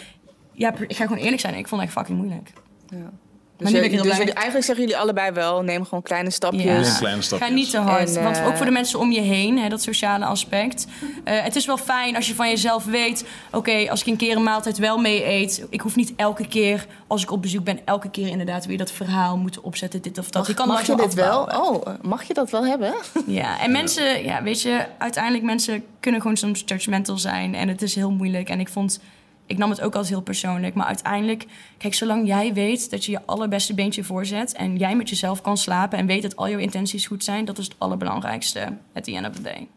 ja, 0.52 0.74
ik 0.86 0.96
ga 0.96 1.06
gewoon 1.06 1.22
eerlijk 1.22 1.40
zijn, 1.40 1.54
ik 1.54 1.68
vond 1.68 1.80
het 1.80 1.90
echt 1.90 1.98
fucking 1.98 2.18
moeilijk. 2.18 2.52
Ja. 2.88 2.96
Maar 2.98 3.70
Dus, 3.70 3.80
nu 3.80 3.88
ben 3.88 3.98
ik 3.98 4.04
je- 4.04 4.08
heel 4.08 4.24
dus 4.26 4.34
eigenlijk 4.34 4.64
zeggen 4.64 4.84
jullie 4.84 4.98
allebei 4.98 5.30
wel, 5.32 5.62
neem 5.62 5.84
gewoon 5.84 6.02
kleine 6.02 6.30
stapjes. 6.30 6.64
Ja. 6.64 6.80
Ja, 6.92 6.96
kleine 6.98 7.22
stapjes. 7.22 7.48
Ga 7.48 7.54
niet 7.54 7.70
te 7.70 7.78
hard. 7.78 8.16
En, 8.16 8.22
want 8.22 8.36
eh, 8.36 8.46
ook 8.46 8.56
voor 8.56 8.66
de 8.66 8.72
mensen 8.72 8.98
om 8.98 9.10
je 9.12 9.20
heen, 9.20 9.58
hè, 9.58 9.68
dat 9.68 9.82
sociale 9.82 10.24
aspect. 10.24 10.86
Eh, 11.24 11.42
het 11.42 11.56
is 11.56 11.66
wel 11.66 11.76
fijn 11.76 12.16
als 12.16 12.28
je 12.28 12.34
van 12.34 12.48
jezelf 12.48 12.84
weet... 12.84 13.24
oké, 13.52 13.90
als 13.90 14.00
ik 14.00 14.06
een 14.06 14.16
keer 14.16 14.36
een 14.36 14.42
maaltijd 14.42 14.78
wel 14.78 14.98
mee 14.98 15.24
eet... 15.26 15.66
ik 15.70 15.80
hoef 15.80 15.96
niet 15.96 16.12
elke 16.16 16.48
keer, 16.48 16.86
als 17.06 17.22
ik 17.22 17.30
op 17.30 17.42
bezoek 17.42 17.64
ben... 17.64 17.78
elke 17.84 18.10
keer 18.10 18.28
inderdaad 18.28 18.66
weer 18.66 18.78
dat 18.78 18.90
verhaal 18.90 19.36
moeten 19.36 19.62
opzetten, 19.62 20.02
dit 20.02 20.18
of 20.18 20.24
dat. 20.30 20.34
Mag, 20.34 20.46
je 20.46 20.54
kan 20.54 20.68
mag 20.68 20.86
je 20.86 20.96
dit 20.96 21.14
wel? 21.14 21.42
Oh, 21.42 21.86
mag 22.02 22.22
je 22.22 22.34
dat 22.34 22.50
wel 22.50 22.66
hebben? 22.66 22.94
Ja, 23.26 23.60
en 23.60 23.72
mensen, 23.72 24.24
ja, 24.24 24.42
weet 24.42 24.62
je, 24.62 24.86
uiteindelijk 24.98 25.44
mensen 25.44 25.84
kunnen 26.00 26.20
gewoon 26.20 26.36
soms 26.36 26.62
judgmental 26.66 27.18
zijn. 27.18 27.54
En 27.54 27.68
het 27.68 27.82
is 27.82 27.94
heel 27.94 28.10
moeilijk. 28.10 28.48
En 28.48 28.60
ik 28.60 28.68
vond, 28.68 29.00
ik 29.46 29.58
nam 29.58 29.70
het 29.70 29.80
ook 29.80 29.94
als 29.94 30.08
heel 30.08 30.22
persoonlijk. 30.22 30.74
Maar 30.74 30.86
uiteindelijk, 30.86 31.46
kijk, 31.78 31.94
zolang 31.94 32.26
jij 32.26 32.52
weet 32.52 32.90
dat 32.90 33.04
je 33.04 33.12
je 33.12 33.20
allerbeste 33.26 33.74
beentje 33.74 34.04
voorzet. 34.04 34.52
En 34.52 34.76
jij 34.76 34.96
met 34.96 35.08
jezelf 35.08 35.40
kan 35.40 35.56
slapen 35.56 35.98
en 35.98 36.06
weet 36.06 36.22
dat 36.22 36.36
al 36.36 36.48
jouw 36.48 36.58
intenties 36.58 37.06
goed 37.06 37.24
zijn. 37.24 37.44
Dat 37.44 37.58
is 37.58 37.64
het 37.64 37.74
allerbelangrijkste 37.78 38.76
at 38.92 39.04
the 39.04 39.14
end 39.14 39.28
of 39.28 39.34
the 39.34 39.42
day. 39.42 39.68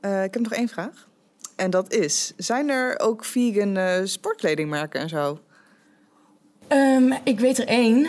Eh, 0.00 0.24
ik 0.24 0.34
heb 0.34 0.42
nog 0.42 0.52
één 0.52 0.68
vraag. 0.68 1.08
En 1.56 1.70
dat 1.70 1.92
is, 1.92 2.32
zijn 2.36 2.68
er 2.68 2.98
ook 3.00 3.24
vegan 3.24 3.76
eh, 3.76 4.00
sportkledingmerken 4.04 5.00
en 5.00 5.08
zo? 5.08 5.40
Ehm, 6.68 7.12
ik 7.24 7.40
weet 7.40 7.58
er 7.58 7.66
één. 7.66 8.06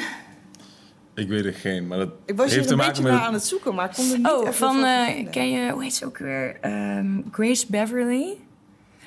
Ik 1.15 1.27
weet 1.27 1.45
er 1.45 1.53
geen, 1.53 1.87
maar 1.87 1.97
dat 1.97 2.09
Ik 2.25 2.35
was 2.35 2.45
heeft 2.45 2.55
hier 2.55 2.65
te 2.65 2.71
een 2.71 2.77
maken 2.77 2.93
beetje 2.93 3.09
met... 3.09 3.19
naar 3.19 3.27
aan 3.27 3.33
het 3.33 3.45
zoeken, 3.45 3.75
maar 3.75 3.89
ik 3.89 3.95
kon 3.95 4.11
er 4.11 4.17
niet 4.17 4.27
Oh, 4.27 4.49
van, 4.49 4.83
eh, 4.83 5.31
ken 5.31 5.51
je, 5.51 5.71
hoe 5.71 5.83
heet 5.83 5.93
ze 5.93 6.05
ook 6.05 6.17
weer? 6.17 6.57
Ehm, 6.61 7.21
Grace 7.31 7.65
Beverly. 7.69 8.37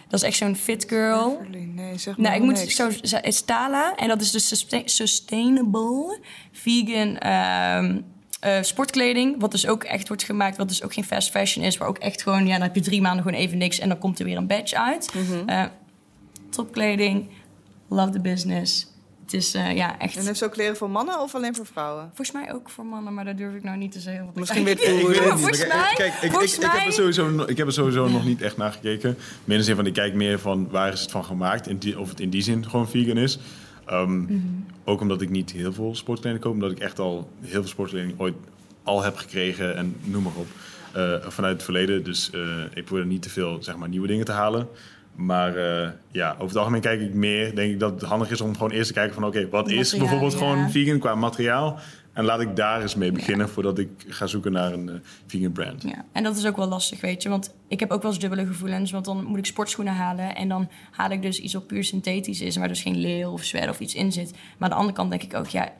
Dat 0.09 0.21
is 0.23 0.27
echt 0.27 0.37
zo'n 0.37 0.57
fit 0.57 0.85
girl. 0.89 1.41
Nee, 1.51 1.99
zeg 1.99 2.17
maar 2.17 2.27
Nou, 2.27 2.37
ik 2.41 2.43
moet 2.43 2.59
niks. 2.59 2.75
zo 2.75 2.87
het 3.17 3.25
is 3.27 3.41
Tala 3.41 3.95
en 3.95 4.09
dat 4.09 4.21
is 4.21 4.49
sustain- 4.49 4.89
sustainable 4.89 6.19
vegan 6.53 7.19
ehm, 7.19 8.01
eh, 8.41 8.63
sportkleding, 8.63 9.41
wat 9.41 9.51
dus 9.51 9.67
ook 9.67 9.85
echt 9.85 10.09
wordt 10.09 10.23
gemaakt, 10.23 10.57
wat 10.57 10.69
dus 10.69 10.83
ook 10.83 10.95
geen 10.95 11.05
fast 11.05 11.31
fashion 11.31 11.65
is, 11.65 11.79
maar 11.79 11.89
ook 11.89 11.99
echt 11.99 12.23
gewoon, 12.23 12.47
ja, 12.47 12.53
dan 12.53 12.63
heb 12.63 12.75
je 12.75 12.81
drie 12.81 13.01
maanden 13.01 13.23
gewoon 13.25 13.39
even 13.41 13.59
niks 13.59 13.79
en 13.79 13.89
dan 13.89 13.99
komt 13.99 14.19
er 14.19 14.25
weer 14.25 14.37
een 14.37 14.47
badge 14.47 14.79
uit. 14.79 15.15
Mhm. 15.15 15.49
Eh, 15.49 15.65
topkleding, 16.51 17.29
love 17.89 18.11
the 18.11 18.21
business. 18.21 18.87
Het 19.27 19.35
is 19.35 19.55
eh, 19.55 19.77
ja 19.77 19.99
echt. 19.99 20.17
En 20.17 20.25
heeft 20.27 20.39
ze 20.39 20.45
ook 20.45 20.53
kleren 20.53 20.77
voor 20.77 20.91
mannen 20.91 21.21
of 21.21 21.35
alleen 21.35 21.55
voor 21.55 21.67
vrouwen? 21.67 22.05
Volgens 22.07 22.33
mij 22.33 22.53
ook 22.55 22.71
voor 22.71 22.87
mannen, 22.87 23.15
maar 23.15 23.25
dat 23.25 23.37
durf 23.37 23.55
ik 23.55 23.63
nou 23.63 23.77
niet 23.77 23.93
te 23.93 24.01
zeggen. 24.01 24.31
Misschien 24.35 24.65
weet 24.71 24.81
Ik 24.81 24.87
weet 24.87 24.97
het 24.97 25.25
niet. 25.25 25.33
Volgens 25.33 25.59
mij- 25.67 25.93
Kijk, 25.95 26.13
ik, 26.15 26.33
ik, 26.33 26.61
heb 26.63 26.87
er 26.87 26.93
sowieso, 26.93 27.31
nog- 27.31 27.47
ik 27.47 27.57
heb 27.57 27.67
er 27.67 27.73
sowieso 27.73 28.09
nog 28.09 28.25
niet 28.25 28.43
echt 28.43 28.57
naar 28.57 28.73
gekeken. 28.73 29.17
Meer 29.45 29.55
in 29.57 29.59
de 29.59 29.63
zin 29.65 29.77
van, 29.77 29.87
ik 29.87 29.93
kijk 29.93 30.15
meer 30.15 30.39
van 30.39 30.69
waar 30.71 30.93
is 30.93 31.01
het 31.01 31.11
van 31.11 31.25
gemaakt. 31.25 31.69
In 31.69 31.79
die, 31.79 31.99
of 31.99 32.09
het 32.09 32.21
in 32.21 32.31
die 32.31 32.43
zin 32.43 32.69
gewoon 32.69 32.89
vegan 32.89 33.17
is. 33.17 33.39
Ehm, 33.87 34.17
Mhm. 34.21 34.37
Ook 34.85 35.01
omdat 35.01 35.21
ik 35.21 35.31
niet 35.31 35.53
heel 35.53 35.73
veel 35.73 35.95
sportkleding 35.95 36.43
koop. 36.43 36.53
Omdat 36.53 36.71
ik 36.71 36.79
echt 36.79 36.99
al 36.99 37.31
heel 37.41 37.51
veel 37.61 37.69
sportkleding 37.71 38.15
ooit 38.17 38.35
al 38.83 39.03
heb 39.03 39.17
gekregen. 39.17 39.77
En 39.77 39.97
noem 40.03 40.23
maar 40.23 40.33
op. 40.37 40.47
eh, 40.93 41.15
vanuit 41.29 41.53
het 41.55 41.63
verleden. 41.63 42.05
Dus 42.05 42.31
eh, 42.31 42.41
ik 42.75 42.85
probeer 42.85 43.07
niet 43.07 43.23
te 43.23 43.31
veel 43.31 43.63
zeg 43.63 43.77
maar, 43.77 43.89
nieuwe 43.89 44.07
dingen 44.07 44.25
te 44.25 44.33
halen. 44.33 44.69
Maar 45.17 45.57
eh, 45.57 45.89
ja, 46.11 46.33
over 46.33 46.47
het 46.47 46.57
algemeen 46.57 46.81
kijk 46.81 47.01
ik 47.01 47.15
meer. 47.15 47.55
Denk 47.55 47.73
ik 47.73 47.81
dat 47.81 47.93
het 47.93 48.03
handig 48.03 48.31
is 48.31 48.41
om 48.41 48.53
gewoon 48.53 48.71
eerst 48.71 48.87
te 48.87 48.93
kijken 48.95 49.15
van... 49.15 49.25
Oké, 49.25 49.49
wat 49.49 49.71
is 49.71 49.97
bijvoorbeeld 49.97 50.33
ja. 50.33 50.39
gewoon 50.39 50.71
vegan 50.71 50.99
qua 50.99 51.15
materiaal? 51.15 51.79
En 52.13 52.25
laat 52.25 52.41
ik 52.41 52.57
daar 52.57 52.83
eens 52.83 52.95
mee 52.95 53.13
beginnen 53.13 53.49
voordat 53.49 53.79
ik 53.79 53.89
ga 54.09 54.27
zoeken 54.27 54.53
naar 54.53 54.73
een 54.73 54.89
eh, 54.89 54.95
vegan 55.27 55.53
brand. 55.53 55.83
Ja, 55.83 56.05
en 56.13 56.23
dat 56.23 56.37
is 56.37 56.47
ook 56.47 56.57
wel 56.57 56.69
lastig, 56.69 57.01
weet 57.01 57.23
je. 57.23 57.29
Want 57.29 57.55
ik 57.69 57.81
heb 57.81 57.91
ook 57.91 58.03
wel 58.03 58.11
eens 58.11 58.21
dubbele 58.21 58.47
gevoelens. 58.47 58.91
Want 58.91 59.05
dan 59.05 59.25
moet 59.25 59.39
ik 59.39 59.47
sportschoenen 59.47 59.95
halen. 59.95 60.35
En 60.35 60.49
dan 60.49 60.69
haal 60.91 61.11
ik 61.11 61.23
dus 61.23 61.39
iets 61.39 61.53
wat 61.53 61.67
puur 61.67 61.85
synthetisch 61.85 62.41
is. 62.41 62.57
Waar 62.57 62.69
dus 62.69 62.83
geen 62.83 62.97
leer 62.97 63.31
of 63.31 63.45
zwer 63.45 63.69
of 63.69 63.81
iets 63.81 63.95
in 63.95 64.13
zit. 64.13 64.31
Maar 64.31 64.41
aan 64.59 64.69
de 64.69 64.75
andere 64.75 64.97
kant 64.97 65.11
denk 65.11 65.23
ik 65.23 65.35
ook, 65.35 65.47
ja... 65.47 65.73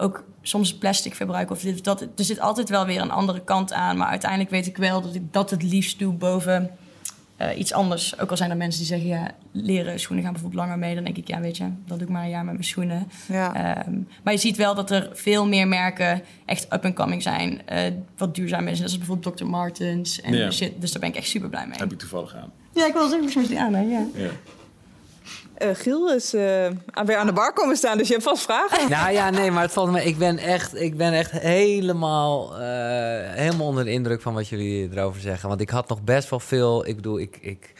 Ook 0.00 0.24
soms 0.42 0.74
plastic 0.74 1.14
verbruik 1.14 1.50
of 1.50 1.60
dit 1.60 1.74
of 1.74 1.80
dat. 1.80 2.00
Er 2.00 2.24
zit 2.24 2.40
altijd 2.40 2.68
wel 2.68 2.86
weer 2.86 3.00
een 3.00 3.10
andere 3.10 3.44
kant 3.44 3.72
aan. 3.72 3.96
Maar 3.96 4.08
uiteindelijk 4.08 4.50
weet 4.50 4.66
ik 4.66 4.76
wel 4.76 5.02
dat 5.02 5.14
ik 5.14 5.32
dat 5.32 5.50
het 5.50 5.62
liefst 5.62 5.98
doe 5.98 6.12
boven 6.12 6.70
eh, 7.38 7.58
iets 7.58 7.72
anders. 7.72 8.18
Ook 8.20 8.30
al 8.30 8.36
zijn 8.36 8.50
er 8.50 8.56
mensen 8.56 8.78
die 8.80 8.88
zeggen, 8.88 9.08
ja, 9.08 9.30
leren 9.52 10.00
schoenen 10.00 10.24
gaan 10.24 10.32
bijvoorbeeld 10.32 10.62
langer 10.62 10.78
mee. 10.78 10.94
Dan 10.94 11.04
denk 11.04 11.16
ik, 11.16 11.28
ja, 11.28 11.40
weet 11.40 11.56
je, 11.56 11.64
dat 11.86 11.98
doe 11.98 12.06
ik 12.06 12.12
maar 12.12 12.22
een 12.22 12.30
jaar 12.30 12.44
met 12.44 12.52
mijn 12.52 12.64
schoenen. 12.64 13.08
Ja. 13.28 13.54
Ehm, 13.54 13.94
maar 14.22 14.32
je 14.32 14.38
ziet 14.38 14.56
wel 14.56 14.74
dat 14.74 14.90
er 14.90 15.08
veel 15.12 15.46
meer 15.46 15.68
merken 15.68 16.22
echt 16.44 16.64
up-and-coming 16.72 17.22
zijn. 17.22 17.66
eh, 17.66 17.92
wat 18.16 18.34
duurzaam 18.34 18.68
is. 18.68 18.78
Dat 18.80 18.88
is 18.88 18.98
bijvoorbeeld 18.98 19.36
Dr. 19.36 19.44
Martens 19.46 20.20
en 20.20 20.34
Ja. 20.34 20.50
shit. 20.50 20.72
Dus 20.80 20.92
daar 20.92 21.00
ben 21.00 21.10
ik 21.10 21.16
echt 21.16 21.28
super 21.28 21.48
blij 21.48 21.66
mee. 21.66 21.78
Heb 21.78 21.92
ik 21.92 21.98
toevallig 21.98 22.34
aan. 22.36 22.52
Ja, 22.74 22.86
ik 22.86 22.92
wil 22.92 23.08
zeggen, 23.08 23.42
is 23.42 23.48
die 23.48 23.60
aan, 23.60 23.74
hè? 23.74 23.80
Ja. 23.82 24.06
Ja. 24.14 24.28
Eh, 25.58 25.68
Giel 25.74 26.12
is 26.14 26.34
eh, 26.34 26.64
aan- 26.90 27.06
weer 27.06 27.16
aan 27.16 27.26
de 27.26 27.32
bar 27.32 27.52
komen 27.52 27.76
staan, 27.76 27.98
dus 27.98 28.06
je 28.06 28.12
hebt 28.12 28.26
vast 28.26 28.42
vragen. 28.42 28.88
Nou 28.90 29.12
ja, 29.12 29.30
nee, 29.30 29.50
maar 29.50 29.62
het 29.62 29.72
valt 29.72 29.90
me. 29.90 30.04
Ik 30.04 30.18
ben 30.18 30.38
echt, 30.38 30.80
ik 30.80 30.96
ben 30.96 31.12
echt 31.12 31.30
helemaal, 31.30 32.58
eh, 32.58 32.60
helemaal 33.34 33.66
onder 33.66 33.84
de 33.84 33.90
indruk 33.90 34.20
van 34.20 34.34
wat 34.34 34.48
jullie 34.48 34.88
erover 34.92 35.20
zeggen. 35.20 35.48
Want 35.48 35.60
ik 35.60 35.70
had 35.70 35.88
nog 35.88 36.02
best 36.02 36.30
wel 36.30 36.40
veel. 36.40 36.86
Ik 36.86 36.96
bedoel, 36.96 37.18
ik, 37.18 37.38
ik 37.40 37.72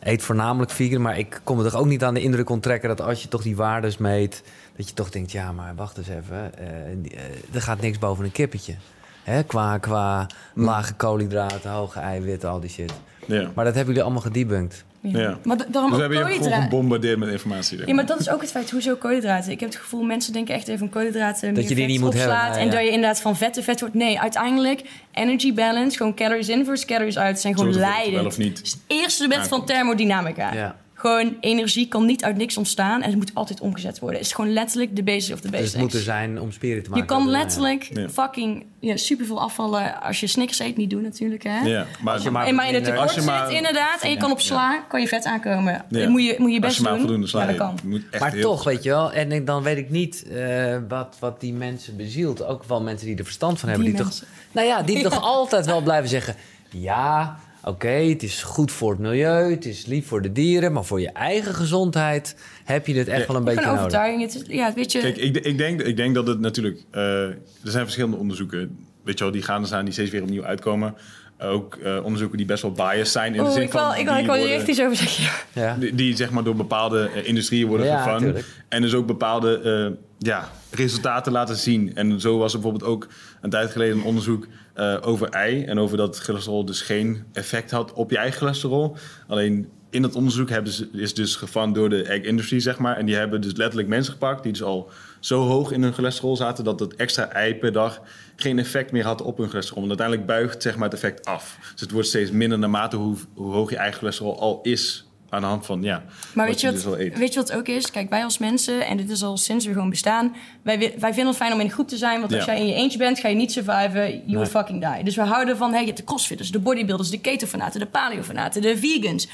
eet 0.00 0.22
voornamelijk 0.22 0.70
vegan, 0.70 1.02
maar 1.02 1.18
ik 1.18 1.40
kom 1.44 1.58
er 1.58 1.70
toch 1.70 1.80
ook 1.80 1.86
niet 1.86 2.04
aan 2.04 2.14
de 2.14 2.22
indruk 2.22 2.50
onttrekken 2.50 2.88
dat 2.88 3.00
als 3.00 3.22
je 3.22 3.28
toch 3.28 3.42
die 3.42 3.56
waardes 3.56 3.96
meet, 3.96 4.42
dat 4.76 4.88
je 4.88 4.94
toch 4.94 5.10
denkt, 5.10 5.32
ja, 5.32 5.52
maar 5.52 5.72
wacht 5.76 5.96
eens 5.98 6.08
even, 6.08 6.58
eh, 6.58 6.90
eh, 6.90 7.54
er 7.54 7.62
gaat 7.62 7.80
niks 7.80 7.98
boven 7.98 8.24
een 8.24 8.32
kippetje. 8.32 8.74
Hè, 9.22 9.42
qua, 9.44 9.78
qua 9.78 10.26
lage 10.54 10.94
koolhydraten, 10.94 11.70
hoge 11.70 12.00
eiwitten, 12.00 12.48
al 12.50 12.60
die 12.60 12.70
shit. 12.70 12.92
Ja. 13.26 13.50
Maar 13.54 13.64
dat 13.64 13.74
hebben 13.74 13.86
jullie 13.86 14.02
allemaal 14.02 14.22
gedebunked. 14.22 14.84
Ja. 15.12 15.38
Maar 15.44 15.56
da- 15.56 15.64
daarom 15.68 15.90
Dus 15.90 16.00
we 16.00 16.04
ook 16.04 16.12
hebben 16.12 16.32
je 16.32 16.42
gewoon 16.42 16.62
gebombardeerd 16.62 17.18
met 17.18 17.28
informatie. 17.28 17.86
Ja, 17.86 17.94
maar 17.94 18.06
dat 18.06 18.20
is 18.20 18.30
ook 18.30 18.40
het 18.40 18.50
feit. 18.50 18.70
Hoezo 18.70 18.94
koolhydraten? 18.94 19.50
Ik 19.50 19.60
heb 19.60 19.68
het 19.68 19.78
gevoel, 19.78 20.02
mensen 20.02 20.32
denken 20.32 20.54
echt 20.54 20.68
even 20.68 20.78
van 20.78 20.88
koolhydraten... 20.88 21.54
Dat 21.54 21.62
je 21.62 21.68
die 21.68 21.76
meer 21.76 21.86
niet 21.86 22.00
moet 22.00 22.14
hebben, 22.14 22.32
opslaat 22.32 22.54
ja, 22.54 22.60
En 22.60 22.66
ja. 22.66 22.72
dat 22.72 22.80
je 22.80 22.90
inderdaad 22.90 23.20
van 23.20 23.36
vet 23.36 23.52
te 23.52 23.62
vet 23.62 23.80
wordt. 23.80 23.94
Nee, 23.94 24.20
uiteindelijk 24.20 24.82
energy 25.12 25.54
balance, 25.54 25.96
gewoon 25.96 26.14
calories 26.14 26.48
in 26.48 26.64
versus 26.64 26.86
calories 26.86 27.18
uit... 27.18 27.40
zijn 27.40 27.54
gewoon 27.54 27.74
leidend. 27.74 28.14
wel 28.14 28.26
of 28.26 28.38
niet 28.38 28.58
het 28.58 28.78
eerste 28.86 29.28
wet 29.28 29.48
van 29.48 29.66
thermodynamica. 29.66 30.52
Ja. 30.52 30.76
Gewoon 31.06 31.36
energie 31.40 31.88
kan 31.88 32.06
niet 32.06 32.24
uit 32.24 32.36
niks 32.36 32.56
ontstaan 32.56 33.02
en 33.02 33.08
het 33.08 33.18
moet 33.18 33.30
altijd 33.34 33.60
omgezet 33.60 33.98
worden. 33.98 34.18
Het 34.18 34.26
is 34.26 34.32
gewoon 34.34 34.52
letterlijk 34.52 34.96
de 34.96 35.02
basis 35.02 35.32
of 35.32 35.40
de 35.40 35.42
Dus 35.42 35.50
basics. 35.50 35.72
het 35.72 35.82
moet 35.82 35.92
er 35.94 36.00
zijn 36.00 36.40
om 36.40 36.52
spieren 36.52 36.82
te 36.82 36.88
je 36.88 36.94
maken. 36.94 37.06
kan 37.06 37.18
Ja, 37.26 37.30
ja. 37.32 37.38
letterlijk 37.38 37.90
Ja. 37.92 38.08
fucking 38.08 38.64
ja, 38.80 38.96
superveel 38.96 39.40
afvallen 39.40 40.02
als 40.02 40.20
je 40.20 40.26
Snickers 40.26 40.58
eet. 40.58 40.76
Niet 40.76 40.90
doen 40.90 41.02
natuurlijk, 41.02 41.42
hè? 41.42 41.58
Ja, 41.60 41.86
maar, 42.02 42.22
je 42.22 42.30
maar- 42.30 42.46
En 42.46 42.54
maar 42.54 42.68
in 42.68 42.74
het 42.74 42.82
Als 42.86 42.92
tekort 42.94 43.14
je 43.14 43.20
maar- 43.30 43.46
zit, 43.46 43.56
inderdaad, 43.56 44.00
en 44.02 44.10
je 44.10 44.16
kan 44.16 44.30
op 44.30 44.40
sla, 44.40 44.84
kan 44.88 45.00
je 45.00 45.08
vet 45.08 45.24
aankomen. 45.24 45.84
Ja. 45.88 46.08
Moet, 46.08 46.22
je, 46.24 46.34
moet 46.38 46.52
je 46.52 46.60
best 46.60 46.64
als 46.64 46.76
je 46.76 46.82
maar 46.82 46.92
doen. 46.92 47.00
voldoende 47.00 47.26
sla 47.26 47.40
ja, 47.40 47.46
dat 47.46 47.56
kan. 47.56 47.78
je 47.82 47.88
moet 47.88 48.02
echt 48.10 48.22
Maar 48.22 48.32
heel 48.32 48.42
toch, 48.42 48.64
weet 48.64 48.82
je 48.82 48.88
wel, 48.90 49.12
en 49.12 49.32
ik- 49.32 49.46
dan 49.46 49.62
weet 49.62 49.76
ik 49.76 49.90
niet 49.90 50.24
eh, 50.28 50.76
wat, 50.88 51.16
wat 51.20 51.40
die 51.40 51.52
mensen 51.52 51.96
bezielt. 51.96 52.44
Ook 52.44 52.64
wel 52.64 52.82
mensen 52.82 53.06
die 53.06 53.16
er 53.16 53.24
verstand 53.24 53.60
van 53.60 53.68
hebben. 53.68 53.86
Die 53.86 53.94
Die, 53.96 54.04
mensen. 54.04 54.26
toch, 54.26 54.36
nou 54.52 54.66
ja, 54.66 54.82
die 54.82 55.02
toch 55.08 55.20
altijd 55.22 55.66
wel 55.66 55.80
blijven 55.82 56.08
zeggen... 56.08 56.34
Ja, 56.70 57.36
oké, 57.66 57.88
het 57.88 58.22
is 58.22 58.42
goed 58.42 58.72
voor 58.72 58.90
het 58.90 58.98
milieu, 59.00 59.50
het 59.50 59.64
is 59.64 59.86
lief 59.86 60.06
voor 60.06 60.22
de 60.22 60.32
dieren... 60.32 60.72
maar 60.72 60.84
voor 60.84 61.00
je 61.00 61.10
eigen 61.10 61.54
gezondheid 61.54 62.36
heb 62.64 62.86
je 62.86 62.92
dit 62.94 63.08
echt 63.08 63.20
Ja. 63.20 63.26
wel 63.26 63.36
een 63.36 63.44
beetje 63.44 63.60
nodig. 63.64 63.78
overtuiging. 63.78 64.22
Het 64.22 64.34
is, 64.34 64.42
ja, 64.56 64.72
weet 64.74 64.92
je, 64.92 64.98
Kijk, 65.00 65.16
ik, 65.16 65.36
ik, 65.36 65.58
denk, 65.58 65.82
ik 65.82 65.96
denk 65.96 66.14
dat 66.14 66.26
het 66.26 66.40
natuurlijk... 66.40 66.80
eh, 66.90 67.02
er 67.22 67.36
zijn 67.62 67.84
verschillende 67.84 68.16
onderzoeken, 68.16 68.76
weet 69.02 69.18
je 69.18 69.24
wel, 69.24 69.32
die 69.32 69.42
gaande 69.42 69.66
zijn, 69.66 69.84
die 69.84 69.92
steeds 69.92 70.10
weer 70.10 70.22
opnieuw 70.22 70.44
uitkomen. 70.44 70.94
Ook 71.38 71.74
eh, 71.74 72.04
onderzoeken 72.04 72.36
die 72.36 72.46
best 72.46 72.62
wel 72.62 72.72
biased 72.72 73.08
zijn 73.08 73.34
in 73.34 73.44
de 73.44 73.50
zin 73.50 73.62
ik 73.62 73.70
van... 73.70 73.80
wil, 73.90 73.98
ik 74.00 74.04
wil, 74.04 74.12
die 74.12 74.20
ik 74.22 74.26
wil 74.26 74.34
hier 74.34 74.44
worden- 74.44 74.60
echt 74.60 74.68
iets 74.68 74.80
over 74.80 74.96
zeggen. 74.96 75.24
ja. 75.52 75.62
Ja. 75.62 75.76
Die, 75.76 75.94
die, 75.94 76.16
zeg 76.16 76.30
maar 76.30 76.44
door 76.44 76.56
bepaalde 76.56 77.10
eh, 77.14 77.28
industrieën 77.28 77.66
worden 77.68 77.86
Ja, 77.86 77.98
gevangen. 77.98 78.20
tuurlijk. 78.22 78.46
En 78.68 78.82
dus 78.82 78.94
ook 78.94 79.06
bepaalde 79.06 79.60
eh, 79.60 79.96
ja, 80.18 80.48
resultaten 80.70 81.32
laten 81.32 81.56
zien. 81.56 81.94
En 81.94 82.20
zo 82.20 82.38
was 82.38 82.52
er 82.54 82.60
bijvoorbeeld 82.60 82.90
ook 82.90 83.06
een 83.40 83.50
tijd 83.50 83.70
geleden 83.70 83.96
een 83.96 84.04
onderzoek 84.04 84.46
eh, 84.74 84.96
over 85.00 85.28
ei. 85.28 85.64
En 85.64 85.78
over 85.78 85.96
dat 85.96 86.18
cholesterol 86.18 86.64
dus 86.64 86.80
geen 86.80 87.24
effect 87.32 87.70
had 87.70 87.92
op 87.92 88.10
je 88.10 88.18
eigen 88.18 88.38
cholesterol. 88.38 88.96
Alleen 89.28 89.68
in 89.90 90.02
dat 90.02 90.14
onderzoek 90.14 90.48
hebben 90.50 90.72
ze, 90.72 90.88
is 90.92 91.14
dus 91.14 91.36
gevangen 91.36 91.74
door 91.74 91.88
de 91.88 92.02
egg 92.02 92.22
industry, 92.22 92.60
zeg 92.60 92.78
maar. 92.78 92.96
En 92.96 93.06
die 93.06 93.14
hebben 93.14 93.40
dus 93.40 93.54
letterlijk 93.56 93.88
mensen 93.88 94.12
gepakt 94.12 94.42
die 94.42 94.52
dus 94.52 94.62
al 94.62 94.90
zo 95.20 95.42
hoog 95.46 95.72
in 95.72 95.82
hun 95.82 95.92
cholesterol 95.92 96.36
zaten... 96.36 96.64
dat 96.64 96.80
het 96.80 96.94
extra 96.96 97.28
ei 97.32 97.54
per 97.54 97.72
dag 97.72 98.00
geen 98.36 98.58
effect 98.58 98.92
meer 98.92 99.04
had 99.04 99.22
op 99.22 99.38
hun 99.38 99.48
cholesterol. 99.48 99.86
Want 99.86 100.00
uiteindelijk 100.00 100.26
buigt 100.38 100.62
zeg 100.62 100.74
maar, 100.76 100.84
het 100.84 100.94
effect 100.94 101.24
af. 101.26 101.58
Dus 101.72 101.80
het 101.80 101.90
wordt 101.90 102.08
steeds 102.08 102.30
minder 102.30 102.58
naarmate 102.58 102.96
hoe, 102.96 103.16
hoe 103.34 103.52
hoog 103.52 103.70
je 103.70 103.76
eigen 103.76 103.98
cholesterol 103.98 104.40
al 104.40 104.58
is... 104.62 105.06
aan 105.28 105.40
de 105.40 105.46
hand 105.46 105.66
van, 105.66 105.82
ja, 105.82 106.04
Maar 106.34 106.46
weet 106.46 106.60
je, 106.60 106.70
dus 106.70 106.84
wat, 106.84 106.98
eet. 106.98 107.18
weet 107.18 107.32
je 107.34 107.40
wat 107.40 107.52
ook 107.52 107.68
is? 107.68 107.90
Kijk, 107.90 108.10
wij 108.10 108.24
als 108.24 108.38
mensen, 108.38 108.86
en 108.86 108.96
dit 108.96 109.10
is 109.10 109.22
al 109.22 109.36
sinds 109.36 109.66
we 109.66 109.72
gewoon 109.72 109.90
bestaan... 109.90 110.34
wij, 110.62 110.78
wi- 110.78 110.94
wij 110.98 111.10
vinden 111.14 111.26
het 111.26 111.36
fijn 111.36 111.52
om 111.52 111.60
in 111.60 111.66
een 111.66 111.72
groep 111.72 111.88
te 111.88 111.96
zijn. 111.96 112.20
Want 112.20 112.34
als 112.34 112.44
jij 112.44 112.60
in 112.60 112.66
je 112.66 112.74
eentje 112.74 112.98
bent, 112.98 113.18
ga 113.18 113.28
je 113.28 113.34
niet 113.34 113.52
surviven. 113.52 114.10
You 114.26 114.38
will 114.38 114.46
fucking 114.46 114.94
die. 114.94 115.04
Dus 115.04 115.16
we 115.16 115.22
houden 115.22 115.56
van, 115.56 115.70
hey, 115.70 115.80
je 115.80 115.86
hebt 115.86 115.98
de 115.98 116.04
crossfitters, 116.04 116.50
de 116.50 116.58
bodybuilders... 116.58 117.10
de 117.10 117.20
ketofanaten, 117.20 117.80
de 117.80 117.86
paleofanaten, 117.86 118.62
de 118.62 118.76
vegans... 118.78 119.28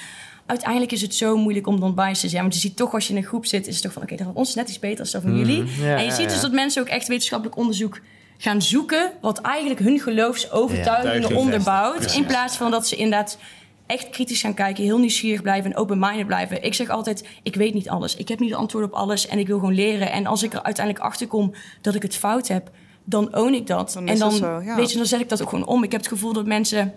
Uiteindelijk 0.46 0.92
is 0.92 1.02
het 1.02 1.14
zo 1.14 1.36
moeilijk 1.36 1.66
om 1.66 1.80
dan 1.80 1.94
bias 1.94 2.20
te 2.20 2.28
zijn. 2.28 2.42
Want 2.42 2.54
je 2.54 2.60
ziet 2.60 2.76
toch, 2.76 2.94
als 2.94 3.06
je 3.06 3.12
in 3.12 3.18
een 3.18 3.24
groep 3.24 3.46
zit, 3.46 3.66
is 3.66 3.74
het 3.74 3.82
toch 3.82 3.92
van... 3.92 4.02
oké, 4.02 4.16
dat 4.16 4.26
van 4.26 4.34
ons 4.34 4.48
is 4.48 4.54
net 4.54 4.68
iets 4.68 4.78
beter 4.78 5.10
dan 5.12 5.20
van 5.22 5.36
jullie. 5.36 5.62
Mhm. 5.62 5.82
Ja, 5.84 5.96
en 5.96 6.02
je 6.02 6.08
ja, 6.08 6.14
ziet 6.14 6.28
dus 6.28 6.40
dat 6.40 6.52
mensen 6.52 6.82
ook 6.82 6.88
echt 6.88 7.08
wetenschappelijk 7.08 7.56
onderzoek 7.56 8.00
gaan 8.42 8.62
zoeken 8.62 9.12
wat 9.20 9.40
eigenlijk 9.40 9.80
hun 9.80 10.00
geloofsovertuigingen 10.00 11.28
Ja. 11.28 11.36
onderbouwt. 11.36 11.96
Precies. 11.96 12.16
In 12.16 12.26
plaats 12.26 12.56
van 12.56 12.70
dat 12.70 12.86
ze 12.86 12.96
inderdaad 12.96 13.38
echt 13.86 14.10
kritisch 14.10 14.40
gaan 14.40 14.54
kijken, 14.54 14.84
heel 14.84 14.98
nieuwsgierig 14.98 15.42
blijven 15.42 15.70
en 15.70 15.76
open-minded 15.76 16.26
blijven. 16.26 16.62
Ik 16.62 16.74
zeg 16.74 16.88
altijd, 16.88 17.28
ik 17.42 17.54
weet 17.54 17.74
niet 17.74 17.88
alles. 17.88 18.16
Ik 18.16 18.28
heb 18.28 18.38
niet 18.38 18.50
de 18.50 18.56
antwoord 18.56 18.84
op 18.84 18.92
alles 18.92 19.26
en 19.26 19.38
ik 19.38 19.46
wil 19.46 19.58
gewoon 19.58 19.74
leren. 19.74 20.12
En 20.12 20.26
als 20.26 20.42
ik 20.42 20.52
er 20.52 20.62
uiteindelijk 20.62 21.04
achter 21.04 21.26
kom 21.26 21.54
dat 21.80 21.94
ik 21.94 22.02
het 22.02 22.16
fout 22.16 22.48
heb, 22.48 22.70
dan 23.04 23.36
own 23.36 23.52
ik 23.52 23.66
dat. 23.66 23.92
Dan 23.92 24.06
en 24.06 24.12
is 24.12 24.18
dan, 24.18 24.30
dat 24.30 24.38
zo, 24.38 24.60
ja. 24.60 24.76
weet 24.76 24.90
je, 24.90 24.96
dan 24.96 25.06
zet 25.06 25.20
ik 25.20 25.28
dat 25.28 25.42
ook 25.42 25.48
gewoon 25.48 25.66
om. 25.66 25.84
Ik 25.84 25.92
heb 25.92 26.00
het 26.00 26.10
gevoel 26.10 26.32
dat 26.32 26.46
mensen 26.46 26.92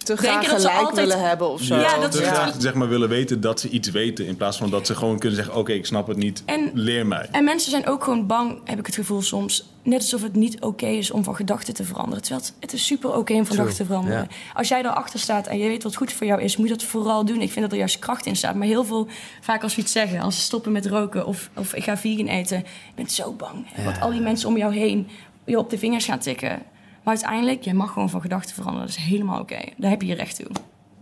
Te 0.00 0.14
Denken 0.14 0.24
graag 0.30 0.50
dat 0.50 0.60
ze 0.60 0.66
gelijk 0.68 0.86
altijd- 0.88 1.08
willen 1.08 1.28
hebben 1.28 1.48
of 1.50 1.62
zo. 1.62 1.76
Ja, 1.76 1.98
dat 1.98 2.14
graag 2.16 2.54
zeg 2.58 2.74
maar, 2.74 2.88
willen 2.88 3.08
weten 3.08 3.40
dat 3.40 3.60
ze 3.60 3.68
iets 3.68 3.90
weten. 3.90 4.26
In 4.26 4.36
plaats 4.36 4.56
van 4.56 4.70
dat 4.70 4.86
ze 4.86 4.94
gewoon 4.94 5.18
kunnen 5.18 5.36
zeggen: 5.36 5.56
Oké, 5.56 5.72
ik 5.72 5.86
snap 5.86 6.06
het 6.06 6.16
niet. 6.16 6.42
En- 6.46 6.70
leer 6.74 7.06
mij. 7.06 7.28
En 7.30 7.44
mensen 7.44 7.70
zijn 7.70 7.86
ook 7.86 8.04
gewoon 8.04 8.26
bang, 8.26 8.60
heb 8.64 8.78
ik 8.78 8.86
het 8.86 8.94
gevoel 8.94 9.22
soms. 9.22 9.68
Net 9.82 10.00
alsof 10.00 10.22
het 10.22 10.34
niet 10.34 10.60
oké 10.60 10.86
is 10.86 11.10
om 11.10 11.24
van 11.24 11.36
gedachten 11.36 11.74
te 11.74 11.84
veranderen. 11.84 12.22
Terwijl 12.22 12.44
het, 12.44 12.54
het 12.60 12.72
is 12.72 12.86
super 12.86 13.16
oké 13.16 13.32
om 13.32 13.46
van 13.46 13.56
gedachten 13.56 13.76
te 13.76 13.84
veranderen. 13.84 14.18
ja. 14.30 14.36
Als 14.54 14.68
jij 14.68 14.80
erachter 14.80 15.18
staat 15.20 15.46
en 15.46 15.58
je 15.58 15.68
weet 15.68 15.82
wat 15.82 15.96
goed 15.96 16.12
voor 16.12 16.26
jou 16.26 16.40
is, 16.42 16.56
moet 16.56 16.68
je 16.68 16.72
dat 16.76 16.82
vooral 16.84 17.24
doen. 17.24 17.40
Ik 17.40 17.50
vind 17.50 17.60
dat 17.60 17.72
er 17.72 17.78
juist 17.78 17.98
kracht 17.98 18.26
in 18.26 18.36
staat. 18.36 18.54
Maar 18.54 18.66
heel 18.66 18.84
veel, 18.84 19.08
vaak 19.40 19.62
als 19.62 19.74
we 19.74 19.82
iets 19.82 19.92
zeggen, 19.92 20.20
als 20.20 20.34
ze 20.36 20.40
stoppen 20.42 20.72
met 20.72 20.86
roken 20.86 21.26
of, 21.26 21.50
of 21.56 21.74
ik 21.74 21.84
ga 21.84 21.96
vegan 21.96 22.26
eten, 22.26 22.56
je 22.58 22.64
bent 22.94 23.12
zo 23.12 23.32
bang. 23.32 23.66
hè, 23.72 23.84
Wat 23.84 24.00
al 24.00 24.10
die 24.10 24.20
mensen 24.20 24.48
om 24.48 24.56
jou 24.56 24.74
heen 24.74 25.08
je 25.46 25.58
op 25.58 25.70
de 25.70 25.78
vingers 25.78 26.04
gaan 26.04 26.18
tikken. 26.18 26.62
Maar 27.04 27.14
uiteindelijk, 27.14 27.62
jij 27.62 27.74
mag 27.74 27.92
gewoon 27.92 28.10
van 28.10 28.20
gedachten 28.20 28.54
veranderen. 28.54 28.86
Dat 28.86 28.96
is 28.96 29.04
helemaal 29.04 29.40
oké. 29.40 29.58
Daar 29.76 29.90
heb 29.90 30.02
je 30.02 30.08
je 30.08 30.14
recht 30.14 30.36
toe. 30.36 30.50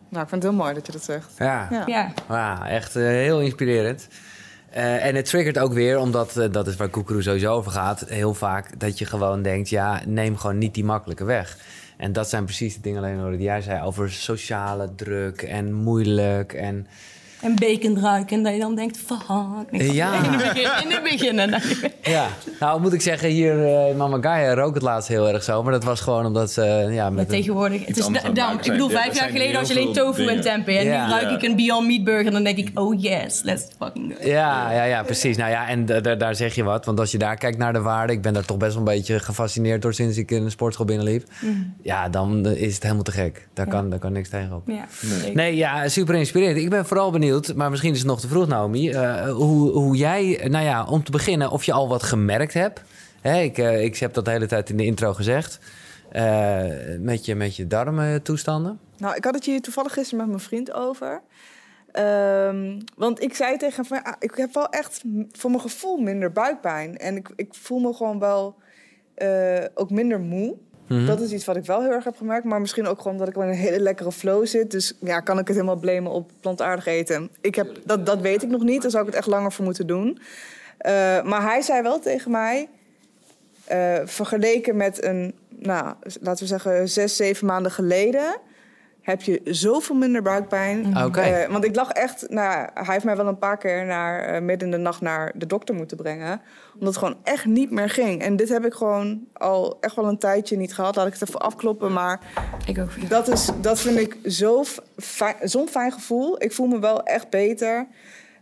Nou, 0.09 0.23
ik 0.23 0.29
vind 0.29 0.43
het 0.43 0.53
heel 0.53 0.61
mooi 0.61 0.75
dat 0.75 0.87
je 0.87 0.93
dat 0.93 1.05
zegt. 1.05 1.33
Ja, 1.39 1.69
Ja. 1.71 1.83
Ja. 1.87 2.13
Wauw, 2.27 2.63
echt 2.63 2.97
eh, 2.97 3.03
heel 3.03 3.41
inspirerend. 3.41 4.09
Eh, 4.71 5.05
en 5.07 5.15
het 5.15 5.25
triggert 5.25 5.59
ook 5.59 5.73
weer, 5.73 5.99
omdat 5.99 6.37
eh, 6.37 6.53
dat 6.53 6.67
is 6.67 6.77
waar 6.77 6.89
Koekeroe 6.89 7.23
sowieso 7.23 7.53
over 7.55 7.73
gaat, 7.73 8.05
heel 8.09 8.35
vaak 8.35 8.81
dat 8.81 8.99
je 8.99 9.05
gewoon 9.05 9.43
denkt, 9.43 9.69
ja, 9.69 10.01
neem 10.07 10.37
gewoon 10.37 10.59
niet 10.59 10.75
die 10.75 10.85
makkelijke 10.85 11.25
weg. 11.25 11.59
En 11.97 12.13
dat 12.13 12.29
zijn 12.29 12.45
precies 12.45 12.75
de 12.75 12.81
dingen 12.81 13.03
alleen 13.03 13.31
die 13.31 13.41
jij 13.47 13.61
zei 13.61 13.83
over 13.83 14.13
sociale 14.13 14.95
druk 14.95 15.43
en 15.43 15.73
moeilijk 15.73 16.53
en 16.53 16.87
En 17.43 17.55
bacon 17.55 18.01
ruiken. 18.01 18.37
En 18.37 18.43
dat 18.43 18.53
je 18.53 18.59
dan 18.59 18.75
denkt, 18.75 18.99
fuck. 19.07 19.17
Nee, 19.71 19.93
Ja. 19.93 20.15
In 20.15 20.23
het 20.33 20.37
begin. 20.55 20.71
In 20.85 20.91
het 20.91 21.03
begin 21.03 21.39
en 21.39 21.51
dan- 21.51 21.61
ja. 22.15 22.27
Nou 22.61 22.81
moet 22.81 22.93
ik 22.93 23.01
zeggen, 23.01 23.29
hier 23.29 23.65
eh 23.67 23.95
Mama 23.97 24.19
Gaia 24.21 24.55
rook 24.55 24.75
het 24.75 24.83
laatst 24.83 25.09
heel 25.09 25.29
erg 25.29 25.43
zo, 25.43 25.63
maar 25.63 25.73
dat 25.73 25.85
was 25.85 26.01
gewoon 26.01 26.27
omdat 26.27 26.51
ze 26.51 26.63
ja, 26.91 27.03
Maar 27.03 27.13
met 27.13 27.25
een- 27.25 27.31
tegenwoordig, 27.31 27.87
het 27.87 27.97
is 27.97 28.07
ik 28.07 28.13
bedoel. 28.73 28.91
Ja, 28.91 29.01
vijf 29.03 29.19
jaar 29.19 29.29
geleden 29.29 29.57
had 29.57 29.69
je 29.69 29.75
alleen 29.81 29.93
tofu 29.93 30.27
en 30.27 30.41
tempeh. 30.41 30.79
En 30.79 30.85
Ja. 30.85 31.05
nu 31.07 31.11
ruik 31.13 31.23
Ja. 31.23 31.31
ik 31.37 31.43
een 31.43 31.57
Beyond 31.57 31.87
Meat 31.87 32.05
burger 32.05 32.27
en 32.27 32.33
dan 32.33 32.45
denk 32.45 32.57
ik, 32.59 32.71
oh 32.75 33.03
yes, 33.03 33.41
let's 33.43 33.65
fucking 33.79 34.15
go. 34.21 34.29
Ja, 34.29 34.73
ja, 34.73 34.85
ja, 34.85 35.03
precies. 35.03 35.37
Nou 35.37 35.51
ja, 35.51 35.69
en 35.69 35.87
da- 35.87 36.01
da- 36.01 36.15
daar 36.15 36.35
zeg 36.35 36.55
je 36.55 36.63
wat. 36.63 36.85
Want 36.85 37.01
als 37.01 37.11
je 37.11 37.19
daar 37.19 37.37
kijkt 37.37 37.59
naar 37.59 37.73
de 37.73 37.81
waarde... 37.81 38.13
ik 38.13 38.23
ben 38.23 38.33
daar 38.33 38.45
toch 38.45 38.57
best 38.57 38.73
wel 38.75 38.83
een 38.87 38.95
beetje 38.95 39.19
gefascineerd 39.19 39.83
door... 39.83 39.95
sinds 39.95 40.17
ik 40.17 40.31
in 40.31 40.43
een 40.43 40.51
sportschool 40.51 40.87
binnenliep. 40.87 41.25
Ja, 41.83 42.09
dan 42.09 42.47
eh, 42.47 42.63
is 42.63 42.75
het 42.75 42.83
helemaal 42.83 43.03
te 43.05 43.13
gek. 43.13 43.49
Daar, 43.55 43.67
Mhm. 43.67 43.75
Ja. 43.75 43.81
kan, 43.81 43.91
daar 43.91 43.99
kan 43.99 44.13
niks 44.13 44.29
tegen 44.29 44.53
op. 44.55 44.63
Ja, 44.67 44.85
zeker. 45.21 45.35
Nee, 45.35 45.57
ja, 45.57 45.89
super 45.89 46.15
inspirerend. 46.15 46.57
Ik 46.59 46.71
ben 46.71 46.87
vooral 46.87 47.11
benieuwd, 47.11 47.27
maar 47.57 47.71
misschien 47.71 47.93
is 47.93 47.99
het 47.99 48.07
nog 48.07 48.21
te 48.21 48.29
vroeg, 48.29 48.47
Naomi... 48.47 48.91
eh, 48.91 49.33
hoe, 49.33 49.71
hoe 49.71 49.97
jij, 49.97 50.47
nou 50.49 50.65
ja, 50.65 50.85
om 50.85 51.05
te 51.05 51.11
beginnen... 51.11 51.51
of 51.51 51.65
je 51.65 51.73
al 51.73 51.89
wat 51.89 52.03
gemerkt 52.03 52.55
hebt. 52.55 52.83
Ik, 53.23 53.59
eh, 53.59 53.85
ik 53.85 53.97
heb 53.97 54.15
dat 54.15 54.25
de 54.25 54.31
hele 54.31 54.47
tijd 54.47 54.71
in 54.71 54.77
de 54.77 54.85
intro 54.85 55.15
gezegd. 55.15 55.59
eh, 56.11 56.65
met, 56.99 57.25
je, 57.25 57.35
met 57.35 57.57
je 57.57 57.67
darmtoestanden. 57.67 58.81
Nou, 58.97 59.17
ik 59.17 59.25
had 59.25 59.35
het 59.35 59.45
hier 59.45 59.61
toevallig 59.61 59.93
gisteren 59.93 60.19
met 60.19 60.29
mijn 60.29 60.41
vriend 60.41 60.73
over. 60.73 61.23
Ehm, 61.93 62.81
want 62.97 63.23
ik 63.23 63.35
zei 63.35 63.57
tegen 63.57 63.85
hem 63.89 64.01
ah, 64.03 64.13
ik 64.19 64.35
heb 64.35 64.55
wel 64.55 64.69
echt 64.69 65.03
voor 65.33 65.51
mijn 65.51 65.63
gevoel 65.63 65.97
minder 65.97 66.33
buikpijn. 66.33 66.97
En 66.97 67.17
ik, 67.17 67.29
ik 67.37 67.55
voel 67.55 67.79
me 67.79 67.95
gewoon 67.95 68.19
wel 68.19 68.57
ook 69.75 69.91
minder 69.91 70.21
moe. 70.21 70.57
Mhm. 70.89 71.07
Dat 71.07 71.21
is 71.21 71.33
iets 71.33 71.45
wat 71.45 71.57
ik 71.57 71.65
wel 71.65 71.83
heel 71.83 71.91
erg 71.91 72.05
heb 72.05 72.17
gemerkt. 72.17 72.45
Maar 72.45 72.61
misschien 72.61 72.87
ook 72.87 72.97
gewoon 72.99 73.13
omdat 73.13 73.29
ik 73.29 73.35
wel 73.35 73.45
in 73.45 73.51
een 73.51 73.57
hele 73.57 73.81
lekkere 73.81 74.13
flow 74.13 74.47
zit. 74.47 74.71
Dus 74.71 74.95
ja, 75.01 75.21
kan 75.21 75.39
ik 75.39 75.47
het 75.47 75.57
helemaal 75.57 75.77
blamen 75.77 76.13
op 76.13 76.31
plantaardig 76.41 76.87
eten. 76.87 77.31
Ik 77.41 77.55
heb, 77.55 77.77
dat, 77.85 78.07
dat 78.07 78.21
weet 78.21 78.43
ik 78.43 78.49
nog 78.49 78.63
niet. 78.63 78.83
Daar 78.83 78.91
zou 78.91 79.03
ik 79.03 79.09
het 79.11 79.19
echt 79.19 79.29
langer 79.29 79.53
voor 79.53 79.65
moeten 79.65 79.87
doen. 79.87 80.19
Eh, 80.79 80.93
maar 81.23 81.43
hij 81.43 81.61
zei 81.63 81.83
wel 81.83 81.99
tegen 82.01 82.31
mij... 82.31 82.69
eh, 83.65 83.95
vergeleken 84.05 84.77
met 84.77 85.05
een, 85.05 85.35
nou, 85.49 85.95
laten 86.21 86.43
we 86.43 86.49
zeggen, 86.49 86.89
zes, 86.89 87.17
zeven 87.17 87.47
maanden 87.47 87.73
geleden... 87.73 88.37
heb 89.09 89.23
je 89.23 89.41
zoveel 89.45 89.95
minder 89.97 90.23
buikpijn. 90.23 90.97
Oké. 91.05 91.21
Eh, 91.21 91.51
want 91.51 91.65
ik 91.65 91.75
lag 91.77 91.91
echt... 91.91 92.27
Nou, 92.29 92.69
hij 92.75 92.93
heeft 92.93 93.05
mij 93.05 93.17
wel 93.17 93.27
een 93.27 93.39
paar 93.39 93.57
keer 93.59 93.85
naar, 93.87 94.21
eh, 94.21 94.41
midden 94.41 94.69
in 94.69 94.75
de 94.75 94.81
nacht 94.83 95.01
naar 95.01 95.33
de 95.35 95.47
dokter 95.47 95.75
moeten 95.75 95.97
brengen. 95.97 96.41
Omdat 96.75 96.89
het 96.89 96.97
gewoon 97.05 97.17
echt 97.23 97.45
niet 97.45 97.71
meer 97.71 97.91
ging. 97.91 98.23
En 98.23 98.37
dit 98.37 98.49
heb 98.49 98.65
ik 98.65 98.73
gewoon 98.75 99.21
al 99.33 99.77
echt 99.81 99.97
wel 99.97 100.09
een 100.09 100.19
tijdje 100.19 100.57
niet 100.57 100.75
gehad. 100.75 100.97
Laat 100.97 101.07
ik 101.07 101.13
het 101.13 101.29
even 101.29 101.41
afkloppen. 101.41 101.93
Maar 101.93 102.21
Ik 102.67 102.79
ook. 102.79 102.91
ja. 103.01 103.09
dat, 103.09 103.29
is, 103.29 103.49
dat 103.61 103.81
vind 103.81 103.99
ik 103.99 104.17
zo 104.31 104.65
fijn- 104.97 105.37
zo'n 105.43 105.69
fijn 105.69 105.93
gevoel. 105.93 106.43
Ik 106.43 106.53
voel 106.53 106.67
me 106.67 106.79
wel 106.79 107.03
echt 107.03 107.31
beter. 107.31 107.87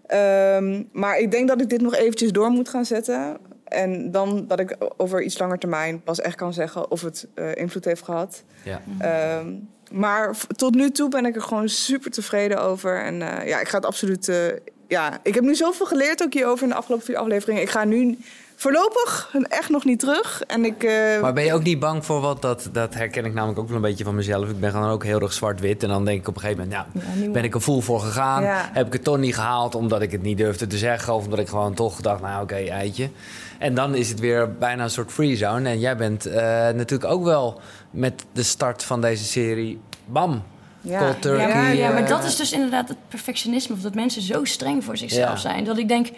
Ehm, 0.06 0.82
maar 0.92 1.18
ik 1.18 1.30
denk 1.30 1.48
dat 1.48 1.60
ik 1.60 1.68
dit 1.68 1.80
nog 1.80 1.94
eventjes 1.94 2.32
door 2.32 2.50
moet 2.50 2.68
gaan 2.68 2.84
zetten. 2.84 3.36
En 3.68 4.10
dan 4.10 4.46
dat 4.46 4.60
ik 4.60 4.76
over 4.96 5.22
iets 5.22 5.38
langer 5.38 5.58
termijn 5.58 6.02
pas 6.02 6.20
echt 6.20 6.36
kan 6.36 6.52
zeggen 6.52 6.90
of 6.90 7.02
het 7.02 7.26
eh, 7.34 7.54
invloed 7.54 7.84
heeft 7.84 8.02
gehad. 8.02 8.42
Ja. 8.62 8.80
Ehm, 8.98 9.54
maar 9.90 10.36
tot 10.56 10.74
nu 10.74 10.90
toe 10.90 11.08
ben 11.08 11.26
ik 11.26 11.34
er 11.34 11.42
gewoon 11.42 11.68
super 11.68 12.10
tevreden 12.10 12.62
over. 12.62 13.02
En 13.02 13.22
eh, 13.22 13.48
ja, 13.48 13.60
ik 13.60 13.68
ga 13.68 13.76
het 13.76 13.86
absoluut. 13.86 14.28
eh, 14.28 14.46
ja, 14.88 15.18
ik 15.22 15.34
heb 15.34 15.44
nu 15.44 15.54
zoveel 15.54 15.86
geleerd 15.86 16.22
ook 16.22 16.32
hierover 16.32 16.62
in 16.62 16.68
de 16.68 16.74
afgelopen 16.74 17.06
vier 17.06 17.16
afleveringen. 17.16 17.62
Ik 17.62 17.70
ga 17.70 17.84
nu 17.84 18.18
voorlopig 18.58 19.34
echt 19.48 19.70
nog 19.70 19.84
niet 19.84 19.98
terug. 19.98 20.42
En 20.46 20.64
ik. 20.64 20.82
eh, 20.82 21.20
Maar 21.20 21.32
ben 21.32 21.44
je 21.44 21.52
ook 21.54 21.62
niet 21.62 21.78
bang 21.78 22.04
voor 22.04 22.20
wat? 22.20 22.42
Dat, 22.42 22.68
dat 22.72 22.94
herken 22.94 23.24
ik 23.24 23.34
namelijk 23.34 23.58
ook 23.58 23.66
wel 23.66 23.76
een 23.76 23.82
beetje 23.82 24.04
van 24.04 24.14
mezelf. 24.14 24.48
Ik 24.48 24.60
ben 24.60 24.70
gewoon 24.70 24.90
ook 24.90 25.04
heel 25.04 25.20
erg 25.20 25.32
zwart-wit. 25.32 25.82
En 25.82 25.88
dan 25.88 26.04
denk 26.04 26.20
ik 26.20 26.28
op 26.28 26.34
een 26.34 26.40
gegeven 26.40 26.62
moment, 26.64 26.86
Ja, 26.94 27.00
nou, 27.02 27.18
nu 27.18 27.30
ben 27.30 27.44
ik 27.44 27.54
er 27.54 27.60
vol 27.60 27.80
voor 27.80 28.00
gegaan. 28.00 28.42
Ja. 28.42 28.70
Heb 28.72 28.86
ik 28.86 28.92
het 28.92 29.04
toch 29.04 29.18
niet 29.18 29.34
gehaald 29.34 29.74
omdat 29.74 30.02
ik 30.02 30.12
het 30.12 30.22
niet 30.22 30.36
durfde 30.38 30.66
te 30.66 30.78
zeggen. 30.78 31.14
Of 31.14 31.24
omdat 31.24 31.38
ik 31.38 31.48
gewoon 31.48 31.74
toch 31.74 32.00
dacht, 32.00 32.20
nou 32.22 32.42
oké, 32.42 32.54
eitje. 32.54 33.10
En 33.58 33.74
dan 33.74 33.94
is 33.94 34.08
het 34.08 34.20
weer 34.20 34.52
bijna 34.52 34.82
een 34.82 34.90
soort 34.90 35.12
free 35.12 35.36
zone. 35.36 35.68
En 35.68 35.78
jij 35.80 35.96
bent 35.96 36.26
eh, 36.26 36.42
natuurlijk 36.70 37.04
ook 37.12 37.24
wel 37.24 37.60
met 37.90 38.24
de 38.32 38.42
start 38.42 38.82
van 38.82 39.00
deze 39.00 39.24
serie, 39.24 39.80
bam, 40.04 40.42
Ja. 40.80 40.98
cold 40.98 41.22
turkey. 41.22 41.48
Ja, 41.48 41.54
maar, 41.54 41.74
ja, 41.74 41.88
maar 41.92 42.02
eh, 42.02 42.08
dat 42.08 42.24
is 42.24 42.36
dus 42.36 42.52
inderdaad 42.52 42.88
het 42.88 42.98
perfectionisme. 43.08 43.74
Of 43.74 43.80
dat 43.80 43.94
mensen 43.94 44.22
zo 44.22 44.44
streng 44.44 44.84
voor 44.84 44.96
zichzelf 44.96 45.28
Ja. 45.30 45.36
zijn. 45.36 45.64
Dat 45.64 45.78
ik 45.78 45.88
denk, 45.88 46.08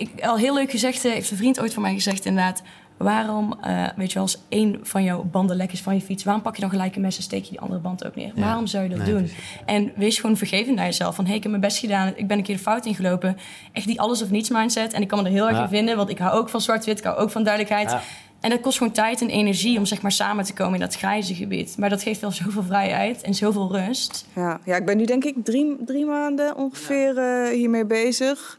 ik, 0.00 0.24
al 0.24 0.36
heel 0.36 0.54
leuk 0.54 0.70
gezegd, 0.70 1.04
eh, 1.04 1.12
heeft 1.12 1.30
een 1.30 1.36
vriend 1.36 1.60
ooit 1.60 1.72
van 1.74 1.82
mij 1.82 1.94
gezegd 1.94 2.24
inderdaad. 2.24 2.62
Waarom, 2.96 3.58
eh, 3.60 3.86
weet 3.96 4.08
je 4.08 4.14
wel, 4.14 4.22
als 4.22 4.38
één 4.48 4.78
van 4.82 5.04
jouw 5.04 5.22
banden 5.24 5.56
lek 5.56 5.72
is 5.72 5.80
van 5.80 5.94
je 5.94 6.00
fiets, 6.00 6.24
waarom 6.24 6.42
pak 6.42 6.54
je 6.54 6.60
dan 6.60 6.70
gelijk 6.70 6.96
een 6.96 7.02
mes 7.02 7.16
en 7.16 7.22
steek 7.22 7.44
je 7.44 7.50
die 7.50 7.60
andere 7.60 7.80
band 7.80 8.04
ook 8.06 8.14
neer? 8.16 8.32
Ja. 8.34 8.42
Waarom 8.42 8.66
zou 8.66 8.82
je 8.82 8.88
dat 8.88 8.98
Nee, 8.98 9.06
doen? 9.06 9.22
precies. 9.22 9.38
En 9.66 9.92
wees 9.96 10.18
gewoon 10.18 10.36
vergevend 10.36 10.76
naar 10.76 10.84
jezelf. 10.84 11.14
Van, 11.14 11.26
hé, 11.26 11.34
ik 11.34 11.42
heb 11.42 11.50
mijn 11.50 11.62
best 11.62 11.78
gedaan, 11.78 12.12
ik 12.16 12.26
ben 12.26 12.38
een 12.38 12.44
keer 12.44 12.56
de 12.56 12.62
fout 12.62 12.86
ingelopen. 12.86 13.36
Echt 13.72 13.86
die 13.86 14.00
alles 14.00 14.22
of 14.22 14.30
niets 14.30 14.48
mindset. 14.50 14.92
En 14.92 15.02
ik 15.02 15.08
kan 15.08 15.18
me 15.18 15.24
er 15.24 15.30
heel 15.30 15.46
erg 15.48 15.56
Ja. 15.56 15.62
in 15.62 15.68
vinden, 15.68 15.96
want 15.96 16.08
ik 16.10 16.18
hou 16.18 16.38
ook 16.38 16.48
van 16.48 16.60
zwart-wit, 16.60 16.98
ik 16.98 17.04
hou 17.04 17.16
ook 17.18 17.30
van 17.30 17.42
duidelijkheid. 17.42 17.90
Ja. 17.90 18.00
En 18.40 18.50
dat 18.50 18.60
kost 18.60 18.78
gewoon 18.78 18.92
tijd 18.92 19.20
en 19.20 19.28
energie 19.28 19.78
om 19.78 19.86
zeg 19.86 20.02
maar 20.02 20.12
samen 20.12 20.44
te 20.44 20.52
komen 20.52 20.74
in 20.74 20.80
dat 20.80 20.96
grijze 20.96 21.34
gebied. 21.34 21.74
Maar 21.78 21.88
dat 21.88 22.02
geeft 22.02 22.20
wel 22.20 22.30
zoveel 22.30 22.62
vrijheid 22.62 23.22
en 23.22 23.34
zoveel 23.34 23.72
rust. 23.76 24.26
Ja, 24.34 24.60
ja, 24.64 24.76
ik 24.76 24.84
ben 24.84 24.96
nu 24.96 25.04
denk 25.04 25.24
ik 25.24 25.34
drie, 25.44 25.76
drie 25.86 26.04
maanden 26.06 26.56
ongeveer 26.56 27.18
eh, 27.18 27.52
hiermee 27.52 27.84
bezig. 27.86 28.58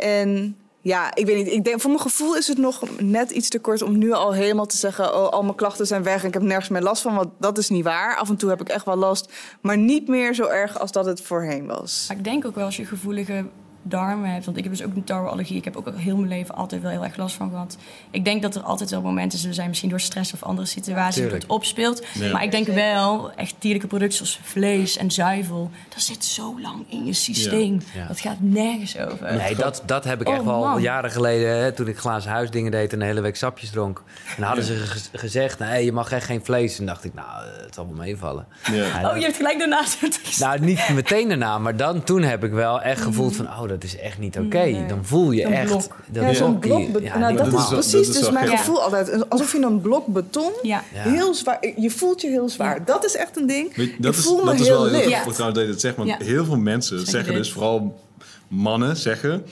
En 0.00 0.56
ja, 0.80 1.14
ik 1.14 1.26
weet 1.26 1.36
niet. 1.36 1.52
Ik 1.52 1.64
denk, 1.64 1.80
voor 1.80 1.90
mijn 1.90 2.02
gevoel 2.02 2.36
is 2.36 2.46
het 2.46 2.58
nog 2.58 2.82
net 2.98 3.30
iets 3.30 3.48
te 3.48 3.58
kort 3.58 3.82
om 3.82 3.98
nu 3.98 4.12
al 4.12 4.32
helemaal 4.32 4.66
te 4.66 4.76
zeggen... 4.76 5.14
oh, 5.14 5.28
al 5.28 5.42
mijn 5.42 5.54
klachten 5.54 5.86
zijn 5.86 6.02
weg 6.02 6.22
en 6.22 6.28
ik 6.28 6.34
heb 6.34 6.42
nergens 6.42 6.68
meer 6.68 6.82
last 6.82 7.02
van. 7.02 7.14
Want 7.14 7.28
dat 7.38 7.58
is 7.58 7.68
niet 7.68 7.84
waar. 7.84 8.16
Af 8.16 8.28
en 8.28 8.36
toe 8.36 8.50
heb 8.50 8.60
ik 8.60 8.68
echt 8.68 8.84
wel 8.84 8.96
last. 8.96 9.32
Maar 9.60 9.78
niet 9.78 10.08
meer 10.08 10.34
zo 10.34 10.46
erg 10.46 10.78
als 10.78 10.92
dat 10.92 11.04
het 11.04 11.22
voorheen 11.22 11.66
was. 11.66 12.08
Ik 12.10 12.24
denk 12.24 12.46
ook 12.46 12.54
wel 12.54 12.64
als 12.64 12.76
je 12.76 12.84
gevoelige 12.84 13.44
darmen 13.82 14.30
hebt. 14.32 14.44
Want 14.44 14.56
ik 14.56 14.62
heb 14.64 14.72
dus 14.72 14.82
ook 14.84 14.94
een 14.96 15.04
tarweallergie. 15.04 15.56
Ik 15.56 15.64
heb 15.64 15.76
ook 15.76 15.86
al 15.86 15.92
heel 15.92 16.16
mijn 16.16 16.28
leven 16.28 16.54
altijd 16.54 16.82
wel 16.82 16.90
heel 16.90 17.04
erg 17.04 17.16
last 17.16 17.34
van 17.36 17.50
gehad. 17.50 17.76
Ik 18.10 18.24
denk 18.24 18.42
dat 18.42 18.54
er 18.54 18.62
altijd 18.62 18.90
wel 18.90 19.00
momenten 19.02 19.38
zullen 19.38 19.54
zijn, 19.54 19.68
misschien 19.68 19.88
door 19.90 20.00
stress 20.00 20.32
of 20.32 20.42
andere 20.42 20.66
situaties, 20.66 21.22
dat 21.22 21.32
het 21.32 21.46
opspeelt. 21.46 22.02
Maar 22.32 22.42
ik 22.42 22.50
denk 22.50 22.66
wel, 22.66 23.32
echt 23.36 23.54
dierlijke 23.58 23.86
producten 23.88 24.16
zoals 24.26 24.40
vlees 24.42 24.96
en 24.96 25.10
zuivel, 25.10 25.70
dat 25.88 26.02
zit 26.02 26.24
zo 26.24 26.60
lang 26.60 26.84
in 26.88 27.04
je 27.04 27.12
systeem. 27.12 27.80
Ja. 27.94 28.06
Dat 28.06 28.20
gaat 28.20 28.36
nergens 28.38 28.98
over. 28.98 29.36
Nee, 29.36 29.54
dat, 29.54 29.82
dat 29.86 30.04
heb 30.04 30.20
ik 30.20 30.28
Oh, 30.28 30.34
echt 30.34 30.44
wel 30.44 30.60
man. 30.60 30.82
jaren 30.82 31.10
geleden, 31.10 31.58
hè, 31.58 31.72
toen 31.72 31.88
ik 31.88 31.98
glazen 31.98 32.30
huisdingen 32.30 32.70
deed 32.70 32.92
en 32.92 32.98
de 32.98 33.04
hele 33.04 33.20
week 33.20 33.36
sapjes 33.36 33.70
dronk. 33.70 33.98
En 34.26 34.34
dan 34.36 34.44
hadden 34.46 34.64
ze 34.64 34.74
ge- 34.76 35.18
gezegd, 35.18 35.58
nee, 35.58 35.84
je 35.84 35.92
mag 35.92 36.12
echt 36.12 36.26
geen 36.26 36.44
vlees. 36.44 36.78
En 36.78 36.86
dacht 36.86 37.04
ik, 37.04 37.14
nou, 37.14 37.26
eh, 37.46 37.62
het 37.64 37.74
zal 37.74 37.86
wel 37.86 37.96
meevallen. 37.96 38.46
Oh, 38.68 39.16
je 39.16 39.22
hebt 39.22 39.36
gelijk 39.36 39.58
daarnaast 39.58 39.94
gezegd. 39.98 40.38
Nou, 40.40 40.60
niet 40.60 40.88
meteen 40.94 41.28
daarna, 41.28 41.58
maar 41.58 41.76
dan 41.76 42.04
toen 42.04 42.22
heb 42.22 42.44
ik 42.44 42.50
wel 42.52 42.80
echt 42.82 43.00
gevoeld 43.00 43.36
van, 43.36 43.46
oh, 43.46 43.68
dat 43.70 43.84
is 43.84 43.96
echt 43.96 44.18
niet 44.18 44.38
oké. 44.38 44.58
Nee. 44.58 44.86
Dan 44.86 45.04
voel 45.04 45.30
je 45.30 45.44
Een 45.44 45.52
echt. 45.52 45.66
blok. 45.66 45.96
dat 46.06 46.22
ja, 46.24 46.34
zo'n 46.34 46.58
blok 46.58 47.00
ja, 47.02 47.18
nou, 47.18 47.36
dat 47.36 47.46
is 47.46 47.52
Dat 47.52 47.62
is 47.62 47.68
precies 47.68 48.06
dat 48.06 48.16
is 48.16 48.20
dus 48.22 48.30
mijn 48.30 48.48
gek. 48.48 48.58
gevoel 48.58 48.82
altijd. 48.82 49.28
Alsof 49.30 49.52
je 49.52 49.58
een 49.62 49.80
blok 49.80 50.06
beton... 50.06 50.52
Ja. 50.62 50.82
Ja. 50.94 51.02
Heel 51.02 51.34
zwaar. 51.34 51.72
Je 51.76 51.90
voelt 51.90 52.20
je 52.20 52.28
heel 52.28 52.48
zwaar. 52.48 52.84
Dat 52.84 53.04
is 53.04 53.16
echt 53.16 53.36
een 53.36 53.46
ding. 53.46 53.76
Je, 53.76 53.82
ik 53.82 54.02
dat 54.02 54.14
is, 54.16 54.24
voel 54.24 54.38
me 54.38 54.44
dat 54.44 54.60
is 54.60 54.66
heel 54.66 54.80
wel 54.82 54.86
heel 54.90 55.08
licht. 55.08 55.22
trouwens 55.34 55.38
dat 55.58 55.66
je 55.66 55.66
dat 55.72 55.80
zegt. 55.80 55.96
Want 55.96 56.08
Ja. 56.08 56.16
heel 56.18 56.44
veel 56.44 56.56
mensen 56.58 56.96
Zeggen 56.96 57.10
zeggen 57.12 57.32
dit. 57.34 57.42
dus, 57.42 57.52
vooral 57.52 58.00
mannen 58.48 58.96
zeggen... 58.96 59.44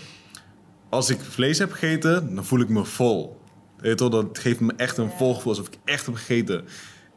Als 0.89 1.11
ik 1.11 1.19
vlees 1.21 1.59
heb 1.59 1.73
gegeten, 1.73 2.35
dan 2.35 2.45
voel 2.45 2.61
ik 2.61 2.69
me 2.69 2.85
vol. 2.85 3.37
Weet 3.77 3.91
je 3.91 3.97
toch, 3.97 4.11
dat 4.11 4.39
geeft 4.39 4.61
me 4.61 4.73
echt 4.77 4.97
een 4.97 5.11
volgevoel 5.17 5.53
alsof 5.53 5.67
ik 5.67 5.79
echt 5.85 6.07
heb 6.07 6.15
gegeten. 6.15 6.65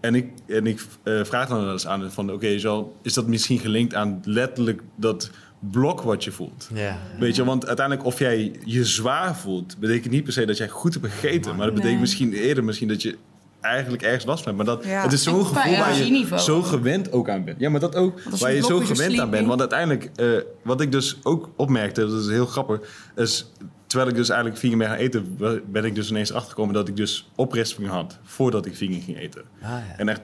En 0.01 0.15
ik, 0.15 0.31
en 0.47 0.67
ik 0.67 0.81
eh, 1.03 1.23
vraag 1.23 1.47
dan 1.47 1.63
wel 1.63 1.71
eens 1.71 1.87
aan 1.87 2.11
van, 2.11 2.31
oké, 2.31 2.59
zo 2.59 2.95
is 3.01 3.13
dat 3.13 3.27
misschien 3.27 3.59
gelinkt 3.59 3.93
aan 3.93 4.21
letterlijk 4.23 4.81
dat 4.95 5.29
blok 5.69 6.01
wat 6.01 6.23
je 6.23 6.31
voelt? 6.31 6.69
Ja. 6.73 6.97
Weet 7.19 7.35
je, 7.35 7.43
want 7.43 7.67
uiteindelijk 7.67 8.07
of 8.07 8.19
jij 8.19 8.59
je 8.65 8.85
zwaar 8.85 9.35
voelt, 9.35 9.77
betekent 9.79 10.11
niet 10.13 10.23
per 10.23 10.33
se 10.33 10.45
dat 10.45 10.57
jij 10.57 10.69
goed 10.69 10.93
hebt 10.93 11.07
gegeten. 11.07 11.55
Maar 11.55 11.65
dat 11.65 11.73
betekent 11.75 11.91
Nee. 11.91 12.01
misschien 12.01 12.33
eerder 12.33 12.63
misschien 12.63 12.87
dat 12.87 13.01
je 13.01 13.17
eigenlijk 13.61 14.03
ergens 14.03 14.25
last 14.25 14.43
van 14.43 14.55
hebt. 14.55 14.65
Maar 14.67 14.75
dat, 14.75 14.85
Ja. 14.85 15.01
het 15.01 15.11
is 15.11 15.23
zo'n 15.23 15.45
gevoel 15.45 15.77
waar 15.77 15.97
je 15.97 16.27
zo 16.37 16.61
gewend 16.61 17.11
ook 17.11 17.29
aan 17.29 17.43
bent. 17.43 17.59
Ja, 17.59 17.69
maar 17.69 17.79
dat 17.79 17.95
ook, 17.95 18.21
waar 18.39 18.53
je 18.53 18.61
zo 18.61 18.79
gewend 18.79 19.19
aan 19.19 19.29
bent. 19.29 19.47
Want 19.47 19.59
uiteindelijk, 19.59 20.09
eh, 20.15 20.27
wat 20.63 20.81
ik 20.81 20.91
dus 20.91 21.17
ook 21.23 21.49
opmerkte, 21.55 22.01
dat 22.07 22.21
is 22.21 22.27
heel 22.27 22.45
grappig, 22.45 22.79
is 23.15 23.51
terwijl 23.87 24.09
ik 24.11 24.15
dus 24.15 24.29
eigenlijk 24.29 24.59
vegan 24.59 24.77
ben 24.77 24.87
gaan 24.87 24.97
eten, 24.97 25.37
ben 25.71 25.85
ik 25.85 25.95
dus 25.95 26.09
ineens 26.09 26.31
achtergekomen 26.33 26.73
dat 26.73 26.87
ik 26.87 26.95
dus 26.95 27.29
oprispingen 27.35 27.91
had 27.91 28.17
voordat 28.23 28.65
ik 28.65 28.75
vegan 28.75 29.01
ging 29.01 29.17
eten. 29.19 29.41
Ah, 29.61 29.69
ja. 29.69 29.83
En 29.97 30.09
echt 30.09 30.21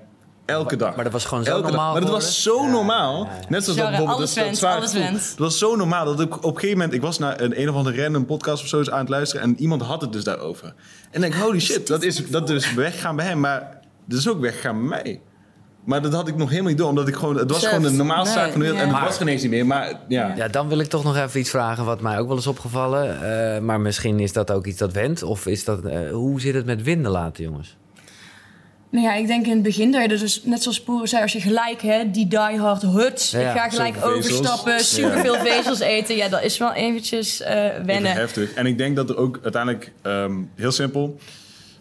elke 0.47 0.75
dag. 0.75 0.95
maar 0.95 1.03
dat 1.03 1.13
was 1.13 1.25
gewoon 1.25 1.43
zo 1.43 1.49
Elke 1.49 1.61
dag. 1.61 1.71
normaal 1.71 1.91
Maar 1.91 2.01
dat 2.01 2.09
was 2.09 2.43
zo 2.43 2.69
normaal. 2.69 3.23
Ja, 3.23 3.29
ja, 3.29 3.35
ja. 3.39 3.45
Net 3.49 3.63
zoals 3.63 3.79
Genre, 3.79 3.97
dat 3.97 4.05
bijvoorbeeld 4.05 4.37
alles 4.37 4.91
dat-. 4.91 5.29
Dat 5.29 5.37
was 5.37 5.57
zo 5.57 5.75
normaal 5.75 6.05
dat 6.05 6.19
ik 6.19 6.35
op 6.37 6.43
een 6.43 6.53
gegeven 6.53 6.77
moment... 6.77 6.93
Ik 6.93 7.01
was 7.01 7.19
naar 7.19 7.41
een, 7.41 7.61
een 7.61 7.69
of 7.69 7.75
andere 7.75 8.03
random 8.03 8.25
podcast 8.25 8.63
of 8.63 8.69
zo 8.69 8.77
eens 8.77 8.89
aan 8.91 8.99
het 8.99 9.09
luisteren... 9.09 9.43
en 9.45 9.59
iemand 9.59 9.81
had 9.81 10.01
het 10.01 10.11
dus 10.13 10.23
daarover. 10.23 10.73
En 11.11 11.23
ik 11.23 11.31
denk, 11.31 11.43
holy 11.43 11.59
shit, 11.59 11.87
dat 11.87 12.03
is, 12.03 12.29
dat 12.29 12.49
is 12.49 12.73
weggaan 12.73 13.15
bij 13.15 13.25
hem. 13.25 13.39
Maar 13.39 13.79
dat 14.05 14.19
is 14.19 14.29
ook 14.29 14.39
weggaan 14.39 14.79
bij 14.79 14.87
mij. 15.03 15.21
Maar 15.85 16.01
dat 16.01 16.13
had 16.13 16.27
ik 16.27 16.35
nog 16.35 16.49
helemaal 16.49 16.69
niet 16.69 16.77
door. 16.79 16.89
Omdat 16.89 17.07
ik 17.07 17.15
gewoon... 17.15 17.35
Het 17.37 17.51
was 17.51 17.65
gewoon 17.65 17.83
de 17.83 17.91
normaalste 17.91 18.35
Nee, 18.35 18.43
zaak 18.43 18.51
van 18.51 18.59
de 18.61 18.65
wereld. 18.65 18.83
ja. 18.83 18.93
En 18.93 18.99
het 18.99 19.07
was 19.07 19.17
geen 19.17 19.27
eens 19.27 19.41
niet 19.41 19.51
meer. 19.51 19.65
Maar 19.65 19.93
ja. 20.07 20.33
Ja, 20.35 20.47
dan 20.47 20.67
wil 20.67 20.79
ik 20.79 20.87
toch 20.87 21.03
nog 21.03 21.17
even 21.17 21.39
iets 21.39 21.49
vragen 21.49 21.85
wat 21.85 22.01
mij 22.01 22.19
ook 22.19 22.27
wel 22.27 22.37
is 22.37 22.47
opgevallen. 22.47 23.21
Eh, 23.55 23.61
maar 23.61 23.79
misschien 23.81 24.19
is 24.19 24.33
dat 24.33 24.51
ook 24.51 24.65
iets 24.65 24.77
dat 24.77 24.93
went. 24.93 25.23
Of 25.23 25.45
is 25.45 25.63
dat, 25.63 25.85
eh, 25.85 26.11
hoe 26.11 26.41
zit 26.41 26.53
het 26.53 26.65
met 26.65 26.81
winden 26.83 27.11
laten, 27.11 27.43
jongens? 27.43 27.77
Nou 28.89 29.05
ja, 29.05 29.13
ik 29.13 29.27
denk 29.27 29.45
in 29.45 29.51
het 29.51 29.61
begin 29.61 29.91
dat 29.91 30.01
je 30.01 30.07
dus, 30.07 30.43
net 30.43 30.61
zoals 30.63 30.81
Poeren 30.81 31.07
zei, 31.07 31.21
als 31.21 31.33
je 31.33 31.41
gelijk 31.41 31.81
hè, 31.81 32.11
die 32.11 32.27
diehard 32.27 32.81
huts, 32.81 33.31
Ja, 33.31 33.39
ik 33.39 33.57
ga 33.57 33.69
gelijk 33.69 34.05
overstappen, 34.05 34.79
superveel 34.79 35.35
vezels 35.35 35.79
eten. 35.79 36.15
Ja, 36.15 36.27
dat 36.27 36.43
is 36.43 36.57
wel 36.57 36.73
eventjes 36.73 37.41
eh, 37.41 37.63
Even 37.65 37.85
wennen. 37.85 38.11
heftig. 38.11 38.53
En 38.53 38.65
ik 38.65 38.77
denk 38.77 38.95
dat 38.95 39.09
er 39.09 39.17
ook 39.17 39.39
uiteindelijk, 39.43 39.91
ehm, 40.01 40.33
heel 40.55 40.71
simpel, 40.71 41.17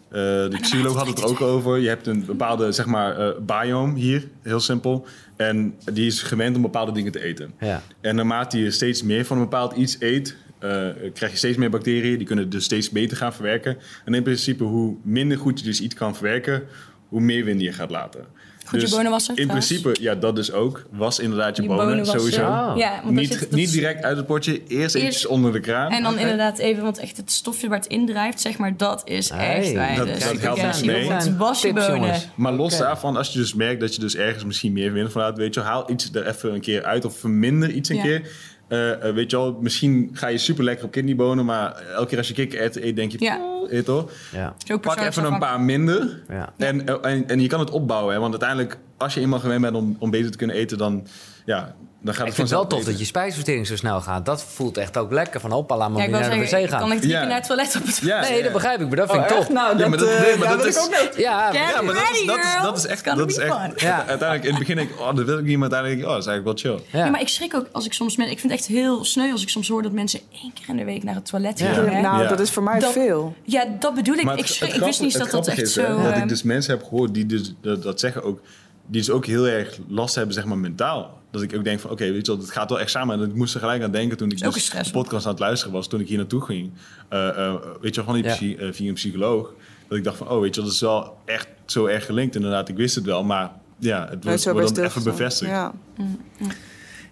eh, 0.08 0.20
de 0.20 0.56
psycholoog 0.60 0.96
had 0.96 1.06
het 1.06 1.18
er 1.18 1.24
ook 1.24 1.40
over. 1.40 1.78
Je 1.78 1.88
hebt 1.88 2.06
een 2.06 2.24
bepaalde, 2.24 2.72
zeg 2.72 2.86
maar, 2.86 3.18
eh 3.18 3.28
biome 3.40 3.98
hier, 3.98 4.28
heel 4.42 4.60
simpel. 4.60 5.06
En 5.36 5.74
die 5.92 6.06
is 6.06 6.22
gewend 6.22 6.56
om 6.56 6.62
bepaalde 6.62 6.92
dingen 6.92 7.12
te 7.12 7.22
eten. 7.24 7.52
Ja. 7.60 7.82
En 8.00 8.16
naarmate 8.16 8.58
je 8.58 8.70
steeds 8.70 9.02
meer 9.02 9.24
van 9.24 9.36
een 9.36 9.42
bepaald 9.42 9.72
iets 9.76 9.96
eet, 10.00 10.36
eh, 10.58 10.70
krijg 11.14 11.32
je 11.32 11.38
steeds 11.38 11.56
meer 11.56 11.70
bacteriën. 11.70 12.16
Die 12.18 12.26
kunnen 12.26 12.50
dus 12.50 12.64
steeds 12.64 12.90
beter 12.90 13.16
gaan 13.16 13.32
verwerken. 13.32 13.76
En 14.04 14.14
in 14.14 14.22
principe, 14.22 14.64
hoe 14.64 14.96
minder 15.02 15.38
goed 15.38 15.58
je 15.58 15.64
dus 15.64 15.80
iets 15.80 15.94
kan 15.94 16.14
verwerken, 16.14 16.62
hoe 17.08 17.20
meer 17.20 17.44
wind 17.44 17.60
je 17.60 17.72
gaat 17.72 17.90
laten. 17.90 18.24
Goed 18.66 18.80
je 18.80 18.86
Dus 18.86 18.94
bonen 18.96 19.10
wassen, 19.10 19.36
In 19.36 19.42
trouwens. 19.42 19.66
principe, 19.80 20.02
ja, 20.02 20.14
dat 20.14 20.36
dus 20.36 20.52
ook. 20.52 20.82
Was 20.90 21.18
inderdaad 21.18 21.56
je, 21.56 21.62
Je 21.62 21.68
bonen, 21.68 21.84
bonen 21.86 21.98
wassen. 21.98 22.20
sowieso. 22.20 22.40
Ja, 22.78 23.00
want 23.04 23.14
Niet, 23.14 23.48
niet 23.50 23.70
direct 23.72 24.02
uit 24.04 24.16
het 24.16 24.26
potje, 24.26 24.52
eerst 24.52 24.70
Eerst- 24.72 24.94
eventjes 24.94 25.26
onder 25.26 25.52
de 25.52 25.60
kraan. 25.60 25.90
En 25.92 26.02
dan 26.02 26.18
inderdaad 26.18 26.58
even, 26.58 26.82
want 26.82 26.98
echt 26.98 27.16
het 27.16 27.30
stofje 27.30 27.68
waar 27.68 27.78
het 27.78 27.86
in 27.88 28.06
drijft, 28.06 28.40
zeg 28.40 28.58
maar, 28.58 28.76
dat 28.76 29.02
is 29.08 29.28
Hey, 29.30 29.56
echt 29.56 29.72
wij. 29.72 29.96
dat- 29.96 30.06
dus 30.06 30.18
dat 30.24 30.38
helpt 30.40 30.60
ja, 30.60 30.72
mee. 30.84 31.02
jongens, 31.04 31.24
Zijn 31.24 31.36
was 31.36 31.60
je 31.62 31.72
bonen. 31.72 32.14
Maar 32.36 32.52
los 32.52 32.78
daarvan, 32.78 33.16
als 33.16 33.32
je 33.32 33.38
dus 33.38 33.54
merkt 33.54 33.80
dat 33.80 33.94
je 33.94 34.00
dus 34.00 34.16
ergens 34.16 34.44
misschien 34.44 34.72
meer 34.72 34.92
wind 34.92 35.12
vanuit, 35.12 35.36
weet 35.36 35.54
je, 35.54 35.60
haal 35.60 35.90
iets 35.90 36.10
er 36.12 36.26
even 36.26 36.54
een 36.54 36.60
keer 36.60 36.84
uit 36.84 37.04
of 37.04 37.16
verminder 37.18 37.70
iets 37.70 37.88
een 37.88 37.96
Ja. 37.96 38.02
keer. 38.02 38.30
Eh, 38.68 39.08
eh, 39.08 39.14
weet 39.14 39.30
je 39.30 39.36
wel, 39.36 39.58
misschien 39.60 40.10
ga 40.12 40.26
je 40.26 40.38
super 40.38 40.64
lekker 40.64 40.84
op 40.84 40.90
kidneybonen, 40.90 41.44
maar 41.44 41.76
elke 41.76 42.08
keer 42.08 42.18
als 42.18 42.28
je 42.28 42.34
kikker 42.34 42.62
eet, 42.84 42.96
denk 42.96 43.12
je, 43.12 43.16
Ja. 43.20 43.38
"Oh, 43.38 43.72
eet 43.72 43.86
hoor. 43.86 44.10
Ja. 44.32 44.54
Pak 44.80 45.00
even 45.00 45.24
een 45.24 45.38
paar 45.38 45.60
minder. 45.60 46.22
Ja. 46.28 46.52
En, 46.56 47.02
en, 47.02 47.28
en 47.28 47.40
je 47.40 47.48
kan 47.48 47.60
het 47.60 47.70
opbouwen, 47.70 48.14
hè, 48.14 48.20
want 48.20 48.30
uiteindelijk, 48.30 48.78
als 48.96 49.14
je 49.14 49.20
eenmaal 49.20 49.38
gewend 49.40 49.60
bent 49.60 49.76
om, 49.76 49.96
om 49.98 50.10
beter 50.10 50.30
te 50.30 50.36
kunnen 50.38 50.56
eten, 50.56 50.78
dan, 50.78 51.06
ja, 51.46 51.74
dan 52.02 52.14
gaat 52.14 52.24
het 52.26 52.28
Ik 52.28 52.34
vind 52.34 52.50
het 52.50 52.58
wel 52.58 52.66
tof 52.66 52.84
dat 52.84 52.98
je 52.98 53.04
spijsvertering 53.04 53.66
zo 53.66 53.76
snel 53.76 54.00
gaat. 54.00 54.26
Dat 54.26 54.42
voelt 54.44 54.76
echt 54.76 54.96
ook 54.96 55.12
lekker. 55.12 55.40
Van 55.40 55.50
hoppa, 55.50 55.76
laat 55.76 55.86
Ja, 55.88 55.92
maar 55.94 56.02
ik 56.04 56.10
wil 56.10 56.20
naar 56.20 56.30
de 56.30 56.36
wc 56.36 56.42
ik 56.52 56.68
kan 56.68 56.78
gaan. 56.80 56.90
echt 56.92 57.00
drie 57.00 57.12
Ja. 57.12 57.18
keer 57.18 57.28
naar 57.28 57.36
het 57.38 57.46
toilet 57.46 57.76
op 57.76 57.86
het 57.86 57.96
Ja, 58.02 58.20
Nee, 58.20 58.36
ja. 58.36 58.42
dat 58.42 58.52
begrijp 58.52 58.80
ik. 58.80 58.86
Maar 58.86 58.96
dat 58.96 59.10
vind 59.10 59.22
ik 59.22 59.28
top. 59.28 59.48
Nou, 59.48 59.72
Ja, 59.72 59.78
dat, 59.78 59.88
maar 59.88 59.98
dat- 59.98 60.08
eh, 60.08 60.20
nee, 60.20 60.36
maar 60.36 60.48
ja, 60.48 60.54
dat 60.54 60.58
wil 60.58 60.66
is- 60.68 60.76
ik 60.76 60.82
ook 60.82 60.90
nog. 60.90 61.16
Ja, 61.18 61.52
Ja, 61.52 61.82
maar 61.82 61.94
dat 61.94 62.02
is, 62.12 62.26
dat 62.26 62.38
is, 62.38 62.62
dat 62.62 62.76
is 62.78 62.86
echt, 62.86 63.04
dat 63.04 63.28
is. 63.30 63.36
Ja. 63.82 63.96
uiteindelijk 64.06 64.42
in 64.44 64.50
het 64.50 64.58
begin 64.58 64.76
denk 64.76 64.90
ik, 64.90 65.00
oh, 65.00 65.14
dat 65.14 65.24
wil 65.24 65.38
ik 65.38 65.44
niet, 65.44 65.58
maar 65.58 65.70
uiteindelijk 65.70 65.82
denk 65.88 65.98
ik, 66.00 66.04
oh, 66.06 66.10
dat 66.12 66.20
is 66.20 66.26
eigenlijk 66.26 66.62
wel 66.62 66.74
chill. 66.76 66.84
ja. 66.98 67.04
Ja, 67.04 67.10
maar 67.10 67.20
ik 67.20 67.28
schrik 67.28 67.54
ook 67.54 67.66
als 67.72 67.84
ik 67.86 67.92
soms... 67.92 68.16
men- 68.16 68.30
Ik 68.30 68.38
vind 68.40 68.52
het 68.52 68.60
echt 68.60 68.70
heel 68.70 69.04
sneu 69.04 69.32
als 69.32 69.42
ik 69.42 69.48
soms 69.48 69.68
hoor 69.68 69.82
dat 69.82 69.92
mensen 69.92 70.20
één 70.42 70.52
keer 70.52 70.68
in 70.68 70.76
de 70.76 70.84
week 70.84 71.02
naar 71.02 71.14
het 71.14 71.26
toilet 71.26 71.58
Ja. 71.58 71.72
gaan. 71.72 71.84
Nou, 72.02 72.22
Ja. 72.22 72.28
dat 72.28 72.40
is 72.40 72.50
voor 72.50 72.62
mij 72.62 72.78
Dat- 72.78 72.92
veel. 72.92 73.34
Ja, 73.44 73.64
dat 73.80 73.94
bedoel 73.94 74.14
ik. 74.14 74.30
Ik, 74.30 74.48
ik 74.74 74.80
wist 74.82 75.00
niet 75.00 75.18
dat 75.18 75.30
dat 75.30 75.46
echt 75.48 75.68
zo... 75.70 76.02
dat 76.02 76.12
eh, 76.12 76.18
ik 76.22 76.28
dus 76.28 76.42
mensen 76.42 76.76
heb 76.76 76.82
gehoord 76.88 77.14
die 77.14 77.26
dus, 77.26 77.54
dat, 77.60 77.82
dat 77.82 78.00
zeggen 78.00 78.22
ook, 78.22 78.40
die 78.86 79.00
dus 79.00 79.10
ook 79.10 79.26
heel 79.26 79.46
erg 79.46 79.78
last 79.88 80.14
hebben, 80.14 80.34
zeg 80.34 80.44
maar, 80.44 80.58
mentaal. 80.58 81.18
Dat 81.40 81.50
ik 81.50 81.56
ook 81.58 81.64
denk 81.64 81.80
van, 81.80 81.90
oké, 81.90 82.12
weet 82.12 82.26
je 82.26 82.32
wel, 82.32 82.40
het 82.40 82.50
gaat 82.50 82.68
wel 82.70 82.80
echt 82.80 82.90
samen. 82.90 83.20
En 83.20 83.28
ik 83.28 83.34
moest 83.34 83.54
er 83.54 83.60
gelijk 83.60 83.82
aan 83.82 83.90
denken 83.90 84.16
toen 84.16 84.30
ik 84.30 84.36
ook 84.38 84.44
een 84.44 84.52
dus 84.52 84.64
stress, 84.64 84.92
de 84.92 84.98
podcast 84.98 85.24
aan 85.26 85.30
het 85.30 85.40
luisteren 85.40 85.74
was, 85.74 85.88
toen 85.88 86.00
ik 86.00 86.08
hier 86.08 86.16
naartoe 86.16 86.40
ging. 86.44 86.70
Eh, 87.08 87.28
eh, 87.28 87.54
weet 87.80 87.94
je 87.94 88.04
wel, 88.04 88.04
van 88.04 88.14
die 88.14 88.24
Ja. 88.24 88.34
psy- 88.34 88.56
eh, 88.58 88.72
via 88.72 88.88
een 88.88 88.94
psycholoog. 88.94 89.52
Dat 89.88 89.98
ik 89.98 90.04
dacht 90.04 90.16
van, 90.16 90.28
oh, 90.28 90.40
weet 90.40 90.54
je 90.54 90.60
wel, 90.60 90.64
dat 90.64 90.74
is 90.74 90.80
wel 90.80 91.18
echt 91.24 91.48
zo 91.66 91.86
erg 91.86 92.04
gelinkt. 92.06 92.34
Inderdaad, 92.34 92.68
ik 92.68 92.76
wist 92.76 92.94
het 92.94 93.04
wel, 93.04 93.24
maar 93.24 93.50
ja, 93.78 94.00
het 94.10 94.24
Nooit 94.24 94.44
wordt, 94.44 94.74
dan 94.74 94.84
even 94.84 95.02
bevestigd. 95.04 95.50
Ja. 95.50 95.72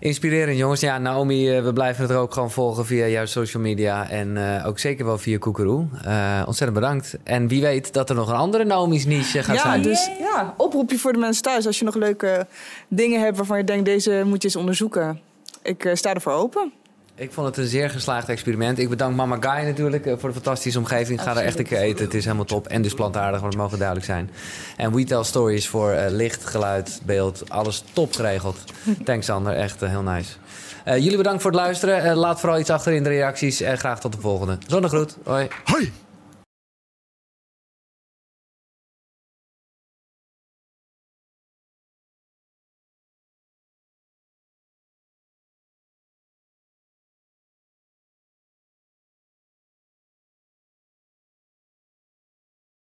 Inspirerend, 0.04 0.58
jongens. 0.58 0.80
Ja, 0.80 0.98
Naomi, 0.98 1.56
eh, 1.56 1.64
we 1.64 1.72
blijven 1.72 2.02
het 2.02 2.10
er 2.10 2.16
ook 2.16 2.32
gewoon 2.32 2.50
volgen 2.50 2.86
via 2.86 3.06
jouw 3.06 3.26
social 3.26 3.62
media. 3.62 4.10
En 4.10 4.56
eh, 4.56 4.66
ook 4.66 4.78
zeker 4.78 5.04
wel 5.04 5.18
via 5.18 5.38
Koekeroe. 5.38 5.86
Eh, 6.04 6.42
ontzettend 6.46 6.80
bedankt. 6.80 7.16
En 7.22 7.48
wie 7.48 7.62
weet 7.62 7.92
dat 7.92 8.08
er 8.10 8.14
nog 8.16 8.28
een 8.28 8.34
andere 8.36 8.64
Naomi's 8.64 9.06
niche 9.06 9.42
gaat 9.42 9.56
Ja, 9.56 9.62
zijn. 9.62 9.82
dus 9.82 10.10
ja, 10.18 10.54
oproepje 10.56 10.98
voor 10.98 11.12
de 11.12 11.18
mensen 11.18 11.42
thuis. 11.42 11.66
Als 11.66 11.78
je 11.78 11.84
nog 11.84 11.94
leuke 11.94 12.46
dingen 12.88 13.20
hebt 13.20 13.36
waarvan 13.36 13.58
je 13.58 13.64
denkt, 13.64 13.84
deze 13.84 14.22
moet 14.24 14.42
je 14.42 14.48
eens 14.48 14.56
onderzoeken. 14.56 15.20
Ik 15.62 15.84
eh, 15.84 15.94
sta 15.94 16.14
ervoor 16.14 16.32
open. 16.32 16.72
Ik 17.16 17.32
vond 17.32 17.46
het 17.46 17.56
een 17.56 17.66
zeer 17.66 17.90
geslaagd 17.90 18.28
experiment. 18.28 18.78
Ik 18.78 18.88
bedank 18.88 19.16
Mama 19.16 19.36
Guy 19.40 19.66
natuurlijk 19.66 20.06
eh, 20.06 20.14
voor 20.18 20.28
de 20.28 20.34
fantastische 20.34 20.78
omgeving. 20.78 21.18
Ik 21.18 21.24
ga 21.24 21.36
er 21.36 21.44
echt 21.44 21.58
een 21.58 21.64
keer 21.64 21.78
eten. 21.78 22.04
Het 22.04 22.14
is 22.14 22.24
helemaal 22.24 22.44
top. 22.44 22.66
En 22.66 22.82
dus 22.82 22.94
plantaardig, 22.94 23.40
maar 23.40 23.50
dat 23.50 23.58
mogen 23.58 23.78
duidelijk 23.78 24.06
zijn. 24.06 24.30
En 24.76 24.94
We 24.94 25.04
Tell 25.04 25.24
Stories 25.24 25.68
voor 25.68 25.90
eh, 25.90 26.10
licht, 26.10 26.46
geluid, 26.46 27.00
beeld. 27.04 27.50
Alles 27.50 27.84
top 27.92 28.14
geregeld. 28.14 28.58
Thanks 29.04 29.26
Sander, 29.26 29.54
echt 29.54 29.82
eh, 29.82 29.88
heel 29.88 30.02
nice. 30.02 30.32
Eh, 30.84 30.98
jullie 30.98 31.16
bedankt 31.16 31.42
voor 31.42 31.50
het 31.50 31.60
luisteren. 31.60 32.02
Eh, 32.02 32.16
laat 32.16 32.40
vooral 32.40 32.58
iets 32.58 32.70
achter 32.70 32.92
in 32.92 33.02
de 33.02 33.08
reacties. 33.08 33.60
En 33.60 33.78
graag 33.78 34.00
tot 34.00 34.12
de 34.12 34.20
volgende. 34.20 34.58
Zonnegroet. 34.66 35.16
Hoi. 35.24 35.48
Hoi! 35.64 35.92